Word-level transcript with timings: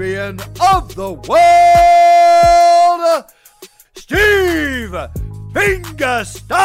of 0.00 0.94
the 0.94 1.12
world, 1.28 1.60
Steve 3.94 4.96
Fingerstyles. 5.52 6.56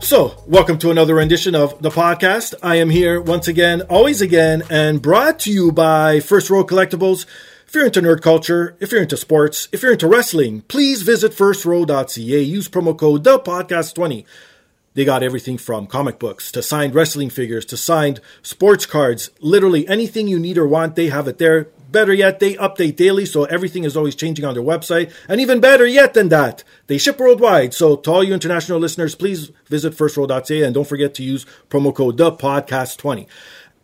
So, 0.00 0.36
welcome 0.46 0.76
to 0.80 0.90
another 0.90 1.14
rendition 1.14 1.54
of 1.54 1.80
the 1.80 1.88
podcast. 1.88 2.52
I 2.62 2.76
am 2.76 2.90
here 2.90 3.22
once 3.22 3.48
again, 3.48 3.80
always 3.88 4.20
again, 4.20 4.64
and 4.68 5.00
brought 5.00 5.38
to 5.40 5.50
you 5.50 5.72
by 5.72 6.20
First 6.20 6.50
Row 6.50 6.66
Collectibles. 6.66 7.24
If 7.66 7.74
you're 7.74 7.86
into 7.86 8.02
nerd 8.02 8.20
culture, 8.20 8.76
if 8.80 8.92
you're 8.92 9.00
into 9.00 9.16
sports, 9.16 9.66
if 9.72 9.82
you're 9.82 9.92
into 9.92 10.08
wrestling, 10.08 10.60
please 10.68 11.00
visit 11.00 11.32
firstrow.ca. 11.32 12.42
Use 12.42 12.68
promo 12.68 12.98
code 12.98 13.24
the 13.24 13.38
podcast 13.38 13.94
20 13.94 14.26
They 14.94 15.04
got 15.04 15.22
everything 15.22 15.58
from 15.58 15.86
comic 15.86 16.18
books 16.18 16.50
to 16.52 16.62
signed 16.62 16.94
wrestling 16.94 17.30
figures 17.30 17.64
to 17.66 17.76
signed 17.76 18.20
sports 18.42 18.86
cards. 18.86 19.30
Literally 19.40 19.86
anything 19.86 20.28
you 20.28 20.38
need 20.38 20.58
or 20.58 20.66
want, 20.66 20.96
they 20.96 21.08
have 21.08 21.28
it 21.28 21.38
there. 21.38 21.68
Better 21.90 22.12
yet, 22.12 22.38
they 22.38 22.54
update 22.54 22.96
daily, 22.96 23.24
so 23.24 23.44
everything 23.44 23.84
is 23.84 23.96
always 23.96 24.14
changing 24.14 24.44
on 24.44 24.52
their 24.52 24.62
website. 24.62 25.10
And 25.26 25.40
even 25.40 25.60
better 25.60 25.86
yet 25.86 26.12
than 26.12 26.28
that, 26.28 26.62
they 26.86 26.98
ship 26.98 27.18
worldwide. 27.18 27.72
So 27.72 27.96
to 27.96 28.10
all 28.10 28.24
you 28.24 28.34
international 28.34 28.78
listeners, 28.78 29.14
please 29.14 29.50
visit 29.66 29.94
firstrow.ca 29.94 30.62
and 30.62 30.74
don't 30.74 30.86
forget 30.86 31.14
to 31.14 31.22
use 31.22 31.46
promo 31.70 31.94
code 31.94 32.18
the 32.18 32.30
podcast 32.32 32.98
20 32.98 33.26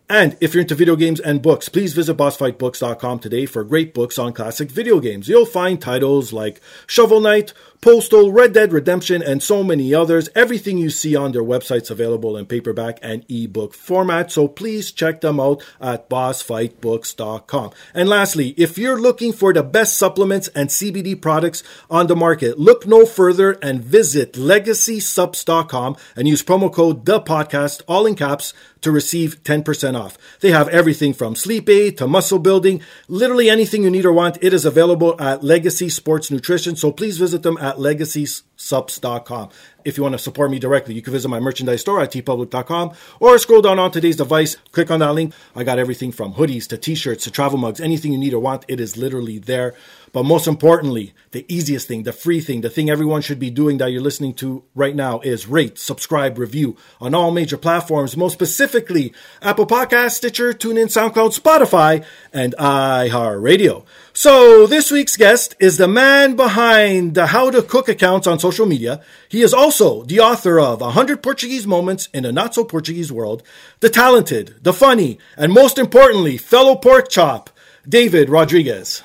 and 0.08 0.36
if 0.40 0.52
you're 0.52 0.60
into 0.60 0.74
video 0.74 0.96
games 0.96 1.18
and 1.18 1.40
books, 1.40 1.70
please 1.70 1.94
visit 1.94 2.16
bossfightbooks.com 2.16 3.20
today 3.20 3.46
for 3.46 3.64
great 3.64 3.94
books 3.94 4.18
on 4.18 4.34
classic 4.34 4.70
video 4.70 5.00
games. 5.00 5.28
You'll 5.28 5.46
find 5.46 5.80
titles 5.80 6.32
like 6.32 6.60
Shovel 6.86 7.20
Knight, 7.20 7.54
Postal, 7.84 8.32
Red 8.32 8.54
Dead 8.54 8.72
Redemption, 8.72 9.22
and 9.22 9.42
so 9.42 9.62
many 9.62 9.92
others. 9.92 10.30
Everything 10.34 10.78
you 10.78 10.88
see 10.88 11.14
on 11.14 11.32
their 11.32 11.42
website's 11.42 11.90
available 11.90 12.34
in 12.34 12.46
paperback 12.46 12.98
and 13.02 13.26
ebook 13.28 13.74
format, 13.74 14.32
so 14.32 14.48
please 14.48 14.90
check 14.90 15.20
them 15.20 15.38
out 15.38 15.62
at 15.82 16.08
bossfightbooks.com. 16.08 17.72
And 17.92 18.08
lastly, 18.08 18.54
if 18.56 18.78
you're 18.78 18.98
looking 18.98 19.34
for 19.34 19.52
the 19.52 19.62
best 19.62 19.98
supplements 19.98 20.48
and 20.48 20.70
CBD 20.70 21.20
products 21.20 21.62
on 21.90 22.06
the 22.06 22.16
market, 22.16 22.58
look 22.58 22.86
no 22.86 23.04
further 23.04 23.58
and 23.60 23.84
visit 23.84 24.32
legacysubs.com 24.32 25.98
and 26.16 26.26
use 26.26 26.42
promo 26.42 26.72
code 26.72 27.04
the 27.04 27.20
podcast 27.20 27.82
all 27.86 28.06
in 28.06 28.14
caps 28.14 28.54
to 28.84 28.90
receive 28.92 29.42
10% 29.42 29.98
off. 29.98 30.16
They 30.40 30.52
have 30.52 30.68
everything 30.68 31.14
from 31.14 31.34
sleep 31.34 31.68
aid 31.68 31.98
to 31.98 32.06
muscle 32.06 32.38
building, 32.38 32.82
literally 33.08 33.48
anything 33.48 33.82
you 33.82 33.90
need 33.90 34.04
or 34.04 34.12
want. 34.12 34.38
It 34.42 34.52
is 34.52 34.64
available 34.64 35.20
at 35.20 35.42
Legacy 35.42 35.88
Sports 35.88 36.30
Nutrition. 36.30 36.76
So 36.76 36.92
please 36.92 37.18
visit 37.18 37.42
them 37.42 37.56
at 37.58 37.73
legacies 37.78 38.44
legacysubs.com. 38.64 39.50
If 39.84 39.96
you 39.98 40.02
want 40.02 40.14
to 40.14 40.18
support 40.18 40.50
me 40.50 40.58
directly, 40.58 40.94
you 40.94 41.02
can 41.02 41.12
visit 41.12 41.28
my 41.28 41.40
merchandise 41.40 41.82
store 41.82 42.00
at 42.00 42.10
teepublic.com 42.10 42.92
or 43.20 43.38
scroll 43.38 43.60
down 43.60 43.78
on 43.78 43.90
today's 43.90 44.16
device, 44.16 44.56
click 44.72 44.90
on 44.90 45.00
that 45.00 45.12
link. 45.12 45.34
I 45.54 45.62
got 45.64 45.78
everything 45.78 46.10
from 46.10 46.34
hoodies 46.34 46.66
to 46.68 46.78
t-shirts 46.78 47.24
to 47.24 47.30
travel 47.30 47.58
mugs, 47.58 47.80
anything 47.80 48.12
you 48.12 48.18
need 48.18 48.32
or 48.32 48.40
want, 48.40 48.64
it 48.66 48.80
is 48.80 48.96
literally 48.96 49.38
there. 49.38 49.74
But 50.14 50.22
most 50.22 50.46
importantly, 50.46 51.12
the 51.32 51.44
easiest 51.52 51.88
thing, 51.88 52.04
the 52.04 52.12
free 52.12 52.40
thing, 52.40 52.60
the 52.60 52.70
thing 52.70 52.88
everyone 52.88 53.20
should 53.20 53.40
be 53.40 53.50
doing 53.50 53.78
that 53.78 53.90
you're 53.90 54.00
listening 54.00 54.32
to 54.34 54.62
right 54.72 54.94
now 54.94 55.18
is 55.20 55.48
rate, 55.48 55.76
subscribe, 55.76 56.38
review 56.38 56.76
on 57.00 57.16
all 57.16 57.32
major 57.32 57.56
platforms, 57.56 58.16
most 58.16 58.32
specifically 58.32 59.12
Apple 59.42 59.66
Podcasts, 59.66 60.12
Stitcher, 60.12 60.52
TuneIn, 60.52 60.86
SoundCloud, 60.86 61.36
Spotify, 61.36 62.04
and 62.32 62.54
iHeartRadio. 62.58 63.84
So 64.12 64.68
this 64.68 64.92
week's 64.92 65.16
guest 65.16 65.56
is 65.58 65.78
the 65.78 65.88
man 65.88 66.36
behind 66.36 67.16
the 67.16 67.26
How 67.26 67.50
to 67.50 67.60
Cook 67.60 67.88
accounts 67.88 68.28
on 68.28 68.38
social 68.38 68.53
media. 68.62 69.02
He 69.28 69.42
is 69.42 69.52
also 69.52 70.04
the 70.04 70.20
author 70.20 70.60
of 70.60 70.80
100 70.80 71.22
Portuguese 71.22 71.66
Moments 71.66 72.08
in 72.14 72.24
a 72.24 72.32
Not 72.32 72.54
So 72.54 72.64
Portuguese 72.64 73.10
World, 73.10 73.42
the 73.80 73.90
talented, 73.90 74.54
the 74.62 74.72
funny, 74.72 75.18
and 75.36 75.52
most 75.52 75.78
importantly, 75.78 76.36
fellow 76.36 76.76
pork 76.76 77.08
chop, 77.08 77.50
David 77.88 78.30
Rodriguez. 78.30 79.02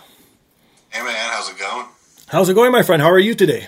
Hey 0.89 1.03
man, 1.03 1.29
how's 1.31 1.49
it 1.49 1.57
going? 1.57 1.87
How's 2.27 2.49
it 2.49 2.53
going, 2.53 2.71
my 2.71 2.83
friend? 2.83 3.01
How 3.01 3.09
are 3.09 3.19
you 3.19 3.33
today? 3.33 3.67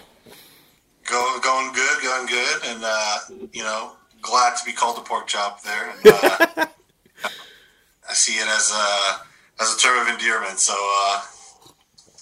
Go, 1.05 1.39
going 1.43 1.73
good, 1.73 2.01
going 2.03 2.27
good, 2.27 2.57
and 2.67 2.81
uh, 2.83 3.17
you 3.51 3.63
know, 3.63 3.93
glad 4.21 4.55
to 4.57 4.65
be 4.65 4.71
called 4.71 4.97
a 4.99 5.01
pork 5.01 5.27
chop 5.27 5.63
there. 5.63 5.89
And, 5.89 6.07
uh, 6.07 6.65
I 8.09 8.13
see 8.13 8.33
it 8.33 8.47
as 8.47 8.71
a 8.71 9.63
as 9.63 9.75
a 9.75 9.79
term 9.79 10.07
of 10.07 10.13
endearment. 10.13 10.59
So 10.59 10.73
uh, 10.75 11.21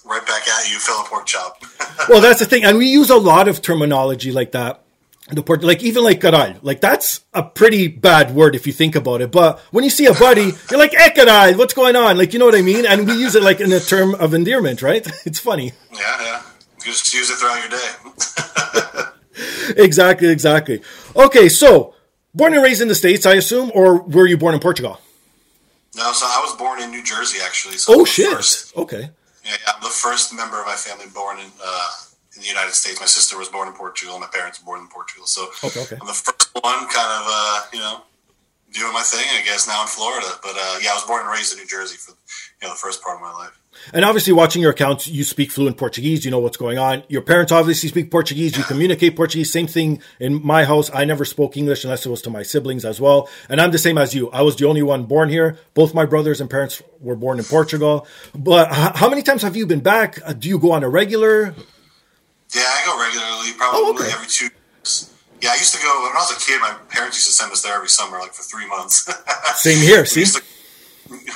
right 0.09 0.25
back 0.25 0.47
at 0.47 0.69
you, 0.69 0.79
fellow 0.79 1.03
pork 1.03 1.25
chop. 1.25 1.63
well, 2.09 2.21
that's 2.21 2.39
the 2.39 2.45
thing, 2.45 2.63
and 2.63 2.77
we 2.77 2.87
use 2.87 3.09
a 3.09 3.17
lot 3.17 3.47
of 3.47 3.61
terminology 3.61 4.31
like 4.31 4.51
that. 4.51 4.83
The 5.31 5.43
port, 5.43 5.63
like 5.63 5.83
even 5.83 6.03
like 6.03 6.21
caral, 6.21 6.57
like 6.63 6.81
that's 6.81 7.21
a 7.35 7.43
pretty 7.43 7.87
bad 7.87 8.33
word 8.33 8.55
if 8.55 8.65
you 8.65 8.73
think 8.73 8.95
about 8.95 9.21
it. 9.21 9.31
But 9.31 9.59
when 9.69 9.83
you 9.83 9.91
see 9.91 10.07
a 10.07 10.13
buddy, 10.13 10.53
you're 10.71 10.79
like, 10.79 10.95
"Hey, 10.95 11.11
caral, 11.11 11.55
what's 11.55 11.75
going 11.75 11.95
on?" 11.95 12.17
Like 12.17 12.33
you 12.33 12.39
know 12.39 12.45
what 12.45 12.55
I 12.55 12.63
mean? 12.63 12.83
And 12.87 13.05
we 13.05 13.13
use 13.13 13.35
it 13.35 13.43
like 13.43 13.59
in 13.59 13.71
a 13.71 13.79
term 13.79 14.15
of 14.15 14.33
endearment, 14.33 14.81
right? 14.81 15.05
It's 15.25 15.39
funny. 15.39 15.73
Yeah, 15.93 16.21
yeah. 16.21 16.41
Just 16.83 17.13
use 17.13 17.29
it 17.29 17.35
throughout 17.35 17.61
your 17.61 17.69
day. 17.77 17.89
exactly, 19.83 20.29
exactly. 20.29 20.81
Okay, 21.15 21.47
so 21.47 21.93
born 22.33 22.55
and 22.55 22.63
raised 22.63 22.81
in 22.81 22.87
the 22.87 22.95
states, 22.95 23.27
I 23.27 23.35
assume, 23.35 23.71
or 23.75 24.01
were 24.01 24.25
you 24.25 24.37
born 24.37 24.55
in 24.55 24.59
Portugal? 24.59 24.99
No, 25.95 26.11
so 26.11 26.25
I 26.25 26.41
was 26.43 26.55
born 26.57 26.81
in 26.81 26.89
New 26.89 27.03
Jersey, 27.03 27.37
actually. 27.43 27.77
So 27.77 28.01
oh 28.01 28.05
shit! 28.05 28.31
First, 28.31 28.75
okay. 28.77 29.11
Yeah, 29.45 29.55
I'm 29.67 29.81
the 29.81 29.89
first 29.89 30.33
member 30.33 30.59
of 30.59 30.65
my 30.65 30.75
family 30.75 31.07
born 31.13 31.39
in. 31.39 31.51
Uh, 31.63 31.91
in 32.35 32.43
the 32.43 32.47
United 32.47 32.73
States. 32.73 32.99
My 32.99 33.07
sister 33.07 33.37
was 33.37 33.49
born 33.49 33.67
in 33.67 33.73
Portugal. 33.73 34.19
My 34.19 34.27
parents 34.31 34.61
were 34.61 34.65
born 34.65 34.79
in 34.81 34.87
Portugal. 34.87 35.25
So 35.25 35.49
okay, 35.63 35.81
okay. 35.81 35.97
I'm 35.99 36.07
the 36.07 36.13
first 36.13 36.53
one, 36.53 36.87
kind 36.87 37.11
of, 37.19 37.25
uh, 37.25 37.61
you 37.73 37.79
know, 37.79 38.03
doing 38.73 38.93
my 38.93 39.01
thing. 39.01 39.25
I 39.33 39.43
guess 39.43 39.67
now 39.67 39.81
in 39.81 39.87
Florida, 39.87 40.27
but 40.41 40.55
uh, 40.55 40.79
yeah, 40.81 40.91
I 40.91 40.95
was 40.95 41.05
born 41.05 41.21
and 41.21 41.29
raised 41.29 41.53
in 41.53 41.59
New 41.59 41.67
Jersey 41.67 41.97
for 41.97 42.11
you 42.61 42.67
know 42.67 42.73
the 42.73 42.79
first 42.79 43.01
part 43.01 43.15
of 43.15 43.21
my 43.21 43.33
life. 43.33 43.57
And 43.93 44.05
obviously, 44.05 44.33
watching 44.33 44.61
your 44.61 44.71
accounts, 44.71 45.07
you 45.07 45.23
speak 45.23 45.51
fluent 45.51 45.77
Portuguese. 45.77 46.25
You 46.25 46.31
know 46.31 46.39
what's 46.39 46.57
going 46.57 46.77
on. 46.77 47.03
Your 47.09 47.21
parents 47.21 47.51
obviously 47.51 47.89
speak 47.89 48.11
Portuguese. 48.11 48.57
You 48.57 48.63
communicate 48.63 49.15
Portuguese. 49.15 49.51
Same 49.51 49.67
thing 49.67 50.01
in 50.19 50.45
my 50.45 50.65
house. 50.65 50.89
I 50.93 51.05
never 51.05 51.25
spoke 51.25 51.57
English 51.57 51.83
unless 51.83 52.05
it 52.05 52.09
was 52.09 52.21
to 52.23 52.29
my 52.29 52.43
siblings 52.43 52.85
as 52.85 52.99
well. 53.01 53.29
And 53.49 53.59
I'm 53.59 53.71
the 53.71 53.77
same 53.77 53.97
as 53.97 54.13
you. 54.13 54.29
I 54.31 54.41
was 54.41 54.55
the 54.55 54.67
only 54.67 54.83
one 54.83 55.05
born 55.05 55.29
here. 55.29 55.57
Both 55.73 55.93
my 55.93 56.05
brothers 56.05 56.41
and 56.41 56.49
parents 56.49 56.81
were 56.99 57.15
born 57.15 57.39
in 57.39 57.45
Portugal. 57.45 58.07
But 58.35 58.71
how 58.71 59.09
many 59.09 59.21
times 59.21 59.41
have 59.41 59.55
you 59.55 59.65
been 59.65 59.81
back? 59.81 60.19
Do 60.39 60.49
you 60.49 60.59
go 60.59 60.71
on 60.71 60.83
a 60.83 60.89
regular? 60.89 61.55
Yeah, 62.53 62.63
I 62.65 62.81
go 62.85 62.99
regularly, 62.99 63.53
probably 63.57 63.79
oh, 63.79 63.93
okay. 63.93 64.11
every 64.11 64.27
two 64.27 64.45
years. 64.45 65.13
Yeah, 65.41 65.51
I 65.51 65.55
used 65.55 65.73
to 65.75 65.81
go 65.81 66.03
when 66.03 66.11
I 66.11 66.15
was 66.15 66.35
a 66.35 66.39
kid. 66.39 66.59
My 66.59 66.75
parents 66.89 67.17
used 67.17 67.27
to 67.27 67.33
send 67.33 67.51
us 67.51 67.61
there 67.61 67.75
every 67.75 67.89
summer, 67.89 68.19
like 68.19 68.33
for 68.33 68.43
three 68.43 68.67
months. 68.67 69.07
Same 69.55 69.77
here. 69.77 70.05
See, 70.05 70.19
we 70.19 70.21
used, 70.21 70.37
to, 70.37 70.43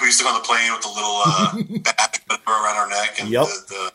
we 0.02 0.08
used 0.08 0.20
to 0.20 0.26
go 0.26 0.32
on 0.32 0.42
the 0.42 0.46
plane 0.46 0.72
with 0.74 0.82
the 0.82 0.90
little 0.90 1.22
uh, 1.24 1.94
badge 1.98 2.13
around 2.30 2.76
our 2.78 2.90
neck 2.90 3.20
and 3.20 3.30
yep. 3.30 3.46
the, 3.46 3.64
the, 3.70 3.92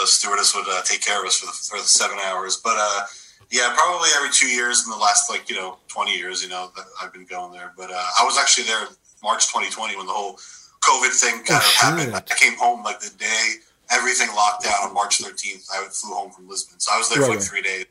the 0.00 0.06
stewardess 0.06 0.54
would 0.54 0.66
uh, 0.68 0.82
take 0.84 1.02
care 1.02 1.20
of 1.20 1.26
us 1.26 1.38
for 1.38 1.46
the, 1.46 1.52
for 1.52 1.78
the 1.82 1.88
seven 1.88 2.18
hours. 2.24 2.56
But 2.62 2.76
uh, 2.78 3.02
yeah, 3.50 3.72
probably 3.76 4.08
every 4.16 4.30
two 4.32 4.48
years 4.48 4.84
in 4.84 4.90
the 4.90 4.96
last 4.98 5.30
like 5.30 5.48
you 5.48 5.56
know 5.56 5.78
twenty 5.88 6.16
years, 6.16 6.42
you 6.42 6.48
know, 6.48 6.70
that 6.76 6.84
I've 7.02 7.12
been 7.12 7.26
going 7.26 7.52
there. 7.52 7.72
But 7.76 7.90
uh, 7.90 7.94
I 8.20 8.24
was 8.24 8.36
actually 8.38 8.64
there 8.64 8.86
March 9.22 9.46
2020 9.48 9.96
when 9.96 10.06
the 10.06 10.12
whole 10.12 10.34
COVID 10.82 11.10
thing 11.12 11.44
kind 11.44 11.50
Oh, 11.50 11.56
of 11.56 11.64
happened. 11.64 12.14
shit. 12.14 12.32
I 12.32 12.34
came 12.36 12.58
home 12.58 12.82
like 12.82 13.00
the 13.00 13.10
day 13.18 13.52
everything 13.90 14.28
locked 14.34 14.64
down 14.64 14.74
on 14.88 14.94
March 14.94 15.18
13th. 15.18 15.68
I 15.72 15.86
flew 15.90 16.14
home 16.14 16.30
from 16.32 16.48
Lisbon, 16.48 16.78
so 16.80 16.92
I 16.92 16.98
was 16.98 17.08
there 17.08 17.20
Right, 17.20 17.28
for 17.32 17.36
like 17.38 17.44
three 17.44 17.62
days. 17.62 17.86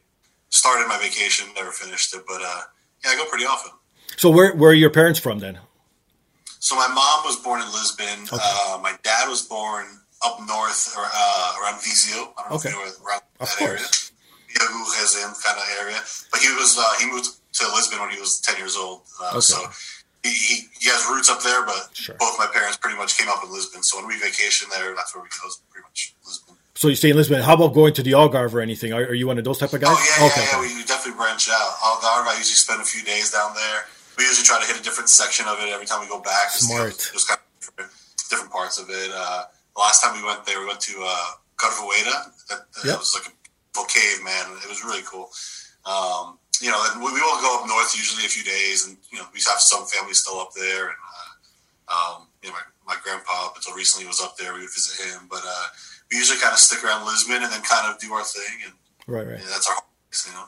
Started 0.50 0.88
my 0.88 0.98
vacation, 0.98 1.48
never 1.56 1.72
finished 1.72 2.14
it, 2.16 2.24
but 2.28 2.42
uh, 2.42 2.62
yeah, 3.04 3.12
I 3.12 3.16
go 3.16 3.26
pretty 3.26 3.46
often. 3.46 3.72
So 4.18 4.30
where 4.30 4.54
where 4.56 4.72
are 4.72 4.74
your 4.76 4.90
parents 4.90 5.20
from 5.20 5.40
then? 5.40 5.60
So 6.66 6.74
my 6.76 6.88
mom 6.90 7.22
was 7.30 7.38
born 7.46 7.62
in 7.62 7.70
Lisbon. 7.72 8.26
Uh, 8.34 8.80
my 8.82 8.98
dad 9.04 9.30
was 9.30 9.44
born 9.44 9.86
up 10.26 10.40
north 10.48 10.98
or, 10.98 11.06
uh, 11.06 11.62
around 11.62 11.78
Viseu. 11.78 12.26
I 12.34 12.42
don't 12.42 12.50
know 12.50 12.56
Okay. 12.58 12.70
if 12.70 12.74
you 12.74 12.82
know 12.82 13.06
around 13.06 13.22
Of 13.40 13.50
that 13.54 13.58
course. 13.60 13.70
area. 13.70 15.22
Him 15.22 15.34
kind 15.46 15.60
of 15.62 15.68
area. 15.80 16.00
But 16.32 16.40
he 16.42 16.50
was 16.58 16.74
uh, 16.80 16.82
he 17.00 17.06
moved 17.12 17.28
to 17.54 17.68
Lisbon 17.76 18.00
when 18.00 18.10
he 18.10 18.20
was 18.20 18.40
ten 18.42 18.58
years 18.58 18.76
old. 18.76 19.02
Uh, 19.22 19.30
Okay. 19.38 19.42
So 19.42 19.58
he, 20.24 20.34
he, 20.34 20.56
he 20.82 20.90
has 20.90 21.06
roots 21.06 21.30
up 21.30 21.44
there, 21.44 21.64
but 21.68 21.90
Sure. 21.94 22.16
both 22.18 22.34
my 22.40 22.48
parents 22.48 22.78
pretty 22.78 22.98
much 22.98 23.16
came 23.16 23.30
up 23.30 23.44
in 23.44 23.52
Lisbon. 23.54 23.84
So 23.84 23.98
when 23.98 24.08
we 24.08 24.18
vacation 24.18 24.68
there, 24.74 24.96
that's 24.96 25.14
where 25.14 25.22
we 25.22 25.30
go. 25.30 25.46
Pretty 25.70 25.86
much 25.86 26.16
Lisbon. 26.26 26.56
So 26.74 26.88
you 26.88 26.96
stay 26.96 27.12
in 27.12 27.16
Lisbon. 27.16 27.44
How 27.44 27.54
about 27.54 27.76
going 27.76 27.94
to 27.94 28.02
the 28.02 28.14
Algarve 28.14 28.56
or 28.56 28.62
anything? 28.62 28.92
Are, 28.92 29.04
are 29.04 29.14
you 29.14 29.28
one 29.28 29.38
of 29.38 29.44
those 29.44 29.60
type 29.60 29.72
of 29.74 29.82
guys? 29.82 29.94
Oh 29.96 30.02
yeah, 30.20 30.26
okay. 30.26 30.42
yeah, 30.42 30.52
yeah. 30.54 30.62
We, 30.62 30.76
we 30.82 30.84
definitely 30.84 31.20
branch 31.22 31.48
out. 31.52 31.72
Algarve, 31.86 32.26
I 32.26 32.34
usually 32.40 32.58
spend 32.58 32.82
a 32.82 32.86
few 32.86 33.04
days 33.06 33.30
down 33.32 33.54
there. 33.54 33.86
We 34.18 34.24
usually 34.26 34.46
try 34.46 34.60
to 34.62 34.68
hit 34.68 34.80
a 34.80 34.84
different 34.84 35.10
section 35.10 35.46
of 35.48 35.60
it 35.60 35.70
every 35.70 35.86
time 35.86 36.02
we 36.02 36.08
go 36.08 36.20
back. 36.22 36.52
Just, 36.54 36.70
Smart. 36.70 36.92
just 36.96 37.28
kind 37.28 37.40
of 37.40 37.60
different, 37.60 37.92
different 38.30 38.52
parts 38.52 38.80
of 38.80 38.90
it. 38.90 39.12
Uh, 39.14 39.44
the 39.76 39.80
last 39.80 40.04
time 40.04 40.16
we 40.16 40.24
went 40.26 40.46
there, 40.46 40.60
we 40.60 40.68
went 40.68 40.80
to 40.82 40.96
uh, 41.04 41.28
Carvoeiro. 41.58 42.32
That, 42.50 42.66
that 42.80 42.86
Yep. 42.86 43.00
was 43.00 43.12
like 43.14 43.28
a 43.28 43.88
cave, 43.92 44.24
man. 44.24 44.46
It 44.64 44.70
was 44.70 44.84
really 44.84 45.04
cool. 45.04 45.30
Um, 45.86 46.40
you 46.62 46.72
know, 46.72 46.80
and 46.92 47.04
we, 47.04 47.12
we 47.12 47.20
will 47.20 47.42
go 47.42 47.60
up 47.60 47.68
north 47.68 47.92
usually 47.96 48.26
a 48.26 48.32
few 48.32 48.44
days, 48.44 48.88
and 48.88 48.96
you 49.12 49.20
know, 49.20 49.26
we 49.34 49.40
have 49.46 49.60
some 49.60 49.86
family 49.86 50.14
still 50.14 50.40
up 50.40 50.52
there. 50.56 50.88
And 50.88 51.00
uh, 51.90 51.94
um, 52.16 52.28
you 52.42 52.50
know, 52.50 52.56
my, 52.88 52.96
my 52.96 52.98
grandpa 53.04 53.48
up 53.52 53.56
until 53.58 53.76
recently 53.76 54.08
was 54.08 54.22
up 54.22 54.38
there. 54.38 54.54
We 54.54 54.62
would 54.62 54.72
visit 54.74 55.04
him, 55.12 55.28
but 55.30 55.42
uh, 55.46 55.68
we 56.10 56.18
usually 56.18 56.40
kind 56.40 56.54
of 56.54 56.60
stick 56.60 56.84
around 56.84 57.06
Lisbon 57.06 57.44
and 57.44 57.52
then 57.52 57.62
kind 57.68 57.92
of 57.92 58.00
do 58.00 58.14
our 58.14 58.24
thing, 58.24 58.64
and 58.64 58.74
Right, 59.08 59.28
right. 59.28 59.38
that's 59.44 59.68
our 59.70 59.76
place, 60.10 60.26
you 60.26 60.34
know. 60.34 60.46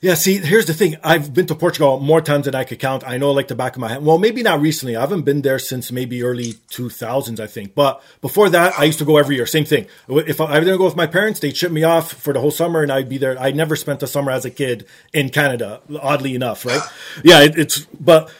Yeah, 0.00 0.14
see, 0.14 0.38
here's 0.38 0.66
the 0.66 0.74
thing. 0.74 0.96
I've 1.02 1.34
been 1.34 1.46
to 1.46 1.56
Portugal 1.56 1.98
more 1.98 2.20
times 2.20 2.44
than 2.44 2.54
I 2.54 2.62
could 2.62 2.78
count. 2.78 3.02
I 3.04 3.18
know 3.18 3.32
like 3.32 3.48
the 3.48 3.56
back 3.56 3.74
of 3.74 3.80
my 3.80 3.88
hand. 3.88 4.06
Well, 4.06 4.18
maybe 4.18 4.42
not 4.42 4.60
recently. 4.60 4.96
I 4.96 5.00
haven't 5.00 5.22
been 5.22 5.42
there 5.42 5.58
since 5.58 5.90
maybe 5.90 6.22
early 6.22 6.52
2000s, 6.70 7.40
I 7.40 7.48
think. 7.48 7.74
But 7.74 8.00
before 8.20 8.48
that, 8.50 8.78
I 8.78 8.84
used 8.84 9.00
to 9.00 9.04
go 9.04 9.16
every 9.16 9.34
year. 9.34 9.46
Same 9.46 9.64
thing. 9.64 9.86
If 10.08 10.40
I 10.40 10.60
didn't 10.60 10.78
go 10.78 10.84
with 10.84 10.94
my 10.94 11.08
parents, 11.08 11.40
they'd 11.40 11.56
ship 11.56 11.72
me 11.72 11.82
off 11.82 12.12
for 12.12 12.32
the 12.32 12.40
whole 12.40 12.52
summer 12.52 12.82
and 12.82 12.92
I'd 12.92 13.08
be 13.08 13.18
there. 13.18 13.36
I 13.38 13.50
never 13.50 13.74
spent 13.74 13.98
the 13.98 14.06
summer 14.06 14.30
as 14.30 14.44
a 14.44 14.50
kid 14.50 14.86
in 15.12 15.30
Canada, 15.30 15.80
oddly 16.00 16.34
enough, 16.34 16.64
right? 16.64 16.82
Yeah, 17.24 17.42
it, 17.42 17.58
it's, 17.58 17.80
but 18.00 18.32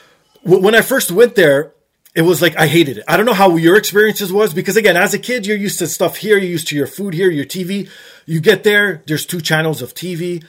w- 0.45 0.63
when 0.63 0.75
I 0.77 0.83
first 0.83 1.11
went 1.11 1.35
there, 1.35 1.73
it 2.15 2.23
was 2.23 2.41
like 2.41 2.57
I 2.57 2.69
hated 2.69 2.99
it. 2.99 3.05
I 3.09 3.17
don't 3.17 3.27
know 3.27 3.33
how 3.33 3.57
your 3.57 3.77
experiences 3.77 4.33
was 4.33 4.55
because 4.55 4.77
again, 4.77 4.97
as 4.97 5.15
a 5.15 5.19
kid, 5.19 5.47
you're 5.47 5.57
used 5.57 5.81
to 5.81 5.89
stuff 5.89 6.17
here, 6.17 6.39
you're 6.39 6.51
used 6.51 6.69
to 6.69 6.77
your 6.77 6.87
food 6.87 7.15
here, 7.15 7.31
your 7.31 7.45
TV. 7.45 7.89
You 8.27 8.41
get 8.41 8.63
there, 8.63 9.03
there's 9.07 9.27
two 9.27 9.41
channels 9.41 9.83
of 9.83 9.95
TV. 9.95 10.45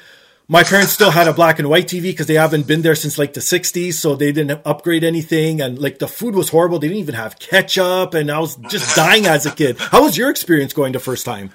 My 0.52 0.64
parents 0.64 0.92
still 0.92 1.12
had 1.12 1.28
a 1.28 1.34
black 1.34 1.60
and 1.60 1.70
white 1.70 1.86
TV 1.86 2.02
because 2.10 2.26
they 2.26 2.34
haven't 2.34 2.66
been 2.66 2.82
there 2.82 2.96
since 2.96 3.20
like 3.20 3.34
the 3.34 3.40
60s, 3.40 3.94
so 3.94 4.16
they 4.16 4.32
didn't 4.32 4.60
upgrade 4.66 5.04
anything. 5.04 5.62
And 5.62 5.78
like 5.78 6.00
the 6.00 6.08
food 6.08 6.34
was 6.34 6.50
horrible. 6.50 6.80
They 6.80 6.88
didn't 6.88 7.02
even 7.02 7.14
have 7.14 7.38
ketchup, 7.38 8.16
and 8.16 8.32
I 8.32 8.40
was 8.40 8.56
just 8.68 8.96
dying 9.04 9.28
as 9.28 9.46
a 9.46 9.52
kid. 9.52 9.78
How 9.78 10.02
was 10.02 10.18
your 10.18 10.32
experience 10.32 10.74
going 10.74 10.94
the 10.94 11.00
first 11.00 11.24
time? 11.24 11.52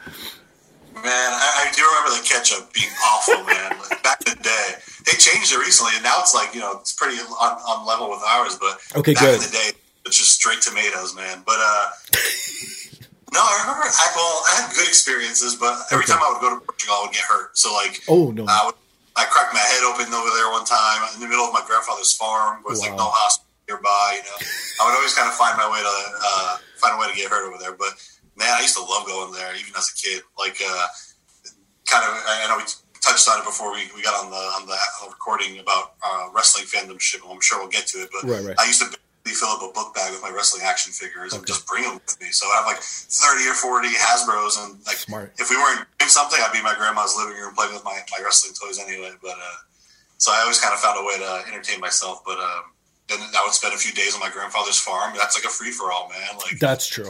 Man, 0.94 1.02
I, 1.04 1.66
I 1.66 1.72
do 1.74 1.82
remember 1.82 2.22
the 2.22 2.24
ketchup 2.28 2.72
being 2.72 2.88
awful, 3.04 3.42
man. 3.42 3.76
Like, 3.90 4.00
back 4.04 4.20
in 4.28 4.38
the 4.38 4.42
day, 4.44 4.68
they 5.06 5.12
changed 5.18 5.52
it 5.52 5.58
recently, 5.58 5.90
and 5.96 6.04
now 6.04 6.14
it's 6.20 6.32
like 6.32 6.54
you 6.54 6.60
know 6.60 6.78
it's 6.78 6.92
pretty 6.94 7.16
on, 7.18 7.52
on 7.66 7.84
level 7.84 8.08
with 8.10 8.22
ours. 8.24 8.56
But 8.60 8.78
Okay, 8.96 9.14
back 9.14 9.24
good. 9.24 9.34
in 9.34 9.40
the 9.40 9.50
day, 9.50 9.70
it's 10.06 10.16
just 10.18 10.30
straight 10.30 10.60
tomatoes, 10.62 11.16
man. 11.16 11.42
But 11.44 11.56
uh, 11.58 11.86
no, 13.34 13.40
I 13.42 13.58
remember. 13.66 13.90
I, 13.90 14.12
well, 14.14 14.42
I 14.48 14.62
had 14.62 14.72
good 14.76 14.86
experiences, 14.86 15.56
but 15.56 15.76
every 15.90 16.04
Okay. 16.04 16.12
time 16.12 16.22
I 16.22 16.30
would 16.30 16.40
go 16.40 16.54
to 16.54 16.64
Portugal, 16.64 16.94
I 16.94 17.02
would 17.06 17.12
get 17.12 17.24
hurt. 17.24 17.58
So 17.58 17.74
like, 17.74 18.00
Oh, 18.06 18.30
no. 18.30 18.46
I 18.48 18.62
would. 18.66 18.74
I 19.16 19.24
cracked 19.30 19.54
my 19.54 19.62
head 19.62 19.86
open 19.86 20.10
over 20.10 20.30
there 20.34 20.50
one 20.50 20.66
time 20.66 21.06
in 21.14 21.22
the 21.22 21.30
middle 21.30 21.46
of 21.46 21.54
my 21.54 21.62
grandfather's 21.62 22.12
farm, 22.12 22.62
where 22.62 22.74
it's 22.74 22.82
like 22.82 22.98
no 22.98 23.06
hospital 23.06 23.46
nearby. 23.70 24.18
You 24.18 24.26
know, 24.26 24.38
I 24.42 24.90
would 24.90 24.96
always 24.98 25.14
kind 25.14 25.30
of 25.30 25.38
find 25.38 25.54
my 25.54 25.70
way 25.70 25.78
to 25.78 25.96
uh, 26.18 26.58
find 26.82 26.94
a 26.94 26.98
way 26.98 27.06
to 27.06 27.16
get 27.16 27.30
hurt 27.30 27.46
over 27.46 27.58
there. 27.62 27.78
But 27.78 27.94
man, 28.34 28.50
I 28.50 28.60
used 28.66 28.74
to 28.74 28.82
love 28.82 29.06
going 29.06 29.30
there, 29.30 29.54
even 29.54 29.70
as 29.78 29.86
a 29.86 29.96
kid. 29.96 30.26
Like, 30.34 30.58
uh, 30.58 30.86
kind 31.86 32.02
of. 32.02 32.12
I 32.26 32.42
I 32.42 32.50
know 32.50 32.58
we 32.58 32.66
touched 33.04 33.28
on 33.28 33.38
it 33.38 33.44
before 33.44 33.70
we, 33.70 33.86
we 33.94 34.02
got 34.02 34.18
on 34.18 34.30
the 34.30 34.42
on 34.58 34.66
the 34.66 34.76
recording 35.06 35.60
about 35.60 35.94
uh, 36.02 36.32
wrestling 36.34 36.66
fandomship. 36.66 37.22
I'm 37.22 37.40
sure 37.40 37.60
we'll 37.60 37.70
get 37.70 37.86
to 37.94 37.98
it, 38.02 38.10
but 38.10 38.26
Right, 38.26 38.42
right. 38.42 38.56
I 38.58 38.66
used 38.66 38.82
to 38.82 38.90
fill 39.32 39.48
up 39.48 39.62
a 39.62 39.72
book 39.72 39.94
bag 39.94 40.12
with 40.12 40.20
my 40.20 40.30
wrestling 40.30 40.62
action 40.64 40.92
figures 40.92 41.32
and 41.32 41.46
just 41.46 41.66
bring 41.66 41.82
them 41.82 41.94
with 41.94 42.20
me. 42.20 42.28
So 42.30 42.46
I 42.46 42.56
have 42.60 42.66
like 42.66 42.78
30 42.78 43.48
or 43.48 43.54
40 43.54 43.88
Hasbro's, 43.88 44.58
and 44.58 44.76
like 44.84 44.96
Smart. 44.96 45.32
if 45.38 45.48
we 45.48 45.56
weren't 45.56 45.86
doing 45.98 46.10
something, 46.10 46.38
I'd 46.42 46.52
be 46.52 46.58
in 46.58 46.64
my 46.64 46.74
grandma's 46.76 47.16
living 47.16 47.40
room 47.40 47.54
playing 47.54 47.72
with 47.72 47.84
my, 47.84 47.96
my 48.12 48.22
wrestling 48.22 48.52
toys 48.52 48.78
anyway. 48.78 49.12
But 49.22 49.40
uh, 49.40 49.58
so 50.18 50.32
I 50.32 50.40
always 50.42 50.60
kind 50.60 50.74
of 50.74 50.80
found 50.80 51.00
a 51.00 51.04
way 51.04 51.16
to 51.18 51.48
entertain 51.48 51.80
myself. 51.80 52.20
But 52.24 52.38
um, 52.38 52.76
then 53.08 53.18
I 53.20 53.42
would 53.44 53.54
spend 53.54 53.72
a 53.72 53.78
few 53.78 53.92
days 53.92 54.14
on 54.14 54.20
my 54.20 54.30
grandfather's 54.30 54.78
farm. 54.78 55.14
That's 55.16 55.36
like 55.36 55.48
a 55.48 55.52
free 55.52 55.72
for 55.72 55.90
all, 55.90 56.08
man. 56.10 56.36
Like 56.36 56.58
That's 56.60 56.86
true. 56.86 57.08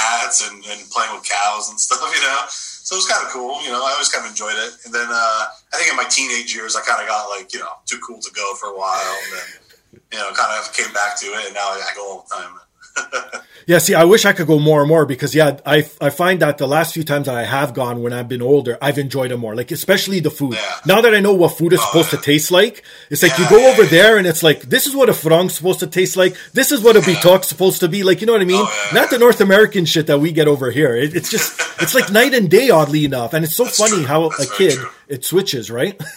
rats 0.00 0.44
and, 0.48 0.64
and 0.64 0.80
playing 0.90 1.12
with 1.14 1.24
cows 1.28 1.70
and 1.70 1.80
stuff, 1.86 2.00
you 2.04 2.20
know. 2.20 2.44
So 2.48 2.96
it 2.96 3.04
was 3.04 3.08
kind 3.08 3.24
of 3.24 3.30
cool, 3.32 3.62
you 3.62 3.68
know. 3.68 3.84
I 3.84 3.92
always 3.92 4.08
kind 4.08 4.24
of 4.24 4.30
enjoyed 4.30 4.56
it. 4.56 4.72
And 4.84 4.92
then 4.92 5.08
uh, 5.08 5.42
I 5.72 5.76
think 5.76 5.90
in 5.90 5.96
my 5.96 6.08
teenage 6.08 6.54
years, 6.54 6.76
I 6.76 6.82
kind 6.82 7.00
of 7.00 7.08
got 7.08 7.28
like, 7.28 7.52
you 7.52 7.60
know, 7.60 7.80
too 7.86 8.00
cool 8.04 8.18
to 8.20 8.30
go 8.34 8.54
for 8.56 8.68
a 8.68 8.76
while, 8.76 9.16
and 9.24 9.32
then 9.38 9.48
you 9.92 10.18
know, 10.18 10.30
kind 10.32 10.58
of 10.58 10.72
came 10.72 10.92
back 10.92 11.18
to 11.20 11.26
it, 11.26 11.46
and 11.46 11.54
now 11.54 11.68
I 11.70 11.92
go 11.94 12.10
all 12.10 12.26
the 12.28 12.34
time. 12.34 13.42
Yeah, 13.70 13.78
see, 13.78 13.94
I 13.94 14.02
wish 14.02 14.24
I 14.24 14.32
could 14.32 14.48
go 14.48 14.58
more 14.58 14.80
and 14.80 14.88
more 14.88 15.06
because 15.06 15.32
yeah, 15.32 15.60
I 15.64 15.88
I 16.00 16.10
find 16.10 16.42
that 16.42 16.58
the 16.58 16.66
last 16.66 16.92
few 16.92 17.04
times 17.04 17.26
that 17.26 17.36
I 17.36 17.44
have 17.44 17.72
gone 17.72 18.02
when 18.02 18.12
I've 18.12 18.28
been 18.28 18.42
older, 18.42 18.76
I've 18.82 18.98
enjoyed 18.98 19.30
it 19.30 19.36
more. 19.36 19.54
Like 19.54 19.70
especially 19.70 20.18
the 20.18 20.30
food. 20.30 20.54
Yeah. 20.54 20.74
Now 20.86 21.00
that 21.02 21.14
I 21.14 21.20
know 21.20 21.34
what 21.34 21.56
food 21.56 21.72
is 21.72 21.80
oh, 21.80 21.86
supposed 21.86 22.10
to 22.10 22.16
taste 22.16 22.50
like, 22.50 22.82
it's 23.10 23.22
like 23.22 23.38
you 23.38 23.48
go 23.48 23.58
yeah, 23.58 23.68
over 23.68 23.84
yeah. 23.84 23.90
there 23.90 24.18
and 24.18 24.26
it's 24.26 24.42
like 24.42 24.62
this 24.62 24.88
is 24.88 24.96
what 24.96 25.08
a 25.08 25.12
frong's 25.12 25.54
supposed 25.54 25.78
to 25.80 25.86
taste 25.86 26.16
like. 26.16 26.36
This 26.52 26.72
is 26.72 26.82
what 26.82 26.96
a 26.96 27.00
bitoque's 27.00 27.48
supposed 27.48 27.78
to 27.80 27.88
be 27.88 28.02
like. 28.02 28.20
You 28.20 28.26
know 28.26 28.32
what 28.32 28.42
I 28.42 28.46
mean? 28.46 28.60
Oh, 28.60 28.88
yeah, 28.92 29.00
Not 29.02 29.10
the 29.10 29.18
North 29.18 29.40
American 29.40 29.84
shit 29.84 30.08
that 30.08 30.18
we 30.18 30.32
get 30.32 30.48
over 30.48 30.72
here. 30.72 30.96
It, 30.96 31.14
it's 31.14 31.30
just 31.30 31.60
it's 31.80 31.94
like 31.94 32.10
night 32.20 32.34
and 32.34 32.50
day, 32.50 32.70
oddly 32.70 33.04
enough. 33.04 33.34
And 33.34 33.44
it's 33.44 33.54
so 33.54 33.64
That's 33.64 33.78
funny 33.78 33.98
true. 33.98 34.06
how 34.06 34.30
That's 34.30 34.50
a 34.50 34.56
kid 34.56 34.72
true. 34.78 34.88
it 35.06 35.24
switches, 35.24 35.70
right? 35.70 36.00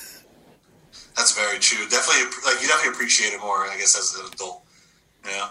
That's 1.15 1.35
very 1.35 1.59
true. 1.59 1.87
Definitely, 1.89 2.23
like 2.45 2.61
you 2.61 2.67
definitely 2.67 2.93
appreciate 2.93 3.33
it 3.33 3.39
more, 3.41 3.65
I 3.67 3.77
guess, 3.77 3.97
as 3.97 4.19
an 4.19 4.33
adult. 4.33 4.63
Yeah. 5.25 5.49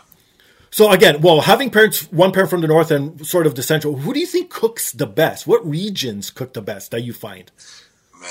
So 0.71 0.91
again, 0.91 1.21
well, 1.21 1.43
having 1.43 1.71
parents, 1.71 2.11
one 2.11 2.33
parent 2.33 2.49
from 2.51 2.63
the 2.63 2.67
north 2.67 2.91
and 2.91 3.27
sort 3.27 3.47
of 3.47 3.55
the 3.55 3.63
central, 3.63 3.97
who 3.97 4.15
do 4.15 4.21
you 4.21 4.27
think 4.27 4.51
cooks 4.51 4.91
the 4.91 5.07
best? 5.07 5.47
What 5.47 5.65
regions 5.69 6.31
cook 6.31 6.55
the 6.55 6.63
best 6.63 6.91
that 6.93 7.03
you 7.03 7.13
find? 7.13 7.51
Man, 8.19 8.31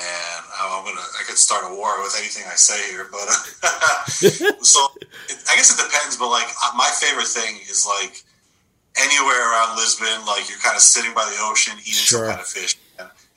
I'm 0.60 0.84
gonna. 0.86 1.00
I 1.00 1.24
could 1.28 1.38
start 1.38 1.66
a 1.72 1.76
war 1.76 2.02
with 2.02 2.16
anything 2.18 2.44
I 2.52 2.56
say 2.56 2.92
here, 2.92 3.08
but 3.12 3.20
uh, 3.64 4.06
so 4.64 4.88
it, 5.30 5.38
I 5.52 5.56
guess 5.56 5.72
it 5.78 5.84
depends. 5.84 6.18
But 6.18 6.30
like, 6.30 6.48
uh, 6.48 6.76
my 6.76 6.90
favorite 7.00 7.28
thing 7.28 7.58
is 7.70 7.86
like 7.86 8.24
anywhere 8.98 9.52
around 9.52 9.78
Lisbon, 9.78 10.26
like 10.26 10.50
you're 10.50 10.60
kind 10.60 10.76
of 10.76 10.82
sitting 10.82 11.14
by 11.14 11.26
the 11.26 11.38
ocean 11.42 11.74
eating 11.80 11.94
Sure. 11.94 12.20
some 12.26 12.28
kind 12.30 12.40
of 12.42 12.48
fish, 12.48 12.78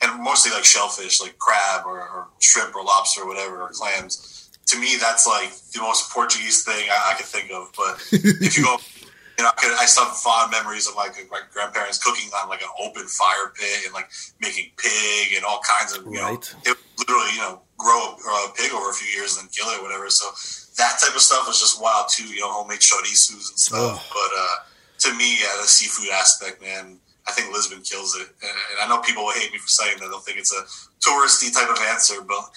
and, 0.01 0.23
mostly 0.23 0.51
like 0.51 0.65
shellfish, 0.65 1.21
like 1.21 1.37
crab 1.37 1.85
or, 1.85 1.99
or 1.99 2.27
shrimp 2.39 2.75
or 2.75 2.83
lobster 2.83 3.21
or 3.21 3.27
whatever, 3.27 3.61
or 3.61 3.69
clams. 3.69 4.49
To 4.67 4.79
me, 4.79 4.95
that's 4.99 5.27
like 5.27 5.51
the 5.73 5.81
most 5.81 6.11
Portuguese 6.11 6.63
thing 6.63 6.89
I, 6.89 7.11
I 7.11 7.15
could 7.15 7.25
think 7.27 7.51
of. 7.51 7.71
But 7.77 8.01
if 8.11 8.57
you 8.57 8.63
go 8.63 8.77
you 9.37 9.43
know, 9.43 9.49
I, 9.49 9.59
could, 9.59 9.71
I 9.77 9.85
still 9.85 10.05
have 10.05 10.15
fond 10.15 10.51
memories 10.51 10.87
of 10.87 10.95
like 10.95 11.15
my 11.29 11.41
grandparents 11.51 12.01
cooking 12.01 12.29
on 12.41 12.47
like 12.49 12.61
an 12.61 12.69
open 12.79 13.05
fire 13.07 13.51
pit 13.53 13.83
and 13.85 13.93
like 13.93 14.09
making 14.39 14.71
pig 14.77 15.35
and 15.35 15.43
all 15.43 15.59
kinds 15.59 15.95
of, 15.95 16.05
you 16.05 16.13
know, 16.13 16.39
Right. 16.39 16.55
it 16.65 16.77
literally, 16.99 17.31
you 17.35 17.41
know, 17.43 17.61
grow 17.77 18.15
a, 18.15 18.47
a 18.47 18.53
pig 18.55 18.71
over 18.71 18.89
a 18.89 18.93
few 18.93 19.07
years 19.11 19.35
and 19.37 19.45
then 19.45 19.51
kill 19.51 19.67
it 19.67 19.79
or 19.79 19.83
whatever. 19.83 20.09
So 20.09 20.31
that 20.77 20.99
type 21.03 21.15
of 21.15 21.21
stuff 21.21 21.47
was 21.47 21.59
just 21.59 21.81
wild 21.81 22.07
too, 22.09 22.27
you 22.27 22.39
know, 22.39 22.51
homemade 22.51 22.79
chorizus 22.79 23.51
and 23.51 23.59
stuff. 23.59 23.99
Ugh. 23.99 24.15
But 24.15 24.31
uh, 24.39 24.55
to 24.99 25.17
me, 25.17 25.35
yeah, 25.39 25.51
the 25.59 25.67
seafood 25.67 26.09
aspect, 26.13 26.61
man, 26.61 26.99
I 27.27 27.31
think 27.31 27.51
Lisbon 27.53 27.81
kills 27.81 28.15
it. 28.15 28.27
And, 28.41 28.51
and 28.71 28.77
I 28.83 28.87
know 28.87 29.01
people 29.01 29.23
will 29.23 29.33
hate 29.33 29.51
me 29.51 29.57
for 29.57 29.67
saying 29.67 29.97
that. 29.99 30.07
They'll 30.09 30.19
think 30.19 30.37
it's 30.37 30.53
a 30.53 30.61
touristy 31.01 31.53
type 31.53 31.69
of 31.69 31.79
answer, 31.89 32.21
but 32.21 32.51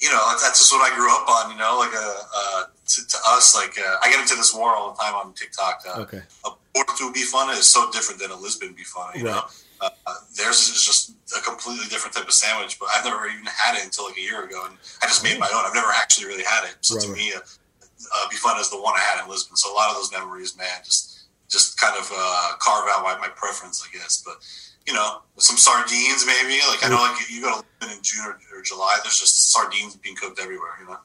you 0.00 0.10
know, 0.10 0.18
that's, 0.30 0.42
that's 0.42 0.58
just 0.58 0.72
what 0.72 0.82
I 0.82 0.94
grew 0.96 1.10
up 1.14 1.28
on. 1.28 1.52
You 1.52 1.58
know, 1.58 1.78
like 1.78 1.94
a 1.94 2.08
uh, 2.34 2.62
to, 2.86 3.06
to 3.06 3.16
us, 3.28 3.54
like 3.54 3.78
uh, 3.78 3.96
I 4.02 4.10
get 4.10 4.20
into 4.20 4.34
this 4.34 4.52
war 4.54 4.74
all 4.74 4.92
the 4.92 4.98
time 5.02 5.14
on 5.14 5.32
TikTok. 5.34 5.82
Uh, 5.88 6.00
Okay. 6.02 6.22
A 6.44 6.50
Porto 6.74 7.12
bifana 7.12 7.56
is 7.58 7.66
so 7.70 7.90
different 7.92 8.20
than 8.20 8.30
a 8.30 8.36
Lisbon 8.36 8.74
bifana. 8.74 9.14
You 9.16 9.24
know, 9.24 9.42
uh, 9.80 9.90
theirs 10.36 10.58
is 10.68 10.82
just 10.84 11.12
a 11.36 11.40
completely 11.42 11.86
different 11.88 12.14
type 12.16 12.26
of 12.26 12.32
sandwich. 12.32 12.78
But 12.80 12.88
I've 12.94 13.04
never 13.04 13.26
even 13.28 13.44
had 13.46 13.76
it 13.76 13.84
until 13.84 14.06
like 14.06 14.16
a 14.18 14.20
year 14.20 14.42
ago, 14.44 14.64
and 14.66 14.76
I 15.02 15.06
just 15.06 15.22
made 15.22 15.38
my 15.38 15.46
own. 15.54 15.64
I've 15.66 15.74
never 15.74 15.92
actually 15.94 16.26
really 16.26 16.44
had 16.44 16.64
it. 16.64 16.74
So 16.80 16.96
Right, 16.96 17.02
to 17.04 17.08
right. 17.10 17.18
me, 17.18 17.32
uh, 17.34 17.38
uh, 17.38 18.28
bifana 18.28 18.60
is 18.60 18.70
the 18.70 18.80
one 18.80 18.94
I 18.96 19.00
had 19.00 19.22
in 19.22 19.30
Lisbon. 19.30 19.56
So 19.56 19.72
a 19.72 19.76
lot 19.76 19.90
of 19.90 19.96
those 19.96 20.10
memories, 20.10 20.56
man, 20.56 20.66
just 20.84 21.11
just 21.52 21.78
kind 21.78 21.96
of 21.98 22.10
uh, 22.12 22.52
carve 22.58 22.88
out 22.90 23.04
my, 23.04 23.16
my 23.18 23.28
preference, 23.28 23.86
I 23.86 23.96
guess. 23.96 24.22
But 24.24 24.36
you 24.86 24.94
know, 24.94 25.18
some 25.36 25.56
sardines 25.56 26.24
maybe. 26.26 26.58
Like 26.68 26.84
I 26.84 26.88
know, 26.88 26.96
like 26.96 27.30
you 27.30 27.42
go 27.42 27.50
to 27.50 27.56
Lisbon 27.80 27.96
in 27.98 28.02
June 28.02 28.24
or, 28.24 28.58
or 28.58 28.62
July, 28.62 28.98
there's 29.02 29.20
just 29.20 29.52
sardines 29.52 29.96
being 29.96 30.16
cooked 30.16 30.40
everywhere. 30.40 30.70
You 30.80 30.86
know. 30.86 30.98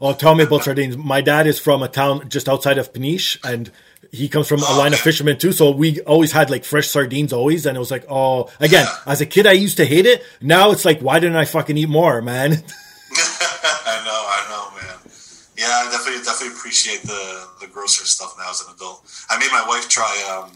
Oh, 0.00 0.12
tell 0.12 0.34
me 0.34 0.42
about 0.44 0.64
sardines. 0.64 0.96
My 0.96 1.20
dad 1.20 1.46
is 1.46 1.58
from 1.60 1.82
a 1.82 1.88
town 1.88 2.28
just 2.28 2.48
outside 2.48 2.76
of 2.76 2.92
Peniche, 2.92 3.38
and 3.44 3.70
he 4.10 4.28
comes 4.28 4.48
from 4.48 4.60
a 4.60 4.66
Oh, 4.68 4.78
line 4.78 4.92
of 4.92 4.98
fishermen 4.98 5.38
too. 5.38 5.52
So 5.52 5.70
we 5.70 6.00
always 6.00 6.32
had 6.32 6.50
like 6.50 6.64
fresh 6.64 6.88
sardines 6.88 7.32
always, 7.32 7.66
and 7.66 7.76
it 7.76 7.80
was 7.80 7.90
like, 7.90 8.04
oh, 8.08 8.50
again, 8.58 8.86
as 9.06 9.20
a 9.20 9.26
kid, 9.26 9.46
I 9.46 9.52
used 9.52 9.76
to 9.76 9.84
hate 9.86 10.06
it. 10.06 10.24
Now 10.40 10.72
it's 10.72 10.84
like, 10.84 11.00
why 11.00 11.20
didn't 11.20 11.36
I 11.36 11.44
fucking 11.44 11.76
eat 11.78 11.88
more, 11.88 12.20
man? 12.20 12.52
I 13.14 14.02
know, 14.04 14.24
I 14.26 14.46
know, 14.50 14.76
man. 14.76 15.12
Yeah, 15.62 15.86
I 15.86 15.90
definitely 15.94 16.22
definitely 16.24 16.54
appreciate 16.58 17.02
the 17.02 17.22
the 17.60 17.68
grosser 17.68 18.04
stuff 18.04 18.34
now 18.38 18.50
as 18.50 18.60
an 18.66 18.74
adult. 18.74 18.98
I 19.30 19.38
made 19.38 19.52
my 19.52 19.64
wife 19.68 19.88
try 19.88 20.12
um, 20.32 20.50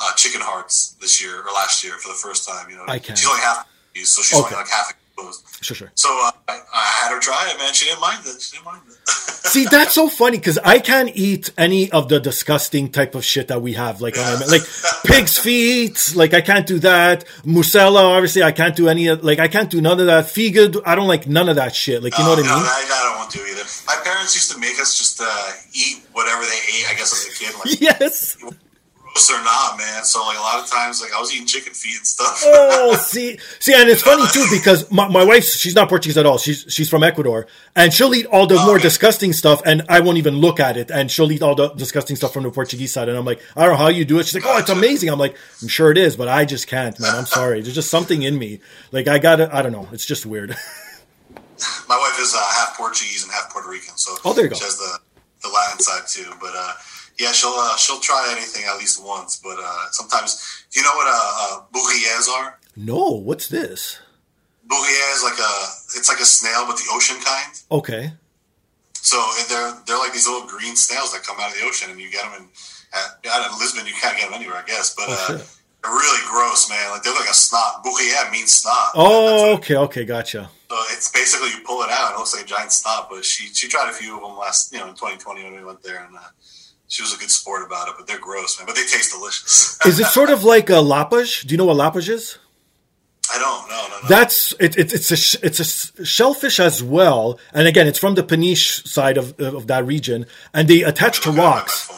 uh, 0.00 0.12
chicken 0.16 0.40
hearts 0.40 0.96
this 1.00 1.22
year 1.22 1.36
or 1.46 1.50
last 1.54 1.84
year 1.84 1.94
for 2.02 2.08
the 2.08 2.18
first 2.26 2.48
time. 2.48 2.68
You 2.70 2.76
know, 2.76 2.84
I 2.88 2.98
can. 2.98 3.14
she's 3.14 3.28
only 3.28 3.40
half, 3.42 3.66
so 3.94 4.22
she's 4.22 4.34
Okay. 4.34 4.42
only 4.46 4.56
like 4.56 4.68
half 4.68 4.88
sure, 5.60 5.74
sure. 5.76 5.90
So 5.94 6.08
uh, 6.08 6.30
I, 6.48 6.60
I 6.74 6.82
had 7.02 7.14
her 7.14 7.20
try 7.20 7.50
it, 7.54 7.58
man. 7.58 7.72
She 7.72 7.86
didn't 7.86 8.00
mind 8.00 8.20
it. 8.26 8.40
She 8.40 8.56
didn't 8.56 8.66
mind 8.66 8.82
it. 8.88 9.08
See, 9.08 9.64
that's 9.66 9.92
so 9.92 10.08
funny 10.08 10.38
because 10.38 10.58
I 10.58 10.78
can't 10.78 11.10
eat 11.14 11.50
any 11.58 11.90
of 11.90 12.08
the 12.08 12.20
disgusting 12.20 12.90
type 12.90 13.14
of 13.14 13.24
shit 13.24 13.48
that 13.48 13.60
we 13.60 13.72
have, 13.74 14.00
like 14.00 14.16
on 14.16 14.24
our- 14.24 14.46
like 14.48 14.62
pig's 15.04 15.36
feet. 15.38 16.12
Like 16.14 16.32
I 16.32 16.40
can't 16.40 16.66
do 16.66 16.78
that. 16.80 17.24
Musella, 17.44 18.02
obviously, 18.16 18.42
I 18.42 18.52
can't 18.52 18.74
do 18.76 18.88
any. 18.88 19.08
of 19.08 19.22
Like 19.24 19.38
I 19.40 19.48
can't 19.48 19.70
do 19.70 19.80
none 19.80 19.98
of 20.00 20.06
that. 20.06 20.26
Figad, 20.26 20.80
I 20.86 20.94
don't 20.94 21.08
like 21.08 21.26
none 21.26 21.48
of 21.48 21.56
that 21.56 21.74
shit. 21.74 22.02
Like 22.02 22.16
you 22.16 22.24
know 22.24 22.30
what 22.30 22.38
I 22.38 22.42
mean? 22.42 22.48
that 22.50 22.90
I 22.92 23.04
don't 23.10 23.18
want 23.18 23.30
to 23.32 23.38
either. 23.40 23.64
My 23.86 24.00
parents 24.04 24.34
used 24.34 24.52
to 24.52 24.58
make 24.58 24.78
us 24.80 24.96
just 24.96 25.20
uh, 25.20 25.50
eat 25.74 26.02
whatever 26.12 26.42
they 26.42 26.60
ate. 26.78 26.86
I 26.90 26.94
guess 26.94 27.12
as 27.12 27.26
a 27.26 27.38
kid, 27.38 27.54
like 27.58 27.80
Yes. 28.00 28.36
Or 29.30 29.42
not, 29.44 29.76
man. 29.78 30.04
So 30.04 30.20
like 30.24 30.38
a 30.38 30.40
lot 30.40 30.62
of 30.62 30.70
times, 30.70 31.02
like 31.02 31.12
I 31.12 31.20
was 31.20 31.32
eating 31.34 31.46
chicken 31.46 31.72
feet 31.74 31.96
and 31.96 32.06
stuff. 32.06 32.42
Oh, 32.44 32.96
see, 32.96 33.38
see, 33.60 33.74
and 33.74 33.88
it's 33.88 34.02
funny 34.02 34.24
too 34.32 34.46
because 34.50 34.90
my, 34.90 35.08
my 35.08 35.24
wife, 35.24 35.44
she's 35.44 35.74
not 35.74 35.88
Portuguese 35.88 36.16
at 36.16 36.26
all. 36.26 36.38
She's 36.38 36.64
she's 36.68 36.88
from 36.88 37.02
Ecuador, 37.02 37.46
and 37.76 37.92
she'll 37.92 38.14
eat 38.14 38.26
all 38.26 38.46
the 38.46 38.56
more 38.56 38.74
okay. 38.74 38.82
disgusting 38.82 39.32
stuff, 39.32 39.62
and 39.66 39.82
I 39.88 40.00
won't 40.00 40.18
even 40.18 40.36
look 40.36 40.60
at 40.60 40.76
it. 40.76 40.90
And 40.90 41.10
she'll 41.10 41.30
eat 41.30 41.42
all 41.42 41.54
the 41.54 41.68
disgusting 41.68 42.16
stuff 42.16 42.32
from 42.32 42.42
the 42.44 42.50
Portuguese 42.50 42.92
side, 42.92 43.08
and 43.08 43.18
I'm 43.18 43.24
like, 43.24 43.40
I 43.56 43.64
don't 43.64 43.72
know 43.72 43.78
how 43.78 43.88
you 43.88 44.04
do 44.04 44.18
it. 44.18 44.26
She's 44.26 44.34
like, 44.34 44.44
Oh, 44.46 44.58
it's 44.58 44.70
amazing. 44.70 45.10
I'm 45.10 45.18
like, 45.18 45.36
I'm 45.60 45.68
sure 45.68 45.90
it 45.90 45.98
is, 45.98 46.16
but 46.16 46.28
I 46.28 46.44
just 46.44 46.66
can't, 46.66 46.98
man. 46.98 47.14
I'm 47.14 47.26
sorry. 47.26 47.60
There's 47.60 47.74
just 47.74 47.90
something 47.90 48.22
in 48.22 48.38
me. 48.38 48.60
Like 48.92 49.08
I 49.08 49.18
got 49.18 49.36
to 49.36 49.54
I 49.54 49.62
don't 49.62 49.72
know. 49.72 49.88
It's 49.92 50.06
just 50.06 50.24
weird. 50.26 50.50
My 51.88 51.96
wife 51.96 52.18
is 52.20 52.34
uh, 52.34 52.38
half 52.54 52.76
Portuguese 52.76 53.22
and 53.22 53.32
half 53.32 53.52
Puerto 53.52 53.68
Rican, 53.68 53.96
so 53.96 54.16
Oh, 54.24 54.32
there 54.32 54.44
you 54.44 54.50
go. 54.50 54.56
she 54.56 54.64
has 54.64 54.78
the, 54.78 54.98
the 55.42 55.48
Latin 55.48 55.78
side 55.80 56.02
too. 56.08 56.32
But 56.40 56.52
uh, 56.56 56.72
yeah, 57.22 57.30
she'll 57.30 57.54
uh, 57.54 57.76
she'll 57.76 58.00
try 58.00 58.34
anything 58.36 58.64
at 58.66 58.78
least 58.78 59.02
once. 59.02 59.40
But 59.42 59.56
uh, 59.62 59.90
sometimes, 59.92 60.66
do 60.72 60.80
you 60.80 60.84
know 60.84 60.94
what 60.96 61.06
uh, 61.06 61.62
uh, 61.70 62.42
are? 62.42 62.58
no, 62.76 63.22
what's 63.22 63.48
this? 63.48 64.00
Bouillier 64.66 65.08
is 65.14 65.22
like 65.22 65.38
a 65.38 65.54
it's 65.98 66.08
like 66.08 66.20
a 66.20 66.24
snail, 66.24 66.66
but 66.66 66.76
the 66.76 66.88
ocean 66.90 67.16
kind. 67.22 67.52
Okay. 67.70 68.12
So 68.94 69.18
they're 69.48 69.74
they're 69.86 69.98
like 69.98 70.12
these 70.12 70.26
little 70.26 70.48
green 70.48 70.74
snails 70.74 71.12
that 71.12 71.22
come 71.22 71.36
out 71.38 71.52
of 71.52 71.58
the 71.58 71.64
ocean, 71.64 71.90
and 71.90 72.00
you 72.00 72.10
get 72.10 72.22
them 72.24 72.42
in 72.42 72.48
at, 72.92 73.24
out 73.30 73.50
in 73.52 73.58
Lisbon. 73.58 73.86
You 73.86 73.94
can't 73.94 74.16
get 74.18 74.30
them 74.30 74.34
anywhere, 74.34 74.56
I 74.56 74.64
guess. 74.66 74.94
But 74.94 75.06
Oh, 75.08 75.26
uh, 75.28 75.38
they're 75.82 75.92
really 75.92 76.22
gross, 76.30 76.70
man. 76.70 76.90
Like 76.90 77.02
they're 77.02 77.14
like 77.14 77.30
a 77.30 77.34
snot. 77.34 77.84
Bouillier 77.84 78.30
means 78.32 78.52
snot. 78.52 78.92
Oh, 78.94 79.50
what- 79.50 79.58
okay, 79.60 79.76
okay, 79.76 80.04
gotcha. 80.04 80.50
So 80.70 80.76
it's 80.90 81.10
basically 81.12 81.50
you 81.50 81.60
pull 81.66 81.82
it 81.82 81.90
out, 81.90 82.10
and 82.10 82.14
it 82.14 82.18
looks 82.18 82.34
like 82.34 82.44
a 82.44 82.48
giant 82.48 82.72
snot. 82.72 83.08
But 83.10 83.24
she 83.24 83.52
she 83.52 83.68
tried 83.68 83.90
a 83.90 83.92
few 83.92 84.16
of 84.16 84.22
them 84.22 84.38
last, 84.38 84.72
you 84.72 84.78
know, 84.78 84.88
in 84.88 84.94
2020 84.94 85.44
when 85.44 85.54
we 85.56 85.64
went 85.64 85.82
there, 85.82 86.02
and 86.04 86.16
uh, 86.16 86.20
she 86.92 87.02
was 87.02 87.14
a 87.14 87.18
good 87.18 87.30
sport 87.30 87.64
about 87.66 87.88
it. 87.88 87.94
But 87.96 88.06
they're 88.06 88.18
gross, 88.20 88.58
man. 88.58 88.66
But 88.66 88.74
they 88.76 88.82
taste 88.82 89.12
delicious. 89.12 89.78
Is 89.86 89.98
it 89.98 90.06
sort 90.08 90.28
of 90.30 90.44
like 90.44 90.68
a 90.68 90.80
lapage? 90.82 91.42
Do 91.46 91.52
you 91.54 91.56
know 91.58 91.64
what 91.64 91.76
lapage 91.78 92.08
is? 92.10 92.38
I 93.32 93.38
don't, 93.38 93.68
no, 93.70 93.76
no, 93.88 94.02
no. 94.02 94.08
That's 94.08 94.52
it, 94.60 94.76
it, 94.76 94.92
it's 94.92 95.10
a 95.10 95.46
it's 95.46 95.60
a 96.00 96.04
shellfish 96.04 96.60
as 96.60 96.82
well, 96.82 97.38
and 97.54 97.66
again, 97.66 97.86
it's 97.86 97.98
from 97.98 98.14
the 98.14 98.22
Peniche 98.22 98.86
side 98.86 99.16
of 99.16 99.38
of 99.40 99.68
that 99.68 99.86
region, 99.86 100.26
and 100.52 100.68
they 100.68 100.82
attach 100.82 101.20
to 101.22 101.30
Look 101.30 101.38
at 101.38 101.42
my 101.42 101.50
rocks, 101.50 101.90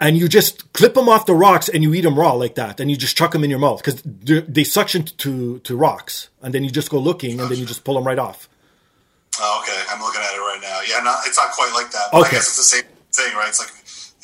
and 0.00 0.18
you 0.18 0.28
just 0.28 0.70
clip 0.74 0.94
them 0.94 1.08
off 1.08 1.24
the 1.24 1.34
rocks, 1.34 1.68
and 1.70 1.82
you 1.82 1.94
eat 1.94 2.02
them 2.02 2.18
raw 2.18 2.32
like 2.32 2.56
that, 2.56 2.80
and 2.80 2.90
you 2.90 2.96
just 2.96 3.16
chuck 3.16 3.30
them 3.32 3.44
in 3.44 3.48
your 3.48 3.60
mouth 3.60 3.78
because 3.82 4.02
they 4.04 4.64
suction 4.64 5.04
to 5.04 5.60
to 5.60 5.76
rocks, 5.76 6.28
and 6.42 6.52
then 6.52 6.62
you 6.64 6.70
just 6.70 6.90
go 6.90 6.98
looking, 6.98 7.40
and 7.40 7.48
then 7.48 7.58
you 7.58 7.64
just 7.64 7.84
pull 7.84 7.94
them 7.94 8.04
right 8.04 8.18
off. 8.18 8.48
Oh, 9.40 9.62
okay, 9.62 9.80
I'm 9.90 10.00
looking 10.02 10.20
at 10.20 10.34
it 10.34 10.40
right 10.40 10.60
now. 10.60 10.80
Yeah, 10.86 11.02
not, 11.04 11.18
it's 11.26 11.38
not 11.38 11.52
quite 11.52 11.72
like 11.74 11.90
that. 11.92 12.08
But 12.10 12.18
Okay. 12.22 12.28
I 12.28 12.32
guess 12.32 12.48
it's 12.48 12.56
the 12.56 12.62
same 12.76 12.84
thing, 13.12 13.34
right? 13.36 13.48
It's 13.48 13.60
like 13.60 13.70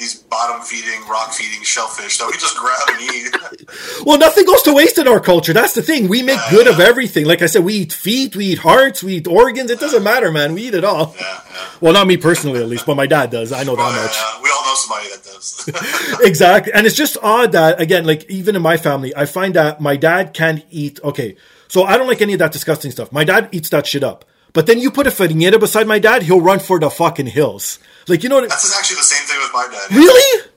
these 0.03 0.15
bottom 0.17 0.61
feeding, 0.63 1.01
rock 1.09 1.33
feeding 1.33 1.63
shellfish 1.63 2.19
that 2.19 2.27
we 2.27 2.33
just 2.33 2.57
grab 2.57 2.89
and 2.89 3.01
eat. 3.15 3.37
Well, 4.05 4.19
nothing 4.19 4.45
goes 4.45 4.63
to 4.63 4.75
waste 4.75 4.99
in 4.99 5.07
our 5.07 5.21
culture. 5.21 5.53
That's 5.53 5.75
the 5.75 5.83
thing. 5.83 6.09
We 6.09 6.23
make 6.23 6.41
good 6.51 6.67
of 6.67 6.81
everything. 6.81 7.25
Like 7.25 7.41
I 7.41 7.47
said, 7.47 7.63
we 7.65 7.75
eat 7.75 7.93
feet, 7.93 8.35
we 8.35 8.47
eat 8.47 8.59
hearts, 8.59 9.03
we 9.03 9.17
eat 9.19 9.29
organs. 9.29 9.71
It 9.71 9.79
doesn't 9.79 10.03
matter, 10.03 10.33
man. 10.33 10.55
We 10.55 10.63
eat 10.69 10.75
it 10.75 10.83
all. 10.85 11.15
yeah, 11.19 11.41
yeah. 11.51 11.67
Well, 11.81 11.93
not 11.93 12.07
me 12.09 12.17
personally, 12.17 12.61
at 12.61 12.69
least, 12.69 12.85
but 12.85 12.97
my 12.97 13.07
dad 13.07 13.31
does. 13.31 13.53
I 13.53 13.63
know 13.63 13.77
that 13.77 13.83
Oh, 13.83 14.03
much. 14.03 14.17
yeah, 14.17 14.43
we 14.43 14.51
all 14.51 14.65
know 14.67 14.75
somebody 14.75 15.09
that 15.11 15.23
does. 15.23 16.21
exactly 16.29 16.73
and 16.73 16.87
it's 16.87 16.97
just 16.97 17.17
odd 17.23 17.53
that 17.53 17.81
again 17.81 18.05
like 18.05 18.29
even 18.31 18.55
in 18.57 18.63
my 18.63 18.77
family 18.77 19.13
i 19.17 19.25
find 19.27 19.55
that 19.55 19.81
my 19.81 19.97
dad 19.97 20.33
can't 20.35 20.65
eat 20.71 21.01
okay 21.03 21.35
so 21.69 21.83
i 21.85 21.97
don't 21.97 22.07
like 22.07 22.23
any 22.23 22.33
of 22.33 22.39
that 22.39 22.53
disgusting 22.53 22.91
stuff 22.93 23.11
my 23.13 23.25
dad 23.25 23.49
eats 23.53 23.69
that 23.71 23.85
shit 23.87 24.05
up 24.05 24.25
but 24.53 24.67
then 24.67 24.79
you 24.79 24.89
put 24.91 25.07
a 25.07 25.11
farinha 25.11 25.59
beside 25.59 25.87
my 25.89 25.99
dad 25.99 26.23
he'll 26.23 26.41
run 26.41 26.59
for 26.61 26.79
the 26.79 26.89
fucking 26.91 27.27
hills 27.27 27.79
like 28.09 28.23
you 28.23 28.29
know 28.29 28.37
what 28.37 28.49
That's 28.49 28.77
actually 28.77 28.97
the 28.97 29.03
same 29.03 29.27
thing 29.27 29.39
with 29.39 29.53
my 29.53 29.69
dad. 29.71 29.95
really 29.95 30.49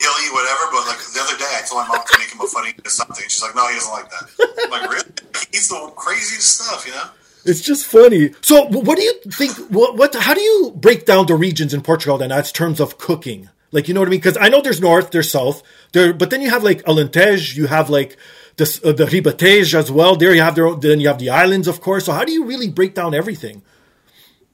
He'll 0.00 0.10
eat 0.26 0.32
whatever, 0.34 0.68
but 0.72 0.86
like 0.88 0.98
the 0.98 1.20
other 1.22 1.38
day, 1.38 1.48
I 1.48 1.62
told 1.64 1.86
my 1.86 1.96
mom 1.96 2.04
to 2.04 2.18
make 2.18 2.28
him 2.28 2.40
a 2.40 2.48
funny 2.48 2.74
something. 2.84 3.24
She's 3.28 3.40
like, 3.40 3.54
"No, 3.54 3.66
he 3.68 3.74
doesn't 3.74 3.92
like 3.92 4.10
that." 4.10 4.24
I'm 4.64 4.70
like, 4.70 4.90
really? 4.90 5.04
He 5.50 5.56
eats 5.56 5.68
the 5.68 5.92
craziest 5.96 6.60
stuff, 6.60 6.84
you 6.84 6.92
know? 6.92 7.08
it's 7.44 7.60
just 7.60 7.86
funny 7.86 8.30
so 8.40 8.64
what 8.64 8.96
do 8.96 9.02
you 9.02 9.12
think 9.30 9.52
what, 9.70 9.96
what 9.96 10.14
how 10.14 10.34
do 10.34 10.40
you 10.40 10.72
break 10.76 11.04
down 11.04 11.26
the 11.26 11.34
regions 11.34 11.74
in 11.74 11.82
portugal 11.82 12.16
then 12.18 12.32
as 12.32 12.50
terms 12.50 12.80
of 12.80 12.96
cooking 12.98 13.48
like 13.70 13.86
you 13.86 13.94
know 13.94 14.00
what 14.00 14.08
i 14.08 14.10
mean 14.10 14.18
because 14.18 14.38
i 14.40 14.48
know 14.48 14.62
there's 14.62 14.80
north 14.80 15.10
there's 15.10 15.30
south 15.30 15.62
there 15.92 16.12
but 16.12 16.30
then 16.30 16.40
you 16.40 16.48
have 16.48 16.64
like 16.64 16.82
alentejo 16.84 17.54
you 17.54 17.66
have 17.66 17.90
like 17.90 18.16
this, 18.56 18.82
uh, 18.84 18.92
the 18.92 19.04
ribatejo 19.04 19.74
as 19.74 19.90
well 19.90 20.16
there 20.16 20.32
you 20.34 20.40
have 20.40 20.54
their 20.54 20.66
own, 20.66 20.80
then 20.80 21.00
you 21.00 21.08
have 21.08 21.18
the 21.18 21.28
islands 21.28 21.68
of 21.68 21.80
course 21.80 22.06
so 22.06 22.12
how 22.12 22.24
do 22.24 22.32
you 22.32 22.44
really 22.44 22.70
break 22.70 22.94
down 22.94 23.14
everything 23.14 23.62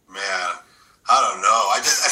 Man, 0.08 0.50
I 1.08 1.30
don't 1.30 1.40
know. 1.40 1.62
I 1.70 1.78
just, 1.78 2.04
I 2.04 2.08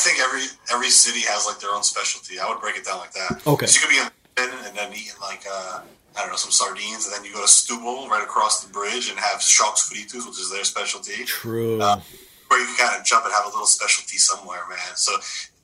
every 0.73 0.91
city 0.91 1.21
has 1.21 1.47
like 1.47 1.59
their 1.61 1.71
own 1.75 1.83
specialty. 1.83 2.39
I 2.39 2.49
would 2.49 2.61
break 2.61 2.77
it 2.77 2.85
down 2.85 2.99
like 2.99 3.13
that. 3.13 3.43
Okay. 3.47 3.67
'Cause 3.67 3.75
you 3.75 3.81
could 3.83 3.91
be 3.91 3.99
in 3.99 4.09
Lisbon 4.37 4.67
and 4.67 4.77
then 4.77 4.93
eating 4.93 5.13
like 5.21 5.45
uh, 5.51 5.81
I 6.17 6.21
don't 6.23 6.31
know 6.31 6.37
some 6.37 6.51
sardines, 6.51 7.07
and 7.07 7.15
then 7.15 7.25
you 7.25 7.33
go 7.33 7.41
to 7.41 7.47
Setúbal 7.47 8.09
right 8.09 8.23
across 8.23 8.63
the 8.65 8.73
bridge 8.73 9.09
and 9.11 9.19
have 9.19 9.41
chocos 9.41 9.89
fritos, 9.89 10.27
which 10.27 10.39
is 10.41 10.51
their 10.51 10.65
specialty. 10.65 11.25
true 11.25 11.79
Where 11.79 12.61
you 12.61 12.67
can 12.67 12.77
kind 12.89 12.99
of 13.01 13.05
jump 13.07 13.25
and 13.25 13.33
have 13.35 13.45
a 13.45 13.49
little 13.49 13.67
specialty 13.67 14.17
somewhere, 14.19 14.63
man. 14.69 14.97
So 14.97 15.13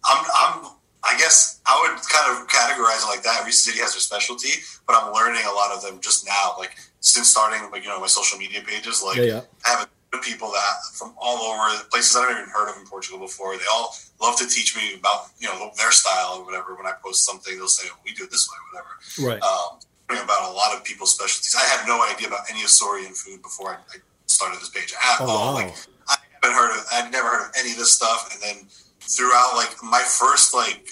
I'm 0.04 0.24
I'm. 0.34 0.70
I 1.06 1.18
guess 1.18 1.60
I 1.66 1.78
would 1.82 2.00
kind 2.08 2.32
of 2.32 2.48
categorize 2.48 3.04
it 3.04 3.08
like 3.08 3.22
that. 3.24 3.40
Every 3.40 3.52
city 3.52 3.78
has 3.80 3.92
their 3.92 4.00
specialty, 4.00 4.62
but 4.86 4.96
I'm 4.96 5.12
learning 5.12 5.44
a 5.44 5.52
lot 5.52 5.70
of 5.70 5.82
them 5.82 6.00
just 6.00 6.26
now. 6.26 6.54
Like 6.56 6.76
since 7.00 7.28
starting, 7.28 7.70
like 7.70 7.82
you 7.82 7.90
know, 7.90 8.00
my 8.00 8.06
social 8.06 8.38
media 8.38 8.62
pages. 8.66 9.02
Like 9.02 9.16
Yeah, 9.18 9.24
yeah. 9.24 9.40
I 9.66 9.68
have 9.68 9.80
a 9.80 9.84
ton 9.84 10.20
of 10.20 10.22
people 10.22 10.50
that 10.52 10.74
from 10.94 11.14
all 11.20 11.38
over 11.52 11.76
places 11.90 12.16
I've 12.16 12.28
never 12.28 12.40
even 12.40 12.50
heard 12.50 12.70
of 12.70 12.76
in 12.78 12.86
Portugal 12.86 13.18
before. 13.18 13.54
They 13.58 13.64
all 13.70 13.94
love 14.20 14.36
to 14.38 14.46
teach 14.48 14.76
me 14.76 14.94
about 14.98 15.26
you 15.38 15.48
know 15.48 15.70
their 15.76 15.92
style 15.92 16.36
or 16.38 16.44
whatever. 16.44 16.74
When 16.74 16.86
I 16.86 16.92
post 17.02 17.24
something, 17.24 17.56
they'll 17.56 17.68
say, 17.68 17.88
oh, 17.92 17.96
"We 18.04 18.12
do 18.14 18.24
it 18.24 18.30
this 18.30 18.48
way," 18.50 18.58
whatever. 18.72 19.32
right 19.32 19.42
Um, 19.42 19.78
about 20.22 20.50
a 20.50 20.52
lot 20.52 20.74
of 20.76 20.84
people's 20.84 21.12
specialties. 21.14 21.54
I 21.58 21.64
had 21.64 21.86
no 21.86 22.02
idea 22.04 22.28
about 22.28 22.48
any 22.50 22.60
Açorian 22.60 23.16
food 23.16 23.42
before 23.42 23.70
I, 23.70 23.74
I 23.94 23.98
started 24.26 24.60
this 24.60 24.68
page 24.70 24.92
at 24.92 25.20
Oh, 25.20 25.26
all. 25.26 25.54
wow. 25.54 25.60
Like 25.64 25.74
I 26.08 26.16
haven't 26.42 26.56
heard 26.56 26.78
of, 26.78 26.86
I'd 26.92 27.10
never 27.10 27.28
heard 27.28 27.48
of 27.48 27.52
any 27.58 27.72
of 27.72 27.78
this 27.78 27.92
stuff. 27.92 28.30
And 28.32 28.40
then 28.42 28.68
throughout, 29.00 29.54
like 29.56 29.74
my 29.82 30.00
first, 30.02 30.54
like 30.54 30.88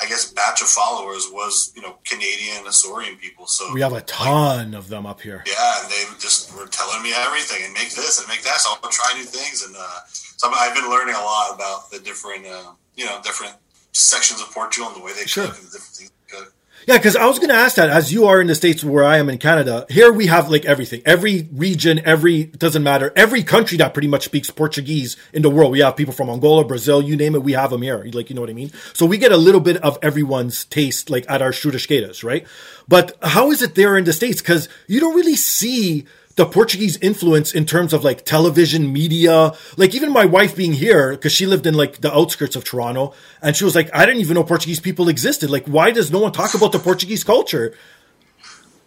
I 0.00 0.06
guess, 0.06 0.32
batch 0.32 0.60
of 0.62 0.68
followers 0.68 1.28
was 1.32 1.72
you 1.76 1.82
know 1.82 1.96
Canadian 2.04 2.64
Açorian 2.64 3.18
people. 3.20 3.46
So 3.46 3.72
we 3.72 3.80
have 3.80 3.92
a 3.92 4.00
ton 4.02 4.74
of 4.74 4.88
them 4.88 5.06
up 5.06 5.20
here 5.20 5.44
yeah, 5.46 5.82
and 5.82 5.90
they 5.90 6.02
just 6.18 6.56
were 6.56 6.66
telling 6.66 7.02
me 7.02 7.12
everything 7.14 7.62
and 7.64 7.72
make 7.74 7.94
this 7.94 8.18
and 8.18 8.26
make 8.28 8.42
that. 8.42 8.60
So 8.60 8.70
I'll 8.82 8.90
try 8.90 9.12
new 9.14 9.24
things, 9.24 9.62
and 9.62 9.74
uh, 9.78 10.00
so 10.44 10.52
I've 10.54 10.74
been 10.74 10.90
learning 10.90 11.14
a 11.14 11.20
lot 11.20 11.54
about 11.54 11.90
the 11.90 11.98
different, 12.00 12.46
uh, 12.46 12.72
you 12.96 13.04
know, 13.06 13.20
different 13.22 13.54
sections 13.92 14.40
of 14.40 14.50
Portugal 14.52 14.88
and 14.88 15.00
the 15.00 15.04
way 15.04 15.12
they 15.12 15.26
Sure. 15.26 15.46
cook 15.46 15.56
and 15.56 15.66
the 15.66 15.70
different 15.72 15.94
things 15.94 16.10
they 16.28 16.36
cook. 16.36 16.52
Yeah, 16.86 16.98
because 16.98 17.16
I 17.16 17.24
was 17.24 17.38
going 17.38 17.48
to 17.48 17.54
ask 17.54 17.76
that 17.76 17.88
as 17.88 18.12
you 18.12 18.26
are 18.26 18.42
in 18.42 18.46
the 18.46 18.54
states 18.54 18.84
where 18.84 19.04
I 19.04 19.16
am 19.16 19.30
in 19.30 19.38
Canada. 19.38 19.86
Here 19.88 20.12
we 20.12 20.26
have 20.26 20.50
like 20.50 20.66
everything, 20.66 21.00
every 21.06 21.48
region, 21.50 22.02
every 22.04 22.44
doesn't 22.44 22.82
matter, 22.82 23.10
every 23.16 23.42
country 23.42 23.78
that 23.78 23.94
pretty 23.94 24.08
much 24.08 24.24
speaks 24.24 24.50
Portuguese 24.50 25.16
in 25.32 25.40
the 25.40 25.48
world. 25.48 25.72
We 25.72 25.80
have 25.80 25.96
people 25.96 26.12
from 26.12 26.28
Angola, 26.28 26.62
Brazil, 26.64 27.00
you 27.00 27.16
name 27.16 27.34
it, 27.34 27.42
we 27.42 27.52
have 27.52 27.70
them 27.70 27.80
here. 27.80 28.04
Like 28.12 28.28
you 28.28 28.34
know 28.34 28.42
what 28.42 28.50
I 28.50 28.54
mean. 28.54 28.70
So 28.92 29.06
we 29.06 29.16
get 29.16 29.32
a 29.32 29.38
little 29.38 29.62
bit 29.62 29.78
of 29.78 29.98
everyone's 30.02 30.66
taste, 30.66 31.08
like 31.08 31.24
at 31.30 31.40
our 31.40 31.52
churrasqueiras, 31.52 32.22
right? 32.22 32.46
But 32.86 33.16
how 33.22 33.50
is 33.50 33.62
it 33.62 33.76
there 33.76 33.96
in 33.96 34.04
the 34.04 34.12
states? 34.12 34.42
Because 34.42 34.68
you 34.86 35.00
don't 35.00 35.14
really 35.14 35.36
see 35.36 36.04
the 36.36 36.46
Portuguese 36.46 36.96
influence 36.98 37.52
in 37.52 37.64
terms 37.64 37.92
of 37.92 38.02
like 38.04 38.24
television 38.24 38.92
media. 38.92 39.52
Like 39.76 39.94
even 39.94 40.12
my 40.12 40.24
wife 40.24 40.56
being 40.56 40.72
here, 40.72 41.12
because 41.12 41.32
she 41.32 41.46
lived 41.46 41.66
in 41.66 41.74
like 41.74 42.00
the 42.00 42.12
outskirts 42.12 42.56
of 42.56 42.64
Toronto, 42.64 43.14
and 43.40 43.56
she 43.56 43.64
was 43.64 43.74
like, 43.74 43.90
I 43.94 44.04
didn't 44.06 44.20
even 44.20 44.34
know 44.34 44.44
Portuguese 44.44 44.80
people 44.80 45.08
existed. 45.08 45.50
Like, 45.50 45.66
why 45.66 45.90
does 45.90 46.10
no 46.10 46.20
one 46.20 46.32
talk 46.32 46.54
about 46.54 46.72
the 46.72 46.78
Portuguese 46.78 47.24
culture? 47.24 47.74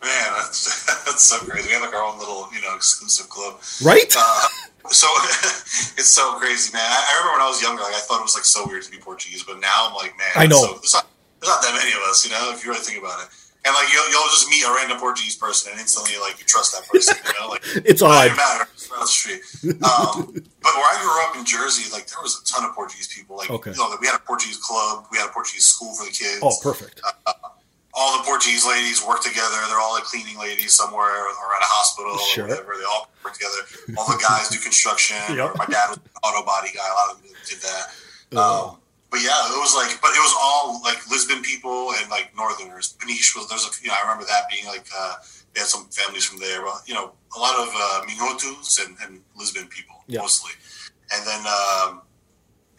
Man, 0.01 0.33
that's, 0.35 0.85
That's 1.05 1.23
so 1.23 1.39
crazy. 1.39 1.69
We 1.69 1.73
have 1.73 1.81
like 1.81 1.95
our 1.95 2.03
own 2.03 2.19
little, 2.19 2.47
you 2.53 2.61
know, 2.61 2.75
exclusive 2.75 3.27
club. 3.29 3.59
Right? 3.81 4.13
Uh, 4.15 4.47
so 4.89 5.07
it's 5.97 6.09
so 6.09 6.37
crazy, 6.37 6.71
man. 6.73 6.83
I, 6.83 6.93
I, 7.09 7.17
remember 7.17 7.39
when 7.39 7.45
I 7.45 7.49
was 7.49 7.61
younger, 7.61 7.81
like 7.81 7.95
I 7.95 7.99
thought 7.99 8.19
it 8.19 8.23
was 8.23 8.35
like 8.35 8.45
so 8.45 8.67
weird 8.67 8.83
to 8.83 8.91
be 8.91 8.97
Portuguese, 8.97 9.41
but 9.41 9.59
now 9.59 9.89
I'm 9.89 9.95
like, 9.95 10.15
man, 10.17 10.29
I 10.35 10.45
know. 10.45 10.61
So, 10.61 10.73
there's, 10.73 10.93
not, 10.93 11.07
there's 11.39 11.49
not 11.49 11.61
that 11.63 11.73
many 11.73 11.91
of 11.91 12.03
us, 12.09 12.23
you 12.23 12.31
know, 12.31 12.51
if 12.53 12.63
you 12.63 12.71
really 12.71 12.83
think 12.83 12.99
about 12.99 13.23
it. 13.23 13.29
And 13.67 13.75
like 13.75 13.91
you'll, 13.91 14.07
you'll 14.07 14.31
just 14.31 14.47
meet 14.47 14.63
a 14.63 14.71
random 14.71 14.97
Portuguese 14.97 15.35
person, 15.35 15.75
and 15.75 15.81
instantly 15.81 16.15
like 16.23 16.39
you 16.39 16.45
trust 16.47 16.71
that 16.71 16.87
person. 16.87 17.19
You 17.19 17.35
know, 17.35 17.51
like 17.51 17.63
it's 17.83 18.01
odd. 18.01 18.31
Matter 18.31 18.67
the 18.99 19.07
street. 19.07 19.41
Um, 19.83 20.33
but 20.63 20.71
where 20.75 20.89
I 20.89 20.97
grew 21.01 21.29
up 21.29 21.35
in 21.37 21.45
Jersey, 21.45 21.89
like 21.91 22.07
there 22.07 22.21
was 22.21 22.41
a 22.41 22.43
ton 22.45 22.67
of 22.67 22.75
Portuguese 22.75 23.07
people. 23.07 23.37
Like 23.37 23.51
okay. 23.51 23.71
you 23.71 23.77
know, 23.77 23.95
we 23.99 24.07
had 24.07 24.15
a 24.15 24.23
Portuguese 24.23 24.57
club, 24.57 25.05
we 25.11 25.17
had 25.17 25.29
a 25.29 25.33
Portuguese 25.33 25.65
school 25.65 25.93
for 25.93 26.05
the 26.05 26.11
kids. 26.11 26.39
Oh, 26.41 26.53
perfect. 26.61 27.01
Uh, 27.03 27.33
all 27.93 28.17
the 28.19 28.23
Portuguese 28.25 28.65
ladies 28.65 29.03
work 29.05 29.21
together. 29.21 29.57
They're 29.67 29.79
all 29.79 29.93
like 29.93 30.03
cleaning 30.03 30.37
ladies 30.37 30.73
somewhere 30.73 31.25
or 31.25 31.47
at 31.57 31.65
a 31.65 31.71
hospital 31.73 32.17
sure. 32.17 32.45
or 32.45 32.47
whatever. 32.47 32.75
They 32.77 32.85
all 32.85 33.09
work 33.23 33.33
together. 33.33 33.97
All 33.97 34.05
the 34.05 34.21
guys 34.21 34.49
do 34.49 34.59
construction. 34.59 35.17
yep. 35.35 35.57
My 35.57 35.65
dad 35.65 35.89
was 35.89 35.97
an 35.97 36.03
auto 36.23 36.45
body 36.45 36.69
guy. 36.75 36.85
A 36.85 36.93
lot 36.93 37.15
of 37.15 37.23
them 37.23 37.33
did 37.49 37.57
that. 37.61 38.37
Um, 38.37 38.77
but 39.09 39.21
yeah, 39.23 39.39
it 39.47 39.59
was 39.59 39.73
like, 39.73 40.01
but 40.01 40.11
it 40.11 40.19
was 40.19 40.35
all 40.35 40.81
like 40.83 40.99
Lisbon 41.09 41.41
people 41.41 41.93
and 41.95 42.09
like 42.11 42.35
Northerners. 42.35 42.95
Peniche 42.99 43.35
was 43.35 43.47
there's 43.47 43.63
a 43.63 43.71
you 43.81 43.87
know 43.87 43.95
I 43.95 44.01
remember 44.03 44.25
that 44.25 44.49
being 44.51 44.65
like 44.67 44.85
uh, 44.91 45.15
they 45.53 45.61
had 45.61 45.69
some 45.69 45.85
families 45.89 46.25
from 46.25 46.39
there, 46.39 46.61
Well, 46.61 46.81
you 46.85 46.93
know 46.93 47.13
a 47.35 47.39
lot 47.39 47.55
of 47.55 47.69
uh, 47.73 48.01
Minhotos 48.07 48.83
and, 48.85 48.97
and 49.03 49.21
Lisbon 49.35 49.67
people 49.67 50.03
yeah. 50.07 50.19
mostly. 50.19 50.51
And 51.13 51.25
then 51.25 51.39
um, 51.39 52.01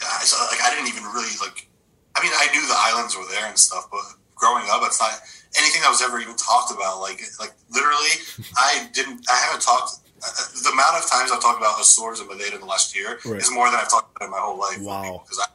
I 0.05 0.25
saw, 0.25 0.37
like 0.53 0.61
I 0.61 0.75
didn't 0.75 0.89
even 0.89 1.05
really 1.05 1.33
like. 1.41 1.69
I 2.17 2.23
mean, 2.23 2.33
I 2.35 2.51
knew 2.53 2.67
the 2.67 2.77
islands 2.77 3.17
were 3.17 3.25
there 3.31 3.47
and 3.47 3.59
stuff, 3.59 3.89
but 3.91 4.03
growing 4.35 4.67
up, 4.71 4.83
it's 4.85 5.01
not 5.01 5.17
anything 5.57 5.81
that 5.83 5.89
was 5.89 6.03
ever 6.03 6.19
even 6.19 6.37
talked 6.37 6.73
about. 6.73 7.01
Like 7.01 7.21
like 7.41 7.55
literally, 7.71 8.21
I 8.59 8.89
didn't. 8.93 9.25
I 9.31 9.37
haven't 9.49 9.63
talked. 9.63 10.05
Uh, 10.19 10.29
the 10.63 10.71
amount 10.75 10.99
of 10.99 11.09
times 11.09 11.31
I've 11.31 11.41
talked 11.41 11.63
about 11.63 11.81
Azores 11.81 12.19
and 12.19 12.29
Madeira 12.29 12.57
in 12.57 12.61
the 12.61 12.67
last 12.67 12.95
year 12.97 13.21
right. 13.25 13.41
is 13.41 13.53
more 13.53 13.71
than 13.71 13.79
I've 13.79 13.89
talked 13.89 14.17
about 14.17 14.27
in 14.27 14.31
my 14.33 14.41
whole 14.43 14.59
life. 14.59 14.81
Wow. 14.83 15.23
Because 15.23 15.39
I 15.39 15.47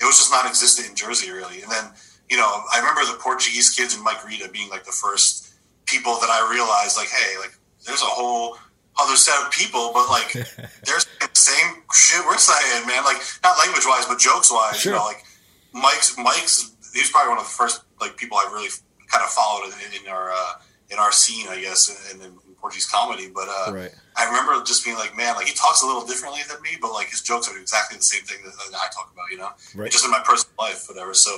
it 0.00 0.04
was 0.04 0.16
just 0.16 0.32
non-existent 0.32 0.88
in 0.88 0.96
Jersey, 0.96 1.30
really. 1.30 1.62
And 1.62 1.70
then, 1.70 1.84
you 2.28 2.36
know, 2.36 2.62
I 2.72 2.78
remember 2.78 3.04
the 3.04 3.18
Portuguese 3.20 3.70
kids 3.70 3.94
and 3.94 4.02
Mike 4.02 4.26
Rita 4.26 4.48
being 4.48 4.70
like 4.70 4.84
the 4.84 4.92
first 4.92 5.52
people 5.86 6.18
that 6.20 6.30
I 6.30 6.48
realized, 6.50 6.96
like, 6.96 7.08
hey, 7.08 7.38
like, 7.38 7.52
there's 7.86 8.02
a 8.02 8.08
whole 8.08 8.56
other 8.98 9.16
set 9.16 9.36
of 9.44 9.52
people, 9.52 9.90
but 9.92 10.08
like, 10.08 10.32
there's 10.84 11.06
the 11.20 11.28
same 11.34 11.82
shit 11.92 12.24
we're 12.24 12.38
saying, 12.38 12.86
man. 12.86 13.04
Like, 13.04 13.20
not 13.42 13.58
language-wise, 13.58 14.06
but 14.06 14.18
jokes-wise. 14.18 14.80
Sure. 14.80 14.92
You 14.92 14.98
know, 14.98 15.04
like 15.04 15.24
Mike's 15.72 16.16
Mike's 16.18 16.72
he's 16.92 17.10
probably 17.10 17.30
one 17.30 17.38
of 17.38 17.44
the 17.44 17.50
first 17.50 17.82
like 18.00 18.16
people 18.16 18.36
I 18.38 18.50
really 18.52 18.68
kind 19.08 19.22
of 19.24 19.30
followed 19.30 19.66
in, 19.66 20.02
in 20.02 20.08
our 20.08 20.30
uh, 20.32 20.52
in 20.90 20.98
our 20.98 21.12
scene, 21.12 21.46
I 21.48 21.60
guess, 21.60 22.12
in, 22.12 22.20
in 22.20 22.32
Portuguese 22.60 22.86
comedy. 22.86 23.30
But 23.32 23.48
uh, 23.48 23.72
right. 23.72 23.94
I 24.16 24.26
remember 24.26 24.62
just 24.64 24.84
being 24.84 24.96
like, 24.96 25.16
man, 25.16 25.34
like 25.34 25.46
he 25.46 25.54
talks 25.54 25.82
a 25.82 25.86
little 25.86 26.04
differently 26.04 26.40
than 26.48 26.60
me, 26.62 26.76
but 26.80 26.92
like 26.92 27.08
his 27.08 27.22
jokes 27.22 27.48
are 27.48 27.58
exactly 27.58 27.96
the 27.96 28.04
same 28.04 28.22
thing 28.24 28.38
that, 28.44 28.52
that 28.52 28.76
I 28.76 28.88
talk 28.92 29.10
about, 29.12 29.30
you 29.30 29.38
know, 29.38 29.50
right. 29.74 29.90
just 29.90 30.04
in 30.04 30.10
my 30.10 30.20
personal 30.24 30.52
life, 30.58 30.86
whatever. 30.88 31.14
So 31.14 31.30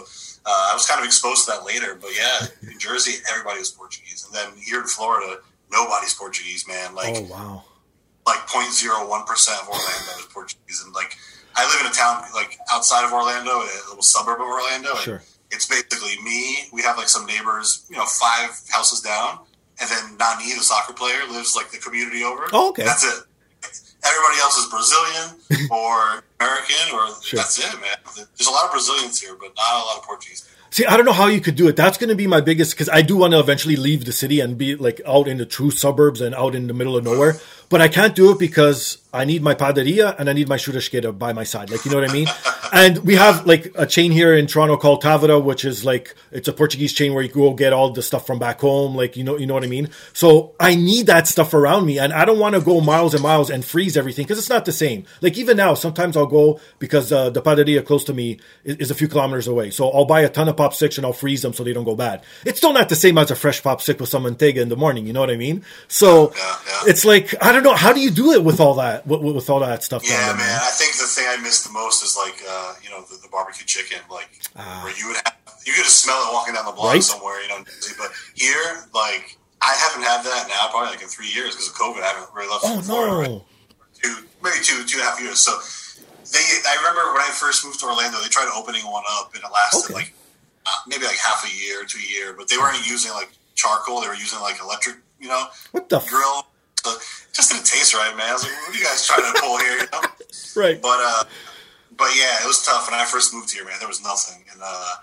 uh, 0.45 0.71
I 0.71 0.75
was 0.75 0.87
kind 0.87 1.00
of 1.00 1.07
exposed 1.07 1.47
to 1.47 1.52
that 1.52 1.64
later. 1.64 1.95
But 1.95 2.11
yeah, 2.17 2.47
in 2.71 2.79
Jersey, 2.79 3.23
everybody 3.31 3.61
was 3.61 3.71
Portuguese, 3.71 4.26
and 4.26 4.35
then 4.35 4.61
here 4.61 4.81
in 4.81 4.87
Florida, 4.87 5.38
nobody's 5.71 6.14
Portuguese, 6.14 6.67
man. 6.67 6.95
Like, 6.95 7.14
oh 7.17 7.23
wow, 7.31 7.64
like 8.26 8.41
0.01 8.49 9.26
percent 9.26 9.62
of 9.62 9.69
Orlando 9.69 10.12
is 10.19 10.26
Portuguese, 10.33 10.83
and 10.85 10.93
like 10.95 11.17
I 11.55 11.62
live 11.71 11.87
in 11.87 11.91
a 11.91 11.95
town 11.95 12.25
like 12.35 12.59
outside 12.73 13.05
of 13.05 13.12
Orlando, 13.12 13.62
a 13.62 13.88
little 13.88 14.02
suburb 14.02 14.41
of 14.41 14.47
Orlando. 14.47 14.95
Sure. 14.97 15.23
It's 15.52 15.67
basically 15.69 16.17
me. 16.25 16.69
We 16.73 16.81
have 16.83 16.97
like 16.97 17.11
some 17.11 17.26
neighbors, 17.26 17.85
you 17.91 17.97
know, 17.97 18.07
five 18.07 18.59
houses 18.71 19.02
down 19.02 19.41
and 19.83 19.91
then 19.91 20.17
Nani, 20.17 20.55
the 20.55 20.62
soccer 20.62 20.93
player, 20.93 21.19
lives 21.29 21.57
like 21.57 21.71
the 21.71 21.79
community 21.79 22.23
over. 22.23 22.45
Oh, 22.53 22.71
okay. 22.71 22.85
That's 22.85 23.05
it. 23.05 23.25
Everybody 24.05 24.39
else 24.41 24.57
is 24.57 24.67
Brazilian 24.71 25.69
or 25.71 26.25
American, 26.41 26.95
or 26.95 27.23
sure. 27.23 27.38
that's 27.38 27.59
it, 27.59 27.81
man. 27.81 27.97
There's 28.16 28.49
a 28.49 28.51
lot 28.51 28.64
of 28.64 28.73
Brazilians 28.73 29.21
here, 29.21 29.35
but 29.38 29.53
not 29.57 29.75
a 29.75 29.87
lot 29.87 29.99
of 29.99 30.05
Portuguese. 30.05 30.49
See, 30.71 30.87
I 30.87 30.97
don't 30.97 31.05
know 31.05 31.12
how 31.12 31.27
you 31.27 31.40
could 31.40 31.55
do 31.55 31.68
it. 31.68 31.77
That's 31.77 31.99
going 31.99 32.09
to 32.09 32.16
be 32.16 32.27
my 32.27 32.40
biggest 32.40 32.73
because 32.73 32.88
I 32.88 33.03
do 33.03 33.18
want 33.18 33.35
to 33.35 33.38
eventually 33.38 33.77
leave 33.77 34.07
the 34.07 34.12
city 34.12 34.40
and 34.40 34.57
be 34.57 34.75
like 34.75 35.03
out 35.07 35.29
in 35.29 35.37
the 35.37 35.45
true 35.45 35.71
suburbs 35.71 36.23
and 36.23 36.35
out 36.35 36.55
in 36.55 36.66
the 36.66 36.73
middle 36.73 36.97
of 36.97 37.05
nowhere. 37.05 37.37
But 37.72 37.80
I 37.80 37.88
can't 37.88 38.14
do 38.14 38.30
it 38.32 38.38
because 38.38 38.98
I 39.14 39.26
need 39.26 39.42
my 39.42 39.54
padaria 39.54 40.14
and 40.18 40.30
I 40.30 40.32
need 40.32 40.48
my 40.48 40.56
churrasqueira 40.56 41.18
by 41.18 41.35
my 41.35 41.44
side. 41.44 41.70
Like, 41.70 41.85
you 41.85 41.90
know 41.90 42.00
what 42.00 42.08
I 42.08 42.12
mean? 42.12 42.28
and 42.72 42.98
we 42.98 43.14
have 43.16 43.46
like 43.46 43.70
a 43.74 43.85
chain 43.85 44.11
here 44.11 44.35
in 44.35 44.46
Toronto 44.46 44.78
called 44.78 45.02
Tavera, 45.02 45.42
which 45.42 45.66
is 45.66 45.85
like, 45.85 46.14
it's 46.30 46.48
a 46.48 46.52
Portuguese 46.54 46.94
chain 46.94 47.12
where 47.12 47.22
you 47.22 47.28
go 47.28 47.52
get 47.52 47.74
all 47.74 47.90
the 47.90 48.00
stuff 48.00 48.26
from 48.26 48.38
back 48.38 48.61
home. 48.61 48.94
Like, 48.96 49.16
you 49.16 49.24
know, 49.24 49.37
you 49.37 49.46
know 49.46 49.52
what 49.52 49.64
I 49.64 49.66
mean? 49.66 49.90
So 50.14 50.54
I 50.58 50.74
need 50.74 51.06
that 51.06 51.26
stuff 51.26 51.52
around 51.52 51.85
me 51.85 51.98
and 51.98 52.11
I 52.11 52.24
don't 52.24 52.38
want 52.38 52.54
to 52.54 52.62
go 52.62 52.80
miles 52.80 53.12
and 53.12 53.22
miles 53.22 53.50
and 53.50 53.62
freeze 53.62 53.98
everything 53.98 54.24
because 54.24 54.38
it's 54.38 54.48
not 54.48 54.64
the 54.64 54.72
same. 54.72 55.04
Like 55.20 55.37
even 55.37 55.58
now, 55.58 55.74
sometimes 55.74 56.16
I'll 56.16 56.24
go 56.24 56.58
because 56.78 57.12
uh, 57.12 57.28
the 57.28 57.42
padaria 57.42 57.85
close 57.85 58.04
to 58.04 58.14
me 58.14 58.40
is, 58.64 58.76
is, 58.76 58.90
a 58.90 58.94
few 58.94 59.08
kilometers 59.08 59.46
away. 59.46 59.70
So 59.70 59.90
I'll 59.90 60.06
buy 60.06 60.22
a 60.22 60.30
ton 60.30 60.48
of 60.48 60.56
pop 60.56 60.72
sticks 60.72 60.96
and 60.96 61.04
I'll 61.04 61.12
freeze 61.12 61.42
them 61.42 61.52
so 61.52 61.64
they 61.64 61.74
don't 61.74 61.85
go 61.85 61.96
bad. 61.96 62.22
It's 62.46 62.58
still 62.58 62.72
not 62.72 62.88
the 62.88 62.96
same 62.96 63.18
as 63.18 63.30
a 63.30 63.37
fresh 63.37 63.62
pop 63.62 63.82
stick 63.82 64.00
with 64.00 64.08
some 64.08 64.24
Manteiga 64.24 64.56
in 64.56 64.70
the 64.70 64.76
morning. 64.76 65.06
You 65.06 65.12
know 65.12 65.20
what 65.20 65.30
I 65.30 65.37
mean? 65.37 65.64
So 65.88 66.32
it's 66.87 67.04
like, 67.04 67.35
I 67.42 67.52
don't 67.52 67.62
know. 67.62 67.75
How 67.75 67.92
do 67.92 68.01
you 68.01 68.11
do 68.11 68.33
it 68.33 68.44
with 68.44 68.61
all 68.61 68.75
that, 68.75 69.07
with, 69.07 69.20
with 69.22 69.51
all 69.51 69.61
that 69.61 69.83
stuff? 69.83 70.03
Yeah, 70.05 70.16
there, 70.16 70.37
man. 70.37 70.46
man. 70.46 70.61
I 70.62 70.70
think 70.75 70.96
the 70.96 71.07
thing 71.07 71.27
I 71.29 71.37
miss 71.40 71.64
the 71.64 71.72
most 71.72 72.03
is 72.03 72.16
like, 72.16 72.42
uh, 72.48 72.75
you 72.83 72.90
know, 72.90 73.03
the, 73.03 73.16
the, 73.22 73.29
barbecue 73.29 73.66
chicken, 73.66 73.98
like 74.11 74.29
uh, 74.57 74.81
where 74.83 74.94
you 74.96 75.09
would 75.09 75.16
have, 75.16 75.37
you 75.64 75.72
could 75.72 75.85
just 75.85 76.03
smell 76.03 76.16
it 76.29 76.33
walking 76.33 76.55
down 76.55 76.66
the 76.66 76.72
block 76.72 76.94
right? 76.94 77.03
somewhere, 77.03 77.40
you 77.42 77.48
know. 77.48 77.64
But 77.98 78.11
here, 78.35 78.85
like, 78.94 79.38
I 79.62 79.75
haven't 79.79 80.03
had 80.03 80.27
that 80.27 80.48
now 80.48 80.70
probably 80.70 80.90
like 80.90 81.03
in 81.03 81.09
three 81.09 81.31
years 81.31 81.55
because 81.55 81.68
of 81.68 81.75
COVID. 81.75 82.03
I 82.03 82.12
haven't 82.12 82.35
really 82.35 82.51
left. 82.51 82.64
Oh 82.66 82.81
Florida, 82.83 83.14
no. 83.14 83.20
Right? 83.20 83.42
Two, 84.03 84.14
maybe 84.42 84.59
two, 84.62 84.83
two 84.85 84.98
and 84.98 85.07
a 85.07 85.11
half 85.11 85.22
years. 85.22 85.38
So 85.38 85.55
they, 86.27 86.42
I 86.42 86.77
remember 86.83 87.14
when 87.14 87.22
I 87.22 87.31
first 87.31 87.64
moved 87.64 87.79
to 87.81 87.87
Orlando, 87.87 88.18
they 88.18 88.29
tried 88.29 88.51
opening 88.55 88.83
one 88.90 89.05
up, 89.18 89.35
and 89.35 89.42
it 89.44 89.51
lasted 89.53 89.87
okay. 89.87 89.94
like 89.94 90.14
uh, 90.66 90.70
maybe 90.87 91.05
like 91.05 91.16
half 91.16 91.46
a 91.46 91.53
year 91.55 91.85
to 91.85 91.96
a 91.98 92.07
year, 92.11 92.35
but 92.35 92.48
they 92.48 92.59
weren't 92.59 92.83
using 92.87 93.12
like 93.12 93.31
charcoal; 93.55 94.01
they 94.01 94.09
were 94.09 94.18
using 94.18 94.40
like 94.40 94.61
electric, 94.61 94.96
you 95.20 95.29
know, 95.29 95.46
what 95.70 95.88
the 95.88 96.01
grill. 96.09 96.46
Just 97.33 97.53
didn't 97.53 97.66
taste 97.66 97.95
right, 97.95 98.14
man. 98.16 98.29
I 98.29 98.33
was 98.33 98.45
like, 98.45 98.53
"What 98.53 98.75
are 98.75 98.79
you 98.79 98.85
guys 98.85 99.07
trying 99.07 99.33
to 99.33 99.40
pull 99.40 99.59
here?" 99.59 99.79
You 99.79 99.87
know? 99.92 100.03
right. 100.57 100.83
But 100.83 100.99
uh, 101.01 101.25
but 101.97 102.11
yeah, 102.16 102.42
it 102.42 102.47
was 102.47 102.64
tough. 102.64 102.90
When 102.90 102.99
I 102.99 103.05
first 103.05 103.33
moved 103.33 103.53
here, 103.53 103.64
man, 103.64 103.77
there 103.79 103.88
was 103.88 104.03
nothing, 104.03 104.45
and 104.53 104.61
uh, 104.62 104.95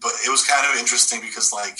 but 0.00 0.12
it 0.24 0.30
was 0.30 0.44
kind 0.46 0.66
of 0.70 0.78
interesting 0.78 1.20
because 1.20 1.52
like 1.52 1.78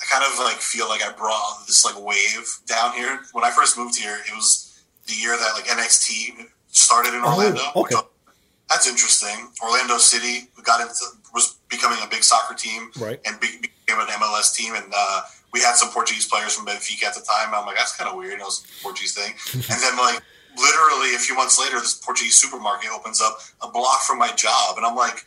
I 0.00 0.04
kind 0.10 0.24
of 0.24 0.38
like 0.38 0.56
feel 0.56 0.88
like 0.88 1.02
I 1.04 1.12
brought 1.12 1.64
this 1.66 1.84
like 1.84 2.00
wave 2.02 2.48
down 2.66 2.92
here. 2.94 3.20
When 3.32 3.44
I 3.44 3.50
first 3.50 3.78
moved 3.78 3.98
here, 3.98 4.18
it 4.26 4.34
was 4.34 4.82
the 5.06 5.14
year 5.14 5.36
that 5.36 5.52
like 5.54 5.64
NXT 5.64 6.46
started 6.68 7.14
in 7.14 7.22
oh, 7.24 7.32
Orlando. 7.32 7.60
Oh, 7.74 7.82
okay. 7.82 7.96
That's 8.68 8.88
interesting. 8.88 9.50
Orlando 9.62 9.98
City 9.98 10.48
got 10.62 10.80
into 10.80 10.94
was 11.34 11.56
becoming 11.68 11.98
a 12.02 12.08
big 12.08 12.22
soccer 12.22 12.54
team, 12.54 12.90
right? 12.98 13.20
And 13.26 13.38
became 13.40 14.00
an 14.00 14.06
MLS 14.06 14.54
team, 14.54 14.74
and 14.74 14.86
uh, 14.94 15.22
we 15.52 15.60
had 15.60 15.74
some 15.74 15.90
Portuguese 15.90 16.28
players 16.28 16.54
from 16.54 16.66
Benfica 16.66 17.04
at 17.04 17.14
the 17.14 17.20
time. 17.20 17.52
I'm 17.54 17.66
like, 17.66 17.76
that's 17.76 17.96
kind 17.96 18.08
of 18.08 18.16
weird. 18.16 18.38
It 18.38 18.44
was 18.44 18.64
a 18.64 18.82
Portuguese 18.82 19.14
thing. 19.14 19.34
and 19.54 19.82
then 19.82 19.96
like 19.96 20.22
literally 20.56 21.14
a 21.14 21.18
few 21.18 21.34
months 21.34 21.58
later, 21.58 21.78
this 21.80 21.94
Portuguese 21.94 22.36
supermarket 22.36 22.90
opens 22.90 23.20
up 23.20 23.38
a 23.62 23.70
block 23.70 24.02
from 24.02 24.18
my 24.18 24.30
job, 24.32 24.76
and 24.76 24.86
I'm 24.86 24.96
like, 24.96 25.26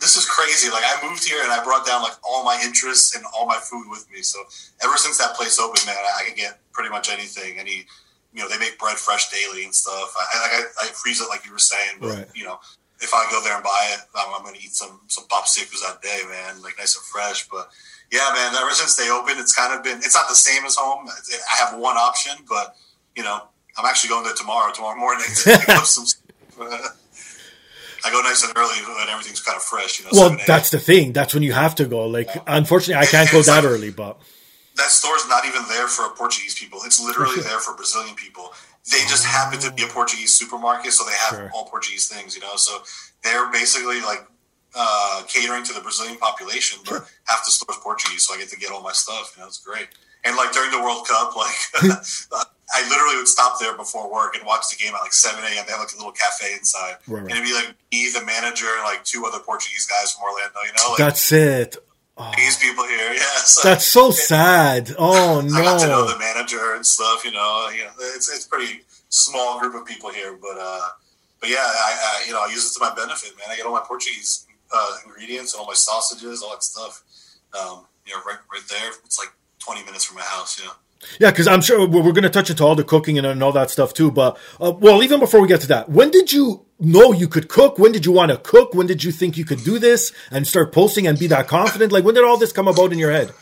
this 0.00 0.16
is 0.16 0.24
crazy. 0.24 0.70
Like 0.70 0.84
I 0.86 1.08
moved 1.08 1.26
here 1.26 1.42
and 1.42 1.50
I 1.50 1.62
brought 1.64 1.86
down 1.86 2.02
like 2.02 2.14
all 2.22 2.44
my 2.44 2.60
interests 2.64 3.16
and 3.16 3.24
all 3.36 3.46
my 3.46 3.58
food 3.58 3.86
with 3.90 4.08
me. 4.12 4.22
So 4.22 4.38
ever 4.82 4.96
since 4.96 5.18
that 5.18 5.34
place 5.34 5.58
opened, 5.58 5.84
man, 5.86 5.96
I 5.96 6.24
can 6.24 6.36
get 6.36 6.60
pretty 6.72 6.90
much 6.90 7.10
anything. 7.10 7.58
Any, 7.58 7.84
you 8.32 8.42
know, 8.42 8.48
they 8.48 8.58
make 8.58 8.78
bread 8.78 8.96
fresh 8.96 9.28
daily 9.30 9.64
and 9.64 9.74
stuff. 9.74 10.14
I, 10.16 10.62
I, 10.80 10.84
I 10.84 10.86
freeze 10.86 11.20
it 11.20 11.28
like 11.28 11.44
you 11.44 11.52
were 11.52 11.58
saying, 11.58 11.98
but 12.00 12.10
right. 12.10 12.26
you 12.34 12.44
know, 12.44 12.60
if 13.00 13.12
I 13.14 13.26
go 13.30 13.42
there 13.42 13.54
and 13.54 13.64
buy 13.64 13.90
it, 13.92 14.00
I'm, 14.14 14.34
I'm 14.34 14.42
going 14.42 14.54
to 14.54 14.62
eat 14.62 14.72
some 14.72 15.00
some 15.08 15.24
popsicles 15.24 15.82
that 15.86 16.00
day, 16.02 16.20
man, 16.28 16.62
like 16.62 16.78
nice 16.78 16.96
and 16.96 17.04
fresh. 17.04 17.48
But 17.48 17.68
yeah, 18.10 18.30
man, 18.34 18.54
ever 18.54 18.70
since 18.70 18.96
they 18.96 19.10
opened, 19.10 19.38
it's 19.38 19.54
kind 19.54 19.76
of 19.76 19.84
been. 19.84 19.98
It's 19.98 20.14
not 20.14 20.28
the 20.28 20.34
same 20.34 20.64
as 20.64 20.76
home. 20.76 21.08
I 21.08 21.64
have 21.64 21.78
one 21.78 21.96
option, 21.96 22.32
but 22.48 22.74
you 23.14 23.22
know, 23.22 23.42
I'm 23.76 23.84
actually 23.84 24.08
going 24.10 24.24
there 24.24 24.34
tomorrow, 24.34 24.72
tomorrow 24.72 24.98
morning 24.98 25.24
to 25.26 25.58
pick 25.58 25.68
up 25.68 25.84
some. 25.84 26.04
I 28.04 28.10
go 28.10 28.20
nice 28.22 28.44
and 28.44 28.56
early 28.56 28.78
and 29.00 29.10
everything's 29.10 29.40
kind 29.40 29.56
of 29.56 29.62
fresh. 29.62 29.98
You 29.98 30.04
know, 30.06 30.10
well, 30.12 30.36
that's 30.46 30.70
the 30.70 30.78
thing. 30.78 31.12
That's 31.12 31.34
when 31.34 31.42
you 31.42 31.52
have 31.52 31.74
to 31.76 31.84
go. 31.84 32.06
Like, 32.06 32.28
yeah. 32.28 32.42
unfortunately, 32.46 33.02
I 33.02 33.06
can't 33.06 33.30
go 33.30 33.42
that 33.42 33.64
like, 33.64 33.72
early, 33.72 33.90
but 33.90 34.18
that 34.76 34.90
store's 34.90 35.28
not 35.28 35.44
even 35.44 35.62
there 35.68 35.88
for 35.88 36.08
Portuguese 36.14 36.58
people. 36.58 36.80
It's 36.84 37.04
literally 37.04 37.40
there 37.42 37.58
for 37.58 37.74
Brazilian 37.74 38.14
people. 38.14 38.52
They 38.90 38.98
just 39.00 39.26
happen 39.26 39.58
to 39.60 39.72
be 39.72 39.82
a 39.82 39.86
oh. 39.86 39.90
Portuguese 39.90 40.32
supermarket, 40.32 40.92
so 40.92 41.04
they 41.04 41.16
have 41.16 41.30
sure. 41.30 41.50
all 41.52 41.66
Portuguese 41.66 42.08
things. 42.08 42.34
You 42.34 42.40
know, 42.40 42.56
so 42.56 42.78
they're 43.22 43.50
basically 43.50 44.00
like 44.00 44.26
uh, 44.74 45.22
catering 45.28 45.64
to 45.64 45.72
the 45.72 45.80
Brazilian 45.80 46.16
population, 46.18 46.80
but 46.84 46.90
sure. 46.90 47.06
half 47.24 47.44
the 47.44 47.50
store's 47.50 47.78
Portuguese, 47.82 48.26
so 48.26 48.34
I 48.34 48.38
get 48.38 48.48
to 48.50 48.58
get 48.58 48.70
all 48.70 48.82
my 48.82 48.92
stuff. 48.92 49.34
You 49.36 49.42
know, 49.42 49.48
it's 49.48 49.58
great. 49.58 49.88
And 50.24 50.36
like 50.36 50.52
during 50.52 50.70
the 50.70 50.82
World 50.82 51.06
Cup, 51.06 51.36
like 51.36 51.54
I 52.74 52.88
literally 52.88 53.16
would 53.16 53.28
stop 53.28 53.58
there 53.60 53.76
before 53.76 54.12
work 54.12 54.36
and 54.36 54.44
watch 54.44 54.68
the 54.70 54.76
game 54.76 54.94
at 54.94 55.00
like 55.00 55.12
7 55.12 55.42
a.m. 55.42 55.64
They 55.66 55.72
have 55.72 55.80
like 55.80 55.92
a 55.94 55.96
little 55.96 56.12
cafe 56.12 56.54
inside. 56.54 56.96
Right, 57.06 57.22
right. 57.22 57.22
And 57.22 57.30
it'd 57.30 57.44
be 57.44 57.54
like 57.54 57.74
me, 57.92 58.10
the 58.12 58.24
manager, 58.26 58.66
and 58.66 58.84
like 58.84 59.04
two 59.04 59.24
other 59.26 59.38
Portuguese 59.38 59.86
guys 59.86 60.12
from 60.12 60.24
Orlando, 60.24 60.60
you 60.66 60.72
know? 60.76 60.90
Like, 60.90 60.98
That's 60.98 61.32
it. 61.32 61.76
Portuguese 62.16 62.58
people 62.58 62.84
here. 62.84 63.12
Yeah, 63.14 63.20
so 63.44 63.68
That's 63.68 63.86
so 63.86 64.10
sad. 64.10 64.94
Oh 64.98 65.40
no! 65.40 65.54
I 65.58 65.62
got 65.62 65.80
to 65.80 65.86
know 65.86 66.06
the 66.06 66.18
manager 66.18 66.74
and 66.74 66.84
stuff. 66.84 67.24
You 67.24 67.30
know, 67.30 67.70
you 67.72 67.84
know, 67.84 67.92
it's 67.98 68.28
it's 68.28 68.44
pretty 68.44 68.82
small 69.08 69.60
group 69.60 69.76
of 69.76 69.86
people 69.86 70.10
here, 70.10 70.36
but 70.36 70.58
uh, 70.58 70.88
but 71.40 71.48
yeah, 71.48 71.58
I, 71.58 72.20
I 72.22 72.24
you 72.26 72.32
know 72.32 72.40
I 72.40 72.48
use 72.50 72.68
it 72.68 72.74
to 72.78 72.84
my 72.84 72.92
benefit, 72.92 73.36
man. 73.38 73.46
I 73.50 73.56
get 73.56 73.66
all 73.66 73.72
my 73.72 73.84
Portuguese 73.86 74.47
uh, 74.72 74.96
ingredients 75.06 75.54
and 75.54 75.60
all 75.60 75.66
my 75.66 75.74
sausages, 75.74 76.42
all 76.42 76.50
that 76.50 76.62
stuff. 76.62 77.02
Um, 77.58 77.86
you 78.06 78.14
know, 78.14 78.20
right 78.26 78.38
right 78.52 78.62
there. 78.68 78.90
It's 79.04 79.18
like 79.18 79.32
twenty 79.58 79.84
minutes 79.84 80.04
from 80.04 80.16
my 80.16 80.22
house. 80.22 80.58
You 80.58 80.66
know. 80.66 80.72
Yeah, 81.20 81.30
because 81.30 81.46
I'm 81.46 81.60
sure 81.60 81.86
we're, 81.86 82.02
we're 82.02 82.12
going 82.12 82.24
to 82.24 82.30
touch 82.30 82.50
into 82.50 82.64
all 82.64 82.74
the 82.74 82.82
cooking 82.82 83.18
and, 83.18 83.26
and 83.26 83.40
all 83.42 83.52
that 83.52 83.70
stuff 83.70 83.94
too. 83.94 84.10
But 84.10 84.36
uh, 84.60 84.72
well, 84.72 85.02
even 85.02 85.20
before 85.20 85.40
we 85.40 85.46
get 85.48 85.60
to 85.60 85.68
that, 85.68 85.88
when 85.88 86.10
did 86.10 86.32
you 86.32 86.66
know 86.80 87.12
you 87.12 87.28
could 87.28 87.48
cook? 87.48 87.78
When 87.78 87.92
did 87.92 88.04
you 88.04 88.12
want 88.12 88.32
to 88.32 88.36
cook? 88.38 88.74
When 88.74 88.86
did 88.86 89.04
you 89.04 89.12
think 89.12 89.36
you 89.36 89.44
could 89.44 89.62
do 89.62 89.78
this 89.78 90.12
and 90.30 90.46
start 90.46 90.72
posting 90.72 91.06
and 91.06 91.18
be 91.18 91.28
that 91.28 91.46
confident? 91.46 91.92
Like 91.92 92.04
when 92.04 92.14
did 92.14 92.24
all 92.24 92.36
this 92.36 92.52
come 92.52 92.66
about 92.66 92.92
in 92.92 92.98
your 92.98 93.12
head? 93.12 93.32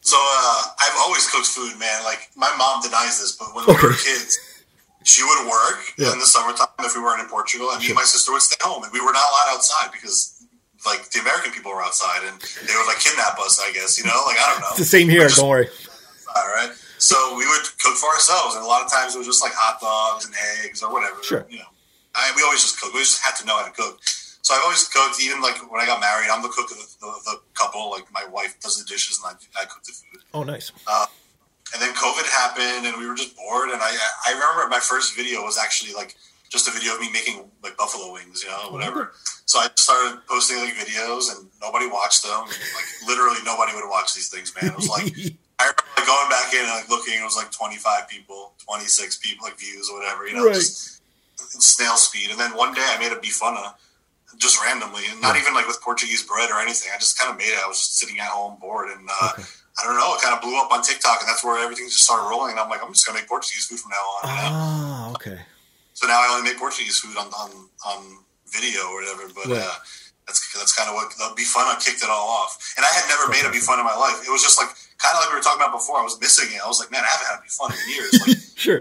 So 0.00 0.16
uh, 0.18 0.62
I've 0.80 0.96
always 0.98 1.30
cooked 1.30 1.46
food, 1.46 1.78
man. 1.78 2.02
Like 2.04 2.30
my 2.36 2.54
mom 2.56 2.82
denies 2.82 3.20
this, 3.20 3.32
but 3.32 3.54
when 3.54 3.66
we 3.66 3.72
were 3.72 3.78
Okay. 3.90 4.02
kids, 4.04 4.38
she 5.04 5.22
would 5.22 5.46
work 5.46 5.78
Yeah. 5.96 6.12
in 6.12 6.18
the 6.18 6.26
summertime 6.26 6.68
if 6.80 6.96
we 6.96 7.02
weren't 7.02 7.20
in 7.20 7.28
Portugal, 7.28 7.70
and 7.70 7.80
me 7.80 7.86
and 7.86 7.94
my 7.94 8.04
sister 8.04 8.32
would 8.32 8.42
stay 8.42 8.56
home, 8.60 8.82
and 8.84 8.92
we 8.92 9.00
were 9.00 9.12
not 9.12 9.22
allowed 9.30 9.54
outside 9.56 9.92
because 9.92 10.32
like 10.84 11.08
the 11.12 11.20
American 11.20 11.52
people 11.52 11.70
were 11.72 11.82
outside, 11.82 12.24
and 12.28 12.36
they 12.66 12.74
would 12.76 12.86
like 12.86 12.98
kidnap 13.00 13.38
us. 13.38 13.60
I 13.62 13.72
guess 13.72 13.96
you 13.98 14.04
know, 14.04 14.18
like 14.26 14.36
I 14.40 14.50
don't 14.52 14.60
know. 14.60 14.68
It's 14.74 14.78
the 14.88 14.92
same 14.98 15.08
here. 15.08 15.28
Just- 15.28 15.38
Don't 15.40 15.48
worry. 15.48 15.68
All 16.36 16.48
right. 16.56 16.70
So 16.98 17.36
we 17.36 17.46
would 17.46 17.62
cook 17.80 17.96
for 17.96 18.08
ourselves, 18.10 18.54
and 18.56 18.64
a 18.64 18.66
lot 18.68 18.82
of 18.84 18.90
times 18.90 19.14
it 19.14 19.18
was 19.18 19.26
just 19.26 19.42
like 19.42 19.52
hot 19.54 19.80
dogs 19.80 20.24
and 20.26 20.34
eggs 20.64 20.82
or 20.82 20.90
whatever. 20.92 21.22
Sure. 21.22 21.46
You 21.50 21.58
know, 21.58 21.70
I, 22.14 22.32
we 22.36 22.42
always 22.42 22.60
just 22.62 22.80
cook. 22.80 22.92
We 22.94 23.00
just 23.00 23.20
had 23.22 23.36
to 23.36 23.46
know 23.46 23.56
how 23.58 23.64
to 23.66 23.72
cook. 23.72 24.00
So 24.42 24.54
I've 24.54 24.62
always 24.64 24.88
cooked. 24.88 25.20
Even 25.22 25.40
like 25.42 25.56
when 25.70 25.80
I 25.80 25.86
got 25.86 26.00
married, 26.00 26.28
I'm 26.30 26.42
the 26.42 26.48
cook 26.48 26.70
of 26.70 26.76
the, 26.78 26.86
the, 27.00 27.12
the 27.24 27.36
couple. 27.54 27.90
Like 27.90 28.10
my 28.12 28.24
wife 28.26 28.58
does 28.60 28.78
the 28.78 28.84
dishes, 28.84 29.20
and 29.22 29.36
I, 29.56 29.62
I 29.62 29.64
cook 29.66 29.82
the 29.84 29.92
food. 29.92 30.22
Oh, 30.32 30.42
nice. 30.44 30.72
Uh, 30.86 31.06
And 31.74 31.82
then 31.82 31.92
COVID 31.94 32.24
happened, 32.30 32.86
and 32.86 32.96
we 32.96 33.06
were 33.06 33.16
just 33.16 33.36
bored. 33.36 33.70
And 33.70 33.82
I 33.82 33.90
I 34.26 34.32
remember 34.32 34.68
my 34.70 34.78
first 34.80 35.16
video 35.16 35.42
was 35.42 35.58
actually 35.58 35.92
like 35.92 36.14
just 36.50 36.68
a 36.68 36.70
video 36.70 36.94
of 36.94 37.00
me 37.00 37.10
making 37.12 37.50
like 37.64 37.76
buffalo 37.76 38.12
wings, 38.12 38.42
you 38.44 38.48
know, 38.48 38.70
whatever. 38.70 39.12
So 39.46 39.58
I 39.58 39.68
started 39.76 40.20
posting 40.28 40.58
like 40.58 40.74
videos, 40.74 41.34
and 41.36 41.48
nobody 41.60 41.86
watched 41.88 42.22
them. 42.22 42.46
Like 42.46 42.88
literally 43.08 43.38
nobody 43.44 43.74
would 43.74 43.88
watch 43.90 44.14
these 44.14 44.28
things, 44.30 44.54
man. 44.54 44.70
It 44.70 44.76
was 44.76 44.88
like 44.88 45.04
I 45.58 45.64
remember 45.70 45.82
like, 45.98 46.06
going 46.06 46.30
back 46.30 46.54
in 46.54 46.60
and 46.60 46.70
like 46.70 46.88
looking, 46.88 47.14
it 47.14 47.24
was 47.24 47.36
like 47.36 47.50
25 47.50 48.08
people, 48.08 48.54
26 48.66 49.18
people, 49.18 49.44
like 49.46 49.58
views 49.58 49.90
or 49.90 49.98
whatever, 49.98 50.26
you 50.26 50.34
know, 50.34 50.44
Right. 50.46 50.54
just 50.54 51.02
snail 51.36 51.96
speed. 51.96 52.30
And 52.30 52.38
then 52.38 52.56
one 52.56 52.74
day 52.74 52.82
I 52.86 52.98
made 52.98 53.12
a 53.12 53.16
bifana 53.16 53.74
just 54.38 54.62
randomly, 54.64 55.02
and 55.10 55.20
not 55.20 55.36
even 55.36 55.54
like 55.54 55.66
with 55.66 55.80
Portuguese 55.80 56.22
bread 56.24 56.50
or 56.50 56.58
anything. 56.60 56.90
I 56.94 56.98
just 56.98 57.18
kind 57.18 57.32
of 57.32 57.38
made 57.38 57.50
it. 57.50 57.58
I 57.64 57.68
was 57.68 57.78
just 57.78 57.98
sitting 57.98 58.18
at 58.20 58.26
home 58.28 58.58
bored, 58.60 58.90
and 58.90 59.08
uh, 59.10 59.30
Okay. 59.34 59.42
I 59.80 59.84
don't 59.86 59.96
know, 59.98 60.14
it 60.14 60.22
kind 60.22 60.34
of 60.34 60.40
blew 60.40 60.54
up 60.60 60.70
on 60.70 60.82
TikTok, 60.82 61.18
and 61.20 61.28
that's 61.28 61.42
where 61.42 61.58
everything 61.58 61.86
just 61.90 62.04
started 62.04 62.28
rolling. 62.30 62.52
And 62.52 62.60
I'm 62.60 62.68
like, 62.70 62.82
I'm 62.82 62.92
just 62.92 63.06
gonna 63.06 63.18
make 63.18 63.28
Portuguese 63.28 63.66
food 63.66 63.80
from 63.80 63.90
now 63.90 64.04
on. 64.18 64.20
Ah, 64.24 65.10
okay. 65.18 65.38
So 65.94 66.06
now 66.06 66.18
I 66.22 66.30
only 66.34 66.50
make 66.50 66.58
Portuguese 66.58 66.98
food 66.98 67.16
on 67.16 67.26
on, 67.34 67.50
on 67.86 67.98
video 68.50 68.82
or 68.86 69.02
whatever. 69.02 69.26
But 69.34 69.46
Right. 69.50 69.62
uh, 69.66 69.74
that's 70.26 70.40
that's 70.54 70.72
kind 70.74 70.88
of 70.88 70.94
what 70.94 71.10
the 71.18 71.34
Bifana 71.34 71.74
kicked 71.82 72.02
it 72.02 72.10
all 72.10 72.28
off. 72.28 72.54
And 72.76 72.86
I 72.86 72.90
had 72.94 73.06
never 73.10 73.26
made 73.30 73.42
a 73.46 73.50
Bifana 73.50 73.82
in 73.82 73.88
my 73.88 73.96
life. 73.98 74.22
It 74.26 74.30
was 74.30 74.42
just 74.42 74.58
like 74.62 74.70
kind 75.02 75.14
of 75.18 75.26
like 75.26 75.30
we 75.30 75.36
were 75.38 75.42
talking 75.42 75.60
about 75.62 75.74
before. 75.74 75.98
I 75.98 76.02
was 76.06 76.18
missing 76.20 76.54
it. 76.54 76.62
I 76.62 76.66
was 76.70 76.78
like, 76.78 76.90
man, 76.94 77.02
I 77.02 77.10
haven't 77.10 77.26
had 77.30 77.38
a 77.38 77.44
Bifana 77.44 77.74
in 77.74 77.86
years. 77.94 78.12
Like 78.26 78.38
Sure. 78.54 78.80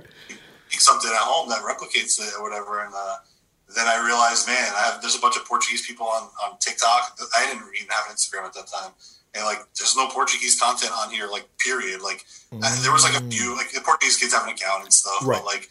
make 0.69 0.79
something 0.81 1.09
at 1.09 1.17
home 1.25 1.49
that 1.49 1.61
replicates 1.65 2.21
it 2.21 2.31
or 2.37 2.45
whatever. 2.45 2.85
And 2.85 2.93
uh, 2.93 3.17
then 3.75 3.87
I 3.89 3.97
realized, 4.05 4.45
man, 4.47 4.69
I 4.77 4.93
have 4.93 5.01
there's 5.01 5.17
a 5.17 5.19
bunch 5.19 5.35
of 5.37 5.45
Portuguese 5.45 5.85
people 5.85 6.05
on 6.07 6.29
on 6.45 6.57
TikTok. 6.61 7.17
I 7.35 7.45
didn't 7.49 7.65
even 7.73 7.89
have 7.89 8.05
an 8.09 8.15
Instagram 8.15 8.45
at 8.45 8.53
that 8.53 8.67
time. 8.69 8.93
And 9.35 9.43
like, 9.45 9.59
there's 9.77 9.95
no 9.95 10.07
Portuguese 10.09 10.59
content 10.59 10.91
on 10.95 11.09
here, 11.11 11.27
like, 11.27 11.47
period. 11.57 12.01
Like, 12.01 12.23
uh, 12.51 12.81
there 12.83 12.91
was 12.91 13.03
like 13.03 13.15
a 13.19 13.25
few, 13.25 13.55
like, 13.55 13.71
the 13.71 13.81
Portuguese 13.81 14.17
kids 14.17 14.33
have 14.33 14.43
an 14.43 14.49
account 14.53 14.83
and 14.83 14.93
stuff, 14.93 15.25
Right. 15.25 15.37
but 15.39 15.45
like, 15.45 15.69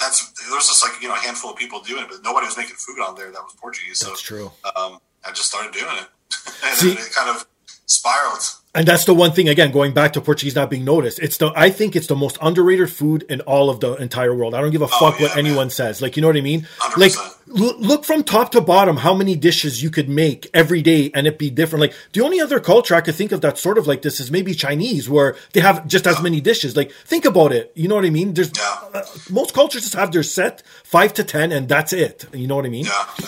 that's 0.00 0.32
there 0.42 0.54
was 0.56 0.66
just 0.66 0.82
like 0.82 1.00
you 1.00 1.06
know 1.06 1.14
a 1.14 1.18
handful 1.18 1.50
of 1.50 1.56
people 1.56 1.80
doing 1.80 2.02
it, 2.02 2.08
but 2.10 2.22
nobody 2.24 2.46
was 2.46 2.56
making 2.56 2.74
food 2.74 2.98
on 3.00 3.14
there 3.14 3.30
that 3.30 3.40
was 3.42 3.54
Portuguese. 3.60 4.00
So 4.00 4.08
That's 4.08 4.22
true. 4.22 4.50
um, 4.74 4.98
I 5.24 5.28
just 5.30 5.44
started 5.46 5.72
doing 5.72 5.94
it, 5.94 6.08
and 6.64 6.76
See- 6.76 6.92
it 6.92 7.12
kind 7.14 7.30
of 7.30 7.46
spiraled. 7.86 8.42
And 8.76 8.88
that's 8.88 9.04
the 9.04 9.14
one 9.14 9.30
thing 9.30 9.48
again, 9.48 9.70
going 9.70 9.92
back 9.94 10.14
to 10.14 10.20
Portuguese 10.20 10.56
not 10.56 10.68
being 10.68 10.84
noticed. 10.84 11.20
It's 11.20 11.36
the 11.36 11.52
I 11.54 11.70
think 11.70 11.94
it's 11.94 12.08
the 12.08 12.16
most 12.16 12.38
underrated 12.42 12.90
food 12.90 13.24
in 13.28 13.40
all 13.42 13.70
of 13.70 13.78
the 13.78 13.94
entire 13.94 14.34
world. 14.34 14.52
I 14.52 14.60
don't 14.60 14.72
give 14.72 14.82
a 14.82 14.88
fuck 14.88 15.14
Oh, 15.14 15.16
yeah, 15.20 15.28
what 15.28 15.36
anyone 15.36 15.56
man. 15.66 15.70
says. 15.70 16.02
Like 16.02 16.16
you 16.16 16.22
know 16.22 16.26
what 16.28 16.36
I 16.36 16.40
mean? 16.40 16.62
100%. 16.80 16.96
Like 16.96 17.12
l- 17.56 17.78
look 17.78 18.04
from 18.04 18.24
top 18.24 18.50
to 18.50 18.60
bottom 18.60 18.96
how 18.96 19.14
many 19.14 19.36
dishes 19.36 19.80
you 19.80 19.90
could 19.90 20.08
make 20.08 20.50
every 20.52 20.82
day 20.82 21.12
and 21.14 21.28
it 21.28 21.38
be 21.38 21.50
different. 21.50 21.82
Like 21.82 21.94
the 22.14 22.22
only 22.22 22.40
other 22.40 22.58
culture 22.58 22.96
I 22.96 23.00
could 23.00 23.14
think 23.14 23.30
of 23.30 23.40
that's 23.40 23.60
sort 23.60 23.78
of 23.78 23.86
like 23.86 24.02
this 24.02 24.18
is 24.18 24.32
maybe 24.32 24.54
Chinese, 24.54 25.08
where 25.08 25.36
they 25.52 25.60
have 25.60 25.86
just 25.86 26.08
as 26.08 26.20
many 26.20 26.40
dishes. 26.40 26.76
Like 26.76 26.90
think 26.90 27.24
about 27.24 27.52
it. 27.52 27.70
You 27.76 27.86
know 27.86 27.94
what 27.94 28.04
I 28.04 28.10
mean? 28.10 28.34
There's 28.34 28.50
Yeah. 28.56 28.76
uh, 28.92 29.02
most 29.30 29.54
cultures 29.54 29.82
just 29.82 29.94
have 29.94 30.10
their 30.10 30.24
set 30.24 30.64
five 30.82 31.14
to 31.14 31.22
ten 31.22 31.52
and 31.52 31.68
that's 31.68 31.92
it. 31.92 32.26
You 32.32 32.48
know 32.48 32.56
what 32.56 32.66
I 32.66 32.70
mean? 32.70 32.86
Yeah, 32.86 33.06
yeah, 33.22 33.26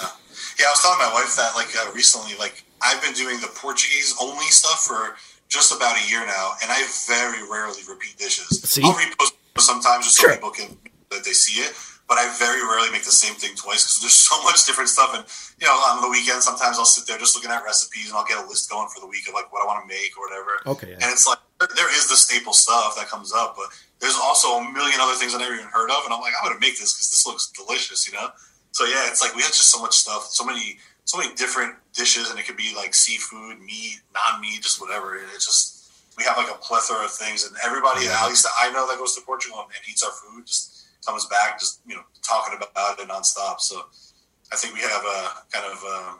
yeah. 0.59 0.67
I 0.67 0.71
was 0.73 0.83
telling 0.83 0.99
my 0.99 1.13
wife 1.15 1.37
that 1.37 1.53
like 1.55 1.71
uh, 1.79 1.93
recently, 1.95 2.33
like 2.37 2.65
I've 2.83 3.01
been 3.01 3.13
doing 3.15 3.39
the 3.41 3.49
Portuguese 3.55 4.13
only 4.21 4.47
stuff 4.47 4.83
for 4.83 5.15
just 5.49 5.73
about 5.75 5.97
a 5.97 6.05
year 6.11 6.25
now, 6.27 6.53
and 6.63 6.71
I 6.71 6.83
very 7.07 7.43
rarely 7.49 7.81
repeat 7.89 8.17
dishes. 8.19 8.61
See? 8.63 8.83
I'll 8.85 8.95
repost 8.95 9.33
sometimes 9.59 10.05
just 10.07 10.19
Sure. 10.21 10.31
so 10.31 10.37
people 10.37 10.51
can 10.51 10.77
that 11.11 11.25
they 11.25 11.33
see 11.33 11.61
it, 11.63 11.73
but 12.09 12.19
I 12.19 12.27
very 12.39 12.61
rarely 12.67 12.91
make 12.91 13.05
the 13.05 13.15
same 13.15 13.35
thing 13.35 13.55
twice 13.55 13.85
because 13.87 14.01
there's 14.03 14.15
so 14.31 14.43
much 14.43 14.67
different 14.67 14.91
stuff. 14.91 15.15
And 15.15 15.25
you 15.61 15.67
know, 15.67 15.73
on 15.73 16.03
the 16.03 16.11
weekend, 16.11 16.43
sometimes 16.43 16.79
I'll 16.79 16.85
sit 16.85 17.07
there 17.07 17.17
just 17.19 17.37
looking 17.37 17.51
at 17.51 17.63
recipes 17.65 18.09
and 18.11 18.17
I'll 18.19 18.27
get 18.27 18.43
a 18.43 18.47
list 18.47 18.69
going 18.71 18.89
for 18.89 19.01
the 19.01 19.07
week 19.07 19.29
of 19.29 19.35
like 19.35 19.53
what 19.53 19.63
I 19.63 19.67
want 19.67 19.83
to 19.83 19.89
make 19.89 20.13
or 20.19 20.27
whatever. 20.29 20.51
Okay, 20.67 20.89
yeah. 20.91 21.03
And 21.07 21.13
it's 21.15 21.27
like 21.27 21.39
there, 21.61 21.69
there 21.77 21.91
is 21.95 22.09
the 22.09 22.17
staple 22.17 22.53
stuff 22.53 22.97
that 22.97 23.07
comes 23.09 23.33
up, 23.33 23.55
but 23.57 23.67
there's 24.01 24.19
also 24.21 24.59
a 24.59 24.63
million 24.73 25.01
other 25.01 25.15
things 25.15 25.35
I 25.35 25.39
never 25.39 25.55
even 25.55 25.67
heard 25.73 25.91
of, 25.91 26.05
and 26.05 26.13
I'm 26.13 26.21
like, 26.21 26.35
I'm 26.37 26.49
gonna 26.49 26.61
make 26.61 26.77
this 26.79 26.93
because 26.93 27.09
this 27.11 27.25
looks 27.27 27.51
delicious, 27.55 28.07
you 28.07 28.13
know. 28.19 28.29
So 28.73 28.85
yeah, 28.85 29.07
it's 29.09 29.23
like 29.23 29.35
we 29.35 29.41
have 29.43 29.55
just 29.57 29.71
so 29.71 29.81
much 29.81 29.95
stuff, 29.97 30.27
so 30.29 30.45
many, 30.45 30.77
so 31.07 31.19
many 31.19 31.35
different 31.35 31.75
dishes, 31.95 32.31
and 32.31 32.39
it 32.39 32.47
could 32.47 32.59
be 32.59 32.75
like 32.77 32.95
seafood, 32.95 33.59
meat, 33.61 34.03
non-meat, 34.13 34.61
just 34.61 34.81
whatever. 34.81 35.17
It's 35.35 35.47
just 35.47 35.91
we 36.19 36.25
have 36.25 36.37
like 36.37 36.51
a 36.51 36.59
plethora 36.59 37.05
of 37.05 37.11
things, 37.11 37.47
and 37.47 37.57
everybody, 37.65 38.07
at 38.07 38.29
least 38.29 38.43
that 38.43 38.53
I 38.61 38.71
know, 38.71 38.87
that 38.87 38.99
goes 38.99 39.15
to 39.15 39.23
Portugal 39.23 39.59
and 39.61 39.71
eats 39.89 40.03
our 40.03 40.13
food, 40.13 40.47
just 40.47 40.85
comes 41.07 41.25
back, 41.27 41.59
just 41.59 41.81
you 41.87 41.95
know, 41.95 42.03
talking 42.23 42.59
about 42.59 42.99
it 42.99 43.09
nonstop. 43.09 43.61
So 43.61 43.87
I 44.53 44.57
think 44.57 44.75
we 44.75 44.81
have 44.81 45.05
a 45.05 45.47
kind 45.51 45.67
of, 45.71 45.79
uh, 45.87 46.13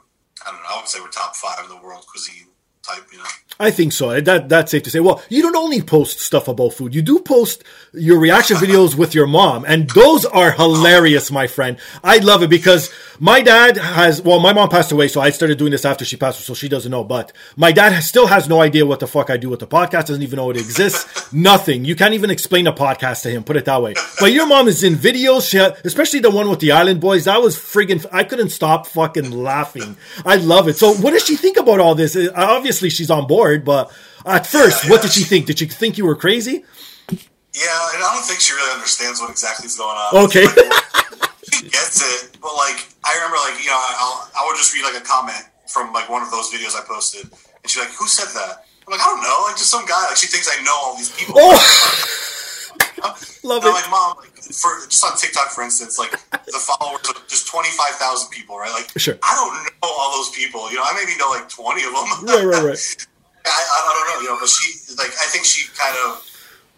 I 0.45 0.51
don't 0.51 0.63
know, 0.63 0.69
I 0.71 0.77
would 0.79 0.87
say 0.87 0.99
we're 1.01 1.09
top 1.09 1.35
five 1.35 1.63
in 1.63 1.69
the 1.69 1.81
world 1.83 2.05
cuisine 2.07 2.47
type, 2.87 3.05
you 3.11 3.17
know. 3.17 3.25
I 3.59 3.71
think 3.71 3.91
so. 3.91 4.21
That 4.21 4.49
that's 4.49 4.71
safe 4.71 4.83
to 4.83 4.91
say. 4.91 4.99
Well, 4.99 5.21
you 5.29 5.41
don't 5.41 5.55
only 5.55 5.81
post 5.81 6.19
stuff 6.19 6.47
about 6.47 6.73
food. 6.73 6.93
You 6.93 7.01
do 7.01 7.19
post 7.19 7.63
your 7.91 8.19
reaction 8.19 8.57
videos 8.57 8.95
with 8.95 9.15
your 9.15 9.25
mom, 9.25 9.65
and 9.65 9.89
those 9.89 10.25
are 10.25 10.51
hilarious, 10.51 11.31
my 11.31 11.47
friend. 11.47 11.77
I 12.03 12.17
love 12.17 12.43
it 12.43 12.51
because 12.51 12.91
my 13.19 13.41
dad 13.41 13.77
has. 13.77 14.21
Well, 14.21 14.39
my 14.39 14.53
mom 14.53 14.69
passed 14.69 14.91
away, 14.91 15.07
so 15.07 15.21
I 15.21 15.31
started 15.31 15.57
doing 15.57 15.71
this 15.71 15.85
after 15.85 16.05
she 16.05 16.17
passed, 16.17 16.41
so 16.41 16.53
she 16.53 16.69
doesn't 16.69 16.91
know. 16.91 17.03
But 17.03 17.31
my 17.55 17.71
dad 17.71 17.99
still 18.01 18.27
has 18.27 18.47
no 18.47 18.61
idea 18.61 18.85
what 18.85 18.99
the 18.99 19.07
fuck 19.07 19.31
I 19.31 19.37
do 19.37 19.49
with 19.49 19.59
the 19.59 19.67
podcast. 19.67 20.07
Doesn't 20.07 20.21
even 20.21 20.37
know 20.37 20.51
it 20.51 20.57
exists. 20.57 21.33
Nothing. 21.33 21.83
You 21.83 21.95
can't 21.95 22.13
even 22.13 22.29
explain 22.29 22.67
a 22.67 22.73
podcast 22.73 23.23
to 23.23 23.31
him. 23.31 23.43
Put 23.43 23.57
it 23.57 23.65
that 23.65 23.81
way. 23.81 23.95
But 24.19 24.33
your 24.33 24.45
mom 24.45 24.67
is 24.67 24.83
in 24.83 24.93
videos, 24.93 25.49
she, 25.49 25.57
especially 25.57 26.19
the 26.19 26.29
one 26.29 26.47
with 26.47 26.59
the 26.59 26.73
Island 26.73 27.01
Boys. 27.01 27.25
That 27.25 27.41
was 27.41 27.57
friggin' 27.57 28.05
I 28.11 28.23
couldn't 28.23 28.49
stop 28.49 28.85
fucking 28.85 29.31
laughing. 29.31 29.97
I 30.23 30.35
love 30.35 30.67
it. 30.67 30.77
So, 30.77 30.93
what 30.93 31.11
does 31.11 31.25
she 31.25 31.35
think 31.35 31.57
about 31.57 31.79
all 31.79 31.95
this? 31.95 32.15
Uh, 32.15 32.29
Obviously, 32.77 32.93
she's 32.93 33.09
on 33.09 33.25
board, 33.25 33.65
but 33.65 33.89
at 34.23 34.45
first, 34.45 34.87
what 34.87 35.01
did 35.01 35.09
she 35.09 35.23
think? 35.23 35.47
Did 35.47 35.57
she 35.57 35.65
think 35.65 35.97
you 35.97 36.05
were 36.05 36.15
crazy? 36.15 36.61
Yeah, 37.09 37.89
and 37.97 38.05
I 38.05 38.13
don't 38.13 38.21
think 38.21 38.37
she 38.39 38.53
really 38.53 38.69
understands 38.69 39.19
what 39.19 39.31
exactly 39.31 39.65
is 39.65 39.77
going 39.81 39.97
on. 39.97 40.29
Okay. 40.29 40.45
Like, 40.45 41.33
she 41.49 41.65
gets 41.73 42.05
it, 42.05 42.37
but 42.37 42.53
like 42.53 42.85
I 43.01 43.17
remember, 43.17 43.41
like 43.49 43.57
you 43.57 43.73
know, 43.73 43.81
I'll, 43.81 44.29
I 44.37 44.45
would 44.45 44.61
just 44.61 44.77
read 44.77 44.85
like 44.85 44.93
a 44.93 45.01
comment 45.01 45.41
from 45.65 45.91
like 45.91 46.05
one 46.05 46.21
of 46.21 46.29
those 46.29 46.53
videos 46.53 46.77
I 46.77 46.85
posted, 46.85 47.25
and 47.25 47.65
she's 47.65 47.81
like, 47.81 47.89
"Who 47.97 48.05
said 48.05 48.29
that?" 48.37 48.69
I'm 48.85 48.93
like, 48.93 49.01
"I 49.01 49.09
don't 49.09 49.25
know, 49.25 49.49
like 49.49 49.57
just 49.57 49.73
some 49.73 49.89
guy." 49.89 50.05
Like 50.05 50.21
she 50.21 50.27
thinks 50.29 50.45
I 50.45 50.61
know 50.61 50.77
all 50.77 50.93
these 50.97 51.09
people. 51.17 51.33
Oh, 51.33 51.57
love 53.43 53.63
I'm 53.63 53.69
it. 53.69 53.73
like, 53.73 53.89
mom, 53.91 54.17
like, 54.17 54.35
for 54.37 54.71
just 54.87 55.03
on 55.05 55.17
TikTok, 55.17 55.49
for 55.49 55.63
instance, 55.63 55.97
like 55.99 56.11
the 56.45 56.59
followers 56.59 57.07
of 57.09 57.27
just 57.27 57.47
twenty 57.47 57.69
five 57.77 57.95
thousand 57.95 58.29
people, 58.31 58.57
right? 58.57 58.71
Like, 58.71 58.91
Sure. 58.97 59.17
I 59.23 59.35
don't 59.35 59.53
know 59.63 59.69
all 59.89 60.11
those 60.17 60.29
people. 60.35 60.69
You 60.69 60.77
know, 60.77 60.83
I 60.83 60.93
maybe 60.97 61.17
know 61.17 61.29
like 61.29 61.49
twenty 61.49 61.83
of 61.83 61.91
them. 61.93 62.25
Right, 62.25 62.45
right, 62.45 62.63
right. 62.73 63.07
I, 63.47 63.49
I, 63.49 63.79
don't 63.95 64.07
know, 64.15 64.21
you 64.21 64.27
know, 64.35 64.39
but 64.41 64.49
she 64.49 64.93
like 64.97 65.11
I 65.11 65.27
think 65.31 65.45
she 65.45 65.67
kind 65.77 65.95
of 66.07 66.23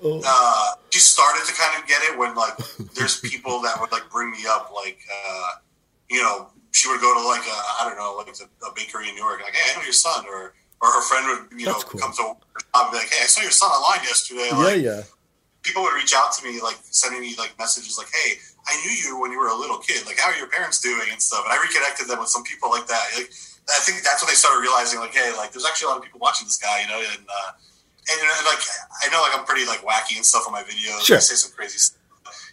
Oh. 0.01 0.21
uh, 0.25 0.75
she 0.91 0.99
started 0.99 1.45
to 1.45 1.53
kind 1.59 1.75
of 1.75 1.85
get 1.85 2.01
it 2.03 2.17
when 2.17 2.33
like 2.33 2.55
there's 2.95 3.19
people 3.19 3.59
that 3.63 3.81
would 3.81 3.91
like 3.91 4.09
bring 4.09 4.31
me 4.31 4.45
up 4.47 4.71
like 4.73 4.97
uh, 5.11 5.49
you 6.09 6.21
know 6.23 6.47
she 6.71 6.87
would 6.87 7.01
go 7.01 7.13
to 7.21 7.27
like 7.27 7.41
a, 7.41 7.51
I 7.51 7.83
don't 7.83 7.97
know 7.97 8.15
like 8.15 8.27
a, 8.29 8.65
a 8.65 8.71
bakery 8.73 9.09
in 9.09 9.15
New 9.15 9.21
York 9.21 9.41
like 9.43 9.53
hey 9.53 9.73
I 9.73 9.77
know 9.77 9.83
your 9.83 9.91
son 9.91 10.23
or 10.25 10.53
or 10.81 10.87
her 10.89 11.01
friend 11.01 11.27
would 11.51 11.59
you 11.59 11.65
know 11.65 11.73
cool. 11.83 11.99
come 11.99 12.11
to 12.13 12.17
job 12.17 12.37
and 12.75 12.91
be 12.93 12.97
like 12.97 13.09
hey 13.09 13.23
I 13.23 13.27
saw 13.27 13.41
your 13.41 13.51
son 13.51 13.69
online 13.71 13.99
yesterday 14.05 14.49
Yeah, 14.53 14.73
yeah. 14.95 15.01
People 15.61 15.83
would 15.83 15.93
reach 15.93 16.13
out 16.15 16.31
to 16.33 16.45
me 16.45 16.61
like 16.61 16.77
sending 16.83 17.21
me 17.21 17.35
like 17.37 17.53
messages 17.59 17.97
like 17.97 18.07
hey 18.13 18.39
I 18.67 18.79
knew 18.81 18.91
you 18.91 19.19
when 19.19 19.31
you 19.31 19.39
were 19.39 19.49
a 19.49 19.55
little 19.55 19.77
kid 19.77 20.05
like 20.05 20.19
how 20.19 20.31
are 20.31 20.37
your 20.37 20.47
parents 20.47 20.79
doing 20.79 21.07
and 21.11 21.21
stuff 21.21 21.43
and 21.43 21.53
I 21.53 21.61
reconnected 21.61 22.07
them 22.07 22.19
with 22.19 22.29
some 22.29 22.43
people 22.43 22.69
like 22.69 22.87
that 22.87 23.05
like 23.15 23.29
I 23.69 23.79
think 23.85 24.01
that's 24.01 24.21
when 24.21 24.29
they 24.29 24.35
started 24.37 24.61
realizing, 24.61 24.99
like, 24.99 25.13
hey, 25.13 25.31
like, 25.37 25.51
there's 25.51 25.65
actually 25.65 25.87
a 25.87 25.89
lot 25.93 25.97
of 25.99 26.03
people 26.03 26.19
watching 26.19 26.47
this 26.47 26.57
guy, 26.57 26.81
you 26.81 26.89
know, 26.89 26.97
and 26.97 27.23
uh, 27.29 27.51
and 28.09 28.17
you 28.17 28.25
know, 28.25 28.49
like, 28.49 28.61
I 29.05 29.09
know, 29.13 29.21
like, 29.21 29.37
I'm 29.37 29.45
pretty 29.45 29.65
like 29.65 29.85
wacky 29.85 30.17
and 30.17 30.25
stuff 30.25 30.43
on 30.47 30.53
my 30.53 30.63
videos. 30.63 31.05
Sure. 31.05 31.17
I 31.17 31.19
say 31.19 31.35
some 31.35 31.51
crazy 31.53 31.77
stuff. 31.77 31.97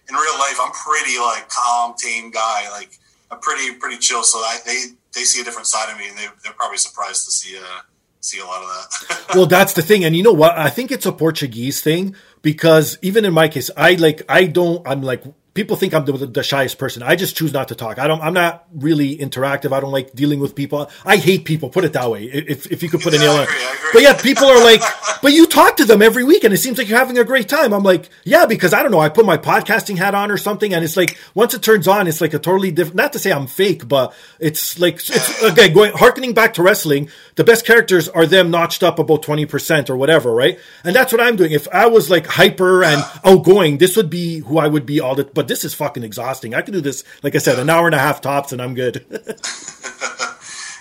In 0.08 0.14
real 0.14 0.38
life, 0.38 0.58
I'm 0.60 0.72
pretty 0.72 1.18
like 1.18 1.48
calm, 1.48 1.94
tame 1.96 2.30
guy. 2.30 2.68
Like, 2.70 2.98
I'm 3.30 3.40
pretty 3.40 3.74
pretty 3.74 3.96
chill. 3.96 4.22
So 4.22 4.38
I, 4.38 4.58
they 4.66 4.92
they 5.14 5.22
see 5.22 5.40
a 5.40 5.44
different 5.44 5.66
side 5.66 5.90
of 5.90 5.98
me, 5.98 6.08
and 6.08 6.18
they 6.18 6.26
they're 6.44 6.52
probably 6.52 6.78
surprised 6.78 7.24
to 7.24 7.30
see 7.32 7.56
uh 7.56 7.80
see 8.20 8.40
a 8.40 8.44
lot 8.44 8.62
of 8.62 8.68
that. 8.68 9.26
well, 9.34 9.46
that's 9.46 9.72
the 9.72 9.82
thing, 9.82 10.04
and 10.04 10.14
you 10.14 10.22
know 10.22 10.32
what? 10.32 10.56
I 10.56 10.68
think 10.68 10.92
it's 10.92 11.06
a 11.06 11.12
Portuguese 11.12 11.80
thing 11.80 12.14
because 12.46 12.96
even 13.02 13.24
in 13.24 13.34
my 13.34 13.48
case, 13.48 13.72
I 13.76 13.94
like 13.94 14.22
I 14.28 14.46
don't. 14.46 14.86
I'm 14.86 15.02
like 15.02 15.24
people 15.56 15.76
think 15.76 15.92
I'm 15.94 16.04
the, 16.04 16.12
the, 16.12 16.42
shyest 16.44 16.78
person. 16.78 17.02
I 17.02 17.16
just 17.16 17.36
choose 17.36 17.52
not 17.52 17.68
to 17.68 17.74
talk. 17.74 17.98
I 17.98 18.06
don't. 18.06 18.20
I'm 18.20 18.34
not 18.34 18.66
really 18.72 19.16
interactive. 19.16 19.72
I 19.72 19.80
don't 19.80 19.90
like 19.90 20.12
dealing 20.12 20.38
with 20.38 20.54
people. 20.54 20.88
I 21.04 21.16
hate 21.16 21.44
people. 21.44 21.68
Put 21.70 21.84
it 21.84 21.92
that 21.94 22.08
way. 22.10 22.24
If 22.26 22.70
if 22.70 22.82
you 22.84 22.88
could 22.88 23.00
put 23.00 23.12
Yeah, 23.14 23.18
a 23.20 23.22
nail 23.22 23.32
I 23.32 23.38
on. 23.38 23.42
agree, 23.44 23.56
I 23.56 23.70
it. 23.70 23.74
agree. 23.74 23.90
But 23.94 24.02
yeah, 24.02 24.22
people 24.22 24.44
are 24.46 24.62
like, 24.62 24.82
but 25.22 25.32
you 25.32 25.46
talk 25.46 25.76
to 25.78 25.84
them 25.84 26.02
every 26.02 26.22
week, 26.22 26.44
and 26.44 26.54
it 26.54 26.58
seems 26.58 26.78
like 26.78 26.88
you're 26.88 26.98
having 26.98 27.18
a 27.18 27.24
great 27.24 27.48
time. 27.48 27.72
I'm 27.72 27.82
like, 27.82 28.08
yeah, 28.24 28.46
because 28.46 28.72
I 28.72 28.82
don't 28.82 28.92
know. 28.92 29.00
I 29.00 29.08
put 29.08 29.26
my 29.26 29.38
podcasting 29.38 29.96
hat 29.98 30.14
on 30.14 30.30
or 30.30 30.36
something, 30.36 30.72
and 30.74 30.84
it's 30.84 30.96
like 30.96 31.16
once 31.34 31.54
it 31.54 31.62
turns 31.62 31.88
on, 31.88 32.06
it's 32.06 32.20
like 32.20 32.34
a 32.34 32.38
totally 32.38 32.70
different. 32.70 32.96
Not 32.96 33.12
to 33.14 33.18
say 33.18 33.32
I'm 33.32 33.46
fake, 33.48 33.88
but 33.88 34.14
it's 34.38 34.78
like 34.78 34.96
it's 34.96 35.42
again 35.42 35.72
going 35.78 35.92
harkening 35.94 36.34
back 36.34 36.54
to 36.54 36.62
wrestling. 36.62 37.08
The 37.36 37.44
best 37.44 37.66
characters 37.66 38.08
are 38.08 38.26
them 38.26 38.50
notched 38.50 38.82
up 38.82 38.98
about 38.98 39.22
twenty 39.22 39.46
percent 39.46 39.90
or 39.90 39.96
whatever, 39.96 40.32
right? 40.32 40.58
And 40.84 40.94
that's 40.94 41.12
what 41.12 41.20
I'm 41.20 41.36
doing. 41.36 41.52
If 41.52 41.66
I 41.72 41.86
was 41.86 42.10
like 42.10 42.26
hyper 42.26 42.84
and 42.84 43.02
outgoing, 43.24 43.78
this 43.78 43.96
would 43.96 44.10
be 44.10 44.40
who 44.40 44.58
I 44.58 44.66
would 44.68 44.84
be 44.86 45.00
all 45.00 45.14
the. 45.14 45.24
But 45.24 45.45
this 45.48 45.64
is 45.64 45.74
fucking 45.74 46.02
exhausting. 46.02 46.54
I 46.54 46.62
could 46.62 46.72
do 46.74 46.80
this, 46.80 47.04
like 47.22 47.34
I 47.34 47.38
said, 47.38 47.58
an 47.58 47.70
hour 47.70 47.86
and 47.86 47.94
a 47.94 47.98
half 47.98 48.20
tops, 48.20 48.52
and 48.52 48.60
I'm 48.62 48.74
good. 48.74 49.04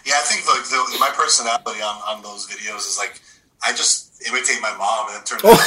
Yeah, 0.07 0.13
I 0.17 0.21
think 0.29 0.45
like 0.45 0.63
the, 0.69 0.97
my 0.99 1.09
personality 1.15 1.81
on, 1.81 1.95
on 2.07 2.21
those 2.21 2.45
videos 2.47 2.85
is 2.87 2.95
like 2.99 3.19
I 3.65 3.71
just 3.71 4.21
imitate 4.27 4.61
my 4.61 4.69
mom 4.77 5.07
and 5.07 5.15
then 5.17 5.23
turn 5.23 5.39
it 5.39 5.45
Oh. 5.45 5.57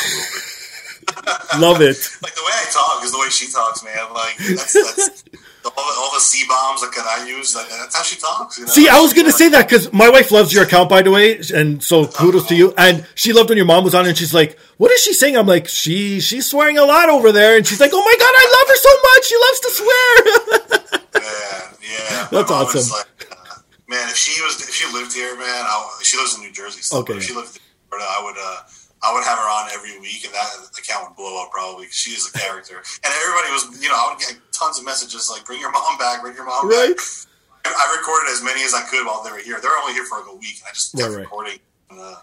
a 1.55 1.59
little 1.59 1.75
bit. 1.75 1.79
Love 1.79 1.81
it. 1.83 1.99
Like 2.23 2.35
the 2.37 2.43
way 2.47 2.53
I 2.55 2.67
talk 2.73 3.03
is 3.05 3.11
the 3.11 3.19
way 3.19 3.31
she 3.31 3.51
talks, 3.51 3.83
man. 3.83 4.13
Like 4.15 4.37
that's, 4.39 4.73
that's 4.75 5.25
all, 5.65 5.71
the, 5.71 6.01
all 6.01 6.11
the 6.15 6.21
c 6.21 6.45
bombs 6.49 6.81
that 6.81 6.91
I 7.19 7.27
use. 7.27 7.55
Like, 7.55 7.69
that's 7.69 7.97
how 7.97 8.03
she 8.03 8.17
talks. 8.17 8.59
You 8.59 8.65
know? 8.67 8.71
See, 8.73 8.89
I 8.89 9.01
was 9.01 9.13
gonna 9.13 9.33
say 9.33 9.49
that 9.51 9.69
because 9.69 9.93
my 9.93 10.09
wife 10.09 10.31
loves 10.31 10.53
your 10.53 10.65
account, 10.65 10.89
by 10.89 11.03
the 11.03 11.11
way, 11.11 11.41
and 11.55 11.83
so 11.83 12.07
kudos 12.07 12.47
to 12.49 12.55
you. 12.57 12.75
And 12.77 13.07
she 13.15 13.33
loved 13.33 13.49
when 13.51 13.57
your 13.59 13.67
mom 13.67 13.85
was 13.85 13.95
on, 13.95 14.07
and 14.07 14.17
she's 14.17 14.35
like, 14.35 14.59
"What 14.77 14.91
is 14.93 15.03
she 15.03 15.13
saying?" 15.13 15.37
I'm 15.37 15.47
like, 15.47 15.69
"She 15.69 16.21
she's 16.21 16.47
swearing 16.47 16.79
a 16.79 16.85
lot 16.85 17.09
over 17.09 17.33
there," 17.33 17.57
and 17.57 17.67
she's 17.67 17.81
like, 17.81 17.91
"Oh 17.93 18.03
my 18.03 18.17
god, 18.19 18.35
I 18.37 18.47
love 18.57 18.69
her 18.69 18.81
so 18.87 18.93
much. 19.09 19.25
She 19.27 19.37
loves 19.47 19.61
to 19.61 19.71
swear." 19.71 20.99
Yeah, 21.19 21.71
yeah. 21.83 22.29
That's 22.33 22.51
awesome. 22.51 22.87
Like, 22.97 23.27
uh, 23.33 23.61
man, 23.89 24.09
if 24.09 24.17
she 24.17 24.41
was, 24.43 24.61
if 24.61 24.73
she 24.75 24.87
lived 24.93 25.13
here, 25.15 25.35
man, 25.37 25.65
I, 25.67 25.99
she 26.03 26.17
lives 26.17 26.37
in 26.37 26.43
New 26.43 26.53
Jersey. 26.53 26.81
So 26.83 26.99
Okay. 26.99 27.15
If 27.15 27.25
she 27.25 27.35
lived 27.35 27.57
in 27.57 27.63
Florida, 27.89 28.07
I 28.09 28.23
would, 28.23 28.37
uh, 28.39 28.61
I 29.03 29.15
would 29.15 29.25
have 29.25 29.39
her 29.39 29.49
on 29.49 29.71
every 29.75 29.99
week, 30.01 30.25
and 30.25 30.33
that 30.35 30.49
account 30.79 31.09
would 31.11 31.17
blow 31.17 31.43
up 31.43 31.51
probably 31.51 31.85
because 31.87 31.97
she 31.97 32.13
is 32.13 32.29
a 32.29 32.39
character. 32.39 32.77
and 32.77 33.11
everybody 33.23 33.53
was, 33.53 33.83
you 33.83 33.89
know, 33.89 33.97
I 33.97 34.13
would 34.15 34.21
get 34.21 34.37
tons 34.59 34.79
of 34.79 34.85
messages 34.85 35.31
like, 35.31 35.45
"Bring 35.45 35.61
your 35.61 35.71
mom 35.73 35.99
back, 35.99 36.21
bring 36.23 36.35
your 36.35 36.45
mom 36.47 36.69
Right. 36.69 36.97
back." 36.97 37.07
I 37.65 37.97
recorded 37.99 38.31
as 38.33 38.43
many 38.43 38.63
as 38.65 38.73
I 38.75 38.83
could 38.83 39.05
while 39.07 39.23
they 39.23 39.31
were 39.31 39.39
here. 39.39 39.61
They 39.61 39.69
were 39.69 39.79
only 39.83 39.93
here 39.93 40.05
for 40.07 40.19
like 40.19 40.29
a 40.29 40.35
week, 40.35 40.59
and 40.61 40.69
I 40.71 40.73
just 40.73 40.93
kept 40.93 41.03
Right, 41.09 41.17
right. 41.17 41.21
recording. 41.25 41.59
And, 41.91 42.01
uh, 42.01 42.15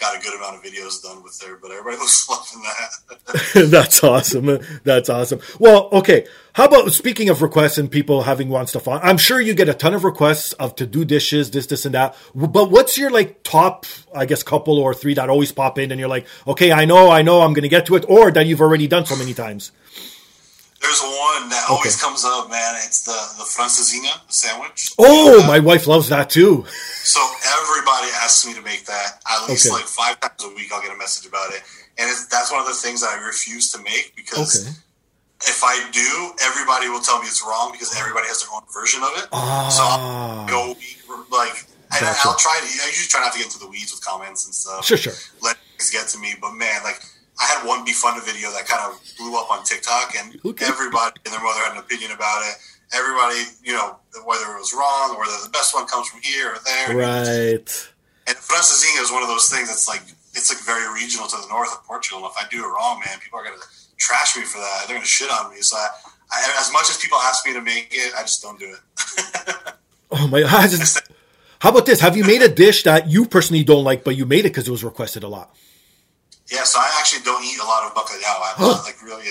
got 0.00 0.16
a 0.16 0.20
good 0.22 0.32
amount 0.34 0.54
of 0.54 0.62
videos 0.62 1.02
done 1.02 1.22
with 1.24 1.40
her, 1.44 1.56
but 1.60 1.72
everybody 1.72 1.96
was 2.00 2.24
loving 2.30 2.62
that. 2.62 3.70
That's 3.70 4.02
awesome. 4.04 4.60
That's 4.84 5.08
awesome. 5.08 5.40
Well, 5.58 5.88
okay. 5.92 6.24
How 6.52 6.66
about 6.66 6.92
speaking 6.92 7.28
of 7.28 7.42
requests 7.42 7.78
and 7.78 7.90
people 7.90 8.22
having 8.22 8.48
want 8.48 8.68
stuff 8.68 8.86
on? 8.86 9.00
I'm 9.02 9.16
sure 9.18 9.40
you 9.40 9.54
get 9.54 9.68
a 9.68 9.74
ton 9.74 9.94
of 9.94 10.04
requests 10.04 10.52
of 10.54 10.76
to 10.76 10.86
do 10.86 11.04
dishes, 11.04 11.50
this, 11.50 11.66
this, 11.66 11.84
and 11.84 11.94
that. 11.96 12.14
But 12.34 12.70
what's 12.70 12.96
your 12.96 13.10
like 13.10 13.42
top, 13.42 13.86
I 14.14 14.24
guess, 14.24 14.42
couple 14.44 14.78
or 14.78 14.94
three 14.94 15.14
that 15.14 15.28
always 15.30 15.50
pop 15.50 15.78
in, 15.80 15.90
and 15.90 15.98
you're 15.98 16.08
like, 16.08 16.26
okay, 16.46 16.70
I 16.72 16.84
know, 16.84 17.10
I 17.10 17.22
know, 17.22 17.40
I'm 17.42 17.52
going 17.52 17.62
to 17.64 17.68
get 17.68 17.86
to 17.86 17.96
it, 17.96 18.04
or 18.08 18.30
that 18.30 18.46
you've 18.46 18.60
already 18.60 18.86
done 18.86 19.04
so 19.04 19.16
many 19.16 19.34
times. 19.34 19.72
There's 20.80 21.00
one 21.02 21.48
that 21.50 21.64
always 21.68 22.00
comes 22.00 22.24
up, 22.24 22.48
man. 22.50 22.74
It's 22.86 23.02
the 23.02 23.18
the 23.36 23.44
francesinha 23.44 24.14
sandwich. 24.28 24.92
Oh, 24.98 25.42
Uh, 25.42 25.46
my 25.46 25.58
wife 25.58 25.86
loves 25.88 26.08
that 26.08 26.30
too. 26.30 26.64
So 27.02 27.20
everybody 27.58 28.06
asks 28.22 28.46
me 28.46 28.54
to 28.54 28.62
make 28.62 28.86
that. 28.86 29.20
At 29.28 29.48
least 29.48 29.66
Okay. 29.66 29.74
like 29.74 29.86
five 29.86 30.20
times 30.20 30.44
a 30.44 30.48
week, 30.54 30.70
I'll 30.72 30.80
get 30.80 30.92
a 30.94 30.96
message 30.96 31.26
about 31.26 31.52
it, 31.52 31.62
and 31.98 32.08
it's, 32.08 32.26
that's 32.26 32.50
one 32.52 32.60
of 32.60 32.66
the 32.66 32.74
things 32.74 33.00
that 33.00 33.10
I 33.10 33.18
refuse 33.26 33.72
to 33.72 33.78
make 33.82 34.14
because 34.14 34.62
Okay. 34.66 34.76
if 35.50 35.64
I 35.64 35.74
do, 35.90 36.32
everybody 36.46 36.88
will 36.88 37.00
tell 37.02 37.18
me 37.20 37.26
it's 37.26 37.42
wrong 37.42 37.72
because 37.72 37.94
everybody 37.98 38.28
has 38.28 38.40
their 38.42 38.54
own 38.54 38.62
version 38.72 39.02
of 39.02 39.10
it. 39.18 39.26
Ah. 39.32 39.68
So 39.68 39.82
I'll 39.82 40.46
go 40.46 40.76
like, 41.36 41.66
and 41.90 42.00
Gotcha. 42.06 42.28
I'll 42.28 42.36
try 42.36 42.54
to. 42.60 42.66
I 42.66 42.86
usually 42.86 43.08
try 43.08 43.20
not 43.20 43.32
to 43.32 43.38
get 43.38 43.46
into 43.46 43.58
the 43.58 43.66
weeds 43.68 43.90
with 43.92 44.04
comments 44.04 44.44
and 44.46 44.54
stuff. 44.54 44.84
Sure, 44.84 44.96
sure. 44.96 45.14
Let 45.42 45.56
things 45.76 45.90
get 45.90 46.06
to 46.14 46.18
me, 46.18 46.34
but 46.40 46.52
man, 46.54 46.82
like. 46.84 47.02
I 47.40 47.44
had 47.46 47.66
one 47.66 47.84
Be 47.84 47.92
video 47.92 48.50
that 48.50 48.66
kind 48.66 48.82
of 48.90 48.98
blew 49.16 49.38
up 49.38 49.50
on 49.50 49.64
TikTok, 49.64 50.14
and 50.18 50.38
Okay. 50.44 50.66
everybody 50.66 51.14
and 51.24 51.32
their 51.32 51.42
mother 51.42 51.60
had 51.60 51.72
an 51.72 51.78
opinion 51.78 52.10
about 52.10 52.42
it. 52.42 52.54
Everybody, 52.92 53.44
you 53.62 53.72
know, 53.72 53.96
whether 54.24 54.44
it 54.56 54.58
was 54.58 54.72
wrong 54.74 55.14
or 55.14 55.20
whether 55.20 55.36
the 55.44 55.50
best 55.50 55.74
one 55.74 55.86
comes 55.86 56.08
from 56.08 56.20
here 56.22 56.50
or 56.52 56.58
there. 56.64 56.96
Right. 56.96 57.70
And 58.26 58.36
francesinha 58.36 59.02
is 59.02 59.12
one 59.12 59.22
of 59.22 59.28
those 59.28 59.48
things 59.48 59.68
that's 59.68 59.86
like 59.88 60.02
it's 60.34 60.50
like 60.52 60.60
very 60.64 60.92
regional 60.94 61.26
to 61.28 61.36
the 61.36 61.48
north 61.48 61.72
of 61.72 61.84
Portugal. 61.84 62.18
And 62.24 62.30
if 62.30 62.36
I 62.36 62.48
do 62.48 62.64
it 62.64 62.68
wrong, 62.68 63.00
man, 63.04 63.18
people 63.20 63.38
are 63.38 63.44
gonna 63.44 63.56
trash 63.98 64.36
me 64.36 64.42
for 64.42 64.58
that. 64.58 64.84
They're 64.86 64.96
gonna 64.96 65.06
shit 65.06 65.30
on 65.30 65.50
me. 65.50 65.60
So 65.60 65.76
I, 65.76 65.88
I, 66.32 66.56
as 66.60 66.72
much 66.72 66.90
as 66.90 66.96
people 66.96 67.18
ask 67.18 67.46
me 67.46 67.52
to 67.54 67.60
make 67.60 67.88
it, 67.92 68.12
I 68.16 68.22
just 68.22 68.42
don't 68.42 68.58
do 68.58 68.74
it. 68.74 69.54
Oh 70.10 70.26
my! 70.26 70.40
God. 70.40 70.70
how 71.60 71.68
about 71.68 71.84
this? 71.84 72.00
Have 72.00 72.16
you 72.16 72.24
made 72.24 72.40
a 72.40 72.48
dish 72.48 72.84
that 72.84 73.10
you 73.10 73.26
personally 73.26 73.62
don't 73.62 73.84
like, 73.84 74.04
but 74.04 74.16
you 74.16 74.24
made 74.24 74.40
it 74.40 74.54
because 74.54 74.66
it 74.66 74.70
was 74.70 74.82
requested 74.82 75.22
a 75.22 75.28
lot? 75.28 75.54
Yeah, 76.50 76.64
so 76.64 76.78
I 76.80 76.88
actually 76.98 77.22
don't 77.24 77.44
eat 77.44 77.58
a 77.60 77.64
lot 77.64 77.84
of 77.84 77.94
bacalhau. 77.94 78.56
I'm 78.56 78.62
not 78.62 78.84
like 78.84 79.02
really. 79.02 79.28